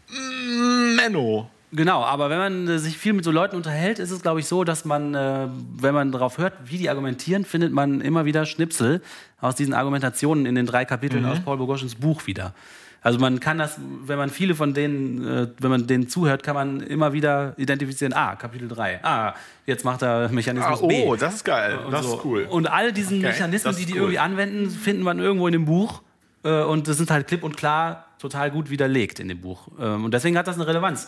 "Mm, 0.09 0.95
Menno. 0.95 1.49
Genau, 1.71 2.01
aber 2.03 2.29
wenn 2.29 2.37
man 2.39 2.67
äh, 2.67 2.79
sich 2.79 2.97
viel 2.97 3.13
mit 3.13 3.25
so 3.25 3.31
Leuten 3.31 3.57
unterhält, 3.57 3.99
ist 3.99 4.09
es, 4.09 4.21
glaube 4.21 4.39
ich, 4.39 4.47
so, 4.47 4.63
dass 4.63 4.85
man, 4.85 5.13
äh, 5.13 5.47
wenn 5.77 5.93
man 5.93 6.11
darauf 6.11 6.37
hört, 6.37 6.53
wie 6.65 6.77
die 6.77 6.89
argumentieren, 6.89 7.45
findet 7.45 7.73
man 7.73 8.01
immer 8.01 8.25
wieder 8.25 8.45
Schnipsel 8.45 9.01
aus 9.39 9.55
diesen 9.55 9.73
Argumentationen 9.73 10.45
in 10.45 10.55
den 10.55 10.65
drei 10.65 10.85
Kapiteln 10.85 11.25
aus 11.25 11.41
Paul 11.41 11.57
Bogoschens 11.57 11.93
Buch 11.93 12.25
wieder. 12.25 12.55
Also 13.01 13.17
man 13.17 13.39
kann 13.39 13.57
das, 13.57 13.79
wenn 14.05 14.17
man 14.17 14.29
viele 14.29 14.55
von 14.55 14.73
denen, 14.73 15.25
äh, 15.25 15.47
wenn 15.59 15.69
man 15.71 15.87
denen 15.87 16.09
zuhört, 16.09 16.43
kann 16.43 16.55
man 16.55 16.81
immer 16.81 17.13
wieder 17.13 17.53
identifizieren, 17.57 18.13
ah, 18.13 18.35
Kapitel 18.35 18.67
3, 18.67 18.99
ah, 19.03 19.33
jetzt 19.65 19.85
macht 19.85 20.01
er 20.01 20.27
Mechanismus 20.29 20.81
Ah, 20.83 20.85
B. 20.85 21.03
oh, 21.05 21.15
das 21.15 21.35
ist 21.35 21.45
geil. 21.45 21.77
und 21.85 21.91
Das 21.91 22.05
so. 22.05 22.17
ist 22.17 22.25
cool. 22.25 22.43
Und 22.49 22.67
all 22.67 22.91
diesen 22.91 23.19
Okay, 23.19 23.27
Mechanismen, 23.27 23.75
die 23.75 23.85
die 23.85 23.93
cool. 23.93 23.99
irgendwie 23.99 24.19
anwenden, 24.19 24.69
findet 24.69 25.03
man 25.05 25.19
irgendwo 25.19 25.47
in 25.47 25.53
dem 25.53 25.65
Buch. 25.65 26.01
Äh, 26.43 26.61
Und 26.63 26.87
das 26.87 26.97
sind 26.97 27.09
halt 27.11 27.27
klipp 27.27 27.43
und 27.43 27.55
klar 27.57 28.05
total 28.19 28.51
gut 28.51 28.69
widerlegt 28.69 29.19
in 29.21 29.27
dem 29.29 29.39
Buch. 29.41 29.69
Ähm, 29.79 30.03
Und 30.05 30.13
deswegen 30.13 30.37
hat 30.37 30.47
das 30.47 30.55
eine 30.55 30.67
Relevanz. 30.67 31.07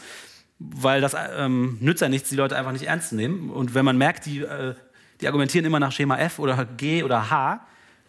Weil 0.59 1.01
das 1.01 1.15
ähm, 1.37 1.77
nützt 1.81 2.01
ja 2.01 2.07
nichts, 2.09 2.29
die 2.29 2.35
Leute 2.35 2.55
einfach 2.55 2.71
nicht 2.71 2.85
ernst 2.85 3.09
zu 3.09 3.15
nehmen. 3.15 3.49
Und 3.49 3.73
wenn 3.73 3.83
man 3.83 3.97
merkt, 3.97 4.25
die, 4.27 4.41
äh, 4.41 4.75
die 5.19 5.27
argumentieren 5.27 5.65
immer 5.65 5.79
nach 5.79 5.91
Schema 5.91 6.17
F 6.19 6.37
oder 6.39 6.65
G 6.77 7.03
oder 7.03 7.29
H, 7.31 7.61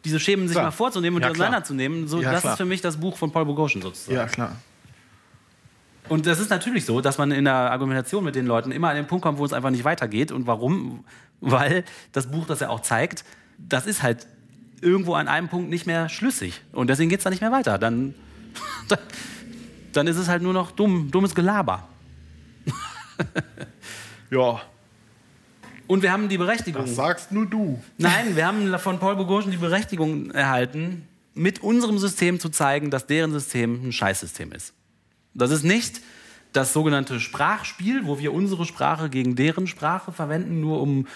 diese 0.05 0.19
Schemen 0.21 0.49
sich 0.49 0.55
Klar. 0.55 0.67
mal 0.67 0.71
vorzunehmen 0.71 1.17
und 1.17 1.23
Ja, 1.23 1.29
die 1.29 1.33
auseinanderzunehmen, 1.35 2.09
so, 2.09 2.21
Ja, 2.21 2.33
das 2.33 2.41
klar. 2.43 2.53
ist 2.55 2.57
für 2.59 2.65
mich 2.65 2.81
das 2.81 2.97
Buch 2.97 3.17
von 3.17 3.31
Paul 3.31 3.45
Boghossian 3.45 3.83
sozusagen. 3.83 4.17
Ja, 4.17 4.27
klar. 4.27 4.57
Und 6.09 6.27
das 6.27 6.41
ist 6.41 6.51
natürlich 6.51 6.85
so, 6.85 7.01
dass 7.01 7.17
man 7.19 7.31
in 7.31 7.45
der 7.45 7.55
Argumentation 7.55 8.25
mit 8.25 8.35
den 8.35 8.47
Leuten 8.47 8.73
immer 8.73 8.91
an 8.91 8.97
den 8.97 9.07
Punkt 9.07 9.23
kommt, 9.23 9.39
wo 9.39 9.45
es 9.45 9.53
einfach 9.53 9.71
nicht 9.71 9.85
weitergeht. 9.85 10.33
Und 10.33 10.47
warum? 10.47 11.05
Weil 11.41 11.85
das 12.11 12.31
Buch 12.31 12.47
das 12.47 12.61
ja 12.61 12.69
auch 12.69 12.81
zeigt, 12.81 13.25
das 13.59 13.87
ist 13.87 14.03
halt 14.03 14.27
irgendwo 14.81 15.15
an 15.15 15.29
einem 15.29 15.49
Punkt 15.49 15.71
nicht 15.71 15.87
mehr 15.87 16.09
schlüssig. 16.09 16.61
Und 16.73 16.91
deswegen 16.91 17.09
geht 17.09 17.21
es 17.21 17.25
da 17.25 17.31
nicht 17.31 17.41
mehr 17.41 17.53
weiter. 17.53 17.79
Dann, 17.79 18.15
dann 19.93 20.07
ist 20.09 20.17
es 20.17 20.29
halt 20.29 20.43
nur 20.43 20.53
noch 20.53 20.73
dumm, 20.73 21.11
dummes 21.11 21.35
Gelaber. 21.35 21.89
Ja, 24.31 24.63
Und 25.93 26.03
wir 26.03 26.11
haben 26.11 26.31
die 26.31 26.39
Berechtigung. 26.39 26.87
Das 26.87 26.97
sagst 26.97 27.33
nur 27.33 27.45
du. 27.45 27.79
Nein, 27.99 28.35
wir 28.35 28.47
haben 28.47 28.79
von 28.79 28.99
Paul 28.99 29.15
Boghossian 29.15 29.51
die 29.51 29.59
Berechtigung 29.59 30.31
erhalten, 30.31 31.07
mit 31.35 31.63
unserem 31.63 31.99
System 31.99 32.41
zu 32.41 32.49
zeigen, 32.49 32.91
dass 32.91 33.07
deren 33.07 33.31
System 33.31 33.79
ein 33.85 33.93
Scheißsystem 33.93 34.53
ist. 34.53 34.73
Das 35.35 35.51
ist 35.51 35.65
nicht 35.65 36.01
das 36.55 36.73
sogenannte 36.73 37.21
Sprachspiel, 37.21 38.07
wo 38.07 38.19
wir 38.19 38.33
unsere 38.33 38.65
Sprache 38.65 39.11
gegen 39.11 39.37
deren 39.37 39.67
Sprache 39.67 40.13
verwenden, 40.13 40.63
nur 40.63 40.81
um 40.81 41.07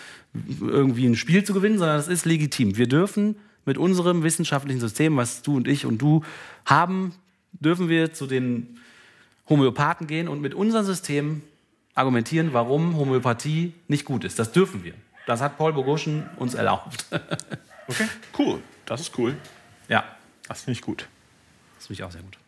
irgendwie 0.60 1.06
ein 1.06 1.16
Spiel 1.16 1.42
zu 1.42 1.54
gewinnen, 1.54 1.78
sondern 1.78 1.96
das 1.96 2.08
ist 2.08 2.26
legitim. 2.26 2.76
Wir 2.76 2.86
dürfen 2.86 3.36
mit 3.64 3.78
unserem 3.78 4.24
wissenschaftlichen 4.24 4.80
System, 4.80 5.16
was 5.16 5.40
du 5.40 5.56
und 5.56 5.68
ich 5.68 5.86
und 5.86 6.02
du 6.02 6.22
haben, 6.66 7.14
dürfen 7.52 7.88
wir 7.88 8.12
zu 8.12 8.26
den 8.26 8.78
Homöopathen 9.48 10.06
gehen 10.06 10.28
und 10.28 10.42
mit 10.42 10.52
unserem 10.52 10.84
System 10.84 11.40
argumentieren, 11.96 12.52
warum 12.52 12.96
Homöopathie 12.96 13.74
nicht 13.88 14.04
gut 14.04 14.22
ist. 14.22 14.38
Das 14.38 14.52
dürfen 14.52 14.84
wir. 14.84 14.94
Das 15.26 15.40
hat 15.40 15.58
Paul 15.58 15.72
Boghossian 15.72 16.28
uns 16.36 16.54
erlaubt. 16.54 17.04
okay, 17.88 18.06
cool. 18.38 18.62
Das 18.84 19.00
ist 19.00 19.18
cool. 19.18 19.36
ja, 19.88 20.04
Das 20.46 20.60
finde 20.62 20.78
ich 20.78 20.82
gut. 20.82 21.08
das 21.76 21.88
finde 21.88 22.00
ich 22.00 22.04
auch 22.04 22.12
sehr 22.12 22.22
gut. 22.22 22.38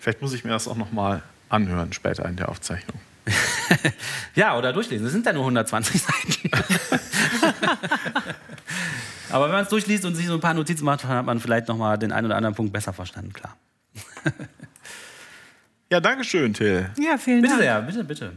Vielleicht 0.00 0.20
muss 0.22 0.32
ich 0.32 0.42
mir 0.44 0.50
das 0.50 0.66
auch 0.66 0.76
noch 0.76 0.90
mal 0.90 1.22
anhören 1.48 1.92
später 1.92 2.24
in 2.26 2.34
der 2.36 2.48
Aufzeichnung. 2.48 2.98
Ja, 4.34 4.56
oder 4.56 4.72
durchlesen. 4.72 5.04
Das 5.04 5.12
sind 5.12 5.26
ja 5.26 5.32
nur 5.32 5.42
120 5.42 6.00
Seiten. 6.00 6.50
Aber 9.30 9.44
wenn 9.46 9.52
man 9.52 9.62
es 9.64 9.68
durchliest 9.68 10.04
und 10.04 10.14
sich 10.14 10.26
so 10.26 10.34
ein 10.34 10.40
paar 10.40 10.54
Notizen 10.54 10.84
macht, 10.84 11.02
dann 11.04 11.10
hat 11.10 11.26
man 11.26 11.40
vielleicht 11.40 11.68
noch 11.68 11.76
mal 11.76 11.96
den 11.98 12.12
einen 12.12 12.26
oder 12.26 12.36
anderen 12.36 12.54
Punkt 12.54 12.72
besser 12.72 12.92
verstanden, 12.92 13.32
klar. 13.32 13.56
Ja, 15.90 16.00
danke 16.00 16.24
schön, 16.24 16.54
Till. 16.54 16.88
Ja, 16.98 17.18
vielen 17.18 17.42
Bitte 17.42 17.54
Dank. 17.54 17.62
sehr, 17.62 17.82
bitte, 17.82 18.04
bitte. 18.04 18.32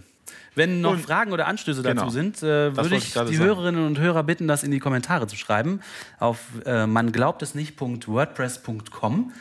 Wenn 0.55 0.81
noch 0.81 0.91
Und- 0.91 0.99
Fragen 1.01 1.31
oder 1.31 1.47
Anstöße 1.47 1.81
dazu 1.81 1.95
Genau. 1.95 2.09
sind, 2.09 2.43
äh, 2.43 2.75
würde 2.75 2.89
ich 2.95 3.05
ich 3.05 3.07
die 3.07 3.11
sagen. 3.13 3.37
Hörerinnen 3.37 3.85
und 3.85 3.99
Hörer 3.99 4.23
bitten, 4.23 4.47
das 4.49 4.63
in 4.63 4.71
die 4.71 4.79
Kommentare 4.79 5.27
zu 5.27 5.37
schreiben 5.37 5.79
auf 6.19 6.39
äh, 6.65 6.85
manglaubtesnicht.wordpress.com. 6.87 9.31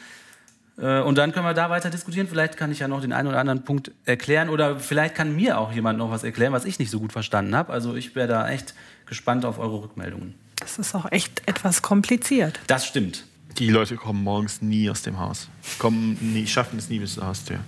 Äh, 0.79 1.01
und 1.01 1.19
dann 1.19 1.33
können 1.33 1.47
wir 1.47 1.55
da 1.55 1.71
weiter 1.71 1.91
diskutieren. 1.91 2.27
Vielleicht 2.29 2.57
kann 2.57 2.73
ich 2.73 2.79
ja 2.79 2.89
noch 2.89 3.01
den 3.01 3.13
einen 3.13 3.29
oder 3.29 3.39
anderen 3.39 3.65
Punkt 3.65 3.91
erklären 4.05 4.49
oder 4.49 4.79
vielleicht 4.79 5.15
kann 5.15 5.35
mir 5.35 5.59
auch 5.59 5.73
jemand 5.73 5.99
noch 5.99 6.11
was 6.11 6.25
erklären, 6.25 6.53
was 6.53 6.65
ich 6.65 6.79
nicht 6.79 6.91
so 6.91 7.01
gut 7.01 7.13
verstanden 7.13 7.55
habe. 7.55 7.73
Also 7.73 7.95
ich 7.97 8.15
wäre 8.15 8.29
da 8.29 8.49
echt 8.49 8.75
gespannt 9.07 9.45
auf 9.45 9.59
eure 9.59 9.83
Rückmeldungen. 9.83 10.35
Das 10.61 10.79
ist 10.79 10.95
auch 10.95 11.11
echt 11.11 11.43
etwas 11.49 11.83
kompliziert. 11.83 12.61
Das 12.67 12.87
stimmt. 12.87 13.25
Die 13.59 13.69
Leute 13.69 13.97
kommen 13.97 14.23
morgens 14.23 14.63
nie 14.63 14.89
aus 14.89 15.03
dem 15.03 15.19
Haus. 15.19 15.49
Kommen 15.79 16.17
nie, 16.21 16.47
schaffen 16.47 16.79
es 16.79 16.89
nie 16.89 17.01
bis 17.01 17.15
zur 17.15 17.27
Haustür. 17.27 17.59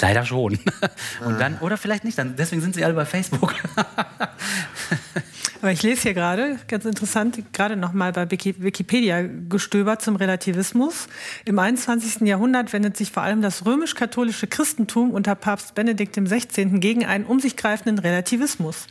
Leider 0.00 0.24
schon. 0.24 0.58
Und 1.24 1.38
dann, 1.40 1.58
oder 1.58 1.76
vielleicht 1.76 2.04
nicht, 2.04 2.18
dann, 2.18 2.36
deswegen 2.36 2.62
sind 2.62 2.74
sie 2.74 2.84
alle 2.84 2.94
bei 2.94 3.04
Facebook. 3.04 3.54
Aber 5.62 5.72
ich 5.72 5.82
lese 5.82 6.02
hier 6.02 6.14
gerade, 6.14 6.58
ganz 6.68 6.86
interessant, 6.86 7.38
gerade 7.52 7.76
noch 7.76 7.92
mal 7.92 8.12
bei 8.12 8.30
Wiki- 8.30 8.54
Wikipedia 8.62 9.22
gestöbert 9.48 10.00
zum 10.00 10.16
Relativismus. 10.16 11.06
Im 11.44 11.58
21. 11.58 12.22
Jahrhundert 12.26 12.72
wendet 12.72 12.96
sich 12.96 13.10
vor 13.12 13.22
allem 13.22 13.42
das 13.42 13.66
römisch-katholische 13.66 14.46
Christentum 14.46 15.10
unter 15.10 15.34
Papst 15.34 15.74
Benedikt 15.74 16.14
XVI. 16.16 16.80
gegen 16.80 17.04
einen 17.04 17.26
um 17.26 17.40
sich 17.40 17.56
greifenden 17.58 17.98
Relativismus. 17.98 18.86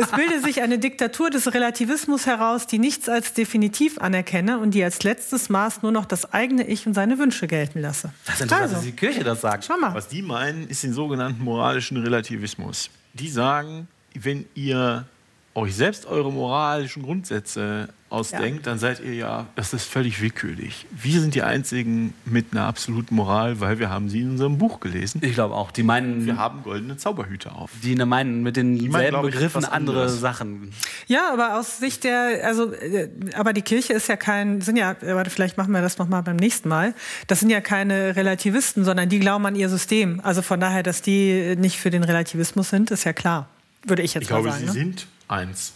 Es 0.00 0.08
bilde 0.12 0.40
sich 0.40 0.62
eine 0.62 0.78
Diktatur 0.78 1.28
des 1.28 1.52
Relativismus 1.52 2.24
heraus, 2.26 2.66
die 2.66 2.78
nichts 2.78 3.10
als 3.10 3.34
definitiv 3.34 3.98
anerkenne 3.98 4.58
und 4.58 4.70
die 4.72 4.82
als 4.82 5.02
letztes 5.02 5.50
Maß 5.50 5.82
nur 5.82 5.92
noch 5.92 6.06
das 6.06 6.32
eigene 6.32 6.66
Ich 6.66 6.86
und 6.86 6.94
seine 6.94 7.18
Wünsche 7.18 7.46
gelten 7.46 7.80
lasse. 7.80 8.12
Das 8.24 8.36
ist 8.36 8.40
interessant, 8.42 8.62
Also, 8.62 8.74
dass 8.76 8.84
die 8.84 8.92
Kirche 8.92 9.24
das 9.24 9.42
sagt. 9.42 9.64
schau 9.66 9.76
mal. 9.76 9.94
Was 9.94 10.08
die 10.08 10.22
meinen, 10.22 10.68
ist 10.68 10.82
den 10.84 10.94
sogenannten 10.94 11.44
moralischen 11.44 11.98
Relativismus. 11.98 12.88
Die 13.12 13.28
sagen, 13.28 13.88
wenn 14.14 14.46
ihr 14.54 15.06
euch 15.54 15.74
selbst 15.74 16.06
eure 16.06 16.32
moralischen 16.32 17.02
Grundsätze 17.02 17.88
ausdenkt, 18.08 18.66
dann 18.66 18.78
seid 18.78 19.00
ihr 19.00 19.14
ja, 19.14 19.46
das 19.54 19.72
ist 19.72 19.84
völlig 19.86 20.20
willkürlich. 20.20 20.86
Wir 20.90 21.18
sind 21.20 21.34
die 21.34 21.42
Einzigen 21.42 22.12
mit 22.26 22.46
einer 22.52 22.64
absoluten 22.66 23.14
Moral, 23.14 23.60
weil 23.60 23.78
wir 23.78 23.88
haben 23.88 24.10
sie 24.10 24.20
in 24.20 24.30
unserem 24.30 24.58
Buch 24.58 24.80
gelesen. 24.80 25.20
Ich 25.24 25.32
glaube 25.34 25.54
auch. 25.54 25.70
Die 25.70 25.82
meinen, 25.82 26.26
Wir 26.26 26.36
haben 26.36 26.62
goldene 26.62 26.98
Zauberhüte 26.98 27.52
auf. 27.52 27.70
die 27.82 27.94
ne- 27.94 28.04
meinen 28.04 28.42
mit 28.42 28.56
denselben 28.56 28.92
meinen, 28.92 29.14
ich, 29.16 29.20
Begriffen 29.32 29.64
andere 29.64 30.02
anderes. 30.02 30.20
Sachen. 30.20 30.72
Ja, 31.06 31.32
aber 31.32 31.58
aus 31.58 31.78
Sicht 31.78 32.04
der, 32.04 32.46
also, 32.46 32.72
äh, 32.74 33.08
aber 33.34 33.54
die 33.54 33.62
Kirche 33.62 33.94
ist 33.94 34.08
ja 34.08 34.16
kein, 34.16 34.60
sind 34.60 34.76
ja, 34.76 34.92
äh, 34.92 35.14
warte, 35.14 35.30
vielleicht 35.30 35.56
machen 35.56 35.72
wir 35.72 35.80
das 35.80 35.96
noch 35.96 36.08
mal 36.08 36.20
beim 36.20 36.36
nächsten 36.36 36.68
Mal. 36.68 36.94
Das 37.28 37.40
sind 37.40 37.48
ja 37.48 37.62
keine 37.62 38.14
Relativisten, 38.16 38.84
sondern 38.84 39.08
die 39.08 39.20
glauben 39.20 39.46
an 39.46 39.54
ihr 39.56 39.70
System. 39.70 40.20
Also 40.22 40.42
von 40.42 40.60
daher, 40.60 40.82
dass 40.82 41.00
die 41.00 41.56
nicht 41.56 41.78
für 41.78 41.90
den 41.90 42.04
Relativismus 42.04 42.68
sind, 42.68 42.90
ist 42.90 43.04
ja 43.04 43.14
klar. 43.14 43.48
Würde 43.86 44.02
ich 44.02 44.12
jetzt 44.14 44.24
Ich 44.24 44.30
mal 44.30 44.42
glaube, 44.42 44.50
sagen. 44.50 44.60
sie 44.60 44.66
ne? 44.66 44.72
sind 44.72 45.06
eins. 45.32 45.74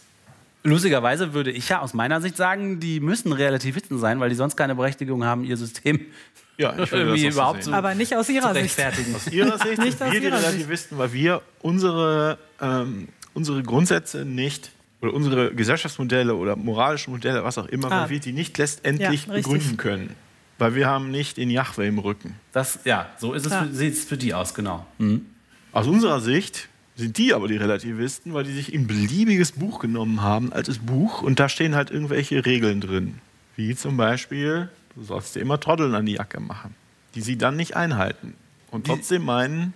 Lustigerweise 0.63 1.33
würde 1.33 1.53
ich 1.53 1.69
ja 1.69 1.81
aus 1.81 1.95
meiner 1.95 2.21
Sicht 2.21 2.37
sagen, 2.37 2.81
die 2.81 2.99
müssen 2.99 3.33
Relativisten 3.33 3.99
sein, 3.99 4.19
weil 4.19 4.31
die 4.31 4.35
sonst 4.35 4.57
keine 4.57 4.75
Berechtigung 4.75 5.25
haben, 5.25 5.45
ihr 5.45 5.57
System 5.57 6.01
Ja, 6.59 6.73
ich 6.73 6.91
würde 6.91 7.05
irgendwie 7.05 7.21
so 7.21 7.29
überhaupt 7.39 7.65
sehen. 7.65 7.73
zu, 7.73 7.77
Aber 7.79 7.95
nicht 7.95 8.17
aus 8.17 8.29
ihrer 8.31 8.55
Sicht. 8.55 8.65
rechtfertigen. 8.79 9.15
Aus 9.15 9.27
ihrer 9.29 9.59
Sicht 9.67 9.79
Nicht 9.79 9.99
sind 9.99 10.07
aus 10.09 10.13
wir 10.15 10.21
die 10.21 10.27
ihrer 10.27 10.39
Sicht. 10.39 10.49
Relativisten, 10.53 10.97
weil 10.99 11.13
wir 11.13 11.43
unsere, 11.61 12.39
ähm, 12.63 13.09
unsere 13.35 13.63
Grundsätze 13.63 14.25
nicht 14.25 14.71
oder 15.03 15.13
unsere 15.13 15.55
Gesellschaftsmodelle 15.55 16.35
oder 16.35 16.57
moralischen 16.57 17.13
Modelle, 17.13 17.45
was 17.45 17.59
auch 17.59 17.67
immer, 17.67 17.93
Ah. 17.93 18.03
weil 18.05 18.11
wir 18.11 18.21
die 18.21 18.33
nicht 18.33 18.57
letztendlich 18.57 19.27
Ja, 19.27 19.35
begründen 19.35 19.77
können. 19.77 20.15
Weil 20.59 20.75
wir 20.75 20.87
haben 20.87 21.11
nicht 21.11 21.37
den 21.37 21.51
Jahwe 21.51 21.87
im 21.87 21.99
Rücken. 21.99 22.35
Das, 22.53 22.79
ja, 22.85 23.11
so 23.19 23.35
ist 23.35 23.45
es 23.45 23.53
Ja. 23.53 23.65
für, 23.65 23.75
sieht 23.75 23.93
es 23.93 24.05
für 24.05 24.17
die 24.17 24.33
aus, 24.33 24.55
genau. 24.55 24.87
Aus 25.73 25.87
unserer 25.87 26.21
Sicht 26.21 26.71
sind 26.97 27.19
die 27.19 27.35
aber 27.35 27.47
die 27.47 27.57
Relativisten, 27.57 28.35
weil 28.35 28.45
die 28.45 28.53
sich 28.53 28.75
ein 28.75 28.87
beliebiges 28.87 29.53
Buch 29.53 29.81
genommen 29.81 30.23
haben, 30.23 30.53
altes 30.53 30.79
Buch, 30.79 31.23
und 31.23 31.39
da 31.39 31.49
stehen 31.49 31.75
halt 31.75 31.91
irgendwelche 31.91 32.45
Regeln 32.45 32.81
drin. 32.81 33.19
Wie 33.55 33.77
zum 33.77 33.97
Beispiel, 33.97 34.71
du 34.95 35.03
sollst 35.03 35.37
dir 35.37 35.41
immer 35.41 35.61
Troddeln 35.61 35.95
an 35.95 36.07
die 36.07 36.15
Jacke 36.15 36.41
machen, 36.41 36.75
die 37.15 37.21
sie 37.21 37.37
dann 37.37 37.57
nicht 37.57 37.77
einhalten. 37.77 38.35
Und 38.71 38.87
trotzdem 38.87 39.25
meinen, 39.25 39.75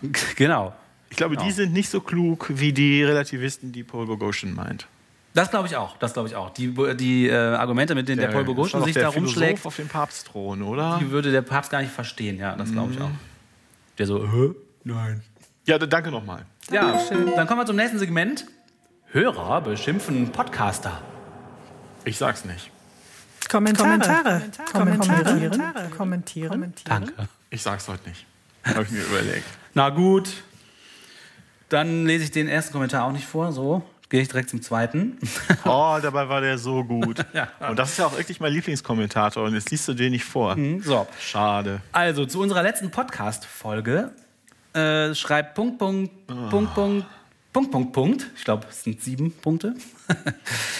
Genau. 0.36 0.74
ich 1.10 1.16
glaube, 1.16 1.36
die 1.36 1.50
sind 1.52 1.72
nicht 1.72 1.88
so 1.88 2.00
klug 2.00 2.46
wie 2.50 2.72
die 2.72 3.02
Relativisten, 3.02 3.72
die 3.72 3.82
Paul 3.82 4.06
Boghossian 4.06 4.54
meint. 4.54 4.86
Das 5.34 5.50
glaube 5.50 5.68
ich 5.68 5.76
auch. 5.76 5.96
Das 5.98 6.14
glaube 6.14 6.28
ich 6.28 6.34
auch. 6.34 6.50
Die, 6.50 6.74
die 6.96 7.28
äh, 7.28 7.34
Argumente, 7.34 7.94
mit 7.94 8.08
denen 8.08 8.18
der, 8.18 8.28
der 8.28 8.34
Paul 8.34 8.44
Bogoschen 8.44 8.82
sich 8.82 8.94
da 8.94 9.08
rumschlägt, 9.08 9.64
auf 9.64 9.76
den 9.76 9.86
Papstthron, 9.86 10.62
oder? 10.62 10.98
Die 11.00 11.10
würde 11.10 11.30
der 11.30 11.42
Papst 11.42 11.70
gar 11.70 11.80
nicht 11.80 11.92
verstehen. 11.92 12.38
Ja, 12.38 12.56
das 12.56 12.72
glaube 12.72 12.92
ich 12.92 12.98
mhm. 12.98 13.04
auch. 13.04 13.10
Der 13.98 14.06
so, 14.06 14.24
Hä? 14.30 14.54
nein. 14.84 15.22
Ja, 15.66 15.76
danke 15.78 16.10
nochmal. 16.10 16.46
Ja, 16.70 16.98
schön. 17.00 17.26
Dann 17.34 17.46
kommen 17.48 17.60
wir 17.60 17.66
zum 17.66 17.76
nächsten 17.76 17.98
Segment. 17.98 18.46
Hörer 19.06 19.60
beschimpfen 19.60 20.30
Podcaster. 20.30 21.02
Ich 22.04 22.16
sag's 22.16 22.44
nicht. 22.44 22.70
Kommentare. 23.50 23.98
Kommentare. 23.98 24.42
Kommentare. 24.72 25.90
Kommentieren. 25.96 26.50
Kommentieren. 26.50 26.84
Danke. 26.84 27.28
Ich 27.50 27.62
sag's 27.62 27.88
heute 27.88 28.08
nicht. 28.08 28.24
Habe 28.64 28.82
ich 28.84 28.90
mir 28.90 29.02
überlegt. 29.02 29.46
Na 29.74 29.88
gut. 29.90 30.30
Dann 31.68 32.06
lese 32.06 32.24
ich 32.24 32.30
den 32.30 32.48
ersten 32.48 32.72
Kommentar 32.72 33.04
auch 33.04 33.12
nicht 33.12 33.26
vor. 33.26 33.52
So, 33.52 33.82
gehe 34.08 34.22
ich 34.22 34.28
direkt 34.28 34.50
zum 34.50 34.62
zweiten. 34.62 35.18
Oh, 35.64 35.98
dabei 36.00 36.28
war 36.28 36.40
der 36.40 36.56
so 36.56 36.82
gut. 36.84 37.24
ja. 37.32 37.48
Und 37.68 37.78
das 37.78 37.90
ist 37.90 37.98
ja 37.98 38.06
auch 38.06 38.16
wirklich 38.16 38.40
mein 38.40 38.52
Lieblingskommentator. 38.52 39.44
Und 39.44 39.54
jetzt 39.54 39.70
liest 39.70 39.86
du 39.88 39.94
den 39.94 40.12
nicht 40.12 40.24
vor. 40.24 40.56
Mhm, 40.56 40.82
so. 40.82 41.06
Schade. 41.20 41.82
Also, 41.92 42.24
zu 42.24 42.40
unserer 42.40 42.62
letzten 42.62 42.90
Podcast-Folge 42.90 44.12
äh, 44.72 45.14
schreibt 45.14 45.54
Punkt, 45.54 45.78
Punkt, 45.78 46.10
oh. 46.30 46.48
Punkt, 46.48 46.74
Punkt, 46.74 47.06
Punkt, 47.52 47.70
Punkt, 47.70 47.92
Punkt. 47.92 48.30
Ich 48.36 48.44
glaube, 48.44 48.66
es 48.70 48.84
sind 48.84 49.02
sieben 49.02 49.32
Punkte. 49.32 49.74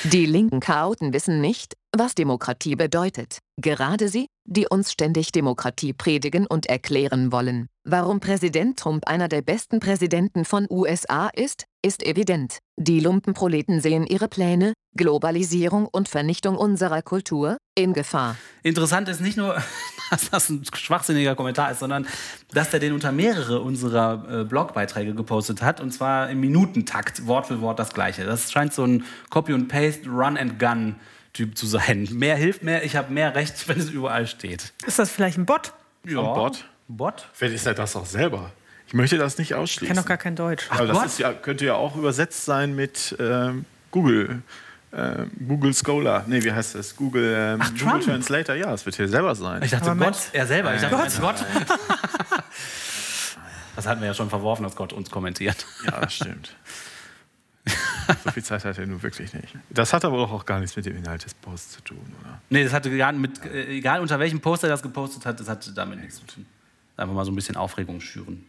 Die 0.05 0.27
linken 0.27 0.61
Chaoten 0.61 1.13
wissen 1.13 1.41
nicht, 1.41 1.75
was 1.97 2.15
Demokratie 2.15 2.77
bedeutet. 2.77 3.39
Gerade 3.61 4.09
sie, 4.09 4.29
die 4.49 4.67
uns 4.67 4.91
ständig 4.91 5.31
Demokratie 5.31 5.93
predigen 5.93 6.47
und 6.47 6.67
erklären 6.67 7.33
wollen. 7.33 7.69
Warum 7.85 8.19
Präsident 8.19 8.79
Trump 8.79 9.07
einer 9.07 9.29
der 9.29 9.43
besten 9.43 9.79
Präsidenten 9.79 10.45
von 10.45 10.67
USA 10.71 11.29
ist, 11.29 11.65
ist 11.83 12.03
evident. 12.05 12.59
Die 12.77 13.01
Lumpenproleten 13.01 13.81
sehen 13.81 14.07
ihre 14.07 14.29
Pläne, 14.29 14.73
Globalisierung 14.97 15.87
und 15.87 16.09
Vernichtung 16.09 16.57
unserer 16.57 17.03
Kultur 17.03 17.59
in 17.75 17.93
Gefahr. 17.93 18.37
Interessant 18.63 19.09
ist 19.09 19.21
nicht 19.21 19.37
nur, 19.37 19.55
dass 20.11 20.31
das 20.31 20.49
ein 20.49 20.65
schwachsinniger 20.75 21.35
Kommentar 21.35 21.71
ist, 21.71 21.81
sondern 21.81 22.07
dass 22.53 22.73
er 22.73 22.81
den 22.81 22.95
unter 22.95 23.13
mehrere 23.13 23.61
unserer 23.61 24.41
äh, 24.41 24.45
Blogbeiträge 24.45 25.15
gepostet 25.15 25.63
hat 25.63 25.81
und 25.81 25.93
zwar 25.93 26.31
im 26.31 26.41
Minutentakt, 26.41 27.27
Wort 27.27 27.47
für 27.47 27.61
Wort 27.61 27.79
das 27.79 27.93
gleiche. 27.93 28.25
Das 28.25 28.51
scheint 28.51 28.73
so 28.73 28.85
ein 28.85 29.05
Copy 29.29 29.53
and 29.53 30.59
Typ 31.39 31.57
zu 31.57 31.69
sein. 31.69 32.09
Mehr 32.11 32.35
hilft 32.35 32.65
mehr, 32.65 32.83
ich 32.83 32.97
habe 32.97 33.13
mehr 33.13 33.33
Recht, 33.37 33.69
wenn 33.69 33.79
es 33.79 33.91
überall 33.91 34.27
steht. 34.27 34.73
Ist 34.85 34.99
das 34.99 35.09
vielleicht 35.09 35.39
ein 35.39 35.47
Bot? 35.47 35.73
Ja, 36.05 36.19
ein 36.19 36.35
Bot. 36.35 36.65
Bot? 36.89 37.29
Vielleicht 37.33 37.55
ist 37.55 37.65
er 37.65 37.75
das 37.75 37.95
auch 37.95 38.07
selber. 38.07 38.51
Ich 38.89 38.95
möchte 38.95 39.19
das 39.19 39.39
nicht 39.39 39.55
ausschließen. 39.55 39.87
Ich 39.87 39.89
kann 39.95 40.03
doch 40.03 40.09
gar 40.09 40.17
kein 40.17 40.35
Deutsch. 40.35 40.67
Ach, 40.69 40.81
Aber 40.81 40.89
das 40.89 41.19
ja, 41.19 41.33
könnte 41.33 41.65
ja 41.65 41.75
auch 41.75 41.95
übersetzt 41.95 42.45
sein 42.45 42.75
mit 42.75 43.15
ähm, 43.21 43.67
Google. 43.93 44.43
Äh, 44.91 45.27
Google 45.47 45.73
Scholar. 45.75 46.25
Nee, 46.27 46.43
wie 46.43 46.51
heißt 46.51 46.75
das? 46.75 46.97
Google, 46.97 47.33
ähm, 47.37 47.61
Ach, 47.63 47.71
Google 47.79 48.01
Translator. 48.01 48.57
Ja, 48.57 48.73
das 48.73 48.85
wird 48.85 48.97
hier 48.97 49.07
selber 49.07 49.37
sein. 49.37 49.63
Ich 49.63 49.71
dachte, 49.71 49.93
Aber 49.93 50.07
Gott, 50.07 50.19
er 50.33 50.45
selber. 50.45 50.75
Ich 50.75 50.81
dachte, 50.81 50.97
Gott. 51.21 51.37
Gott. 51.37 51.45
das 53.77 53.87
hatten 53.87 54.01
wir 54.01 54.09
ja 54.09 54.15
schon 54.15 54.29
verworfen, 54.29 54.65
dass 54.65 54.75
Gott 54.75 54.93
uns 54.93 55.09
kommentiert. 55.09 55.67
Ja, 55.85 56.01
das 56.01 56.15
stimmt. 56.15 56.57
so 58.25 58.31
viel 58.31 58.43
Zeit 58.43 58.65
hat 58.65 58.79
er 58.79 58.87
nun 58.87 59.03
wirklich 59.03 59.33
nicht. 59.33 59.55
Das 59.71 59.93
hat 59.93 60.05
aber 60.05 60.19
auch 60.19 60.45
gar 60.45 60.61
nichts 60.61 60.77
mit 60.77 60.87
dem 60.87 60.97
Inhalt 60.97 61.25
des 61.25 61.35
Posts 61.35 61.73
zu 61.73 61.81
tun, 61.83 62.15
oder? 62.21 62.41
Nee, 62.51 62.65
das 62.65 62.73
hatte 62.73 62.95
gar 62.97 63.13
mit, 63.13 63.45
äh, 63.45 63.77
egal 63.77 64.01
unter 64.01 64.19
welchem 64.19 64.41
Post 64.41 64.65
er 64.65 64.69
das 64.69 64.83
gepostet 64.83 65.27
hat, 65.27 65.41
das 65.41 65.49
hatte 65.49 65.73
damit 65.73 66.01
nichts 66.01 66.17
zu 66.17 66.27
tun. 66.27 66.47
Einfach 66.97 67.15
mal 67.15 67.25
so 67.25 67.33
ein 67.33 67.37
bisschen 67.37 67.57
Aufregung 67.57 68.01
schüren. 68.01 68.45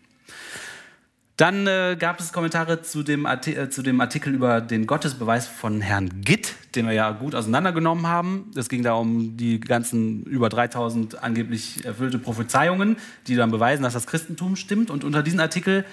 Dann 1.40 1.68
äh, 1.68 1.96
gab 1.98 2.20
es 2.20 2.34
Kommentare 2.34 2.82
zu 2.82 3.02
dem, 3.02 3.26
äh, 3.26 3.70
zu 3.70 3.82
dem, 3.82 4.02
Artikel 4.02 4.34
über 4.34 4.60
den 4.60 4.86
Gottesbeweis 4.86 5.48
von 5.48 5.80
Herrn 5.80 6.20
Gitt, 6.20 6.54
den 6.76 6.86
wir 6.86 6.92
ja 6.92 7.12
gut 7.12 7.34
auseinandergenommen 7.34 8.08
haben. 8.08 8.52
Es 8.58 8.68
ging 8.68 8.84
da 8.84 8.96
um 8.96 9.38
die 9.38 9.62
ganzen 9.62 10.24
über 10.24 10.50
3000 10.50 11.24
angeblich 11.24 11.86
erfüllte 11.86 12.20
Prophezeiungen, 12.20 12.98
die 13.28 13.38
dann 13.38 13.52
beweisen, 13.52 13.84
dass 13.84 13.94
das 13.94 14.06
Christentum 14.06 14.58
stimmt. 14.58 14.92
Und 14.92 15.06
unter 15.06 15.24
diesem 15.24 15.40
Artikel 15.40 15.86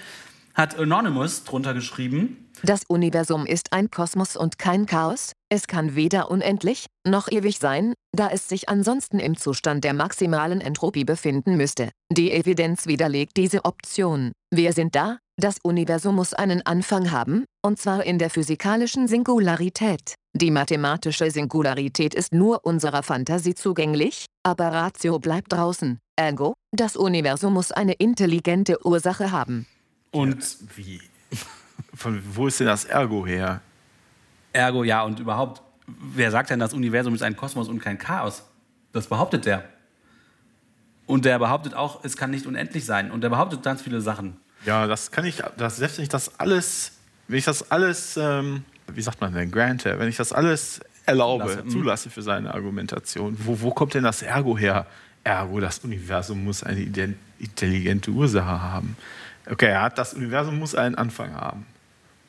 hat 0.53 0.77
Anonymous 0.77 1.45
drunter 1.45 1.73
geschrieben. 1.73 2.46
Das 2.63 2.83
Universum 2.87 3.45
ist 3.45 3.71
ein 3.71 3.91
Kosmos 3.91 4.35
und 4.35 4.57
kein 4.57 4.85
Chaos. 4.85 5.33
Es 5.49 5.67
kann 5.67 5.95
weder 5.95 6.31
unendlich 6.31 6.87
noch 7.05 7.31
ewig 7.31 7.59
sein, 7.59 7.93
da 8.11 8.29
es 8.29 8.49
sich 8.49 8.67
ansonsten 8.67 9.19
im 9.19 9.37
Zustand 9.37 9.83
der 9.83 9.93
maximalen 9.93 10.59
Entropie 10.59 11.05
befinden 11.05 11.55
müsste. 11.55 11.91
Die 12.11 12.31
Evidenz 12.31 12.87
widerlegt 12.87 13.37
diese 13.37 13.63
Option. 13.63 14.31
Wir 14.51 14.73
sind 14.73 14.95
da, 14.95 15.19
das 15.39 15.57
Universum 15.61 16.15
muss 16.15 16.33
einen 16.33 16.65
Anfang 16.65 17.11
haben, 17.11 17.45
und 17.63 17.79
zwar 17.79 18.03
in 18.03 18.17
der 18.17 18.29
physikalischen 18.29 19.07
Singularität. 19.07 20.15
Die 20.33 20.51
mathematische 20.51 21.29
Singularität 21.29 22.13
ist 22.15 22.33
nur 22.33 22.65
unserer 22.65 23.03
Fantasie 23.03 23.55
zugänglich, 23.55 24.25
aber 24.43 24.69
Ratio 24.69 25.19
bleibt 25.19 25.53
draußen. 25.53 25.99
Ergo, 26.15 26.53
das 26.71 26.95
Universum 26.97 27.53
muss 27.53 27.71
eine 27.71 27.93
intelligente 27.93 28.83
Ursache 28.85 29.31
haben. 29.31 29.67
Und 30.11 30.57
wie? 30.75 31.01
Von 31.93 32.21
wo 32.33 32.47
ist 32.47 32.59
denn 32.59 32.67
das 32.67 32.85
Ergo 32.85 33.25
her? 33.25 33.61
Ergo, 34.53 34.83
ja, 34.83 35.03
und 35.03 35.19
überhaupt, 35.19 35.61
wer 35.87 36.31
sagt 36.31 36.49
denn, 36.49 36.59
das 36.59 36.73
Universum 36.73 37.13
ist 37.15 37.21
ein 37.21 37.35
Kosmos 37.35 37.67
und 37.67 37.79
kein 37.79 37.97
Chaos? 37.97 38.43
Das 38.93 39.07
behauptet 39.07 39.45
der. 39.45 39.63
Und 41.05 41.25
der 41.25 41.39
behauptet 41.39 41.73
auch, 41.73 42.03
es 42.03 42.17
kann 42.17 42.31
nicht 42.31 42.45
unendlich 42.45 42.85
sein. 42.85 43.11
Und 43.11 43.21
der 43.21 43.29
behauptet 43.29 43.63
ganz 43.63 43.81
viele 43.81 44.01
Sachen. 44.01 44.37
Ja, 44.65 44.87
das 44.87 45.11
kann 45.11 45.25
ich, 45.25 45.41
das, 45.57 45.77
selbst 45.77 45.97
wenn 45.97 46.03
ich 46.03 46.09
das 46.09 46.39
alles, 46.39 46.93
wenn 47.27 47.37
ich 47.37 47.45
das 47.45 47.71
alles, 47.71 48.17
ähm, 48.17 48.63
wie 48.93 49.01
sagt 49.01 49.21
man 49.21 49.33
denn, 49.33 49.51
grante, 49.51 49.97
wenn 49.99 50.09
ich 50.09 50.17
das 50.17 50.33
alles 50.33 50.81
erlaube, 51.05 51.45
Lasse, 51.45 51.63
mhm. 51.63 51.69
zulasse 51.69 52.09
für 52.09 52.21
seine 52.21 52.53
Argumentation, 52.53 53.37
wo, 53.39 53.61
wo 53.61 53.71
kommt 53.71 53.93
denn 53.93 54.03
das 54.03 54.21
Ergo 54.21 54.57
her? 54.57 54.85
Ergo, 55.23 55.59
das 55.59 55.79
Universum 55.79 56.43
muss 56.43 56.63
eine 56.63 56.81
intelligente 57.39 58.11
Ursache 58.11 58.61
haben. 58.61 58.97
Okay, 59.49 59.67
er 59.67 59.81
hat 59.81 59.97
das 59.97 60.13
Universum 60.13 60.59
muss 60.59 60.75
einen 60.75 60.95
Anfang 60.95 61.33
haben. 61.33 61.65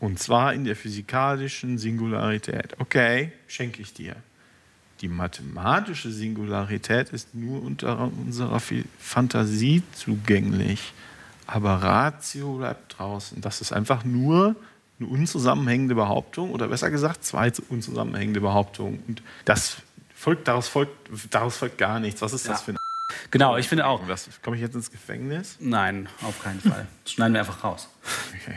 Und 0.01 0.19
zwar 0.19 0.55
in 0.55 0.65
der 0.65 0.77
physikalischen 0.77 1.79
Singularität. 1.79 2.77
Okay, 2.79 3.33
schenke 3.49 3.83
ich 3.83 3.93
dir. 3.93 4.15
Die 5.01 5.09
mathematische 5.09 6.11
Singularität 6.11 7.11
ist 7.11 7.35
nur 7.35 7.63
unter 7.63 8.11
unserer 8.25 8.61
Fantasie 8.99 9.83
zugänglich. 9.93 10.93
Aber 11.47 11.75
Ratio 11.83 12.59
bleibt 12.59 12.99
draußen. 12.99 13.41
Das 13.41 13.61
ist 13.61 13.73
einfach 13.73 14.05
nur 14.05 14.55
eine 15.01 15.09
unzusammenhängende 15.09 15.95
Behauptung 15.95 16.51
oder 16.51 16.69
besser 16.69 16.91
gesagt 16.91 17.25
zwei 17.25 17.53
unzusammenhängende 17.69 18.41
Behauptungen. 18.41 19.03
Und 19.07 19.23
das 19.45 19.79
folgt, 20.15 20.49
daraus, 20.49 20.69
folgt, 20.69 21.11
daraus 21.31 21.57
folgt 21.57 21.79
gar 21.79 22.01
nichts. 22.01 22.21
Was 22.23 22.33
ist 22.33 22.47
ja. 22.47 22.53
das 22.53 22.63
für 22.63 22.73
ein 22.73 22.79
Genau, 23.31 23.57
ich 23.57 23.69
finde 23.69 23.87
auch. 23.87 24.03
Komme 24.43 24.57
ich 24.57 24.63
jetzt 24.63 24.75
ins 24.75 24.91
Gefängnis? 24.91 25.57
Nein, 25.61 26.09
auf 26.23 26.43
keinen 26.43 26.61
Fall. 26.61 26.87
Das 27.09 27.15
schneiden 27.15 27.33
wir 27.33 27.41
einfach 27.41 27.65
raus. 27.65 27.89
Okay. 28.43 28.55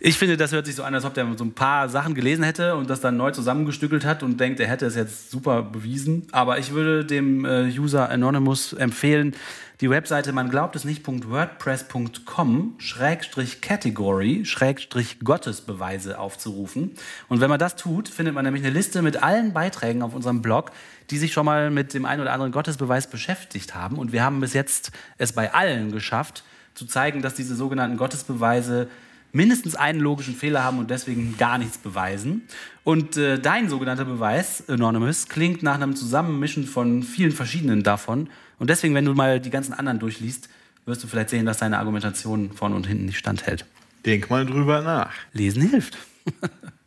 Ich 0.00 0.18
finde, 0.18 0.36
das 0.36 0.50
hört 0.50 0.66
sich 0.66 0.74
so 0.74 0.82
an, 0.82 0.96
als 0.96 1.04
ob 1.04 1.14
der 1.14 1.32
so 1.36 1.44
ein 1.44 1.52
paar 1.52 1.88
Sachen 1.88 2.16
gelesen 2.16 2.42
hätte 2.42 2.74
und 2.74 2.90
das 2.90 3.00
dann 3.00 3.16
neu 3.16 3.30
zusammengestückelt 3.30 4.04
hat 4.04 4.24
und 4.24 4.40
denkt, 4.40 4.58
er 4.58 4.66
hätte 4.66 4.84
es 4.84 4.96
jetzt 4.96 5.30
super 5.30 5.62
bewiesen. 5.62 6.26
Aber 6.32 6.58
ich 6.58 6.72
würde 6.72 7.04
dem 7.04 7.44
äh, 7.44 7.68
User 7.78 8.10
Anonymous 8.10 8.72
empfehlen, 8.72 9.36
die 9.80 9.90
Webseite 9.90 10.32
man 10.32 10.50
glaubt 10.50 10.74
es 10.74 10.84
nicht.wordpress.com 10.84 12.74
Schrägstrich 12.78 13.60
Category 13.60 14.44
Schrägstrich 14.44 15.20
Gottesbeweise 15.20 16.18
aufzurufen. 16.18 16.96
Und 17.28 17.40
wenn 17.40 17.48
man 17.48 17.60
das 17.60 17.76
tut, 17.76 18.08
findet 18.08 18.34
man 18.34 18.44
nämlich 18.44 18.64
eine 18.64 18.72
Liste 18.72 19.02
mit 19.02 19.22
allen 19.22 19.52
Beiträgen 19.52 20.02
auf 20.02 20.16
unserem 20.16 20.42
Blog, 20.42 20.72
die 21.10 21.18
sich 21.18 21.32
schon 21.32 21.46
mal 21.46 21.70
mit 21.70 21.94
dem 21.94 22.06
einen 22.06 22.22
oder 22.22 22.32
anderen 22.32 22.50
Gottesbeweis 22.50 23.08
beschäftigt 23.08 23.76
haben. 23.76 23.98
Und 23.98 24.10
wir 24.10 24.24
haben 24.24 24.40
bis 24.40 24.52
jetzt 24.52 24.90
es 25.16 25.30
bei 25.30 25.54
allen 25.54 25.92
geschafft, 25.92 26.42
zu 26.78 26.86
zeigen, 26.86 27.20
dass 27.20 27.34
diese 27.34 27.56
sogenannten 27.56 27.96
Gottesbeweise 27.96 28.88
mindestens 29.32 29.74
einen 29.74 30.00
logischen 30.00 30.34
Fehler 30.34 30.64
haben 30.64 30.78
und 30.78 30.90
deswegen 30.90 31.36
gar 31.36 31.58
nichts 31.58 31.78
beweisen. 31.78 32.42
Und 32.84 33.16
äh, 33.16 33.38
dein 33.38 33.68
sogenannter 33.68 34.04
Beweis, 34.04 34.68
Anonymous, 34.68 35.28
klingt 35.28 35.62
nach 35.62 35.74
einem 35.74 35.96
Zusammenmischen 35.96 36.66
von 36.66 37.02
vielen 37.02 37.32
verschiedenen 37.32 37.82
davon. 37.82 38.30
Und 38.58 38.70
deswegen, 38.70 38.94
wenn 38.94 39.04
du 39.04 39.14
mal 39.14 39.40
die 39.40 39.50
ganzen 39.50 39.74
anderen 39.74 39.98
durchliest, 39.98 40.48
wirst 40.86 41.02
du 41.04 41.06
vielleicht 41.06 41.30
sehen, 41.30 41.44
dass 41.44 41.58
deine 41.58 41.78
Argumentation 41.78 42.52
vorne 42.52 42.74
und 42.74 42.86
hinten 42.86 43.04
nicht 43.04 43.18
standhält. 43.18 43.66
Denk 44.06 44.30
mal 44.30 44.46
drüber 44.46 44.80
nach. 44.80 45.12
Lesen 45.32 45.68
hilft. 45.68 45.98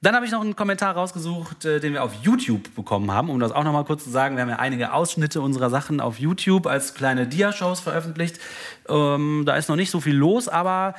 Dann 0.00 0.14
habe 0.14 0.24
ich 0.24 0.30
noch 0.30 0.42
einen 0.42 0.54
Kommentar 0.54 0.94
rausgesucht, 0.94 1.64
äh, 1.64 1.80
den 1.80 1.92
wir 1.92 2.04
auf 2.04 2.12
YouTube 2.22 2.74
bekommen 2.76 3.10
haben, 3.10 3.30
um 3.30 3.40
das 3.40 3.50
auch 3.50 3.64
noch 3.64 3.72
mal 3.72 3.84
kurz 3.84 4.04
zu 4.04 4.10
sagen. 4.10 4.36
Wir 4.36 4.42
haben 4.42 4.50
ja 4.50 4.60
einige 4.60 4.92
Ausschnitte 4.92 5.40
unserer 5.40 5.70
Sachen 5.70 6.00
auf 6.00 6.20
YouTube 6.20 6.68
als 6.68 6.94
kleine 6.94 7.26
Dia-Shows 7.26 7.80
veröffentlicht. 7.80 8.38
Ähm, 8.88 9.42
da 9.44 9.56
ist 9.56 9.68
noch 9.68 9.74
nicht 9.74 9.90
so 9.90 10.00
viel 10.00 10.14
los, 10.14 10.46
aber 10.46 10.94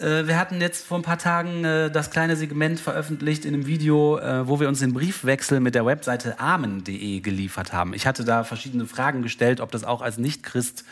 äh, 0.00 0.26
wir 0.26 0.36
hatten 0.36 0.60
jetzt 0.60 0.84
vor 0.84 0.98
ein 0.98 1.02
paar 1.02 1.18
Tagen 1.18 1.64
äh, 1.64 1.92
das 1.92 2.10
kleine 2.10 2.34
Segment 2.34 2.80
veröffentlicht 2.80 3.44
in 3.44 3.54
einem 3.54 3.66
Video, 3.66 4.18
äh, 4.18 4.48
wo 4.48 4.58
wir 4.58 4.68
uns 4.68 4.80
den 4.80 4.94
Briefwechsel 4.94 5.60
mit 5.60 5.76
der 5.76 5.86
Webseite 5.86 6.40
amen.de 6.40 7.20
geliefert 7.20 7.72
haben. 7.72 7.94
Ich 7.94 8.04
hatte 8.04 8.24
da 8.24 8.42
verschiedene 8.42 8.86
Fragen 8.86 9.22
gestellt, 9.22 9.60
ob 9.60 9.70
das 9.70 9.84
auch 9.84 10.02
als 10.02 10.18
Nicht-Christ 10.18 10.84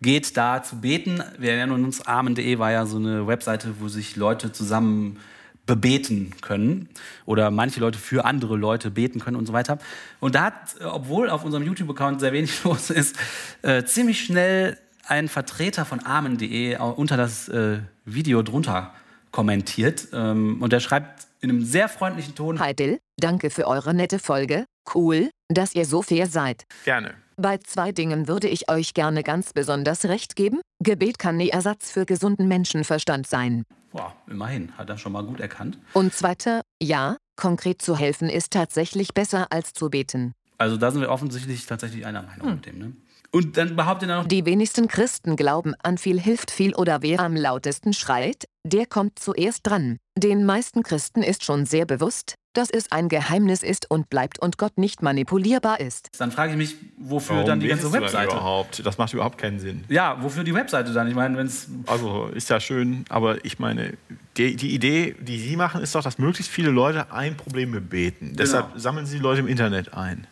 geht, 0.00 0.36
da 0.36 0.62
zu 0.62 0.76
beten. 0.76 1.24
Wir 1.38 1.54
erinnern 1.54 1.84
uns, 1.84 2.06
amen.de 2.06 2.58
war 2.60 2.70
ja 2.70 2.86
so 2.86 2.98
eine 2.98 3.26
Webseite, 3.26 3.74
wo 3.80 3.88
sich 3.88 4.14
Leute 4.14 4.52
zusammen 4.52 5.18
bebeten 5.66 6.32
können 6.40 6.88
oder 7.24 7.50
manche 7.50 7.80
Leute 7.80 7.98
für 7.98 8.24
andere 8.24 8.56
Leute 8.56 8.90
beten 8.90 9.20
können 9.20 9.36
und 9.36 9.46
so 9.46 9.52
weiter. 9.52 9.78
Und 10.20 10.34
da 10.34 10.44
hat, 10.44 10.76
obwohl 10.84 11.30
auf 11.30 11.44
unserem 11.44 11.64
YouTube-Account 11.64 12.20
sehr 12.20 12.32
wenig 12.32 12.64
los 12.64 12.90
ist, 12.90 13.16
äh, 13.62 13.84
ziemlich 13.84 14.22
schnell 14.22 14.78
ein 15.06 15.28
Vertreter 15.28 15.84
von 15.84 16.04
Amen.de 16.04 16.76
unter 16.78 17.16
das 17.16 17.48
äh, 17.48 17.78
Video 18.04 18.42
drunter 18.42 18.92
kommentiert 19.30 20.08
ähm, 20.12 20.62
und 20.62 20.72
der 20.72 20.80
schreibt 20.80 21.26
in 21.40 21.50
einem 21.50 21.64
sehr 21.64 21.88
freundlichen 21.88 22.34
Ton. 22.34 22.58
Hi 22.60 22.74
Dill, 22.74 22.98
danke 23.18 23.50
für 23.50 23.66
eure 23.66 23.92
nette 23.92 24.18
Folge. 24.18 24.64
Cool, 24.94 25.30
dass 25.48 25.74
ihr 25.74 25.84
so 25.84 26.02
fair 26.02 26.26
seid. 26.26 26.64
Gerne. 26.84 27.14
Bei 27.36 27.58
zwei 27.58 27.90
Dingen 27.90 28.28
würde 28.28 28.48
ich 28.48 28.70
euch 28.70 28.94
gerne 28.94 29.22
ganz 29.22 29.52
besonders 29.52 30.04
recht 30.04 30.36
geben. 30.36 30.60
Gebet 30.82 31.18
kann 31.18 31.36
nie 31.36 31.48
Ersatz 31.48 31.90
für 31.90 32.06
gesunden 32.06 32.46
Menschenverstand 32.46 33.26
sein. 33.26 33.64
Boah, 33.94 34.12
immerhin, 34.26 34.76
hat 34.76 34.90
er 34.90 34.98
schon 34.98 35.12
mal 35.12 35.22
gut 35.22 35.38
erkannt. 35.38 35.78
Und 35.92 36.12
zweiter, 36.12 36.62
ja, 36.82 37.16
konkret 37.36 37.80
zu 37.80 37.96
helfen 37.96 38.28
ist 38.28 38.52
tatsächlich 38.52 39.14
besser 39.14 39.46
als 39.50 39.72
zu 39.72 39.88
beten. 39.88 40.32
Also 40.58 40.76
da 40.76 40.90
sind 40.90 41.00
wir 41.00 41.10
offensichtlich 41.10 41.64
tatsächlich 41.66 42.04
einer 42.04 42.22
Meinung 42.22 42.48
hm. 42.48 42.54
mit 42.56 42.66
dem. 42.66 42.78
Ne? 42.80 42.92
Und 43.34 43.56
dann 43.56 43.74
behauptet 43.74 44.08
er 44.08 44.18
noch, 44.18 44.28
die 44.28 44.46
wenigsten 44.46 44.86
Christen 44.86 45.34
glauben 45.34 45.74
an 45.82 45.98
viel 45.98 46.20
hilft 46.20 46.52
viel 46.52 46.72
oder 46.72 47.02
wer 47.02 47.18
am 47.18 47.34
lautesten 47.34 47.92
schreit, 47.92 48.44
der 48.64 48.86
kommt 48.86 49.18
zuerst 49.18 49.66
dran. 49.66 49.98
Den 50.16 50.46
meisten 50.46 50.84
Christen 50.84 51.20
ist 51.20 51.44
schon 51.44 51.66
sehr 51.66 51.84
bewusst, 51.84 52.36
dass 52.52 52.70
es 52.70 52.92
ein 52.92 53.08
Geheimnis 53.08 53.64
ist 53.64 53.90
und 53.90 54.08
bleibt 54.08 54.38
und 54.38 54.56
Gott 54.56 54.78
nicht 54.78 55.02
manipulierbar 55.02 55.80
ist. 55.80 56.10
Dann 56.16 56.30
frage 56.30 56.52
ich 56.52 56.56
mich, 56.56 56.76
wofür 56.96 57.34
Warum 57.34 57.48
dann 57.48 57.58
die 57.58 57.66
ganze 57.66 57.92
Webseite? 57.92 58.36
überhaupt? 58.36 58.86
Das 58.86 58.98
macht 58.98 59.12
überhaupt 59.12 59.38
keinen 59.38 59.58
Sinn. 59.58 59.82
Ja, 59.88 60.22
wofür 60.22 60.44
die 60.44 60.54
Webseite 60.54 60.92
dann? 60.92 61.08
Ich 61.08 61.16
meine, 61.16 61.36
wenn 61.36 61.48
es 61.48 61.68
also 61.86 62.28
ist 62.28 62.48
ja 62.50 62.60
schön, 62.60 63.04
aber 63.08 63.44
ich 63.44 63.58
meine, 63.58 63.94
die, 64.36 64.54
die, 64.54 64.72
Idee, 64.72 65.16
die 65.20 65.40
Sie 65.40 65.56
machen, 65.56 65.82
ist 65.82 65.92
doch, 65.96 66.04
dass 66.04 66.18
möglichst 66.18 66.52
viele 66.52 66.70
Leute 66.70 67.12
ein 67.12 67.36
Problem 67.36 67.72
bebeten. 67.72 68.28
Genau. 68.28 68.36
Deshalb 68.38 68.66
sammeln 68.76 69.06
Sie 69.06 69.18
Leute 69.18 69.40
im 69.40 69.48
Internet 69.48 69.92
ein. 69.92 70.28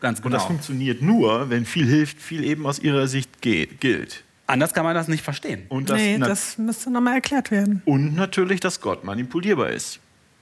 Ganz 0.00 0.20
genau. 0.20 0.26
Und 0.26 0.32
das 0.32 0.42
genau. 0.42 0.48
funktioniert 0.48 1.02
nur, 1.02 1.50
wenn 1.50 1.64
viel 1.64 1.86
hilft, 1.86 2.20
viel 2.20 2.44
eben 2.44 2.66
aus 2.66 2.78
ihrer 2.78 3.06
Sicht 3.06 3.42
geht, 3.42 3.80
gilt. 3.80 4.24
Anders 4.46 4.74
kann 4.74 4.84
man 4.84 4.94
das 4.94 5.06
nicht 5.06 5.22
verstehen. 5.22 5.66
Und 5.68 5.90
das, 5.90 5.98
nee, 5.98 6.18
das 6.18 6.58
müsste 6.58 6.90
nochmal 6.90 7.14
erklärt 7.14 7.50
werden. 7.50 7.82
Und 7.84 8.16
natürlich, 8.16 8.58
dass 8.58 8.80
Gott 8.80 9.04
manipulierbar 9.04 9.70
ist. 9.70 10.00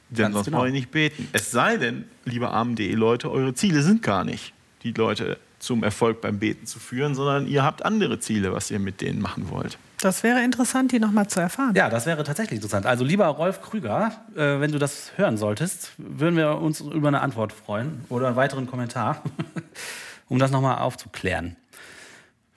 Denn 0.08 0.24
Ganz 0.24 0.34
sonst 0.34 0.44
genau. 0.46 0.58
brauche 0.58 0.68
ich 0.68 0.72
nicht 0.72 0.90
beten. 0.90 1.28
Es 1.32 1.50
sei 1.50 1.76
denn, 1.76 2.04
liebe 2.24 2.50
AMD-Leute, 2.50 3.30
eure 3.30 3.52
Ziele 3.52 3.82
sind 3.82 4.02
gar 4.02 4.24
nicht, 4.24 4.54
die 4.82 4.92
Leute 4.92 5.38
zum 5.58 5.82
Erfolg 5.82 6.20
beim 6.20 6.38
Beten 6.38 6.66
zu 6.66 6.78
führen, 6.78 7.14
sondern 7.14 7.46
ihr 7.46 7.62
habt 7.62 7.84
andere 7.84 8.20
Ziele, 8.20 8.52
was 8.52 8.70
ihr 8.70 8.78
mit 8.78 9.00
denen 9.00 9.20
machen 9.20 9.50
wollt. 9.50 9.78
Das 10.00 10.22
wäre 10.22 10.44
interessant, 10.44 10.92
die 10.92 11.00
nochmal 11.00 11.26
zu 11.26 11.40
erfahren. 11.40 11.74
Ja, 11.74 11.90
das 11.90 12.06
wäre 12.06 12.22
tatsächlich 12.22 12.58
interessant. 12.58 12.86
Also 12.86 13.04
lieber 13.04 13.26
Rolf 13.26 13.60
Krüger, 13.62 14.12
äh, 14.36 14.60
wenn 14.60 14.70
du 14.70 14.78
das 14.78 15.12
hören 15.16 15.36
solltest, 15.36 15.92
würden 15.98 16.36
wir 16.36 16.58
uns 16.58 16.80
über 16.80 17.08
eine 17.08 17.20
Antwort 17.20 17.52
freuen 17.52 18.04
oder 18.08 18.28
einen 18.28 18.36
weiteren 18.36 18.66
Kommentar, 18.68 19.22
um 20.28 20.38
das 20.38 20.52
nochmal 20.52 20.78
aufzuklären. 20.78 21.56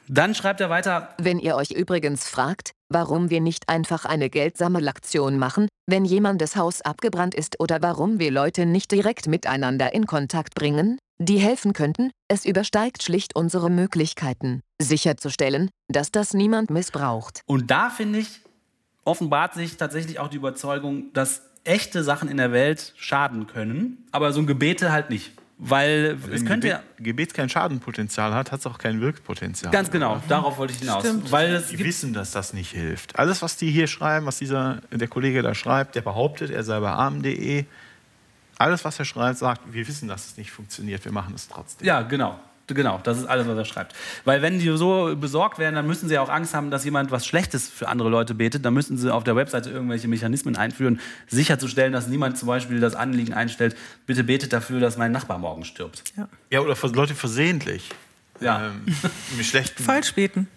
Dann 0.08 0.36
schreibt 0.36 0.62
er 0.62 0.70
weiter. 0.70 1.16
Wenn 1.18 1.40
ihr 1.40 1.56
euch 1.56 1.72
übrigens 1.72 2.28
fragt, 2.28 2.72
warum 2.90 3.30
wir 3.30 3.42
nicht 3.42 3.70
einfach 3.70 4.06
eine 4.06 4.30
Geldsammelaktion 4.30 5.38
machen, 5.38 5.68
wenn 5.88 6.06
jemandes 6.06 6.56
Haus 6.56 6.82
abgebrannt 6.82 7.36
ist 7.36 7.60
oder 7.60 7.82
warum 7.82 8.20
wir 8.20 8.32
Leute 8.32 8.66
nicht 8.66 8.92
direkt 8.92 9.28
miteinander 9.28 9.94
in 9.94 10.06
Kontakt 10.06 10.56
bringen, 10.56 10.98
die 11.20 11.38
helfen 11.38 11.74
könnten, 11.74 12.12
es 12.28 12.46
übersteigt 12.46 13.04
schlicht 13.04 13.36
unsere 13.36 13.70
Möglichkeiten, 13.70 14.62
sicherzustellen, 14.82 15.70
dass 15.88 16.12
das 16.12 16.34
niemand 16.34 16.70
missbraucht. 16.70 17.42
Und 17.46 17.70
da 17.70 17.90
finde 17.90 18.20
ich, 18.20 18.42
offenbart 19.06 19.54
sich 19.54 19.78
tatsächlich 19.78 20.20
auch 20.20 20.30
die 20.30 20.38
Überzeugung, 20.38 21.14
dass 21.14 21.44
echte 21.64 22.04
Sachen 22.04 22.28
in 22.28 22.38
der 22.38 22.52
Welt 22.52 22.94
schaden 22.98 23.48
können, 23.48 24.08
aber 24.12 24.34
so 24.34 24.40
ein 24.40 24.48
Gebete 24.48 24.92
halt 24.92 25.10
nicht. 25.10 25.32
Weil 25.64 26.18
Wenn 26.24 26.34
es 26.34 26.44
könnte 26.44 26.68
ja. 26.70 26.82
Gebet 26.98 27.36
kein 27.36 27.48
Schadenpotenzial 27.48 28.34
hat, 28.34 28.52
hat 28.52 28.62
es 28.62 28.66
auch 28.66 28.80
kein 28.80 29.00
Wirkpotenzial. 29.00 29.72
Ganz 29.72 29.92
genau, 29.92 30.20
darauf 30.28 30.58
wollte 30.58 30.74
ich 30.74 30.80
hinaus. 30.80 31.04
Stimmt. 31.04 31.32
Weil 31.32 31.54
es 31.54 31.68
die 31.68 31.78
wissen, 31.78 32.14
dass 32.14 32.32
das 32.32 32.54
nicht 32.54 32.72
hilft. 32.72 33.20
Alles, 33.20 33.44
was 33.44 33.58
die 33.58 33.70
hier 33.70 33.86
schreiben, 33.86 34.26
was 34.26 34.40
dieser, 34.40 34.82
der 34.90 35.08
Kollege 35.08 35.44
da 35.44 35.54
schreibt, 35.54 35.94
der 35.94 36.02
behauptet, 36.02 36.50
er 36.50 36.64
sei 36.64 36.80
bei 36.80 36.90
arm.de, 36.90 37.66
alles, 38.58 38.84
was 38.84 38.98
er 38.98 39.06
schreibt, 39.06 39.38
sagt, 39.38 39.62
wir 39.72 39.88
wissen, 39.88 40.08
dass 40.08 40.26
es 40.26 40.38
nicht 40.38 40.50
funktioniert, 40.50 41.06
wir 41.06 41.12
machen 41.12 41.36
es 41.36 41.48
trotzdem. 41.48 41.86
Ja, 41.86 42.02
genau. 42.02 42.40
Genau, 42.74 43.00
das 43.04 43.18
ist 43.20 43.26
alles, 43.26 43.48
was 43.48 43.58
er 43.58 43.66
schreibt. 43.66 43.96
Weil 44.26 44.42
wenn 44.42 44.60
die 44.60 44.78
so 44.78 45.16
besorgt 45.16 45.60
werden, 45.60 45.76
dann 45.76 45.88
müssen 45.88 46.10
sie 46.10 46.18
auch 46.18 46.30
Angst 46.30 46.54
haben, 46.54 46.72
dass 46.72 46.84
jemand 46.84 47.12
was 47.12 47.26
Schlechtes 47.26 47.68
für 47.68 47.88
andere 47.88 48.10
Leute 48.10 48.34
betet. 48.34 48.66
Dann 48.66 48.74
müssen 48.74 48.98
sie 48.98 49.14
auf 49.14 49.24
der 49.24 49.36
Webseite 49.36 49.70
irgendwelche 49.70 50.08
Mechanismen 50.08 50.56
einführen, 50.56 51.00
sicherzustellen, 51.28 51.94
dass 51.94 52.08
niemand 52.08 52.38
zum 52.38 52.48
Beispiel 52.48 52.80
das 52.80 52.96
Anliegen 52.96 53.34
einstellt, 53.34 53.76
bitte 54.06 54.24
betet 54.24 54.54
dafür, 54.54 54.80
dass 54.80 54.98
mein 54.98 55.12
Nachbar 55.12 55.38
morgen 55.38 55.66
stirbt. 55.66 56.04
Ja, 56.18 56.28
ja 56.50 56.60
oder 56.62 56.76
Leute 56.94 57.16
versehentlich. 57.16 57.90
Ja. 58.40 58.68
Ähm, 58.68 58.96
mit 59.38 59.46
schlechten... 59.46 59.84
Falsch 59.84 60.14
beten. 60.14 60.48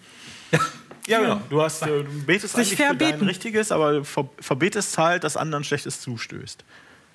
Ja. 0.51 0.61
Ja, 1.07 1.21
genau. 1.21 1.41
Du, 1.51 1.61
hast, 1.61 1.85
du 1.85 2.05
betest 2.27 2.55
Sich 2.55 2.67
eigentlich 2.67 2.77
verbeten. 2.77 3.13
für 3.13 3.19
dein 3.19 3.29
Richtiges, 3.29 3.73
aber 3.73 4.05
verbetest 4.05 4.97
halt, 4.97 5.25
dass 5.25 5.37
anderen 5.37 5.65
Schlechtes 5.65 6.01
zustößt. 6.01 6.65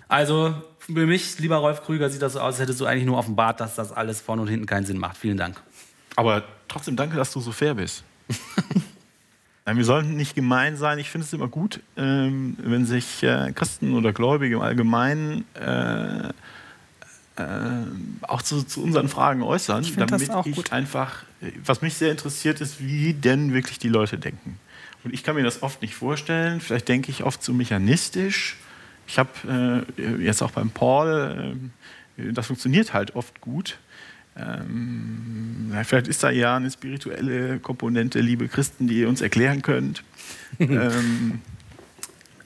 Also 0.10 0.56
für 0.80 1.06
mich, 1.06 1.38
lieber 1.38 1.57
Rolf 1.57 1.84
Krüger, 1.84 2.10
sieht 2.10 2.23
das 2.23 2.34
so 2.34 2.40
aus, 2.40 2.56
als 2.56 2.60
hättest 2.60 2.81
du 2.81 2.86
eigentlich 2.86 3.06
nur 3.06 3.18
offenbart, 3.18 3.61
dass 3.61 3.76
das 3.76 3.91
alles 3.91 4.19
vorne 4.19 4.41
und 4.41 4.48
hinten 4.48 4.65
keinen 4.65 4.86
Sinn 4.86 4.98
macht. 4.98 5.18
Vielen 5.18 5.38
Dank. 5.38 5.61
Aber 6.15 6.44
trotzdem 6.68 6.95
danke, 6.95 7.15
dass 7.15 7.31
du 7.31 7.40
so 7.40 7.52
fair 7.52 7.76
bist. 7.76 8.03
wir 9.65 9.86
sollten 9.86 10.15
nicht 10.15 10.34
gemein 10.34 10.77
sein. 10.77 10.98
Ich 10.98 11.11
finde 11.11 11.26
es 11.26 11.34
immer 11.34 11.48
gut, 11.48 11.80
ähm, 11.95 12.57
wenn 12.60 12.88
sich 12.88 13.22
äh, 13.22 13.52
Christen 13.53 13.94
oder 13.94 14.11
Gläubige 14.11 14.56
im 14.56 14.61
Allgemeinen 14.61 15.45
äh, 15.53 16.30
äh, 17.36 17.44
auch 18.23 18.41
zu, 18.41 18.64
zu, 18.64 18.81
unseren 18.81 19.10
Fragen 19.10 19.44
äußern, 19.44 19.84
ich 19.84 19.95
damit 19.95 20.23
ich 20.45 20.56
gut. 20.56 20.73
einfach, 20.73 21.23
was 21.64 21.84
mich 21.84 21.94
sehr 21.94 22.10
interessiert, 22.10 22.61
ist, 22.61 22.84
wie 22.84 23.14
denn 23.14 23.53
wirklich 23.53 23.77
die 23.77 23.90
Leute 23.90 24.18
denken. 24.18 24.60
Und 25.03 25.14
ich 25.14 25.23
kann 25.23 25.36
mir 25.36 25.44
das 25.44 25.61
oft 25.61 25.84
nicht 25.84 25.94
vorstellen. 25.94 26.61
Vielleicht 26.61 26.88
denke 26.88 27.11
ich 27.11 27.23
oft 27.23 27.44
zu 27.44 27.53
mechanistisch 27.53 28.57
ich 29.10 29.18
habe 29.18 29.86
äh, 29.98 30.23
jetzt 30.23 30.44
auch 30.44 30.52
beim 30.52 30.69
Paul, 30.69 31.57
äh, 32.18 32.31
das 32.31 32.48
funktioniert 32.48 32.94
halt 32.94 33.15
oft 33.15 33.41
gut. 33.41 33.80
Ähm, 34.38 35.72
vielleicht 35.84 36.07
ist 36.07 36.23
da 36.23 36.30
ja 36.30 36.56
eine 36.56 36.69
spirituelle 36.69 37.60
Komponente, 37.60 38.19
liebe 38.19 38.48
Christen, 38.48 38.88
die 38.88 38.99
ihr 38.99 39.10
uns 39.10 39.22
erklären 39.22 39.64
könnt. 39.64 40.03
ähm, 40.60 41.41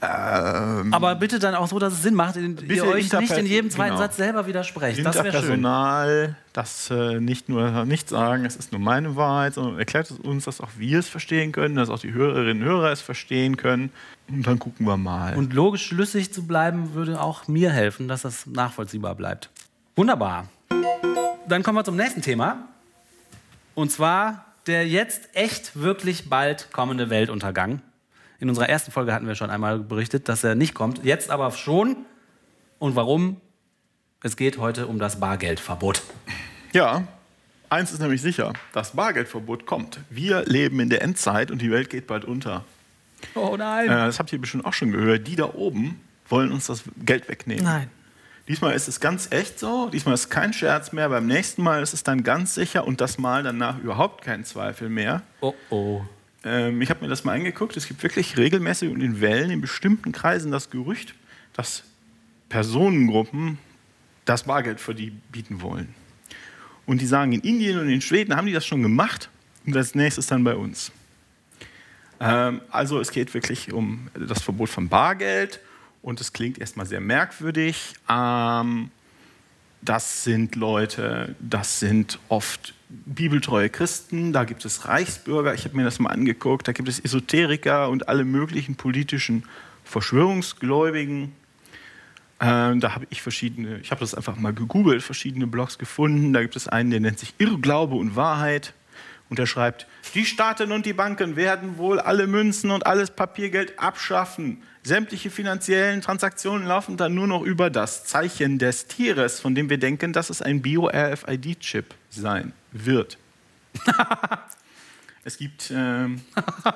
ähm, 0.03 0.93
Aber 0.93 1.15
bitte 1.15 1.39
dann 1.39 1.55
auch 1.55 1.67
so, 1.67 1.79
dass 1.79 1.93
es 1.93 2.01
Sinn 2.01 2.15
macht, 2.15 2.35
in, 2.35 2.57
ihr 2.69 2.85
euch 2.85 3.11
nicht 3.13 3.31
in 3.37 3.45
jedem 3.45 3.69
zweiten 3.69 3.95
genau. 3.95 4.01
Satz 4.01 4.17
selber 4.17 4.45
widersprecht. 4.45 5.05
Das 5.05 5.15
wäre 5.15 5.31
Personal, 5.31 6.35
das 6.53 6.89
äh, 6.91 7.19
nicht 7.19 7.49
nur 7.49 7.85
nicht 7.85 8.09
sagen, 8.09 8.45
es 8.45 8.55
ist 8.55 8.71
nur 8.71 8.81
meine 8.81 9.15
Wahrheit, 9.15 9.55
sondern 9.55 9.79
erklärt 9.79 10.11
es 10.11 10.19
uns, 10.19 10.45
dass 10.45 10.61
auch 10.61 10.71
wir 10.77 10.99
es 10.99 11.07
verstehen 11.07 11.51
können, 11.51 11.75
dass 11.75 11.89
auch 11.89 11.99
die 11.99 12.13
Hörerinnen 12.13 12.63
und 12.63 12.69
Hörer 12.69 12.91
es 12.91 13.01
verstehen 13.01 13.57
können. 13.57 13.91
Und 14.27 14.45
dann 14.47 14.59
gucken 14.59 14.85
wir 14.85 14.97
mal. 14.97 15.35
Und 15.35 15.53
logisch 15.53 15.85
schlüssig 15.85 16.33
zu 16.33 16.45
bleiben, 16.45 16.93
würde 16.93 17.21
auch 17.21 17.47
mir 17.47 17.71
helfen, 17.71 18.07
dass 18.07 18.23
das 18.23 18.45
nachvollziehbar 18.45 19.15
bleibt. 19.15 19.49
Wunderbar. 19.95 20.47
Dann 21.47 21.63
kommen 21.63 21.77
wir 21.77 21.83
zum 21.83 21.95
nächsten 21.95 22.21
Thema. 22.21 22.67
Und 23.75 23.91
zwar 23.91 24.45
der 24.67 24.87
jetzt 24.87 25.29
echt 25.33 25.79
wirklich 25.79 26.29
bald 26.29 26.71
kommende 26.71 27.09
Weltuntergang. 27.09 27.81
In 28.39 28.49
unserer 28.49 28.69
ersten 28.69 28.91
Folge 28.91 29.13
hatten 29.13 29.27
wir 29.27 29.35
schon 29.35 29.49
einmal 29.49 29.79
berichtet, 29.79 30.27
dass 30.29 30.43
er 30.43 30.55
nicht 30.55 30.73
kommt. 30.73 31.03
Jetzt 31.03 31.29
aber 31.29 31.51
schon. 31.51 31.97
Und 32.79 32.95
warum? 32.95 33.39
Es 34.21 34.37
geht 34.37 34.57
heute 34.57 34.87
um 34.87 34.99
das 34.99 35.19
Bargeldverbot. 35.19 36.01
Ja, 36.73 37.07
eins 37.69 37.91
ist 37.91 37.99
nämlich 37.99 38.21
sicher: 38.21 38.53
Das 38.73 38.91
Bargeldverbot 38.91 39.65
kommt. 39.65 39.99
Wir 40.09 40.43
leben 40.45 40.79
in 40.79 40.89
der 40.89 41.01
Endzeit 41.01 41.51
und 41.51 41.61
die 41.61 41.71
Welt 41.71 41.89
geht 41.89 42.07
bald 42.07 42.25
unter. 42.25 42.65
Oh 43.35 43.55
nein. 43.57 43.85
Äh, 43.85 44.05
das 44.05 44.19
habt 44.19 44.31
ihr 44.33 44.39
bestimmt 44.39 44.65
auch 44.65 44.73
schon 44.73 44.91
gehört. 44.91 45.27
Die 45.27 45.35
da 45.35 45.53
oben 45.53 45.99
wollen 46.27 46.51
uns 46.51 46.67
das 46.67 46.83
Geld 47.05 47.29
wegnehmen. 47.29 47.63
Nein. 47.63 47.89
Diesmal 48.47 48.73
ist 48.73 48.89
es 48.89 48.99
ganz 48.99 49.29
echt 49.31 49.57
so. 49.57 49.89
Diesmal 49.89 50.15
ist 50.15 50.21
es 50.21 50.29
kein 50.29 50.51
Scherz 50.51 50.91
mehr. 50.91 51.07
Beim 51.07 51.27
nächsten 51.27 51.63
Mal 51.63 51.81
ist 51.81 51.93
es 51.93 52.03
dann 52.03 52.23
ganz 52.23 52.53
sicher 52.53 52.85
und 52.85 52.99
das 52.99 53.17
Mal 53.17 53.43
danach 53.43 53.79
überhaupt 53.79 54.23
kein 54.23 54.43
Zweifel 54.43 54.89
mehr. 54.89 55.21
Oh 55.39 55.53
oh. 55.69 56.01
Ähm, 56.43 56.81
ich 56.81 56.89
habe 56.89 57.01
mir 57.01 57.07
das 57.07 57.23
mal 57.23 57.33
angeguckt. 57.33 57.77
Es 57.77 57.87
gibt 57.87 58.03
wirklich 58.03 58.37
regelmäßig 58.37 58.91
und 58.91 59.01
in 59.01 59.21
Wellen 59.21 59.51
in 59.51 59.61
bestimmten 59.61 60.11
Kreisen 60.11 60.51
das 60.51 60.69
Gerücht, 60.69 61.15
dass 61.53 61.83
Personengruppen 62.49 63.57
das 64.25 64.43
Bargeld 64.43 64.79
für 64.79 64.95
die 64.95 65.11
bieten 65.31 65.61
wollen. 65.61 65.93
Und 66.85 67.01
die 67.01 67.05
sagen, 67.05 67.31
in 67.33 67.41
Indien 67.41 67.79
und 67.79 67.89
in 67.89 68.01
Schweden 68.01 68.35
haben 68.35 68.47
die 68.47 68.53
das 68.53 68.65
schon 68.65 68.81
gemacht 68.81 69.29
und 69.65 69.75
als 69.75 69.95
nächstes 69.95 70.27
dann 70.27 70.43
bei 70.43 70.55
uns. 70.55 70.91
Ähm, 72.19 72.61
also 72.69 72.99
es 72.99 73.11
geht 73.11 73.33
wirklich 73.33 73.71
um 73.71 74.09
das 74.13 74.41
Verbot 74.41 74.69
von 74.69 74.89
Bargeld 74.89 75.59
und 76.01 76.19
es 76.21 76.33
klingt 76.33 76.57
erstmal 76.57 76.85
sehr 76.85 76.99
merkwürdig. 76.99 77.93
Ähm, 78.09 78.91
das 79.83 80.23
sind 80.23 80.55
Leute, 80.55 81.35
das 81.39 81.79
sind 81.79 82.19
oft 82.29 82.73
bibeltreue 82.89 83.69
Christen, 83.69 84.33
da 84.33 84.43
gibt 84.43 84.65
es 84.65 84.87
Reichsbürger, 84.87 85.53
ich 85.53 85.65
habe 85.65 85.75
mir 85.75 85.83
das 85.83 85.99
mal 85.99 86.11
angeguckt, 86.11 86.67
da 86.67 86.71
gibt 86.71 86.87
es 86.87 86.99
Esoteriker 86.99 87.89
und 87.89 88.07
alle 88.07 88.23
möglichen 88.23 88.75
politischen 88.75 89.43
Verschwörungsgläubigen. 89.83 91.33
Ähm, 92.39 92.79
da 92.79 92.95
habe 92.95 93.07
ich 93.09 93.21
verschiedene, 93.21 93.79
ich 93.79 93.91
habe 93.91 94.01
das 94.01 94.15
einfach 94.15 94.35
mal 94.35 94.53
gegoogelt, 94.53 95.01
verschiedene 95.01 95.47
Blogs 95.47 95.77
gefunden. 95.77 96.33
Da 96.33 96.41
gibt 96.41 96.55
es 96.55 96.67
einen, 96.67 96.91
der 96.91 96.99
nennt 96.99 97.19
sich 97.19 97.33
Irrglaube 97.37 97.95
und 97.95 98.15
Wahrheit. 98.15 98.73
Und 99.33 99.39
er 99.39 99.47
schreibt, 99.47 99.87
die 100.13 100.27
Staaten 100.27 100.71
und 100.71 100.85
die 100.85 100.93
Banken 100.93 101.35
werden 101.35 101.79
wohl 101.79 101.99
alle 101.99 102.27
Münzen 102.27 102.69
und 102.69 102.85
alles 102.85 103.09
Papiergeld 103.09 103.79
abschaffen. 103.79 104.61
Sämtliche 104.83 105.31
finanziellen 105.31 106.01
Transaktionen 106.01 106.67
laufen 106.67 106.97
dann 106.97 107.15
nur 107.15 107.25
noch 107.25 107.41
über 107.41 107.71
das 107.71 108.05
Zeichen 108.05 108.59
des 108.59 108.85
Tieres, 108.85 109.39
von 109.39 109.55
dem 109.55 109.71
wir 109.71 109.79
denken, 109.79 110.13
dass 110.13 110.29
es 110.29 110.43
ein 110.43 110.61
Bio-RFID-Chip 110.61 111.95
sein 112.11 112.53
wird. 112.73 113.17
es 115.25 115.39
gibt 115.39 115.71
äh, 115.71 116.09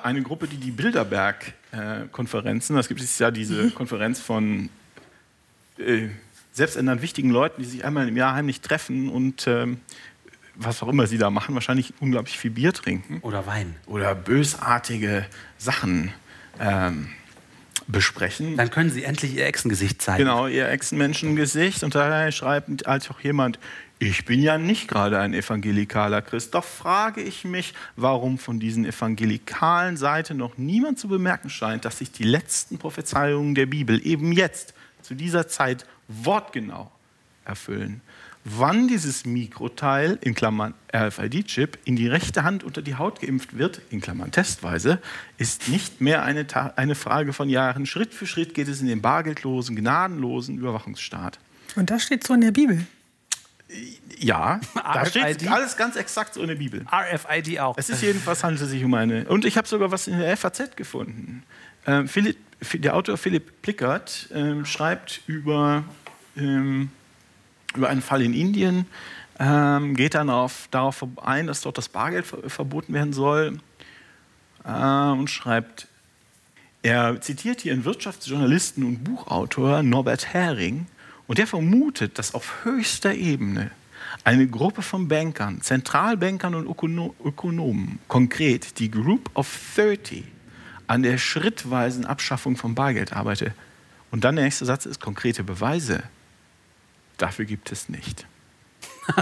eine 0.02 0.22
Gruppe, 0.22 0.48
die 0.48 0.56
die 0.56 0.72
Bilderberg-Konferenzen, 0.72 2.74
äh, 2.74 2.78
das 2.80 2.88
gibt 2.88 3.00
es 3.00 3.16
ja 3.20 3.30
diese 3.30 3.70
Konferenz 3.76 4.18
von 4.18 4.68
äh, 5.78 6.08
selbsternannten 6.58 7.02
wichtigen 7.02 7.30
Leuten, 7.30 7.62
die 7.62 7.68
sich 7.68 7.84
einmal 7.84 8.08
im 8.08 8.16
Jahr 8.16 8.34
heimlich 8.34 8.60
treffen 8.60 9.10
und 9.10 9.46
ähm, 9.46 9.80
was 10.58 10.82
auch 10.82 10.88
immer 10.88 11.06
sie 11.06 11.18
da 11.18 11.30
machen, 11.30 11.54
wahrscheinlich 11.54 11.94
unglaublich 12.00 12.36
viel 12.36 12.50
Bier 12.50 12.72
trinken. 12.72 13.18
Oder 13.22 13.46
Wein. 13.46 13.76
Oder 13.86 14.14
bösartige 14.14 15.24
Sachen 15.56 16.12
ähm, 16.60 17.08
besprechen. 17.86 18.56
Dann 18.56 18.70
können 18.70 18.90
sie 18.90 19.04
endlich 19.04 19.36
ihr 19.36 19.46
Echsengesicht 19.46 20.02
zeigen. 20.02 20.18
Genau, 20.18 20.48
ihr 20.48 20.68
Echsenmenschengesicht. 20.68 21.84
Und 21.84 21.94
da 21.94 22.30
schreibt 22.32 22.86
als 22.86 23.08
auch 23.08 23.20
jemand, 23.20 23.58
ich 24.00 24.24
bin 24.24 24.42
ja 24.42 24.58
nicht 24.58 24.88
gerade 24.88 25.18
ein 25.20 25.32
evangelikaler 25.32 26.22
Christ, 26.22 26.54
doch 26.54 26.64
frage 26.64 27.20
ich 27.20 27.44
mich, 27.44 27.74
warum 27.96 28.38
von 28.38 28.60
diesen 28.60 28.84
evangelikalen 28.84 29.96
Seite 29.96 30.34
noch 30.34 30.56
niemand 30.56 30.98
zu 30.98 31.08
bemerken 31.08 31.50
scheint, 31.50 31.84
dass 31.84 31.98
sich 31.98 32.12
die 32.12 32.24
letzten 32.24 32.78
Prophezeiungen 32.78 33.54
der 33.54 33.66
Bibel 33.66 34.04
eben 34.04 34.32
jetzt, 34.32 34.74
zu 35.02 35.14
dieser 35.14 35.48
Zeit, 35.48 35.86
wortgenau 36.08 36.90
erfüllen 37.44 38.02
wann 38.56 38.88
dieses 38.88 39.24
Mikroteil, 39.24 40.18
in 40.20 40.34
Klammern 40.34 40.74
RFID-Chip, 40.94 41.78
in 41.84 41.96
die 41.96 42.08
rechte 42.08 42.44
Hand 42.44 42.64
unter 42.64 42.82
die 42.82 42.96
Haut 42.96 43.20
geimpft 43.20 43.58
wird, 43.58 43.80
in 43.90 44.00
Klammern 44.00 44.30
testweise, 44.30 45.00
ist 45.36 45.68
nicht 45.68 46.00
mehr 46.00 46.22
eine, 46.22 46.46
eine 46.76 46.94
Frage 46.94 47.32
von 47.32 47.48
Jahren. 47.48 47.86
Schritt 47.86 48.14
für 48.14 48.26
Schritt 48.26 48.54
geht 48.54 48.68
es 48.68 48.80
in 48.80 48.86
den 48.86 49.02
bargeldlosen, 49.02 49.76
gnadenlosen 49.76 50.58
Überwachungsstaat. 50.58 51.38
Und 51.76 51.90
das 51.90 52.02
steht 52.04 52.26
so 52.26 52.34
in 52.34 52.40
der 52.40 52.52
Bibel. 52.52 52.86
Ja, 54.18 54.60
da 54.74 55.04
steht 55.04 55.46
alles 55.48 55.76
ganz 55.76 55.96
exakt 55.96 56.34
so 56.34 56.40
in 56.40 56.48
der 56.48 56.54
Bibel. 56.54 56.86
RFID 56.90 57.60
auch. 57.60 57.76
Es 57.76 57.90
ist 57.90 58.02
jedenfalls 58.02 58.42
handelt 58.42 58.62
es 58.62 58.70
sich 58.70 58.82
um 58.82 58.94
eine. 58.94 59.26
Und 59.28 59.44
ich 59.44 59.58
habe 59.58 59.68
sogar 59.68 59.90
was 59.90 60.08
in 60.08 60.18
der 60.18 60.36
FAZ 60.36 60.74
gefunden. 60.76 61.42
Ähm, 61.86 62.08
Philipp, 62.08 62.38
der 62.72 62.96
Autor 62.96 63.18
Philipp 63.18 63.62
Plickert 63.62 64.28
ähm, 64.32 64.64
schreibt 64.64 65.20
über 65.26 65.84
ähm, 66.36 66.90
über 67.74 67.88
einen 67.88 68.02
Fall 68.02 68.22
in 68.22 68.34
Indien, 68.34 68.86
ähm, 69.38 69.94
geht 69.94 70.14
dann 70.14 70.30
auf, 70.30 70.68
darauf 70.70 71.04
ein, 71.22 71.46
dass 71.46 71.60
dort 71.60 71.78
das 71.78 71.88
Bargeld 71.88 72.26
verboten 72.26 72.92
werden 72.92 73.12
soll 73.12 73.60
äh, 74.64 75.10
und 75.10 75.28
schreibt, 75.28 75.86
er 76.82 77.20
zitiert 77.20 77.60
hier 77.60 77.72
einen 77.72 77.84
Wirtschaftsjournalisten 77.84 78.84
und 78.84 79.04
Buchautor 79.04 79.82
Norbert 79.82 80.32
Hering 80.32 80.86
und 81.26 81.38
der 81.38 81.46
vermutet, 81.46 82.18
dass 82.18 82.34
auf 82.34 82.64
höchster 82.64 83.14
Ebene 83.14 83.70
eine 84.24 84.46
Gruppe 84.46 84.82
von 84.82 85.08
Bankern, 85.08 85.60
Zentralbankern 85.60 86.54
und 86.54 86.66
Ökonomen, 86.66 87.98
konkret 88.08 88.78
die 88.78 88.90
Group 88.90 89.30
of 89.34 89.48
30, 89.76 90.24
an 90.86 91.02
der 91.02 91.18
schrittweisen 91.18 92.06
Abschaffung 92.06 92.56
von 92.56 92.74
Bargeld 92.74 93.12
arbeite. 93.12 93.52
Und 94.10 94.24
dann 94.24 94.36
der 94.36 94.44
nächste 94.44 94.64
Satz 94.64 94.86
ist 94.86 95.00
konkrete 95.00 95.44
Beweise 95.44 96.02
Dafür 97.18 97.44
gibt 97.44 97.70
es 97.72 97.88
nicht. 97.88 98.26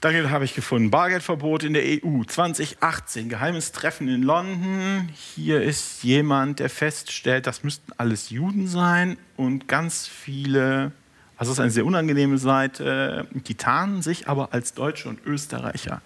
Dann 0.00 0.30
habe 0.30 0.44
ich 0.44 0.54
gefunden, 0.54 0.90
Bargeldverbot 0.90 1.64
in 1.64 1.72
der 1.72 1.82
EU 1.84 2.22
2018, 2.24 3.28
geheimes 3.28 3.72
Treffen 3.72 4.08
in 4.08 4.22
London. 4.22 5.08
Hier 5.12 5.62
ist 5.62 6.02
jemand, 6.02 6.60
der 6.60 6.68
feststellt, 6.70 7.46
das 7.46 7.64
müssten 7.64 7.92
alles 7.96 8.30
Juden 8.30 8.68
sein 8.68 9.16
und 9.36 9.68
ganz 9.68 10.06
viele, 10.06 10.92
also 11.36 11.52
es 11.52 11.58
ist 11.58 11.62
eine 11.62 11.70
sehr 11.70 11.86
unangenehme 11.86 12.38
Seite, 12.38 13.26
die 13.32 13.54
tarnen 13.54 14.02
sich 14.02 14.28
aber 14.28 14.52
als 14.52 14.74
Deutsche 14.74 15.08
und 15.08 15.24
Österreicher. 15.24 16.02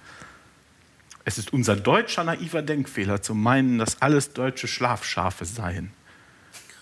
Es 1.25 1.39
ist 1.39 1.53
unser 1.53 1.77
deutscher 1.77 2.25
naiver 2.25 2.63
Denkfehler 2.63 3.23
zu 3.23 3.35
meinen, 3.35 3.79
dass 3.79 4.01
alles 4.01 4.33
deutsche 4.33 4.69
Schlafschafe 4.69 5.45
seien. 5.45 5.93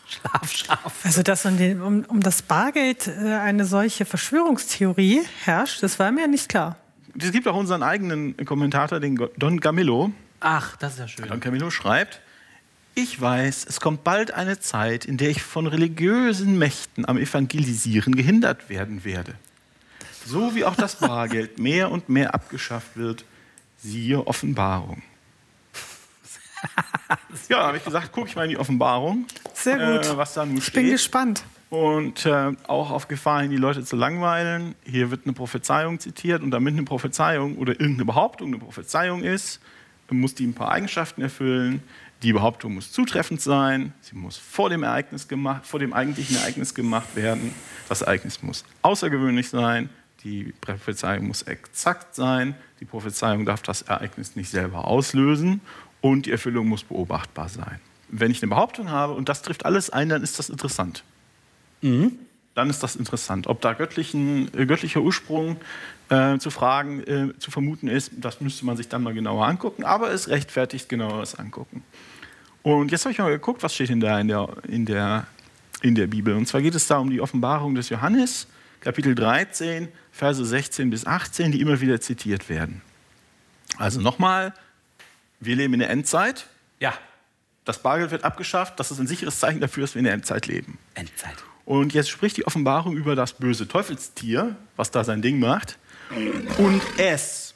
Schlafschaf. 0.08 1.04
Also, 1.04 1.22
dass 1.22 1.44
um, 1.44 1.56
den, 1.56 1.82
um, 1.82 2.04
um 2.04 2.20
das 2.20 2.42
Bargeld 2.42 3.06
äh, 3.06 3.34
eine 3.34 3.64
solche 3.64 4.04
Verschwörungstheorie 4.04 5.22
herrscht, 5.44 5.82
das 5.82 5.98
war 5.98 6.10
mir 6.10 6.26
nicht 6.28 6.48
klar. 6.48 6.76
Es 7.18 7.32
gibt 7.32 7.46
auch 7.48 7.56
unseren 7.56 7.82
eigenen 7.82 8.36
Kommentator, 8.44 9.00
den 9.00 9.16
Don 9.36 9.60
Camillo. 9.60 10.12
Ach, 10.40 10.76
das 10.76 10.94
ist 10.94 10.98
ja 10.98 11.08
schön. 11.08 11.28
Don 11.28 11.40
Camillo 11.40 11.70
schreibt, 11.70 12.20
ich 12.94 13.20
weiß, 13.20 13.66
es 13.68 13.80
kommt 13.80 14.02
bald 14.02 14.32
eine 14.32 14.58
Zeit, 14.58 15.04
in 15.04 15.18
der 15.18 15.30
ich 15.30 15.42
von 15.42 15.66
religiösen 15.66 16.58
Mächten 16.58 17.06
am 17.06 17.16
Evangelisieren 17.16 18.16
gehindert 18.16 18.68
werden 18.68 19.04
werde. 19.04 19.34
So 20.26 20.54
wie 20.54 20.64
auch 20.64 20.74
das 20.74 20.96
Bargeld 20.96 21.58
mehr 21.58 21.90
und 21.90 22.08
mehr 22.08 22.34
abgeschafft 22.34 22.96
wird, 22.96 23.24
siehe 23.78 24.26
Offenbarung. 24.26 25.02
Ja, 27.48 27.66
habe 27.66 27.76
ich 27.76 27.84
gesagt, 27.84 28.12
gucke 28.12 28.28
ich 28.28 28.36
mal 28.36 28.44
in 28.44 28.50
die 28.50 28.58
Offenbarung. 28.58 29.26
Sehr 29.54 29.76
gut. 29.76 30.06
Äh, 30.06 30.16
was 30.16 30.34
da 30.34 30.44
nun 30.44 30.58
ich 30.58 30.64
steht. 30.64 30.82
bin 30.82 30.90
gespannt. 30.90 31.44
Und 31.70 32.24
äh, 32.24 32.52
auch 32.66 32.90
auf 32.90 33.08
Gefahr 33.08 33.42
hin, 33.42 33.50
die 33.50 33.58
Leute 33.58 33.84
zu 33.84 33.96
langweilen. 33.96 34.74
Hier 34.84 35.10
wird 35.10 35.22
eine 35.24 35.34
Prophezeiung 35.34 36.00
zitiert 36.00 36.42
und 36.42 36.50
damit 36.50 36.74
eine 36.74 36.84
Prophezeiung 36.84 37.58
oder 37.58 37.72
irgendeine 37.72 38.06
Behauptung 38.06 38.48
eine 38.48 38.58
Prophezeiung 38.58 39.22
ist, 39.22 39.60
muss 40.10 40.34
die 40.34 40.46
ein 40.46 40.54
paar 40.54 40.70
Eigenschaften 40.70 41.20
erfüllen. 41.20 41.82
Die 42.22 42.32
Behauptung 42.32 42.74
muss 42.74 42.90
zutreffend 42.90 43.40
sein, 43.40 43.92
sie 44.00 44.16
muss 44.16 44.36
vor 44.36 44.70
dem, 44.70 44.82
Ereignis 44.82 45.28
gemacht, 45.28 45.66
vor 45.66 45.78
dem 45.78 45.92
eigentlichen 45.92 46.36
Ereignis 46.36 46.74
gemacht 46.74 47.14
werden. 47.14 47.54
Das 47.88 48.02
Ereignis 48.02 48.42
muss 48.42 48.64
außergewöhnlich 48.82 49.50
sein, 49.50 49.88
die 50.24 50.52
Prophezeiung 50.60 51.28
muss 51.28 51.42
exakt 51.42 52.16
sein, 52.16 52.56
die 52.80 52.86
Prophezeiung 52.86 53.44
darf 53.44 53.62
das 53.62 53.82
Ereignis 53.82 54.34
nicht 54.34 54.50
selber 54.50 54.86
auslösen 54.86 55.60
und 56.00 56.26
die 56.26 56.30
Erfüllung 56.30 56.68
muss 56.68 56.84
beobachtbar 56.84 57.48
sein. 57.48 57.80
Wenn 58.08 58.30
ich 58.30 58.42
eine 58.42 58.50
Behauptung 58.50 58.90
habe 58.90 59.14
und 59.14 59.28
das 59.28 59.42
trifft 59.42 59.64
alles 59.64 59.90
ein, 59.90 60.08
dann 60.08 60.22
ist 60.22 60.38
das 60.38 60.48
interessant. 60.48 61.04
Mhm. 61.82 62.12
Dann 62.54 62.70
ist 62.70 62.82
das 62.82 62.96
interessant. 62.96 63.46
Ob 63.46 63.60
da 63.60 63.72
göttlichen, 63.72 64.52
äh, 64.56 64.66
göttlicher 64.66 65.00
Ursprung 65.00 65.56
äh, 66.08 66.38
zu 66.38 66.50
fragen, 66.50 67.02
äh, 67.04 67.38
zu 67.38 67.50
vermuten 67.50 67.88
ist, 67.88 68.12
das 68.16 68.40
müsste 68.40 68.66
man 68.66 68.76
sich 68.76 68.88
dann 68.88 69.02
mal 69.02 69.14
genauer 69.14 69.46
angucken, 69.46 69.84
aber 69.84 70.10
es 70.10 70.28
rechtfertigt 70.28 70.88
genaueres 70.88 71.34
angucken. 71.34 71.84
Und 72.62 72.90
jetzt 72.90 73.04
habe 73.04 73.12
ich 73.12 73.18
mal 73.18 73.30
geguckt, 73.30 73.62
was 73.62 73.74
steht 73.74 73.90
in 73.90 74.00
der, 74.00 74.18
in, 74.18 74.28
der, 74.28 74.48
in, 74.66 74.86
der, 74.86 75.26
in 75.82 75.94
der 75.94 76.06
Bibel. 76.06 76.34
Und 76.34 76.46
zwar 76.46 76.60
geht 76.60 76.74
es 76.74 76.86
da 76.86 76.98
um 76.98 77.10
die 77.10 77.20
Offenbarung 77.20 77.74
des 77.74 77.88
Johannes, 77.88 78.48
Kapitel 78.80 79.14
13, 79.14 79.88
Verse 80.12 80.44
16 80.44 80.90
bis 80.90 81.06
18, 81.06 81.52
die 81.52 81.60
immer 81.60 81.80
wieder 81.80 82.00
zitiert 82.00 82.48
werden. 82.48 82.82
Also 83.76 84.00
nochmal, 84.00 84.52
wir 85.40 85.56
leben 85.56 85.74
in 85.74 85.80
der 85.80 85.90
Endzeit. 85.90 86.46
Ja. 86.80 86.94
Das 87.64 87.82
Bargeld 87.82 88.10
wird 88.10 88.24
abgeschafft. 88.24 88.80
Das 88.80 88.90
ist 88.90 88.98
ein 88.98 89.06
sicheres 89.06 89.40
Zeichen 89.40 89.60
dafür, 89.60 89.82
dass 89.82 89.94
wir 89.94 89.98
in 90.00 90.04
der 90.04 90.14
Endzeit 90.14 90.46
leben. 90.46 90.78
Endzeit. 90.94 91.36
Und 91.66 91.92
jetzt 91.92 92.08
spricht 92.08 92.38
die 92.38 92.46
Offenbarung 92.46 92.96
über 92.96 93.14
das 93.14 93.34
böse 93.34 93.68
Teufelstier, 93.68 94.56
was 94.76 94.90
da 94.90 95.04
sein 95.04 95.20
Ding 95.20 95.38
macht. 95.38 95.78
Und 96.56 96.80
es, 96.96 97.54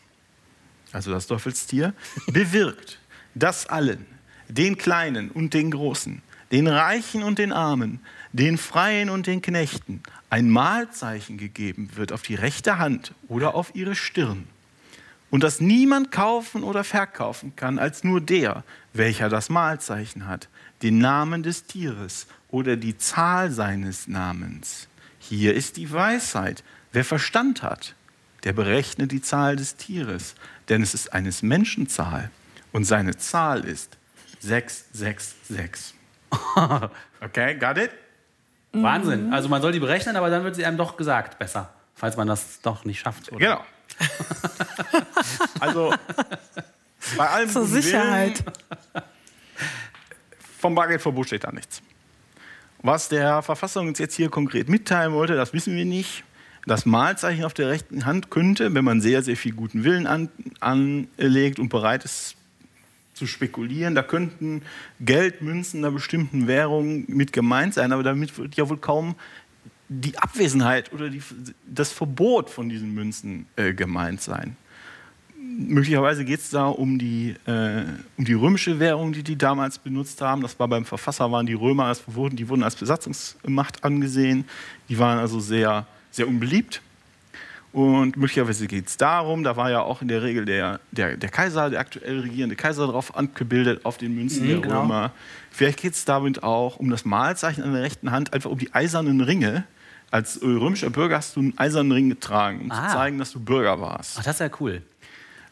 also 0.93 1.11
das 1.11 1.27
Teufelstier, 1.27 1.95
bewirkt, 2.27 2.99
dass 3.35 3.67
allen, 3.67 4.05
den 4.49 4.77
Kleinen 4.77 5.31
und 5.31 5.55
den 5.55 5.71
Großen, 5.71 6.21
den 6.51 6.67
Reichen 6.69 7.23
und 7.23 7.39
den 7.39 7.53
Armen, 7.53 8.01
den 8.33 8.59
Freien 8.59 9.09
und 9.09 9.27
den 9.27 9.41
Knechten 9.41 10.03
ein 10.29 10.51
Mahlzeichen 10.51 11.39
gegeben 11.39 11.91
wird 11.95 12.13
auf 12.13 12.21
die 12.21 12.35
rechte 12.35 12.77
Hand 12.77 13.15
oder 13.29 13.55
auf 13.55 13.75
ihre 13.75 13.95
Stirn 13.95 14.47
und 15.33 15.43
das 15.43 15.63
niemand 15.63 16.13
kaufen 16.13 16.63
oder 16.63 16.85
verkaufen 16.85 17.57
kann 17.57 17.79
als 17.79 18.05
nur 18.05 18.21
der, 18.21 18.65
welcher 18.93 19.31
das 19.31 19.49
Mahlzeichen 19.49 20.27
hat, 20.27 20.51
den 20.83 20.99
Namen 20.99 21.43
des 21.43 21.65
Tieres 21.65 22.27
oder 22.51 22.77
die 22.77 22.99
Zahl 22.99 23.51
seines 23.51 24.07
Namens. 24.07 24.89
Hier 25.19 25.55
ist 25.55 25.79
die 25.79 25.91
Weisheit. 25.91 26.63
Wer 26.93 27.07
Verstand 27.07 27.63
hat, 27.63 27.95
der 28.45 28.53
berechne 28.53 29.07
die 29.07 29.23
Zahl 29.23 29.57
des 29.57 29.77
Tieres, 29.77 30.35
denn 30.69 30.83
es 30.83 30.93
ist 30.93 31.15
eines 31.15 31.43
Menschen 31.43 31.89
Zahl 31.89 32.31
und 32.71 32.85
seine 32.85 33.17
Zahl 33.17 33.65
ist 33.65 33.97
666. 34.41 35.95
okay, 37.23 37.55
got 37.55 37.79
it? 37.79 37.91
Wahnsinn. 38.75 39.33
Also 39.33 39.49
man 39.49 39.63
soll 39.63 39.73
die 39.73 39.81
berechnen, 39.81 40.17
aber 40.17 40.29
dann 40.29 40.45
wird 40.45 40.57
sie 40.57 40.67
einem 40.67 40.77
doch 40.77 40.99
gesagt, 40.99 41.39
besser, 41.39 41.73
falls 41.95 42.19
man 42.19 42.27
das 42.27 42.61
doch 42.61 42.85
nicht 42.85 43.01
schafft. 43.01 43.33
Oder? 43.33 43.39
Genau. 43.39 43.65
Also 45.61 45.95
bei 47.17 47.29
allem 47.29 47.49
Zur 47.49 47.67
Sicherheit. 47.67 48.45
Willen, 48.95 49.03
vom 50.59 50.75
Bargeldverbot 50.75 51.27
steht 51.27 51.45
da 51.45 51.53
nichts. 51.53 51.83
Was 52.83 53.09
der 53.09 53.43
Verfasser 53.43 53.81
uns 53.81 53.99
jetzt 53.99 54.15
hier 54.15 54.29
konkret 54.29 54.69
mitteilen 54.69 55.13
wollte, 55.13 55.35
das 55.35 55.53
wissen 55.53 55.77
wir 55.77 55.85
nicht. 55.85 56.25
Das 56.67 56.87
Malzeichen 56.87 57.45
auf 57.45 57.55
der 57.55 57.69
rechten 57.69 58.07
Hand 58.07 58.31
könnte, 58.31 58.73
wenn 58.75 58.85
man 58.85 59.01
sehr, 59.01 59.23
sehr 59.23 59.37
viel 59.37 59.53
guten 59.53 59.85
Willen 59.85 60.07
an, 60.07 60.29
anlegt 60.61 61.59
und 61.59 61.69
bereit 61.69 62.05
ist 62.05 62.37
zu 63.15 63.27
spekulieren, 63.27 63.95
da 63.95 64.03
könnten 64.03 64.63
Geldmünzen 65.01 65.85
einer 65.85 65.93
bestimmten 65.93 66.47
Währung 66.47 67.05
mit 67.09 67.33
gemeint 67.33 67.75
sein, 67.75 67.93
aber 67.93 68.03
damit 68.03 68.39
wird 68.39 68.55
ja 68.57 68.69
wohl 68.69 68.79
kaum 68.79 69.17
die 70.01 70.19
Abwesenheit 70.19 70.93
oder 70.93 71.09
die, 71.09 71.23
das 71.67 71.93
Verbot 71.93 72.51
von 72.51 72.69
diesen 72.69 72.95
Münzen 72.95 73.47
äh, 73.57 73.73
gemeint 73.75 74.21
sein. 74.21 74.57
Möglicherweise 75.37 76.25
geht 76.25 76.41
es 76.41 76.51
da 76.51 76.67
um 76.67 76.99
die, 76.99 77.35
äh, 77.47 77.85
um 78.17 78.25
die 78.25 78.33
römische 78.33 78.79
Währung, 78.79 79.13
die 79.13 79.23
die 79.23 79.37
damals 79.37 79.79
benutzt 79.79 80.21
haben. 80.23 80.41
Das 80.41 80.59
war 80.59 80.69
beim 80.69 80.85
Verfasser, 80.85 81.31
waren 81.31 81.47
die 81.47 81.53
Römer, 81.53 81.89
das 81.89 82.03
wurden, 82.07 82.37
die 82.37 82.49
wurden 82.49 82.63
als 82.63 82.77
Besatzungsmacht 82.77 83.85
angesehen. 83.85 84.45
Die 84.89 84.99
waren 84.99 85.19
also 85.19 85.41
sehr, 85.41 85.87
sehr 86.11 86.27
unbeliebt. 86.27 86.81
Und 87.73 88.19
möglicherweise 88.19 88.67
geht 88.67 88.89
es 88.89 88.99
darum, 88.99 89.45
da 89.45 89.57
war 89.57 89.71
ja 89.71 89.81
auch 89.81 90.03
in 90.03 90.09
der 90.09 90.23
Regel 90.23 90.45
der, 90.45 90.81
der, 90.91 91.17
der 91.17 91.31
Kaiser, 91.31 91.71
der 91.71 91.81
aktuell 91.81 92.21
regierende 92.21 92.55
Kaiser 92.55 92.87
drauf 92.87 93.17
angebildet 93.17 93.87
auf 93.87 93.97
den 93.97 94.15
Münzen 94.15 94.45
mhm, 94.45 94.49
der 94.49 94.61
genau. 94.61 94.83
Römer. 94.83 95.13
Vielleicht 95.51 95.81
geht 95.81 95.95
es 95.95 96.05
damit 96.05 96.43
auch 96.43 96.77
um 96.77 96.91
das 96.91 97.07
Malzeichen 97.07 97.65
an 97.65 97.73
der 97.73 97.83
rechten 97.83 98.11
Hand, 98.11 98.35
einfach 98.35 98.51
um 98.51 98.59
die 98.59 98.75
eisernen 98.75 99.23
Ringe, 99.23 99.65
als 100.13 100.41
römischer 100.43 100.91
Bürger 100.91 101.17
hast 101.17 101.37
du 101.37 101.41
einen 101.41 101.59
eisernen 101.59 101.91
Ring 101.91 102.11
getragen, 102.11 102.61
um 102.61 102.71
ah. 102.71 102.87
zu 102.87 102.95
zeigen, 102.95 103.19
dass 103.19 103.33
du 103.33 103.41
Bürger 103.41 103.81
warst. 103.81 104.19
Ach, 104.19 104.23
das 104.23 104.37
ist 104.37 104.41
ja 104.41 104.51
cool. 104.61 104.83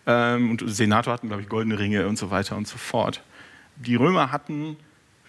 Ähm, 0.07 0.51
und 0.51 0.63
Senator 0.67 1.13
hatten, 1.15 1.29
glaube 1.29 1.43
ich, 1.43 1.49
goldene 1.49 1.79
Ringe 1.79 2.07
und 2.07 2.19
so 2.19 2.31
weiter 2.31 2.57
und 2.57 2.69
so 2.69 2.77
fort. 2.77 3.23
Die 3.77 3.97
Römer 3.97 4.31
hatten 4.31 4.77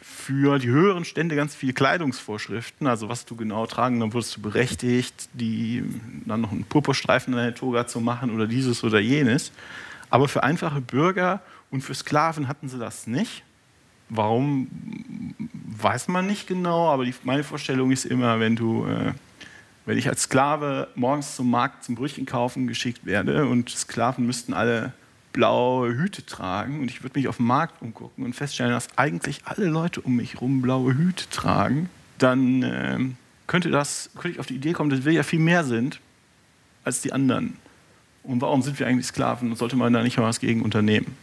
für 0.02 0.60
die 0.60 0.68
höheren 0.68 1.06
Stände 1.06 1.36
ganz 1.36 1.56
viele 1.56 1.74
Kleidungsvorschriften, 1.74 2.88
also 2.88 3.08
was 3.08 3.26
du 3.26 3.36
genau 3.38 3.66
tragen, 3.66 4.00
dann 4.02 4.14
wurdest 4.14 4.36
du 4.36 4.42
berechtigt, 4.42 5.30
die, 5.34 5.84
dann 6.26 6.42
noch 6.42 6.52
einen 6.52 6.66
Purpurstreifen 6.66 7.34
an 7.34 7.40
der 7.40 7.56
Toga 7.56 7.88
zu 7.88 8.02
machen 8.02 8.32
oder 8.32 8.48
dieses 8.48 8.84
oder 8.84 9.00
jenes. 9.00 9.54
Aber 10.10 10.28
für 10.28 10.44
einfache 10.44 10.82
Bürger 10.82 11.42
und 11.70 11.82
für 11.82 11.94
Sklaven 11.94 12.50
hatten 12.50 12.68
sie 12.68 12.78
das 12.78 13.08
nicht. 13.08 13.44
Warum 14.14 14.68
weiß 15.82 16.10
man 16.10 16.28
nicht 16.28 16.46
genau, 16.46 16.90
aber 16.90 17.06
die, 17.06 17.14
meine 17.24 17.46
Vorstellung 17.46 17.92
ist 17.92 18.04
immer, 18.04 18.42
wenn 18.42 18.58
du, 18.58 18.86
äh, 18.86 19.14
wenn 19.86 19.98
ich 19.98 20.10
als 20.10 20.24
Sklave 20.24 20.90
morgens 20.96 21.38
zum 21.38 21.50
Markt 21.50 21.86
zum 21.86 21.96
Brötchen 21.96 22.26
kaufen 22.26 22.68
geschickt 22.68 23.06
werde 23.06 23.48
und 23.48 23.70
Sklaven 23.70 24.26
müssten 24.26 24.54
alle 24.54 24.92
blaue 25.32 25.96
Hüte 25.96 26.26
tragen 26.26 26.82
und 26.82 26.92
ich 26.92 27.04
würde 27.04 27.18
mich 27.18 27.30
auf 27.30 27.38
dem 27.38 27.46
Markt 27.46 27.82
umgucken 27.82 28.26
und 28.26 28.36
feststellen, 28.36 28.74
dass 28.74 28.98
eigentlich 28.98 29.44
alle 29.46 29.68
Leute 29.68 30.02
um 30.02 30.18
mich 30.18 30.34
herum 30.34 30.62
blaue 30.62 30.94
Hüte 30.94 31.30
tragen, 31.30 31.90
dann 32.18 32.64
äh, 32.64 33.00
könnte, 33.48 33.72
das, 33.72 34.10
könnte 34.16 34.36
ich 34.36 34.40
auf 34.42 34.46
die 34.46 34.56
Idee 34.56 34.74
kommen, 34.74 34.90
dass 34.90 35.06
wir 35.06 35.14
ja 35.14 35.24
viel 35.24 35.40
mehr 35.40 35.64
sind 35.64 36.02
als 36.84 37.00
die 37.00 37.14
anderen. 37.14 37.56
Und 38.24 38.42
warum 38.42 38.62
sind 38.62 38.78
wir 38.78 38.88
eigentlich 38.88 39.08
Sklaven? 39.08 39.56
Sollte 39.56 39.78
man 39.78 39.94
da 39.94 40.04
nicht 40.04 40.18
mal 40.18 40.26
was 40.26 40.42
gegen 40.42 40.64
unternehmen? 40.64 41.16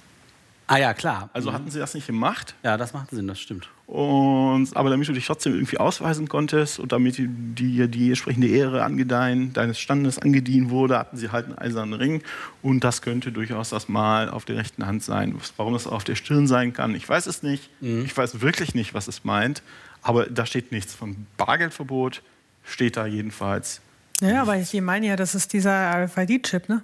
Ah 0.68 0.76
ja, 0.76 0.92
klar. 0.92 1.30
Also 1.32 1.54
hatten 1.54 1.70
sie 1.70 1.78
das 1.78 1.94
nicht 1.94 2.06
gemacht. 2.06 2.54
Ja, 2.62 2.76
das 2.76 2.92
macht 2.92 3.10
Sinn, 3.10 3.26
das 3.26 3.40
stimmt. 3.40 3.70
Und, 3.86 4.76
aber 4.76 4.90
damit 4.90 5.08
du 5.08 5.14
dich 5.14 5.26
trotzdem 5.26 5.54
irgendwie 5.54 5.78
ausweisen 5.78 6.28
konntest 6.28 6.78
und 6.78 6.92
damit 6.92 7.16
dir 7.16 7.88
die 7.88 8.08
entsprechende 8.08 8.48
Ehre 8.48 8.84
angedeihen, 8.84 9.54
deines 9.54 9.80
Standes 9.80 10.18
angedient 10.18 10.68
wurde, 10.68 10.98
hatten 10.98 11.16
sie 11.16 11.30
halt 11.30 11.46
einen 11.46 11.56
eisernen 11.56 11.94
Ring. 11.94 12.22
Und 12.60 12.84
das 12.84 13.00
könnte 13.00 13.32
durchaus 13.32 13.70
das 13.70 13.88
Mal 13.88 14.28
auf 14.28 14.44
der 14.44 14.56
rechten 14.58 14.86
Hand 14.86 15.02
sein. 15.02 15.34
Warum 15.56 15.72
das 15.72 15.86
auf 15.86 16.04
der 16.04 16.16
Stirn 16.16 16.46
sein 16.46 16.74
kann, 16.74 16.94
ich 16.94 17.08
weiß 17.08 17.26
es 17.26 17.42
nicht. 17.42 17.70
Mhm. 17.80 18.04
Ich 18.04 18.14
weiß 18.14 18.42
wirklich 18.42 18.74
nicht, 18.74 18.92
was 18.92 19.08
es 19.08 19.24
meint. 19.24 19.62
Aber 20.02 20.26
da 20.26 20.44
steht 20.44 20.70
nichts 20.70 20.94
von 20.94 21.26
Bargeldverbot, 21.38 22.22
steht 22.62 22.98
da 22.98 23.06
jedenfalls. 23.06 23.80
Ja, 24.20 24.42
aber 24.42 24.58
ich 24.58 24.78
meine 24.82 25.06
ja, 25.06 25.16
das 25.16 25.34
ist 25.34 25.54
dieser 25.54 26.04
RFID-Chip, 26.04 26.68
ne? 26.68 26.82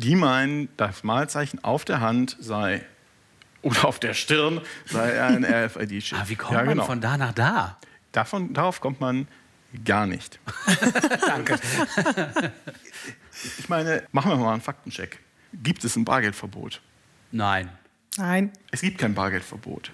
Die 0.00 0.16
meinen, 0.16 0.68
das 0.78 1.04
Malzeichen 1.04 1.62
auf 1.62 1.84
der 1.84 2.00
Hand 2.00 2.36
sei 2.40 2.86
oder 3.60 3.84
auf 3.84 3.98
der 3.98 4.14
Stirn 4.14 4.62
sei 4.86 5.22
ein 5.22 5.44
RFID-Chip. 5.66 6.18
Ah, 6.18 6.24
wie 6.26 6.36
kommt 6.36 6.52
ja, 6.52 6.62
genau. 6.62 6.76
man 6.76 6.86
von 6.86 7.00
da 7.02 7.18
nach 7.18 7.32
da? 7.32 7.78
Davon, 8.12 8.54
darauf 8.54 8.80
kommt 8.80 9.00
man 9.00 9.28
gar 9.84 10.06
nicht. 10.06 10.40
Danke. 11.26 11.58
Ich 13.58 13.68
meine, 13.68 14.02
machen 14.12 14.30
wir 14.30 14.36
mal 14.38 14.54
einen 14.54 14.62
Faktencheck. 14.62 15.18
Gibt 15.52 15.84
es 15.84 15.96
ein 15.96 16.06
Bargeldverbot? 16.06 16.80
Nein. 17.30 17.68
Nein. 18.16 18.52
Es 18.70 18.80
gibt 18.80 18.96
kein 18.96 19.14
Bargeldverbot. 19.14 19.92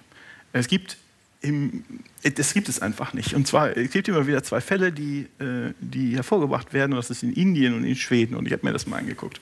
Es 0.53 0.69
gibt, 0.69 0.97
im, 1.41 1.83
es 2.23 2.53
gibt 2.53 2.69
es 2.69 2.81
einfach 2.81 3.11
nicht. 3.11 3.33
Und 3.33 3.45
zwar, 3.45 3.75
es 3.75 3.91
gibt 3.91 4.07
immer 4.07 4.25
wieder 4.25 4.41
zwei 4.41 4.61
Fälle, 4.61 4.93
die, 4.93 5.27
äh, 5.39 5.73
die 5.81 6.15
hervorgebracht 6.15 6.71
werden. 6.71 6.93
Und 6.93 6.97
das 6.97 7.09
ist 7.09 7.23
in 7.23 7.33
Indien 7.33 7.73
und 7.73 7.83
in 7.83 7.97
Schweden. 7.97 8.35
Und 8.35 8.45
ich 8.45 8.53
habe 8.53 8.65
mir 8.65 8.71
das 8.71 8.87
mal 8.87 8.97
angeguckt. 8.99 9.41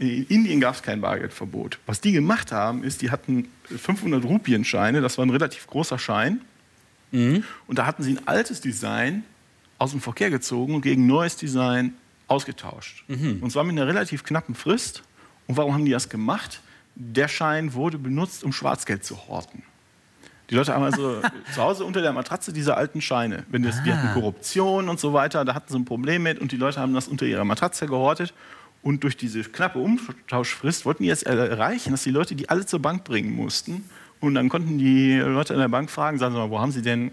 In 0.00 0.26
Indien 0.28 0.60
gab 0.60 0.74
es 0.74 0.82
kein 0.82 1.02
Bargeldverbot. 1.02 1.78
Was 1.84 2.00
die 2.00 2.12
gemacht 2.12 2.52
haben, 2.52 2.82
ist, 2.84 3.02
die 3.02 3.10
hatten 3.10 3.48
500 3.64 4.24
Rupienscheine, 4.24 5.02
das 5.02 5.18
war 5.18 5.26
ein 5.26 5.30
relativ 5.30 5.66
großer 5.66 5.98
Schein. 5.98 6.40
Mhm. 7.10 7.44
Und 7.66 7.78
da 7.78 7.84
hatten 7.84 8.02
sie 8.02 8.12
ein 8.12 8.26
altes 8.26 8.62
Design 8.62 9.24
aus 9.76 9.90
dem 9.90 10.00
Verkehr 10.00 10.30
gezogen 10.30 10.74
und 10.74 10.80
gegen 10.80 11.06
neues 11.06 11.36
Design 11.36 11.92
ausgetauscht. 12.28 13.04
Mhm. 13.08 13.40
Und 13.42 13.50
zwar 13.50 13.62
mit 13.64 13.72
einer 13.76 13.86
relativ 13.86 14.24
knappen 14.24 14.54
Frist. 14.54 15.02
Und 15.46 15.58
warum 15.58 15.74
haben 15.74 15.84
die 15.84 15.90
das 15.90 16.08
gemacht? 16.08 16.62
Der 16.94 17.28
Schein 17.28 17.74
wurde 17.74 17.98
benutzt, 17.98 18.42
um 18.42 18.54
Schwarzgeld 18.54 19.04
zu 19.04 19.28
horten. 19.28 19.64
Die 20.48 20.54
Leute 20.54 20.72
haben 20.72 20.82
also 20.82 21.20
zu 21.54 21.60
Hause 21.60 21.84
unter 21.84 22.00
der 22.00 22.14
Matratze 22.14 22.54
diese 22.54 22.74
alten 22.74 23.02
Scheine. 23.02 23.44
Wenn 23.50 23.62
das, 23.64 23.82
die 23.82 23.92
hatten 23.92 24.08
ah. 24.08 24.14
Korruption 24.14 24.88
und 24.88 24.98
so 24.98 25.12
weiter, 25.12 25.44
da 25.44 25.54
hatten 25.54 25.70
sie 25.70 25.78
ein 25.78 25.84
Problem 25.84 26.22
mit 26.22 26.38
und 26.38 26.52
die 26.52 26.56
Leute 26.56 26.80
haben 26.80 26.94
das 26.94 27.06
unter 27.06 27.26
ihrer 27.26 27.44
Matratze 27.44 27.86
gehortet 27.86 28.32
und 28.82 29.04
durch 29.04 29.16
diese 29.16 29.42
knappe 29.42 29.78
Umtauschfrist 29.78 30.86
wollten 30.86 31.02
die 31.02 31.10
es 31.10 31.22
erreichen, 31.22 31.90
dass 31.90 32.02
die 32.02 32.10
Leute 32.10 32.34
die 32.34 32.48
alle 32.48 32.64
zur 32.64 32.80
Bank 32.80 33.04
bringen 33.04 33.34
mussten. 33.34 33.84
Und 34.20 34.34
dann 34.34 34.48
konnten 34.48 34.78
die 34.78 35.16
Leute 35.18 35.54
an 35.54 35.60
der 35.60 35.68
Bank 35.68 35.90
fragen, 35.90 36.18
sagen 36.18 36.34
Sie 36.34 36.40
mal, 36.40 36.50
wo 36.50 36.58
haben 36.60 36.72
Sie 36.72 36.82
denn 36.82 37.12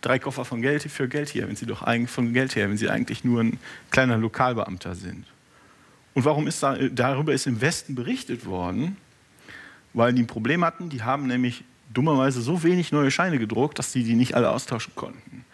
drei 0.00 0.18
Koffer 0.18 0.44
von 0.44 0.62
Geld 0.62 0.82
für 0.82 1.08
Geld 1.08 1.28
hier, 1.28 1.48
wenn 1.48 1.56
Sie 1.56 1.66
doch 1.66 1.82
eigentlich 1.82 2.10
von 2.10 2.32
Geld 2.32 2.56
her, 2.56 2.68
wenn 2.68 2.76
Sie 2.76 2.88
eigentlich 2.88 3.24
nur 3.24 3.40
ein 3.42 3.58
kleiner 3.90 4.16
Lokalbeamter 4.16 4.94
sind. 4.94 5.26
Und 6.14 6.24
warum 6.24 6.46
ist 6.46 6.62
da, 6.62 6.76
darüber 6.76 7.32
ist 7.32 7.46
im 7.46 7.60
Westen 7.60 7.94
berichtet 7.94 8.44
worden? 8.44 8.96
Weil 9.94 10.12
die 10.14 10.22
ein 10.22 10.26
Problem 10.26 10.64
hatten, 10.64 10.88
die 10.88 11.02
haben 11.02 11.26
nämlich 11.26 11.64
dummerweise 11.92 12.40
so 12.40 12.62
wenig 12.62 12.92
neue 12.92 13.10
Scheine 13.10 13.38
gedruckt, 13.38 13.78
dass 13.78 13.92
sie 13.92 14.04
die 14.04 14.14
nicht 14.14 14.34
alle 14.34 14.50
austauschen 14.50 14.94
konnten. 14.94 15.44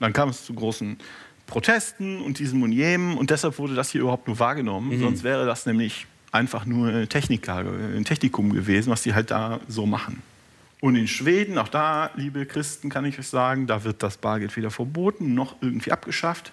Dann 0.00 0.12
kam 0.12 0.30
es 0.30 0.44
zu 0.44 0.54
großen 0.54 0.98
Protesten 1.46 2.20
und 2.20 2.38
diesem 2.38 2.62
und 2.62 2.72
jenem 2.72 3.16
und 3.16 3.30
deshalb 3.30 3.58
wurde 3.58 3.74
das 3.74 3.90
hier 3.90 4.02
überhaupt 4.02 4.26
nur 4.26 4.38
wahrgenommen. 4.38 4.96
Mhm. 4.96 5.00
Sonst 5.00 5.22
wäre 5.24 5.46
das 5.46 5.66
nämlich 5.66 6.06
einfach 6.32 6.66
nur 6.66 6.88
ein, 6.88 7.08
Techniker, 7.08 7.58
ein 7.58 8.04
Technikum 8.04 8.52
gewesen, 8.52 8.90
was 8.90 9.02
die 9.02 9.14
halt 9.14 9.30
da 9.30 9.60
so 9.68 9.86
machen. 9.86 10.22
Und 10.80 10.96
in 10.96 11.08
Schweden, 11.08 11.56
auch 11.56 11.68
da, 11.68 12.10
liebe 12.16 12.44
Christen, 12.44 12.90
kann 12.90 13.04
ich 13.04 13.18
euch 13.18 13.28
sagen, 13.28 13.66
da 13.66 13.84
wird 13.84 14.02
das 14.02 14.18
Bargeld 14.18 14.54
weder 14.56 14.70
verboten 14.70 15.34
noch 15.34 15.56
irgendwie 15.62 15.92
abgeschafft, 15.92 16.52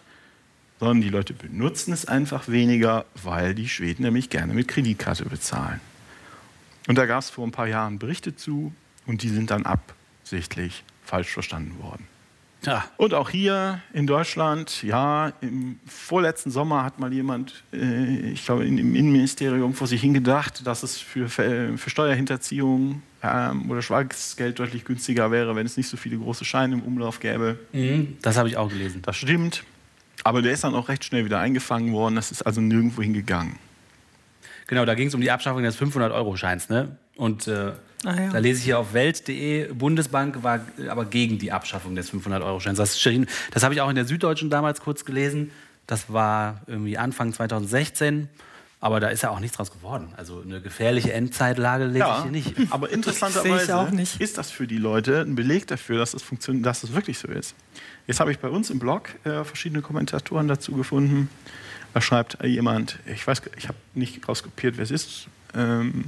sondern 0.79 1.01
die 1.01 1.09
Leute 1.09 1.33
benutzen 1.33 1.91
es 1.91 2.05
einfach 2.05 2.47
weniger, 2.47 3.05
weil 3.21 3.53
die 3.53 3.67
Schweden 3.67 4.03
nämlich 4.03 4.29
gerne 4.29 4.53
mit 4.53 4.67
Kreditkarte 4.67 5.25
bezahlen. 5.25 5.81
Und 6.87 6.97
da 6.97 7.05
gab 7.05 7.19
es 7.19 7.29
vor 7.29 7.45
ein 7.45 7.51
paar 7.51 7.67
Jahren 7.67 7.99
Berichte 7.99 8.35
zu 8.35 8.73
und 9.05 9.23
die 9.23 9.29
sind 9.29 9.51
dann 9.51 9.65
absichtlich 9.65 10.83
falsch 11.03 11.29
verstanden 11.29 11.77
worden. 11.81 12.07
Ja. 12.63 12.85
Und 12.97 13.13
auch 13.13 13.29
hier 13.29 13.81
in 13.91 14.05
Deutschland, 14.05 14.83
ja, 14.83 15.33
im 15.41 15.79
vorletzten 15.87 16.51
Sommer 16.51 16.83
hat 16.83 16.99
mal 16.99 17.11
jemand, 17.11 17.63
äh, 17.73 18.31
ich 18.31 18.45
glaube, 18.45 18.65
im 18.65 18.77
Innenministerium 18.77 19.73
vor 19.73 19.87
sich 19.87 20.01
hingedacht, 20.01 20.65
dass 20.65 20.83
es 20.83 20.99
für, 20.99 21.27
für 21.27 21.89
Steuerhinterziehung 21.89 23.01
ähm, 23.23 23.69
oder 23.69 23.81
Schwarzgeld 23.81 24.59
deutlich 24.59 24.85
günstiger 24.85 25.31
wäre, 25.31 25.55
wenn 25.55 25.65
es 25.65 25.75
nicht 25.77 25.87
so 25.87 25.97
viele 25.97 26.17
große 26.17 26.45
Scheine 26.45 26.75
im 26.75 26.83
Umlauf 26.83 27.19
gäbe. 27.19 27.57
Mhm, 27.73 28.17
das 28.21 28.37
habe 28.37 28.47
ich 28.47 28.57
auch 28.57 28.69
gelesen. 28.69 29.01
Das 29.03 29.17
stimmt. 29.17 29.63
Aber 30.23 30.43
der 30.43 30.51
ist 30.51 30.63
dann 30.63 30.75
auch 30.75 30.87
recht 30.87 31.03
schnell 31.03 31.25
wieder 31.25 31.39
eingefangen 31.39 31.93
worden. 31.93 32.15
Das 32.15 32.31
ist 32.31 32.43
also 32.43 32.61
nirgendwo 32.61 33.01
hingegangen. 33.01 33.55
Genau, 34.67 34.85
da 34.85 34.93
ging 34.93 35.07
es 35.07 35.15
um 35.15 35.21
die 35.21 35.31
Abschaffung 35.31 35.63
des 35.63 35.81
500-Euro-Scheins. 35.81 36.69
Ne? 36.69 36.95
Und 37.15 37.47
äh, 37.47 37.71
Ah, 38.03 38.19
ja. 38.19 38.29
Da 38.29 38.39
lese 38.39 38.59
ich 38.59 38.65
hier 38.65 38.79
auf 38.79 38.93
Welt.de, 38.93 39.73
Bundesbank 39.73 40.43
war 40.43 40.61
aber 40.89 41.05
gegen 41.05 41.37
die 41.37 41.51
Abschaffung 41.51 41.95
des 41.95 42.11
500-Euro-Scheins. 42.11 42.77
Das, 42.77 42.99
das 43.51 43.63
habe 43.63 43.73
ich 43.73 43.81
auch 43.81 43.89
in 43.89 43.95
der 43.95 44.05
Süddeutschen 44.05 44.49
damals 44.49 44.81
kurz 44.81 45.05
gelesen. 45.05 45.51
Das 45.85 46.11
war 46.11 46.61
irgendwie 46.67 46.97
Anfang 46.97 47.33
2016. 47.33 48.29
Aber 48.83 48.99
da 48.99 49.09
ist 49.09 49.21
ja 49.21 49.29
auch 49.29 49.39
nichts 49.39 49.57
draus 49.57 49.71
geworden. 49.71 50.11
Also 50.17 50.41
eine 50.41 50.59
gefährliche 50.59 51.13
Endzeitlage 51.13 51.85
lese 51.85 51.99
ja, 51.99 52.17
ich 52.17 52.23
hier 52.23 52.31
nicht. 52.31 52.55
Aber 52.71 52.89
interessanterweise 52.91 53.87
ist 54.17 54.39
das 54.39 54.49
für 54.49 54.65
die 54.65 54.79
Leute 54.79 55.21
ein 55.21 55.35
Beleg 55.35 55.67
dafür, 55.67 55.99
dass 55.99 56.15
es, 56.15 56.23
funktioniert, 56.23 56.65
dass 56.65 56.81
es 56.81 56.95
wirklich 56.95 57.19
so 57.19 57.27
ist. 57.27 57.53
Jetzt 58.07 58.19
habe 58.19 58.31
ich 58.31 58.39
bei 58.39 58.49
uns 58.49 58.71
im 58.71 58.79
Blog 58.79 59.09
äh, 59.23 59.43
verschiedene 59.43 59.83
Kommentatoren 59.83 60.47
dazu 60.47 60.71
gefunden. 60.71 61.29
Da 61.93 62.01
schreibt 62.01 62.43
jemand, 62.43 62.97
ich 63.05 63.27
weiß, 63.27 63.43
ich 63.55 63.67
habe 63.67 63.77
nicht 63.93 64.27
rauskopiert, 64.27 64.77
wer 64.77 64.83
es 64.83 64.91
ist. 64.91 65.27
Ähm, 65.53 66.05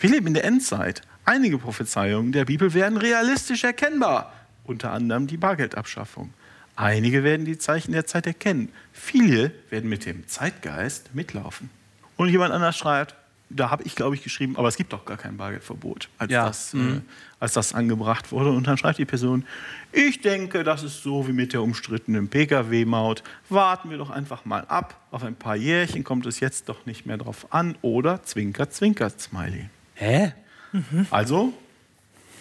wir 0.00 0.10
leben 0.10 0.26
in 0.26 0.34
der 0.34 0.44
Endzeit. 0.44 1.02
Einige 1.28 1.58
Prophezeiungen 1.58 2.30
der 2.30 2.44
Bibel 2.44 2.72
werden 2.72 2.96
realistisch 2.96 3.64
erkennbar. 3.64 4.32
unter 4.62 4.90
anderem 4.92 5.26
die 5.26 5.36
Bargeldabschaffung. 5.36 6.32
Einige 6.76 7.22
werden 7.22 7.46
die 7.46 7.56
Zeichen 7.56 7.92
der 7.92 8.06
Zeit 8.06 8.26
erkennen. 8.26 8.70
Viele 8.92 9.52
werden 9.70 9.88
mit 9.88 10.06
dem 10.06 10.26
Zeitgeist 10.26 11.14
mitlaufen. 11.14 11.70
Und 12.16 12.30
jemand 12.30 12.52
anders 12.52 12.76
schreibt, 12.76 13.14
da 13.48 13.70
habe 13.70 13.84
ich, 13.84 13.94
glaube 13.94 14.16
ich, 14.16 14.22
geschrieben, 14.22 14.56
aber 14.56 14.66
es 14.68 14.76
gibt 14.76 14.92
doch 14.92 15.04
gar 15.04 15.16
kein 15.16 15.36
Bargeldverbot, 15.36 16.08
als, 16.18 16.32
ja. 16.32 16.46
das, 16.46 16.74
mhm. 16.74 16.96
äh, 16.96 17.00
als 17.38 17.52
das 17.52 17.74
angebracht 17.74 18.32
wurde. 18.32 18.50
Und 18.50 18.66
dann 18.66 18.76
schreibt 18.76 18.98
die 18.98 19.04
Person, 19.04 19.44
ich 19.92 20.20
denke, 20.20 20.64
das 20.64 20.82
ist 20.82 21.02
so 21.02 21.26
wie 21.28 21.32
mit 21.32 21.52
der 21.52 21.62
umstrittenen 21.62 22.28
Pkw-Maut. 22.28 23.22
Warten 23.48 23.90
wir 23.90 23.98
doch 23.98 24.10
einfach 24.10 24.44
mal 24.44 24.64
ab. 24.66 24.96
Auf 25.12 25.22
ein 25.22 25.36
paar 25.36 25.56
Jährchen 25.56 26.02
kommt 26.02 26.26
es 26.26 26.40
jetzt 26.40 26.68
doch 26.68 26.86
nicht 26.86 27.06
mehr 27.06 27.18
drauf 27.18 27.46
an. 27.50 27.76
Oder 27.82 28.22
Zwinker, 28.24 28.68
Zwinker, 28.70 29.10
Smiley. 29.10 29.70
Hä? 29.94 30.32
Mhm. 30.76 31.06
Also, 31.10 31.52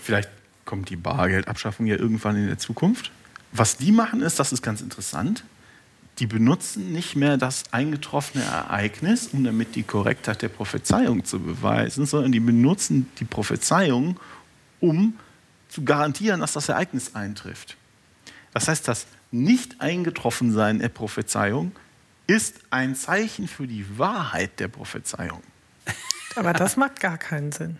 vielleicht 0.01 0.29
kommt 0.65 0.89
die 0.89 0.95
Bargeldabschaffung 0.95 1.85
ja 1.85 1.95
irgendwann 1.95 2.35
in 2.35 2.47
der 2.47 2.57
Zukunft. 2.57 3.11
Was 3.51 3.77
die 3.77 3.91
machen 3.91 4.21
ist, 4.21 4.39
das 4.39 4.51
ist 4.51 4.61
ganz 4.61 4.81
interessant, 4.81 5.43
die 6.19 6.27
benutzen 6.27 6.91
nicht 6.91 7.15
mehr 7.15 7.37
das 7.37 7.63
eingetroffene 7.71 8.43
Ereignis, 8.43 9.29
um 9.33 9.43
damit 9.43 9.75
die 9.75 9.83
Korrektheit 9.83 10.41
der 10.41 10.49
Prophezeiung 10.49 11.25
zu 11.25 11.39
beweisen, 11.39 12.05
sondern 12.05 12.31
die 12.31 12.39
benutzen 12.39 13.09
die 13.19 13.25
Prophezeiung, 13.25 14.19
um 14.79 15.15
zu 15.67 15.83
garantieren, 15.83 16.39
dass 16.39 16.53
das 16.53 16.69
Ereignis 16.69 17.15
eintrifft. 17.15 17.75
Das 18.53 18.67
heißt, 18.67 18.87
das 18.87 19.07
Nicht-Eingetroffensein 19.31 20.79
der 20.79 20.89
Prophezeiung 20.89 21.73
ist 22.27 22.55
ein 22.69 22.95
Zeichen 22.95 23.47
für 23.47 23.67
die 23.67 23.85
Wahrheit 23.97 24.59
der 24.59 24.69
Prophezeiung. 24.69 25.43
Aber 26.35 26.53
das 26.53 26.77
macht 26.77 26.99
gar 26.99 27.17
keinen 27.17 27.51
Sinn. 27.51 27.79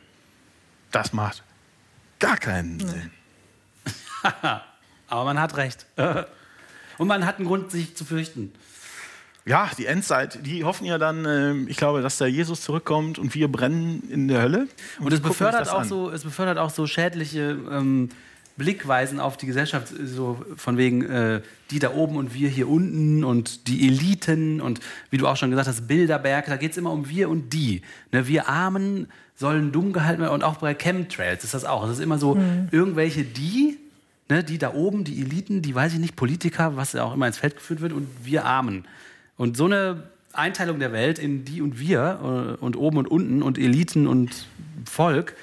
Das 0.95 1.11
macht 1.11 1.43
gar 2.19 2.37
keinen. 2.37 2.79
Sinn. 2.79 3.11
Aber 5.07 5.25
man 5.25 5.39
hat 5.39 5.57
recht. 5.57 5.85
Und 6.97 7.07
man 7.07 7.25
hat 7.25 7.37
einen 7.37 7.47
Grund, 7.47 7.71
sich 7.71 7.95
zu 7.95 8.05
fürchten. 8.05 8.53
Ja, 9.45 9.69
die 9.77 9.85
Endzeit, 9.85 10.39
die 10.43 10.63
hoffen 10.63 10.85
ja 10.85 10.97
dann, 10.97 11.25
äh, 11.25 11.53
ich 11.69 11.77
glaube, 11.77 12.01
dass 12.01 12.17
der 12.17 12.27
Jesus 12.27 12.61
zurückkommt 12.61 13.19
und 13.19 13.35
wir 13.35 13.51
brennen 13.51 14.09
in 14.09 14.27
der 14.27 14.41
Hölle. 14.41 14.67
Und, 14.97 15.07
und 15.07 15.13
es, 15.13 15.19
befördert 15.19 15.69
auch 15.69 15.83
so, 15.83 16.09
es 16.09 16.23
befördert 16.23 16.57
auch 16.57 16.71
so 16.71 16.87
schädliche 16.87 17.59
ähm, 17.69 18.09
Blickweisen 18.57 19.19
auf 19.19 19.37
die 19.37 19.45
Gesellschaft, 19.45 19.93
so 20.03 20.43
von 20.55 20.77
wegen 20.77 21.03
äh, 21.05 21.41
die 21.71 21.79
da 21.79 21.93
oben 21.93 22.15
und 22.15 22.33
wir 22.33 22.49
hier 22.49 22.69
unten 22.69 23.23
und 23.23 23.67
die 23.67 23.87
Eliten 23.87 24.61
und 24.61 24.79
wie 25.09 25.17
du 25.17 25.27
auch 25.27 25.35
schon 25.35 25.49
gesagt 25.49 25.67
hast, 25.67 25.87
Bilderberg, 25.87 26.45
da 26.45 26.57
geht 26.57 26.71
es 26.71 26.77
immer 26.77 26.91
um 26.91 27.09
wir 27.09 27.29
und 27.29 27.53
die. 27.53 27.81
Ne, 28.11 28.27
wir 28.27 28.47
Armen 28.47 29.07
sollen 29.35 29.71
dumm 29.71 29.91
gehalten 29.91 30.21
werden 30.21 30.33
und 30.33 30.43
auch 30.43 30.57
bei 30.57 30.73
Chemtrails 30.73 31.43
ist 31.43 31.53
das 31.53 31.65
auch. 31.65 31.83
Es 31.85 31.91
ist 31.91 31.99
immer 31.99 32.17
so, 32.17 32.35
mhm. 32.35 32.69
irgendwelche 32.71 33.23
die 33.23 33.77
Ne, 34.27 34.43
die 34.43 34.57
da 34.57 34.73
oben, 34.73 35.03
die 35.03 35.21
Eliten, 35.21 35.61
die 35.61 35.75
weiß 35.75 35.93
ich 35.93 35.99
nicht, 35.99 36.15
Politiker, 36.15 36.75
was 36.75 36.95
auch 36.95 37.13
immer 37.13 37.27
ins 37.27 37.37
Feld 37.37 37.57
geführt 37.57 37.81
wird, 37.81 37.93
und 37.93 38.07
wir 38.23 38.43
Armen. 38.43 38.85
Und 39.37 39.55
so 39.55 39.65
eine 39.65 40.01
Einteilung 40.33 40.79
der 40.79 40.91
Welt 40.91 41.19
in 41.19 41.45
die 41.45 41.61
und 41.61 41.79
wir 41.79 42.57
äh, 42.59 42.63
und 42.63 42.75
oben 42.75 42.97
und 42.97 43.07
unten 43.07 43.43
und 43.43 43.59
Eliten 43.59 44.07
und 44.07 44.47
Volk 44.85 45.35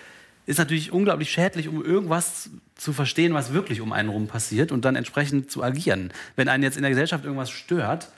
ist 0.47 0.59
natürlich 0.59 0.93
unglaublich 0.93 1.31
schädlich, 1.31 1.69
um 1.69 1.85
irgendwas 1.85 2.51
zu 2.83 2.93
verstehen, 2.93 3.33
was 3.33 3.53
wirklich 3.53 3.81
um 3.81 3.93
einen 3.93 4.09
rum 4.09 4.27
passiert 4.27 4.73
und 4.73 4.85
dann 4.85 4.97
entsprechend 4.97 5.51
zu 5.51 5.63
agieren. 5.63 6.13
Wenn 6.37 6.49
einen 6.49 6.63
jetzt 6.63 6.77
in 6.77 6.83
der 6.83 6.91
Gesellschaft 6.91 7.25
irgendwas 7.25 7.51
stört, 7.51 8.09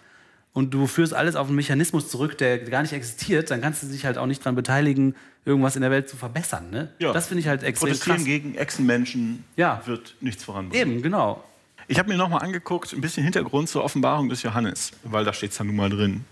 und 0.54 0.72
du 0.72 0.86
führst 0.86 1.12
alles 1.12 1.34
auf 1.34 1.48
einen 1.48 1.56
Mechanismus 1.56 2.08
zurück, 2.08 2.38
der 2.38 2.58
gar 2.58 2.82
nicht 2.82 2.92
existiert, 2.92 3.50
dann 3.50 3.60
kannst 3.60 3.82
du 3.82 3.88
dich 3.88 4.06
halt 4.06 4.16
auch 4.16 4.26
nicht 4.26 4.40
daran 4.40 4.54
beteiligen, 4.54 5.16
irgendwas 5.44 5.74
in 5.74 5.82
der 5.82 5.90
Welt 5.90 6.08
zu 6.08 6.16
verbessern. 6.16 6.70
Ne? 6.70 6.88
Ja. 7.00 7.12
Das 7.12 7.26
finde 7.26 7.40
ich 7.40 7.48
halt 7.48 7.64
extrem 7.64 7.88
Protestieren 7.88 8.16
krass. 8.18 8.24
gegen 8.24 8.54
Echsenmenschen 8.54 9.44
ja. 9.56 9.82
wird 9.84 10.14
nichts 10.20 10.44
voranbringen. 10.44 10.92
Eben, 10.92 11.02
genau. 11.02 11.42
Ich 11.88 11.98
habe 11.98 12.08
mir 12.08 12.16
nochmal 12.16 12.42
angeguckt, 12.42 12.92
ein 12.92 13.00
bisschen 13.00 13.24
Hintergrund 13.24 13.68
zur 13.68 13.84
Offenbarung 13.84 14.28
des 14.28 14.42
Johannes, 14.42 14.92
weil 15.02 15.24
da 15.24 15.32
steht 15.32 15.50
es 15.50 15.58
ja 15.58 15.64
nun 15.64 15.76
mal 15.76 15.90
drin. 15.90 16.24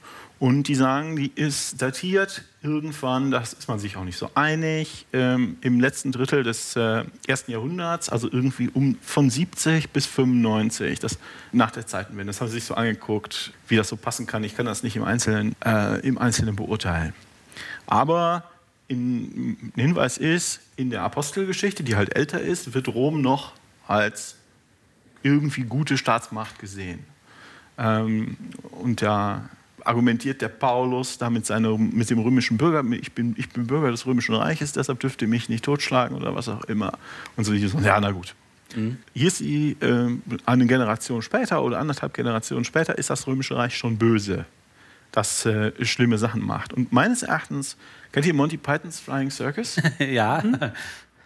Und 0.43 0.67
die 0.67 0.75
sagen, 0.75 1.15
die 1.15 1.31
ist 1.37 1.81
datiert 1.81 2.43
irgendwann, 2.65 3.31
das 3.31 3.53
ist 3.53 3.69
man 3.69 3.79
sich 3.79 3.97
auch 3.97 4.03
nicht 4.03 4.19
so 4.19 4.29
einig, 4.35 5.07
ähm, 5.13 5.57
im 5.61 5.79
letzten 5.79 6.11
Drittel 6.11 6.43
des 6.43 6.75
äh, 6.75 7.05
ersten 7.29 7.53
Jahrhunderts, 7.53 8.09
also 8.09 8.29
irgendwie 8.29 8.69
um 8.69 8.99
von 9.03 9.31
70 9.31 9.91
bis 9.91 10.05
95, 10.07 10.99
das 10.99 11.21
nach 11.53 11.71
der 11.71 11.87
Zeitenwende. 11.87 12.31
Das 12.31 12.41
haben 12.41 12.49
sie 12.49 12.55
sich 12.55 12.65
so 12.65 12.75
angeguckt, 12.75 13.53
wie 13.69 13.77
das 13.77 13.87
so 13.87 13.97
passen 13.97 14.27
kann. 14.27 14.43
Ich 14.43 14.57
kann 14.57 14.67
das 14.67 14.83
nicht 14.83 14.97
im 14.97 15.05
Einzelnen, 15.05 15.55
äh, 15.65 16.01
im 16.01 16.19
Einzelnen 16.19 16.57
beurteilen. 16.57 17.15
Aber 17.87 18.43
ein 18.91 19.73
Hinweis 19.77 20.19
ist, 20.19 20.59
in 20.75 20.91
der 20.91 21.03
Apostelgeschichte, 21.03 21.85
die 21.85 21.95
halt 21.95 22.17
älter 22.17 22.41
ist, 22.41 22.75
wird 22.75 22.89
Rom 22.89 23.21
noch 23.21 23.53
als 23.87 24.35
irgendwie 25.23 25.63
gute 25.63 25.97
Staatsmacht 25.97 26.59
gesehen. 26.59 26.99
Ähm, 27.79 28.37
und 28.73 29.03
da 29.03 29.49
argumentiert 29.85 30.41
der 30.41 30.49
Paulus 30.49 31.19
da 31.19 31.31
mit, 31.31 31.47
seiner, 31.47 31.77
mit 31.77 32.09
dem 32.11 32.19
römischen 32.19 32.57
Bürger, 32.57 32.85
ich 32.93 33.13
bin, 33.13 33.35
ich 33.37 33.49
bin 33.49 33.67
Bürger 33.67 33.91
des 33.91 34.07
römischen 34.07 34.35
Reiches, 34.35 34.73
deshalb 34.73 35.01
dürfte 35.01 35.27
mich 35.27 35.49
nicht 35.49 35.65
totschlagen 35.65 36.17
oder 36.17 36.35
was 36.35 36.49
auch 36.49 36.65
immer. 36.65 36.93
Und 37.37 37.45
so, 37.45 37.53
ja, 37.53 38.01
na 38.01 38.11
gut. 38.11 38.35
Mhm. 38.75 38.99
Hier 39.15 39.29
ist 39.29 39.39
sie, 39.39 39.77
äh, 39.81 40.09
eine 40.47 40.67
Generation 40.67 41.23
später 41.23 41.63
oder 41.63 41.79
anderthalb 41.79 42.15
Generationen 42.15 42.65
später, 42.65 42.97
ist 42.97 43.11
das 43.11 43.27
römische 43.27 43.57
Reich 43.57 43.77
schon 43.77 43.99
böse, 43.99 44.45
das 45.11 45.45
äh, 45.47 45.73
schlimme 45.85 46.19
Sachen 46.19 46.45
macht. 46.45 46.73
Und 46.73 46.93
meines 46.93 47.23
Erachtens, 47.23 47.77
kennt 48.13 48.27
ihr 48.27 48.35
Monty 48.35 48.57
Pythons 48.57 49.01
Flying 49.01 49.31
Circus? 49.31 49.77
ja. 49.99 50.43
Hm? 50.43 50.59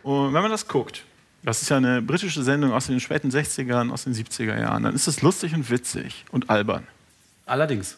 Und 0.03 0.35
wenn 0.35 0.43
man 0.43 0.51
das 0.51 0.67
guckt, 0.67 1.05
das 1.43 1.63
ist 1.63 1.69
ja 1.69 1.77
eine 1.77 2.03
britische 2.03 2.43
Sendung 2.43 2.73
aus 2.73 2.87
den 2.87 2.99
späten 2.99 3.31
60ern, 3.31 3.91
aus 3.91 4.05
den 4.05 4.15
70er 4.15 4.59
Jahren, 4.59 4.83
dann 4.83 4.95
ist 4.95 5.07
es 5.07 5.23
lustig 5.23 5.55
und 5.55 5.71
witzig 5.71 6.25
und 6.33 6.51
albern. 6.51 6.87
Allerdings. 7.47 7.97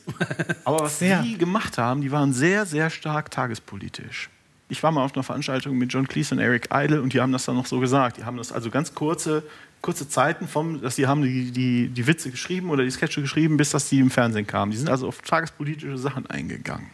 Aber 0.65 0.81
was 0.81 1.01
ja. 1.01 1.23
die 1.23 1.39
gemacht 1.39 1.79
haben, 1.79 2.03
die 2.03 2.13
waren 2.13 2.33
sehr, 2.35 2.67
sehr 2.67 2.91
stark 2.91 3.31
tagespolitisch. 3.31 4.29
Ich 4.69 4.83
war 4.83 4.93
mal 4.93 5.03
auf 5.03 5.15
einer 5.15 5.23
Veranstaltung 5.23 5.79
mit 5.79 5.91
John 5.91 6.07
Cleese 6.07 6.35
und 6.35 6.41
Eric 6.41 6.69
Idle 6.73 7.01
und 7.01 7.15
die 7.15 7.21
haben 7.21 7.33
das 7.33 7.47
dann 7.47 7.57
noch 7.57 7.65
so 7.65 7.81
gesagt. 7.81 8.19
Die 8.19 8.25
haben 8.25 8.37
das 8.37 8.53
also 8.53 8.69
ganz 8.69 8.95
kurze, 8.95 9.43
kurze 9.81 10.07
Zeiten 10.07 10.47
vom, 10.47 10.83
dass 10.83 10.97
die 10.97 11.07
haben 11.07 11.23
die, 11.23 11.51
die, 11.51 11.89
die 11.89 12.07
Witze 12.07 12.31
geschrieben 12.31 12.69
oder 12.69 12.85
die 12.85 12.91
Sketche 12.91 13.23
geschrieben, 13.23 13.57
bis 13.57 13.71
dass 13.71 13.89
die 13.89 13.99
im 13.99 14.11
Fernsehen 14.11 14.47
kamen. 14.47 14.71
Die 14.71 14.77
sind 14.77 14.91
also 14.91 15.09
auf 15.09 15.23
tagespolitische 15.23 15.97
Sachen 15.97 16.27
eingegangen. 16.27 16.91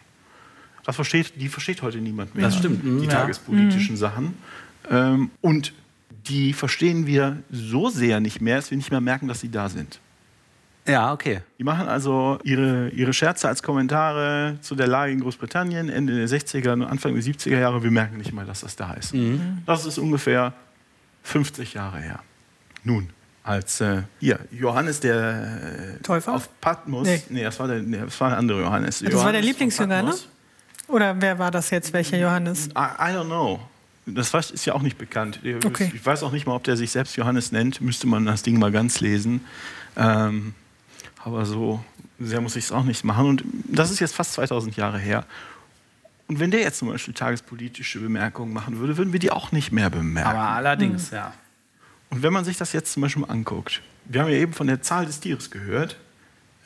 Das 0.84 0.94
versteht, 0.94 1.32
die 1.40 1.48
versteht 1.48 1.82
heute 1.82 1.98
niemand 1.98 2.36
mehr. 2.36 2.44
Das 2.44 2.56
stimmt. 2.56 2.84
Die 2.84 2.88
mhm. 2.88 3.02
ja. 3.02 3.10
tagespolitischen 3.10 3.94
mhm. 3.94 3.98
Sachen. 3.98 4.38
Ähm, 4.88 5.30
und 5.40 5.72
die 6.28 6.52
verstehen 6.52 7.06
wir 7.06 7.42
so 7.50 7.88
sehr 7.88 8.20
nicht 8.20 8.40
mehr, 8.40 8.56
dass 8.56 8.70
wir 8.70 8.76
nicht 8.76 8.92
mehr 8.92 9.00
merken, 9.00 9.26
dass 9.26 9.40
sie 9.40 9.50
da 9.50 9.68
sind. 9.68 9.98
Ja, 10.86 11.12
okay. 11.12 11.40
Die 11.58 11.64
machen 11.64 11.88
also 11.88 12.38
ihre, 12.42 12.90
ihre 12.90 13.12
Scherze 13.12 13.48
als 13.48 13.62
Kommentare 13.62 14.58
zu 14.60 14.74
der 14.74 14.86
Lage 14.86 15.12
in 15.12 15.20
Großbritannien 15.20 15.88
Ende 15.88 16.14
der 16.14 16.28
60er, 16.28 16.72
und 16.72 16.82
Anfang 16.82 17.14
der 17.14 17.22
70er 17.22 17.58
Jahre. 17.58 17.82
Wir 17.82 17.90
merken 17.90 18.18
nicht 18.18 18.32
mal, 18.32 18.44
dass 18.44 18.60
das 18.60 18.76
da 18.76 18.92
ist. 18.92 19.14
Mhm. 19.14 19.62
Das 19.64 19.86
ist 19.86 19.98
ungefähr 19.98 20.52
50 21.22 21.74
Jahre 21.74 21.98
her. 21.98 22.20
Nun, 22.82 23.08
als 23.42 23.80
äh, 23.80 24.02
hier, 24.20 24.38
Johannes 24.50 25.00
der 25.00 25.96
äh, 25.98 26.02
Täufer? 26.02 26.34
auf 26.34 26.48
Patmos. 26.60 27.06
Nee. 27.06 27.22
nee, 27.30 27.42
das, 27.42 27.58
war 27.58 27.68
der, 27.68 27.80
nee, 27.80 27.98
das 27.98 28.20
war 28.20 28.30
der 28.30 28.38
andere 28.38 28.60
Johannes. 28.60 28.98
Das 28.98 29.08
Johannes 29.08 29.24
war 29.24 29.32
der 29.32 29.42
Lieblingsjünger, 29.42 30.02
ne? 30.02 30.14
Oder 30.88 31.18
wer 31.18 31.38
war 31.38 31.50
das 31.50 31.70
jetzt? 31.70 31.94
Welcher 31.94 32.18
Johannes? 32.18 32.66
I, 32.68 32.70
I 32.72 33.14
don't 33.14 33.24
know. 33.24 33.58
Das 34.06 34.34
ist 34.34 34.66
ja 34.66 34.74
auch 34.74 34.82
nicht 34.82 34.98
bekannt. 34.98 35.40
Okay. 35.64 35.90
Ich 35.94 36.04
weiß 36.04 36.22
auch 36.24 36.32
nicht 36.32 36.46
mal, 36.46 36.54
ob 36.54 36.64
der 36.64 36.76
sich 36.76 36.90
selbst 36.90 37.16
Johannes 37.16 37.52
nennt. 37.52 37.80
Müsste 37.80 38.06
man 38.06 38.26
das 38.26 38.42
Ding 38.42 38.58
mal 38.58 38.70
ganz 38.70 39.00
lesen. 39.00 39.40
Ähm, 39.96 40.52
aber 41.24 41.46
so 41.46 41.82
sehr 42.20 42.40
muss 42.40 42.54
ich 42.54 42.64
es 42.64 42.72
auch 42.72 42.84
nicht 42.84 43.02
machen. 43.04 43.26
Und 43.26 43.44
das 43.66 43.90
ist 43.90 44.00
jetzt 44.00 44.14
fast 44.14 44.34
2000 44.34 44.76
Jahre 44.76 44.98
her. 44.98 45.24
Und 46.28 46.38
wenn 46.38 46.50
der 46.50 46.60
jetzt 46.60 46.78
zum 46.78 46.88
Beispiel 46.88 47.14
tagespolitische 47.14 47.98
Bemerkungen 47.98 48.52
machen 48.52 48.78
würde, 48.78 48.96
würden 48.96 49.12
wir 49.12 49.20
die 49.20 49.30
auch 49.30 49.52
nicht 49.52 49.72
mehr 49.72 49.90
bemerken. 49.90 50.30
Aber 50.30 50.48
allerdings, 50.50 51.10
mhm. 51.10 51.16
ja. 51.16 51.32
Und 52.10 52.22
wenn 52.22 52.32
man 52.32 52.44
sich 52.44 52.56
das 52.56 52.72
jetzt 52.72 52.92
zum 52.92 53.02
Beispiel 53.02 53.22
mal 53.22 53.30
anguckt, 53.30 53.82
wir 54.04 54.20
haben 54.20 54.30
ja 54.30 54.36
eben 54.36 54.52
von 54.52 54.66
der 54.66 54.82
Zahl 54.82 55.06
des 55.06 55.20
Tieres 55.20 55.50
gehört. 55.50 55.96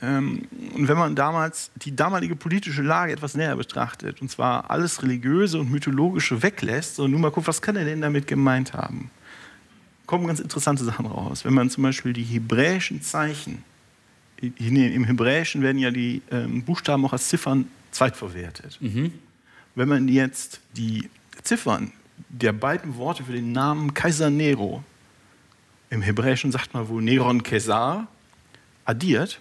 Ähm, 0.02 0.46
und 0.74 0.86
wenn 0.86 0.98
man 0.98 1.16
damals 1.16 1.70
die 1.76 1.94
damalige 1.94 2.36
politische 2.36 2.82
Lage 2.82 3.12
etwas 3.12 3.34
näher 3.34 3.56
betrachtet, 3.56 4.20
und 4.20 4.30
zwar 4.30 4.70
alles 4.70 5.02
Religiöse 5.02 5.58
und 5.58 5.70
Mythologische 5.70 6.42
weglässt, 6.42 7.00
und 7.00 7.10
nur 7.10 7.20
mal 7.20 7.30
guckt, 7.30 7.48
was 7.48 7.62
kann 7.62 7.76
er 7.76 7.84
denn 7.84 8.00
damit 8.00 8.26
gemeint 8.26 8.74
haben, 8.74 9.10
kommen 10.06 10.26
ganz 10.26 10.40
interessante 10.40 10.84
Sachen 10.84 11.06
raus. 11.06 11.44
Wenn 11.44 11.54
man 11.54 11.70
zum 11.70 11.82
Beispiel 11.82 12.12
die 12.12 12.24
hebräischen 12.24 13.02
Zeichen 13.02 13.64
im 14.40 15.04
Hebräischen 15.04 15.62
werden 15.62 15.78
ja 15.78 15.90
die 15.90 16.22
ähm, 16.30 16.62
Buchstaben 16.62 17.04
auch 17.04 17.12
als 17.12 17.28
Ziffern 17.28 17.68
zweitverwertet. 17.90 18.78
Mhm. 18.80 19.12
Wenn 19.74 19.88
man 19.88 20.08
jetzt 20.08 20.60
die 20.76 21.08
Ziffern 21.42 21.92
der 22.28 22.52
beiden 22.52 22.96
Worte 22.96 23.24
für 23.24 23.32
den 23.32 23.52
Namen 23.52 23.94
Kaiser 23.94 24.30
Nero, 24.30 24.82
im 25.90 26.02
Hebräischen 26.02 26.52
sagt 26.52 26.74
man 26.74 26.88
wohl 26.88 27.02
Neron 27.02 27.42
Caesar, 27.42 28.08
addiert, 28.84 29.40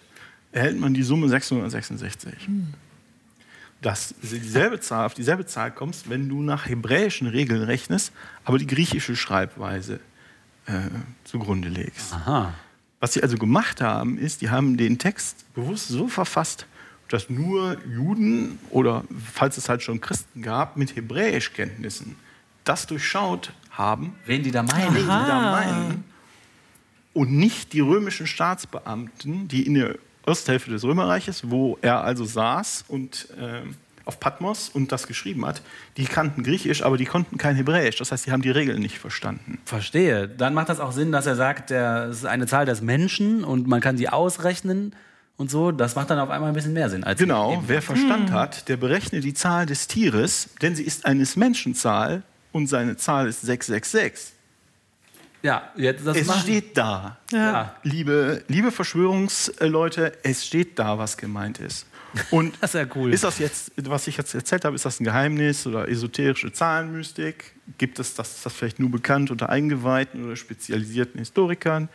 erhält 0.52 0.80
man 0.80 0.94
die 0.94 1.04
Summe 1.04 1.30
666. 1.30 2.48
Mhm. 2.48 2.74
Dass 3.82 4.16
dieselbe 4.22 4.80
Zahl, 4.80 5.06
auf 5.06 5.14
dieselbe 5.14 5.46
Zahl 5.46 5.72
kommst, 5.72 6.10
wenn 6.10 6.30
du 6.30 6.42
nach 6.42 6.68
hebräischen 6.68 7.28
Regeln 7.28 7.62
rechnest, 7.62 8.12
aber 8.44 8.58
die 8.58 8.66
griechische 8.66 9.16
Schreibweise 9.16 10.00
äh, 10.66 10.80
zugrunde 11.26 11.70
legst. 11.70 12.14
Aha. 12.14 12.54
Was 13.00 13.14
sie 13.14 13.22
also 13.22 13.38
gemacht 13.38 13.82
haben, 13.82 14.18
ist, 14.18 14.42
die 14.42 14.50
haben 14.50 14.78
den 14.78 14.98
Text 14.98 15.46
bewusst 15.54 15.88
so 15.88 16.08
verfasst, 16.08 16.66
dass 17.10 17.30
nur 17.30 17.78
Juden 17.86 18.60
oder 18.70 19.04
falls 19.34 19.58
es 19.58 19.70
halt 19.70 19.82
schon 19.82 20.02
Christen 20.02 20.42
gab, 20.42 20.78
mit 20.78 20.96
Hebräischkenntnissen 20.96 22.16
das 22.64 22.88
durchschaut 22.88 23.54
haben. 23.72 24.16
Wen 24.26 24.44
die 24.44 24.52
da 24.52 24.64
meinen. 24.64 24.96
Wen 24.96 25.02
die 25.02 25.08
da 25.08 25.52
meinen. 25.52 26.04
Und 27.14 27.32
nicht 27.32 27.74
die 27.74 27.80
römischen 27.80 28.28
Staatsbeamten, 28.28 29.48
die 29.48 29.66
in 29.66 29.76
der 29.76 29.96
Osthälfte 30.26 30.72
des 30.72 30.84
Römerreiches, 30.84 31.50
wo 31.50 31.78
er 31.82 32.04
also 32.04 32.26
saß 32.26 32.86
und 32.88 33.30
äh, 33.40 33.62
auf 34.08 34.20
Patmos 34.20 34.70
und 34.70 34.92
das 34.92 35.08
geschrieben 35.08 35.46
hat, 35.46 35.62
die 35.98 36.06
kannten 36.06 36.44
Griechisch, 36.44 36.84
aber 36.84 36.98
die 36.98 37.06
konnten 37.06 37.38
kein 37.38 37.56
Hebräisch. 37.56 37.98
Das 37.98 38.12
heißt, 38.12 38.26
die 38.26 38.32
haben 38.32 38.42
die 38.42 38.52
Regeln 38.52 38.80
nicht 38.80 38.98
verstanden. 38.98 39.60
Verstehe. 39.66 40.28
Dann 40.28 40.54
macht 40.54 40.70
das 40.70 40.80
auch 40.80 40.92
Sinn, 40.92 41.12
dass 41.12 41.26
er 41.26 41.36
sagt, 41.36 41.72
es 41.72 42.18
ist 42.18 42.26
eine 42.26 42.48
Zahl 42.48 42.66
des 42.66 42.82
Menschen 42.82 43.44
und 43.44 43.68
man 43.68 43.82
kann 43.82 43.98
sie 43.98 44.10
ausrechnen 44.10 44.96
und 45.38 45.52
so. 45.52 45.72
Das 45.72 45.96
macht 45.96 46.10
dann 46.10 46.20
auf 46.20 46.30
einmal 46.30 46.50
ein 46.50 46.56
bisschen 46.56 46.74
mehr 46.74 46.90
Sinn. 46.90 47.04
Als 47.04 47.20
genau. 47.20 47.64
Wer 47.68 47.82
Verstand 47.82 48.30
hm. 48.30 48.36
hat, 48.36 48.68
der 48.70 48.78
berechnet 48.78 49.24
die 49.24 49.34
Zahl 49.34 49.66
des 49.66 49.88
Tieres, 49.88 50.50
denn 50.62 50.76
sie 50.76 50.84
ist 50.84 51.06
eines 51.06 51.36
Menschenzahl 51.36 52.24
und 52.52 52.68
seine 52.68 52.98
Zahl 52.98 53.28
ist 53.28 53.42
666. 53.42 54.34
Ja, 55.44 55.72
jetzt 55.76 56.06
das 56.06 56.18
es 56.18 56.42
steht 56.42 56.78
da. 56.78 57.18
Ja. 57.32 57.76
Liebe, 57.84 58.44
liebe 58.48 58.72
Verschwörungsleute, 58.72 60.14
es 60.24 60.46
steht 60.46 60.80
da, 60.80 60.98
was 60.98 61.16
gemeint 61.16 61.60
ist. 61.60 61.86
Und 62.32 62.56
das 62.62 62.74
ist 62.74 62.80
ja 62.80 62.88
cool. 62.96 63.14
Ist 63.14 63.24
das 63.24 63.40
jetzt, 63.40 63.72
was 63.76 64.08
ich 64.08 64.18
jetzt 64.18 64.34
erzählt 64.34 64.66
habe, 64.66 64.76
ist 64.76 64.86
das 64.86 65.00
ein 65.00 65.04
Geheimnis 65.04 65.68
oder 65.68 65.88
esoterische 65.88 66.52
Zahlenmystik? 66.52 67.54
Gibt 67.78 68.00
es 68.00 68.16
das, 68.16 68.36
ist 68.36 68.46
das 68.46 68.54
vielleicht 68.54 68.80
nur 68.80 68.90
bekannt 68.90 69.32
unter 69.32 69.50
Eingeweihten 69.50 70.26
oder 70.26 70.36
spezialisierten 70.36 71.20
Historikern? 71.20 71.90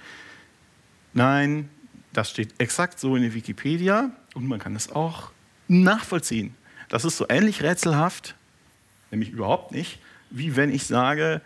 Nein, 1.15 1.69
das 2.13 2.31
steht 2.31 2.55
exakt 2.59 3.01
so 3.01 3.17
in 3.17 3.23
der 3.23 3.35
Wikipedia 3.35 4.11
und 4.35 4.47
man 4.47 4.59
kann 4.59 4.77
es 4.77 4.91
auch 4.91 5.31
nachvollziehen. 5.69 6.55
Das 6.89 7.05
ist 7.05 7.17
so 7.17 7.27
ähnlich 7.29 7.63
rätselhaft, 7.63 8.35
nämlich 9.11 9.31
überhaupt 9.31 9.73
nicht, 9.73 9.99
wie 10.31 10.57
wenn 10.57 10.73
ich 10.73 10.87
sage, 10.87 11.41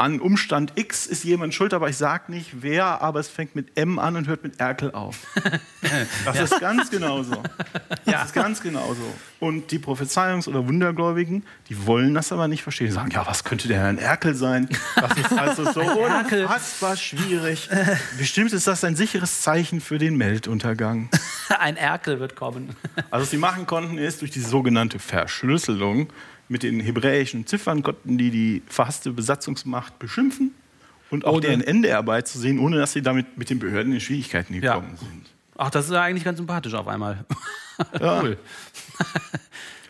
an 0.00 0.18
Umstand 0.18 0.72
X 0.76 1.04
ist 1.04 1.24
jemand 1.24 1.52
schuld, 1.52 1.74
aber 1.74 1.90
ich 1.90 1.98
sage 1.98 2.32
nicht 2.32 2.62
wer, 2.62 3.02
aber 3.02 3.20
es 3.20 3.28
fängt 3.28 3.54
mit 3.54 3.76
M 3.76 3.98
an 3.98 4.16
und 4.16 4.28
hört 4.28 4.42
mit 4.42 4.58
Erkel 4.58 4.92
auf. 4.92 5.18
Das 6.24 6.36
ja. 6.36 6.44
ist 6.44 6.60
ganz 6.60 6.90
genauso. 6.90 7.42
Das 7.88 7.98
ja. 8.04 8.22
ist 8.22 8.34
ganz 8.34 8.60
genauso. 8.60 9.02
Und 9.40 9.70
die 9.70 9.78
Prophezeiungs- 9.78 10.46
oder 10.46 10.68
Wundergläubigen, 10.68 11.44
die 11.68 11.86
wollen 11.86 12.12
das 12.12 12.32
aber 12.32 12.48
nicht 12.48 12.62
verstehen. 12.62 12.88
Die 12.88 12.92
sagen, 12.92 13.10
ja, 13.10 13.26
was 13.26 13.44
könnte 13.44 13.66
der 13.66 13.86
ein 13.86 13.98
Erkel 13.98 14.34
sein? 14.34 14.68
Das 14.94 15.16
ist 15.16 15.32
also 15.32 15.72
so 15.72 15.80
unfassbar 16.30 16.96
schwierig. 16.96 17.70
Bestimmt 18.18 18.52
ist 18.52 18.66
das 18.66 18.84
ein 18.84 18.94
sicheres 18.94 19.40
Zeichen 19.40 19.80
für 19.80 19.98
den 19.98 20.18
Weltuntergang. 20.18 21.08
Ein 21.48 21.76
Erkel 21.76 22.20
wird 22.20 22.36
kommen. 22.36 22.76
Also 23.10 23.22
was 23.22 23.30
sie 23.30 23.38
machen 23.38 23.66
konnten, 23.66 23.96
ist 23.96 24.20
durch 24.20 24.30
die 24.30 24.40
sogenannte 24.40 24.98
Verschlüsselung 24.98 26.12
mit 26.50 26.64
den 26.64 26.80
hebräischen 26.80 27.46
Ziffern 27.46 27.82
konnten 27.82 28.18
die 28.18 28.30
die 28.30 28.62
verhasste 28.66 29.12
Besatzungsmacht 29.12 29.98
beschimpfen 30.00 30.52
und 31.08 31.24
auch 31.24 31.34
ohne. 31.34 31.42
deren 31.42 31.60
Ende 31.62 31.88
herbeizusehen, 31.88 32.58
ohne 32.58 32.76
dass 32.76 32.92
sie 32.92 33.02
damit 33.02 33.38
mit 33.38 33.50
den 33.50 33.60
Behörden 33.60 33.92
in 33.92 34.00
Schwierigkeiten 34.00 34.60
gekommen 34.60 34.90
ja. 34.92 34.98
sind. 34.98 35.26
Ach, 35.56 35.70
das 35.70 35.86
ist 35.86 35.92
ja 35.92 36.02
eigentlich 36.02 36.24
ganz 36.24 36.38
sympathisch 36.38 36.74
auf 36.74 36.86
einmal. 36.86 37.24
Ja. 37.98 38.20
cool. 38.20 38.36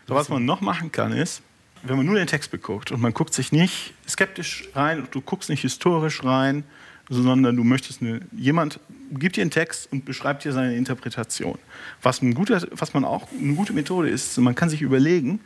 so, 0.07 0.15
was 0.15 0.28
man 0.28 0.45
noch 0.45 0.61
machen 0.61 0.93
kann, 0.93 1.11
ist, 1.11 1.43
wenn 1.82 1.97
man 1.97 2.07
nur 2.07 2.15
den 2.15 2.28
Text 2.28 2.53
beguckt 2.53 2.93
und 2.93 3.01
man 3.01 3.12
guckt 3.12 3.35
sich 3.35 3.51
nicht 3.51 3.95
skeptisch 4.09 4.69
rein, 4.77 5.09
du 5.11 5.20
guckst 5.20 5.51
nicht 5.51 5.62
historisch 5.62 6.23
rein, 6.23 6.62
sondern 7.09 7.57
du 7.57 7.65
möchtest 7.65 8.01
eine, 8.01 8.20
jemand 8.31 8.78
gibt 9.11 9.35
dir 9.35 9.41
einen 9.41 9.51
Text 9.51 9.91
und 9.91 10.05
beschreibt 10.05 10.45
dir 10.45 10.53
seine 10.53 10.77
Interpretation. 10.77 11.59
Was, 12.01 12.23
ein 12.23 12.32
guter, 12.32 12.62
was 12.70 12.95
man 12.95 13.05
auch 13.05 13.27
eine 13.37 13.55
gute 13.55 13.73
Methode 13.73 14.09
ist, 14.09 14.39
man 14.39 14.55
kann 14.55 14.69
sich 14.69 14.82
überlegen, 14.82 15.41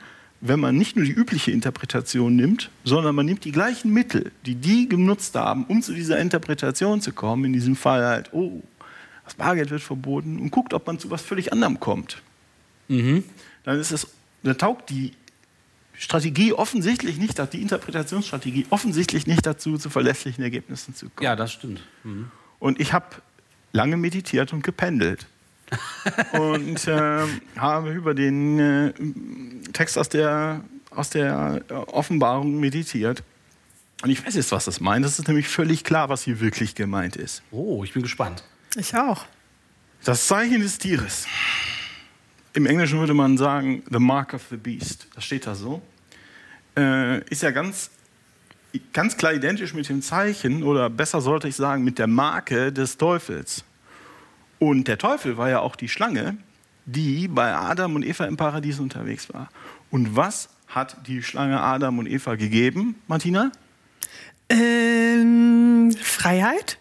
wenn 0.47 0.61
man 0.61 0.77
nicht 0.77 0.95
nur 0.95 1.07
die 1.07 1.11
übliche 1.13 1.53
Interpretation 1.53 2.37
nimmt, 2.37 2.71
sondern 2.85 3.15
man 3.15 3.25
nimmt 3.25 3.47
die 3.47 3.51
gleichen 3.51 3.91
Mittel, 3.91 4.31
die 4.45 4.55
die 4.55 4.87
genutzt 4.87 5.35
haben, 5.37 5.65
um 5.65 5.81
zu 5.81 5.95
dieser 5.95 6.19
Interpretation 6.19 7.01
zu 7.01 7.13
kommen, 7.13 7.47
in 7.47 7.55
diesem 7.55 7.77
Fall 7.77 8.05
halt, 8.05 8.35
oh, 8.35 8.63
das 9.25 9.35
Bargeld 9.35 9.71
wird 9.71 9.81
verboten, 9.81 10.39
und 10.39 10.51
guckt, 10.51 10.75
ob 10.75 10.87
man 10.87 10.99
zu 10.99 11.11
was 11.11 11.23
völlig 11.23 11.51
anderem 11.51 11.81
kommt. 11.81 12.21
Mhm. 12.89 13.25
Dann 13.65 13.81
ist 13.81 13.91
es, 13.91 14.07
dann 14.43 14.59
taugt 14.59 14.91
die 14.91 15.13
Strategie 15.95 16.53
offensichtlich 16.53 17.17
nicht, 17.17 17.41
die 17.55 17.63
Interpretationsstrategie 17.63 18.67
offensichtlich 18.69 19.27
nicht 19.27 19.47
dazu, 19.47 19.79
zu 19.79 19.89
verlässlichen 19.89 20.45
Ergebnissen 20.45 20.95
zu 20.95 21.09
kommen. 21.09 21.25
Ja, 21.25 21.37
das 21.37 21.53
stimmt. 21.53 21.81
Mhm. 22.03 22.31
Und 22.59 22.81
ich 22.81 22.93
habe 22.93 23.07
lange 23.73 23.97
meditiert 23.97 24.53
und 24.53 24.63
gependelt. 24.63 25.27
Und 26.33 26.87
äh, 26.87 27.27
habe 27.57 27.93
über 27.93 28.15
den 28.15 28.59
äh, 28.59 28.93
Text 29.73 29.99
aus 29.99 30.09
der, 30.09 30.63
aus 30.91 31.11
der 31.11 31.63
äh, 31.69 31.73
Offenbarung 31.73 32.61
meditiert. 32.61 33.23
Und 34.03 34.11
ich 34.11 34.25
weiß 34.25 34.35
jetzt, 34.35 34.53
was 34.53 34.67
das 34.67 34.81
meint. 34.81 35.05
Das 35.05 35.19
ist 35.19 35.27
nämlich 35.29 35.49
völlig 35.49 35.85
klar, 35.85 36.09
was 36.09 36.23
hier 36.23 36.41
wirklich 36.41 36.75
gemeint 36.75 37.17
ist. 37.17 37.43
Oh, 37.51 37.85
ich 37.85 37.93
bin 37.93 38.03
gespannt. 38.03 38.45
Ich 38.77 38.95
auch. 38.95 39.25
Das 40.05 40.27
Zeichen 40.27 40.61
des 40.61 40.79
Tieres. 40.79 41.27
Im 42.53 42.67
Englischen 42.67 42.99
würde 42.99 43.15
man 43.15 43.39
sagen, 43.39 43.83
the 43.91 43.99
mark 43.99 44.35
of 44.35 44.43
the 44.51 44.57
beast. 44.57 45.09
Das 45.15 45.25
steht 45.25 45.47
da 45.47 45.55
so. 45.55 45.81
Äh, 46.77 47.21
ist 47.31 47.43
ja 47.43 47.51
ganz, 47.51 47.91
ganz 48.93 49.17
klar 49.17 49.33
identisch 49.33 49.73
mit 49.73 49.89
dem 49.89 50.03
Zeichen, 50.03 50.63
oder 50.63 50.91
besser 50.91 51.21
sollte 51.21 51.49
ich 51.49 51.57
sagen, 51.57 51.83
mit 51.83 51.99
der 51.99 52.07
Marke 52.07 52.73
des 52.73 52.99
Teufels. 52.99 53.65
Und 54.65 54.89
der 54.89 54.97
Teufel 54.97 55.37
war 55.37 55.51
ja 55.51 55.61
auch 55.61 55.77
die 55.77 55.91
Schlange, 55.91 56.39
die 56.87 57.29
bei 57.29 57.55
Adam 57.55 57.97
und 57.97 58.03
Eva 58.03 58.25
im 58.25 58.39
Paradies 58.39 58.81
unterwegs 58.81 59.31
war. 59.31 59.51
Und 59.91 60.17
was 60.17 60.49
hat 60.69 61.07
die 61.07 61.23
Schlange 61.23 61.61
Adam 61.61 61.99
und 61.99 62.07
Eva 62.07 62.37
gegeben, 62.37 62.95
Martina? 63.07 63.53
Ähm, 64.49 65.95
Freiheit? 66.01 66.79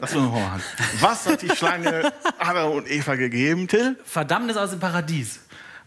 Lass 0.00 0.12
uns 0.12 0.24
nochmal 0.24 0.54
an. 0.54 0.62
Was 0.98 1.24
hat 1.28 1.42
die 1.42 1.50
Schlange 1.50 2.12
Adam 2.40 2.72
und 2.72 2.90
Eva 2.90 3.14
gegeben, 3.14 3.68
Till? 3.68 3.96
Verdammnis 4.04 4.56
aus 4.56 4.70
dem 4.70 4.80
Paradies. 4.80 5.38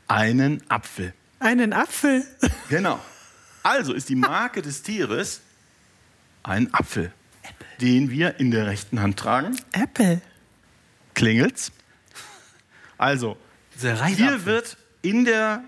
Einen 0.07 0.63
Apfel. 0.69 1.13
Einen 1.39 1.73
Apfel? 1.73 2.23
Genau. 2.69 3.01
Also 3.63 3.91
ist 3.91 4.07
die 4.07 4.15
Marke 4.15 4.61
des 4.61 4.81
Tieres 4.81 5.41
ein 6.41 6.73
Apfel 6.73 7.11
den 7.81 8.09
wir 8.09 8.39
in 8.39 8.51
der 8.51 8.67
rechten 8.67 9.01
Hand 9.01 9.17
tragen. 9.17 9.57
Apple. 9.71 10.21
Klingelt's? 11.13 11.71
Also, 12.97 13.37
hier 13.79 14.45
wird 14.45 14.77
in 15.01 15.25
der 15.25 15.63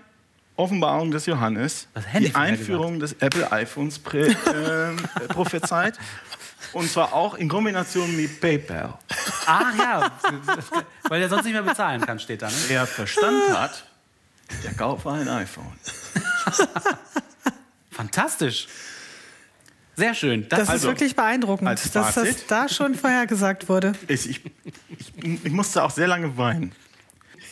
Offenbarung 0.56 1.10
des 1.10 1.26
Johannes 1.26 1.86
die 2.18 2.34
Einführung 2.34 2.98
des 2.98 3.12
Apple 3.14 3.50
iPhones 3.52 3.98
äh, 4.12 4.94
prophezeit. 5.28 5.98
Und 6.72 6.90
zwar 6.90 7.12
auch 7.12 7.34
in 7.34 7.48
Kombination 7.48 8.14
mit 8.16 8.40
PayPal. 8.40 8.98
Ach 9.46 9.78
ja, 9.78 10.10
weil 11.08 11.22
er 11.22 11.28
sonst 11.28 11.44
nicht 11.44 11.52
mehr 11.54 11.62
bezahlen 11.62 12.00
kann, 12.00 12.18
steht 12.18 12.42
da. 12.42 12.48
Ne? 12.48 12.54
Er 12.70 12.86
Verstand 12.86 13.50
hat, 13.56 13.84
der 14.64 14.74
kaufe 14.74 15.10
ein 15.10 15.28
iPhone. 15.28 15.72
Fantastisch. 17.90 18.66
Sehr 19.98 20.14
schön. 20.14 20.46
Das, 20.48 20.60
das 20.60 20.68
also, 20.68 20.88
ist 20.88 20.94
wirklich 20.94 21.16
beeindruckend, 21.16 21.68
dass 21.68 21.90
das 21.90 22.46
da 22.46 22.68
schon 22.68 22.94
vorhergesagt 22.94 23.68
wurde. 23.68 23.94
Ich, 24.06 24.30
ich, 24.30 24.40
ich, 24.96 25.44
ich, 25.44 25.52
musste 25.52 25.82
auch 25.82 25.90
sehr 25.90 26.06
lange 26.06 26.38
weinen. 26.38 26.70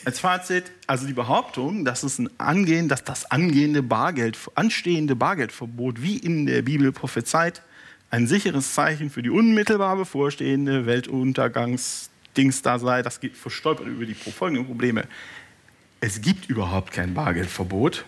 Als 0.05 0.21
Fazit, 0.21 0.71
also 0.87 1.05
die 1.05 1.13
Behauptung, 1.13 1.83
dass, 1.83 2.03
es 2.03 2.19
ein 2.19 2.29
Angehen, 2.39 2.87
dass 2.87 3.03
das 3.03 3.29
angehende 3.29 3.83
Bargeld, 3.83 4.37
anstehende 4.55 5.13
Bargeldverbot, 5.13 6.01
wie 6.01 6.15
in 6.15 6.45
der 6.45 6.61
Bibel 6.61 6.93
prophezeit, 6.93 7.63
ein 8.11 8.27
sicheres 8.27 8.73
Zeichen 8.73 9.09
für 9.09 9.21
die 9.21 9.29
unmittelbar 9.29 9.97
bevorstehende 9.97 10.85
Weltuntergangsdings 10.85 12.61
da 12.61 12.79
sei, 12.79 13.01
das 13.01 13.19
geht 13.19 13.35
verstolpert 13.35 13.87
über 13.87 14.05
die 14.05 14.13
folgenden 14.13 14.65
Probleme. 14.65 15.03
Es 15.99 16.21
gibt 16.21 16.49
überhaupt 16.49 16.93
kein 16.93 17.13
Bargeldverbot. 17.13 18.05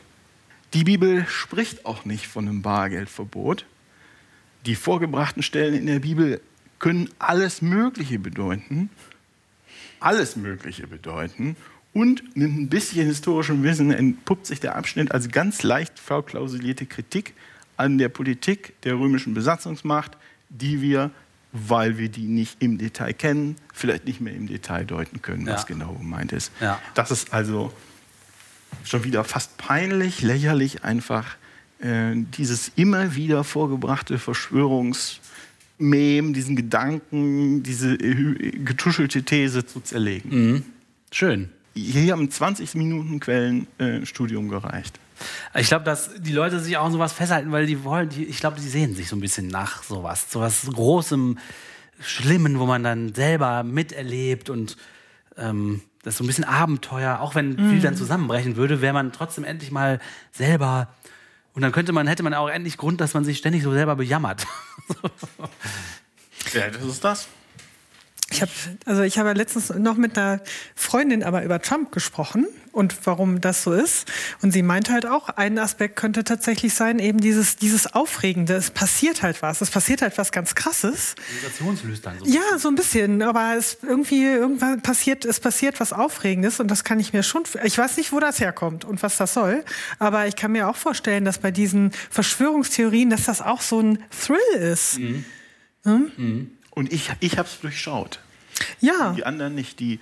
Die 0.73 0.85
Bibel 0.85 1.25
spricht 1.27 1.85
auch 1.85 2.05
nicht 2.05 2.27
von 2.27 2.47
einem 2.47 2.61
Bargeldverbot 2.61 3.65
die 4.65 4.75
vorgebrachten 4.75 5.43
Stellen 5.43 5.73
in 5.73 5.85
der 5.85 5.99
Bibel 5.99 6.41
können 6.79 7.09
alles 7.19 7.61
Mögliche 7.61 8.19
bedeuten. 8.19 8.89
Alles 9.99 10.35
Mögliche 10.35 10.87
bedeuten. 10.87 11.55
Und 11.93 12.35
mit 12.35 12.51
ein 12.51 12.69
bisschen 12.69 13.07
historischem 13.07 13.63
Wissen 13.63 13.91
entpuppt 13.91 14.45
sich 14.45 14.59
der 14.59 14.75
Abschnitt 14.75 15.11
als 15.11 15.29
ganz 15.29 15.63
leicht 15.63 15.99
verklausulierte 15.99 16.85
Kritik 16.85 17.33
an 17.77 17.97
der 17.97 18.09
Politik 18.09 18.79
der 18.83 18.95
römischen 18.95 19.33
Besatzungsmacht, 19.33 20.17
die 20.49 20.81
wir, 20.81 21.11
weil 21.51 21.97
wir 21.97 22.09
die 22.09 22.27
nicht 22.27 22.61
im 22.61 22.77
Detail 22.77 23.13
kennen, 23.13 23.55
vielleicht 23.73 24.05
nicht 24.05 24.21
mehr 24.21 24.33
im 24.33 24.47
Detail 24.47 24.85
deuten 24.85 25.21
können, 25.21 25.47
ja. 25.47 25.53
was 25.53 25.65
genau 25.65 25.93
gemeint 25.93 26.31
ist. 26.31 26.51
Ja. 26.61 26.79
Das 26.93 27.09
ist 27.09 27.33
also 27.33 27.73
schon 28.83 29.03
wieder 29.03 29.23
fast 29.23 29.57
peinlich, 29.57 30.21
lächerlich 30.21 30.83
einfach 30.83 31.37
äh, 31.79 32.13
dieses 32.37 32.71
immer 32.75 33.15
wieder 33.15 33.43
vorgebrachte 33.43 34.19
Verschwörungsmem, 34.19 36.33
diesen 36.33 36.55
Gedanken, 36.55 37.63
diese 37.63 37.95
äh, 37.95 38.51
getuschelte 38.63 39.23
These 39.23 39.65
zu 39.65 39.81
zerlegen. 39.81 40.29
Mhm. 40.29 40.63
Schön. 41.11 41.49
Hier 41.73 42.13
haben 42.13 42.29
20 42.29 42.75
Minuten 42.75 43.19
Quellenstudium 43.19 44.47
äh, 44.47 44.49
gereicht. 44.49 44.99
Ich 45.55 45.67
glaube, 45.67 45.85
dass 45.85 46.21
die 46.21 46.31
Leute 46.31 46.59
sich 46.59 46.77
auch 46.77 46.85
an 46.85 46.91
sowas 46.91 47.13
festhalten, 47.13 47.51
weil 47.51 47.65
die 47.65 47.83
wollen, 47.83 48.09
die, 48.09 48.25
ich 48.25 48.39
glaube, 48.39 48.59
die 48.59 48.67
sehen 48.67 48.95
sich 48.95 49.09
so 49.09 49.15
ein 49.15 49.21
bisschen 49.21 49.47
nach 49.47 49.83
sowas, 49.83 50.31
sowas 50.31 50.67
Großem, 50.71 51.37
Schlimmen, 52.01 52.59
wo 52.59 52.65
man 52.65 52.83
dann 52.83 53.13
selber 53.13 53.63
miterlebt 53.63 54.49
und 54.49 54.77
ähm, 55.37 55.81
das 56.03 56.13
ist 56.13 56.19
so 56.19 56.23
ein 56.23 56.27
bisschen 56.27 56.45
Abenteuer, 56.45 57.19
auch 57.19 57.35
wenn 57.35 57.57
viel 57.57 57.81
dann 57.81 57.95
zusammenbrechen 57.95 58.55
würde, 58.55 58.81
wäre 58.81 58.93
man 58.93 59.11
trotzdem 59.11 59.43
endlich 59.43 59.69
mal 59.69 59.99
selber 60.31 60.87
und 61.59 61.63
dann 61.63 61.73
könnte 61.73 61.91
man, 61.91 62.07
hätte 62.07 62.23
man 62.23 62.33
auch 62.33 62.47
endlich 62.47 62.77
Grund, 62.77 63.01
dass 63.01 63.13
man 63.13 63.25
sich 63.25 63.37
ständig 63.37 63.63
so 63.63 63.73
selber 63.73 63.97
bejammert. 63.97 64.47
Ja, 66.53 66.69
das 66.69 66.83
ist 66.83 67.03
das. 67.03 67.27
Ich 68.31 68.41
habe 68.41 68.51
also 68.85 69.01
ich 69.01 69.19
habe 69.19 69.33
letztens 69.33 69.69
noch 69.71 69.97
mit 69.97 70.17
einer 70.17 70.41
Freundin 70.73 71.21
aber 71.21 71.43
über 71.43 71.61
Trump 71.61 71.91
gesprochen 71.91 72.47
und 72.71 72.95
warum 73.05 73.41
das 73.41 73.63
so 73.63 73.73
ist. 73.73 74.11
Und 74.41 74.51
sie 74.51 74.63
meinte 74.63 74.93
halt 74.93 75.05
auch 75.05 75.29
ein 75.29 75.57
Aspekt 75.57 75.95
könnte 75.95 76.23
tatsächlich 76.23 76.73
sein 76.73 76.99
eben 76.99 77.19
dieses 77.19 77.55
dieses 77.55 77.93
aufregende. 77.93 78.55
Es 78.55 78.71
passiert 78.71 79.21
halt 79.23 79.41
was. 79.41 79.61
Es 79.61 79.69
passiert 79.69 80.01
halt 80.01 80.17
was 80.17 80.31
ganz 80.31 80.55
krasses. 80.55 81.15
Sensationslüstern. 81.41 82.19
So. 82.19 82.25
ja 82.25 82.57
so 82.57 82.69
ein 82.69 82.75
bisschen. 82.75 83.21
Aber 83.21 83.55
es 83.57 83.77
irgendwie 83.81 84.23
irgendwann 84.23 84.81
passiert 84.81 85.25
es 85.25 85.39
passiert 85.39 85.79
was 85.79 85.93
aufregendes 85.93 86.59
und 86.59 86.69
das 86.69 86.83
kann 86.83 86.99
ich 86.99 87.13
mir 87.13 87.23
schon 87.23 87.43
ich 87.63 87.77
weiß 87.77 87.97
nicht 87.97 88.11
wo 88.11 88.19
das 88.19 88.39
herkommt 88.39 88.85
und 88.85 89.01
was 89.03 89.17
das 89.17 89.33
soll. 89.33 89.63
Aber 89.99 90.27
ich 90.27 90.35
kann 90.35 90.51
mir 90.51 90.69
auch 90.69 90.75
vorstellen 90.75 91.25
dass 91.25 91.39
bei 91.39 91.51
diesen 91.51 91.91
Verschwörungstheorien 92.09 93.09
dass 93.09 93.23
das 93.25 93.41
auch 93.41 93.61
so 93.61 93.79
ein 93.79 93.99
Thrill 94.11 94.37
ist. 94.59 94.99
Und 96.79 96.93
ich, 96.93 97.11
ich 97.19 97.37
habe 97.37 97.47
es 97.47 97.59
durchschaut. 97.59 98.19
ja. 98.79 99.13
Die 99.15 99.25
anderen 99.25 99.55
nicht. 99.55 99.79
Die, 99.79 99.99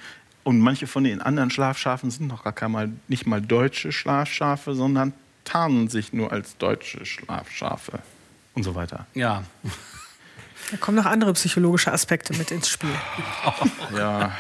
und 0.48 0.62
manche 0.62 0.88
von 0.88 1.04
den 1.04 1.22
anderen 1.22 1.50
Schlafschafen 1.50 2.10
sind 2.10 2.28
noch 2.28 2.46
gar 2.46 2.54
kein 2.54 2.72
mal, 2.72 2.90
nicht 3.10 3.28
mal 3.28 3.42
deutsche 3.42 3.92
Schlafschafe, 3.92 4.76
sondern 4.76 5.12
tarnen 5.44 5.90
sich 5.90 6.14
nur 6.14 6.32
als 6.32 6.56
deutsche 6.56 7.06
Schlafschafe 7.06 8.00
und 8.54 8.64
so 8.64 8.74
weiter. 8.74 9.08
Ja. 9.14 9.44
da 10.72 10.78
kommen 10.78 10.96
noch 10.96 11.06
andere 11.06 11.34
psychologische 11.34 11.92
Aspekte 11.92 12.34
mit 12.38 12.52
ins 12.52 12.70
Spiel 12.70 12.96
Ja, 13.94 14.38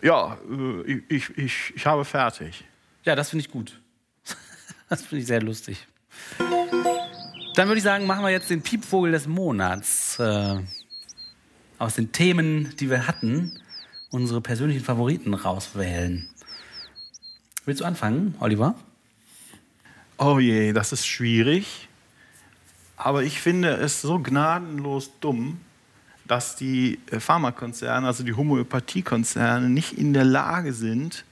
ja 0.00 0.38
äh, 0.50 1.02
ich, 1.10 1.36
ich, 1.36 1.74
ich 1.76 1.84
habe 1.84 2.02
fertig. 2.06 2.64
Ja, 3.04 3.14
das 3.14 3.28
finde 3.28 3.44
ich 3.44 3.50
gut. 3.50 3.78
Das 4.88 5.02
finde 5.02 5.20
ich 5.20 5.26
sehr 5.26 5.42
lustig. 5.42 5.86
Dann 6.38 7.68
würde 7.68 7.76
ich 7.76 7.84
sagen, 7.84 8.06
machen 8.06 8.24
wir 8.24 8.30
jetzt 8.30 8.48
den 8.48 8.62
Piepvogel 8.62 9.12
des 9.12 9.26
Monats. 9.26 10.18
Äh, 10.18 10.60
aus 11.78 11.96
den 11.96 12.12
Themen, 12.12 12.74
die 12.76 12.88
wir 12.88 13.06
hatten, 13.08 13.58
unsere 14.12 14.40
persönlichen 14.40 14.84
Favoriten 14.84 15.34
rauswählen. 15.34 16.28
Willst 17.64 17.80
du 17.80 17.84
anfangen, 17.84 18.36
Oliver? 18.38 18.76
Oh 20.18 20.38
je, 20.38 20.72
das 20.72 20.92
ist 20.92 21.06
schwierig. 21.06 21.88
Aber 22.96 23.24
ich 23.24 23.40
finde 23.40 23.70
es 23.70 24.00
so 24.00 24.20
gnadenlos 24.20 25.10
dumm, 25.20 25.58
dass 26.26 26.54
die 26.54 27.00
äh, 27.10 27.18
Pharmakonzerne, 27.18 28.06
also 28.06 28.22
die 28.22 28.34
Homöopathiekonzerne, 28.34 29.68
nicht 29.68 29.94
in 29.94 30.12
der 30.12 30.24
Lage 30.24 30.72
sind, 30.72 31.24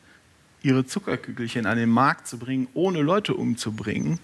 ihre 0.62 0.84
Zuckerkügelchen 0.84 1.66
an 1.66 1.78
den 1.78 1.90
Markt 1.90 2.26
zu 2.26 2.38
bringen, 2.38 2.66
ohne 2.74 3.02
Leute 3.02 3.34
umzubringen. 3.34 4.18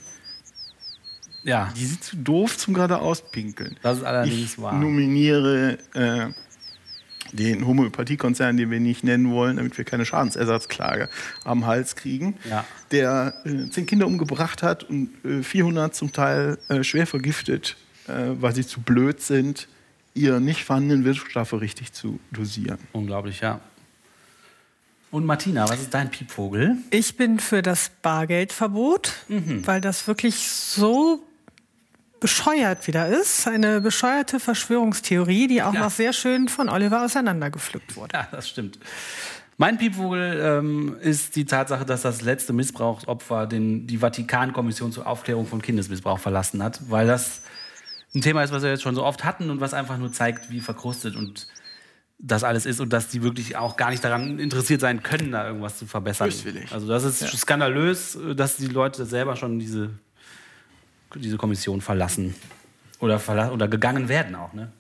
Ja. 1.45 1.73
Die 1.77 1.87
sind 1.87 2.03
zu 2.03 2.16
doof 2.16 2.59
zum 2.59 2.74
geradeaus 2.74 3.23
pinkeln. 3.31 3.77
Das 3.83 3.99
ist 3.99 4.05
allerdings 4.05 4.55
ich 4.55 4.59
wahr. 4.61 4.73
nominiere 4.73 5.78
äh, 5.95 6.33
den 7.37 7.67
Homöopathiekonzern, 7.67 8.57
den 8.57 8.71
wir 8.71 8.81
nicht 8.81 9.05
nennen 9.05 9.31
wollen, 9.31 9.57
damit 9.57 9.77
wir 9.79 9.85
keine 9.85 10.05
Schadensersatzklage 10.07 11.09
am 11.45 11.67
Hals 11.67 11.95
kriegen, 11.97 12.37
Ja. 12.51 12.65
der 12.91 13.35
äh, 13.45 13.69
zehn 13.71 13.87
Kinder 13.87 14.07
umgebracht 14.07 14.63
hat 14.63 14.85
und 14.85 15.11
äh, 15.25 15.43
400 15.43 15.95
zum 15.95 16.13
Teil 16.13 16.59
äh, 16.69 16.83
schwer 16.83 17.07
vergiftet, 17.07 17.77
äh, 18.09 18.13
weil 18.41 18.55
sie 18.55 18.67
zu 18.67 18.81
blöd 18.81 19.21
sind, 19.21 19.69
ihre 20.15 20.41
nicht 20.41 20.65
vorhandenen 20.65 21.05
Wirkstoffe 21.05 21.53
richtig 21.53 21.93
zu 21.93 22.19
dosieren. 22.33 22.79
Unglaublich, 22.93 23.41
ja. 23.41 23.61
Und 25.11 25.25
Martina, 25.25 25.69
was 25.69 25.81
ist 25.81 25.95
dein 25.95 26.11
Piepvogel? 26.11 26.77
Ich 26.91 27.17
bin 27.17 27.39
für 27.39 27.63
das 27.63 27.91
Bargeldverbot, 28.03 29.13
weil 29.29 29.81
das 29.81 30.07
wirklich 30.09 30.49
so 30.49 31.23
bescheuert 32.20 32.86
wieder 32.86 33.06
ist. 33.09 33.47
Eine 33.47 33.80
bescheuerte 33.80 34.40
Verschwörungstheorie, 34.40 35.47
die 35.48 35.62
auch 35.62 35.74
Ja. 35.74 35.80
noch 35.80 35.90
sehr 35.90 36.12
schön 36.12 36.48
von 36.48 36.68
Oliver 36.68 37.05
auseinandergepflückt 37.05 37.97
wurde. 37.97 38.14
Ja, 38.16 38.28
das 38.30 38.48
stimmt. 38.48 38.78
Mein 39.59 39.78
Piepvogel 39.78 40.38
ähm, 40.43 40.97
ist 41.01 41.34
die 41.36 41.47
Tatsache, 41.47 41.86
dass 41.86 42.02
das 42.02 42.20
letzte 42.20 42.52
Missbrauchsopfer 42.52 43.47
den, 43.47 43.86
die 43.86 43.98
Vatikankommission 43.98 44.93
zur 44.93 45.06
Aufklärung 45.06 45.47
von 45.47 45.62
Kindesmissbrauch 45.62 46.18
verlassen 46.18 46.62
hat, 46.62 46.80
weil 46.90 47.06
das 47.06 47.40
ein 48.14 48.20
Thema 48.20 48.43
ist, 48.43 48.52
was 48.52 48.62
wir 48.62 48.70
jetzt 48.70 48.82
schon 48.82 48.94
so 48.94 49.02
oft 49.05 49.24
hatten 49.24 49.48
und 49.48 49.60
was 49.60 49.72
einfach 49.72 49.97
nur 49.97 50.12
zeigt, 50.12 50.51
wie 50.51 50.60
verkrustet 50.60 51.16
und 51.16 51.47
das 52.18 52.44
alles 52.44 52.64
ist 52.66 52.80
und 52.80 52.93
dass 52.93 53.09
die 53.09 53.22
wirklich 53.22 53.56
auch 53.56 53.76
gar 53.76 53.90
nicht 53.90 54.02
daran 54.05 54.38
interessiert 54.38 54.80
sein 54.80 55.02
können, 55.02 55.32
da 55.32 55.47
irgendwas 55.47 55.76
zu 55.78 55.86
verbessern. 55.86 56.28
Böswillig. 56.28 56.72
Also 56.72 56.86
das 56.88 57.05
ist 57.05 57.20
skandalös, 57.38 58.18
dass 58.34 58.56
die 58.56 58.68
Leute 58.68 59.05
selber 59.06 59.36
schon 59.36 59.59
diese, 59.59 59.90
diese 61.15 61.37
Kommission 61.37 61.81
verlassen 61.81 62.35
oder, 63.01 63.19
verla 63.19 63.51
oder 63.51 63.69
gegangen 63.69 64.09
werden 64.09 64.35
auch. 64.35 64.53
Ne? 64.53 64.70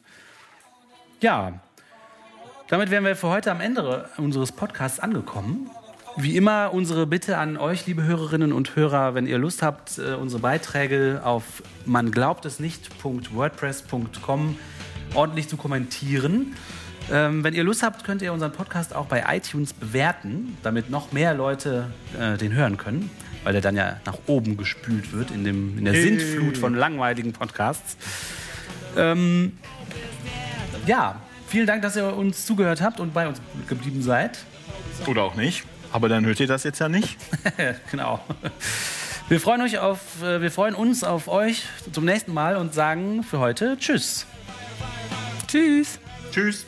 Ja, 1.20 1.60
damit 2.68 2.90
wären 2.90 3.04
wir 3.04 3.16
für 3.16 3.28
heute 3.28 3.50
am 3.50 3.60
Ende 3.60 4.08
unseres 4.16 4.52
Podcasts 4.52 5.00
angekommen. 5.00 5.70
Wie 6.16 6.36
immer 6.36 6.72
unsere 6.72 7.06
Bitte 7.06 7.38
an 7.38 7.58
euch, 7.58 7.86
liebe 7.86 8.02
Hörerinnen 8.02 8.52
und 8.52 8.74
Hörer, 8.74 9.14
wenn 9.14 9.26
ihr 9.26 9.38
Lust 9.38 9.62
habt, 9.62 9.98
äh, 9.98 10.14
unsere 10.14 10.40
Beiträge 10.40 11.20
auf 11.22 11.62
man 11.84 12.10
glaubt 12.10 12.46
es 12.46 12.58
nicht.wordpress.com 12.58 14.58
ordentlich 15.14 15.48
zu 15.48 15.56
kommentieren. 15.56 16.54
Ähm, 17.12 17.44
wenn 17.44 17.54
ihr 17.54 17.64
Lust 17.64 17.82
habt, 17.82 18.04
könnt 18.04 18.22
ihr 18.22 18.32
unseren 18.32 18.52
Podcast 18.52 18.94
auch 18.94 19.06
bei 19.06 19.24
iTunes 19.28 19.72
bewerten, 19.72 20.56
damit 20.62 20.90
noch 20.90 21.12
mehr 21.12 21.34
Leute 21.34 21.90
äh, 22.18 22.36
den 22.36 22.54
hören 22.54 22.78
können, 22.78 23.10
weil 23.46 23.52
der 23.52 23.62
dann 23.62 23.76
ja 23.76 24.00
nach 24.04 24.18
oben 24.26 24.56
gespült 24.56 25.12
wird 25.12 25.30
in, 25.30 25.44
dem, 25.44 25.78
in 25.78 25.84
der 25.84 25.94
Sintflut 25.94 26.58
von 26.58 26.74
langweiligen 26.74 27.32
Podcasts. 27.32 27.96
Ähm, 28.96 29.56
ja, 30.84 31.20
vielen 31.46 31.68
Dank, 31.68 31.82
dass 31.82 31.94
ihr 31.94 32.16
uns 32.16 32.44
zugehört 32.44 32.82
habt 32.82 32.98
und 32.98 33.14
bei 33.14 33.28
uns 33.28 33.40
geblieben 33.68 34.02
seid. 34.02 34.40
Oder 35.06 35.22
auch 35.22 35.36
nicht. 35.36 35.62
Aber 35.92 36.08
dann 36.08 36.26
hört 36.26 36.40
ihr 36.40 36.48
das 36.48 36.64
jetzt 36.64 36.80
ja 36.80 36.88
nicht. 36.88 37.18
genau. 37.92 38.18
Wir 39.28 39.38
freuen, 39.38 39.62
euch 39.62 39.78
auf, 39.78 40.00
äh, 40.24 40.40
wir 40.40 40.50
freuen 40.50 40.74
uns 40.74 41.04
auf 41.04 41.28
euch 41.28 41.66
zum 41.92 42.04
nächsten 42.04 42.34
Mal 42.34 42.56
und 42.56 42.74
sagen 42.74 43.22
für 43.22 43.38
heute 43.38 43.76
Tschüss. 43.78 44.26
Tschüss. 45.46 46.00
Tschüss. 46.32 46.66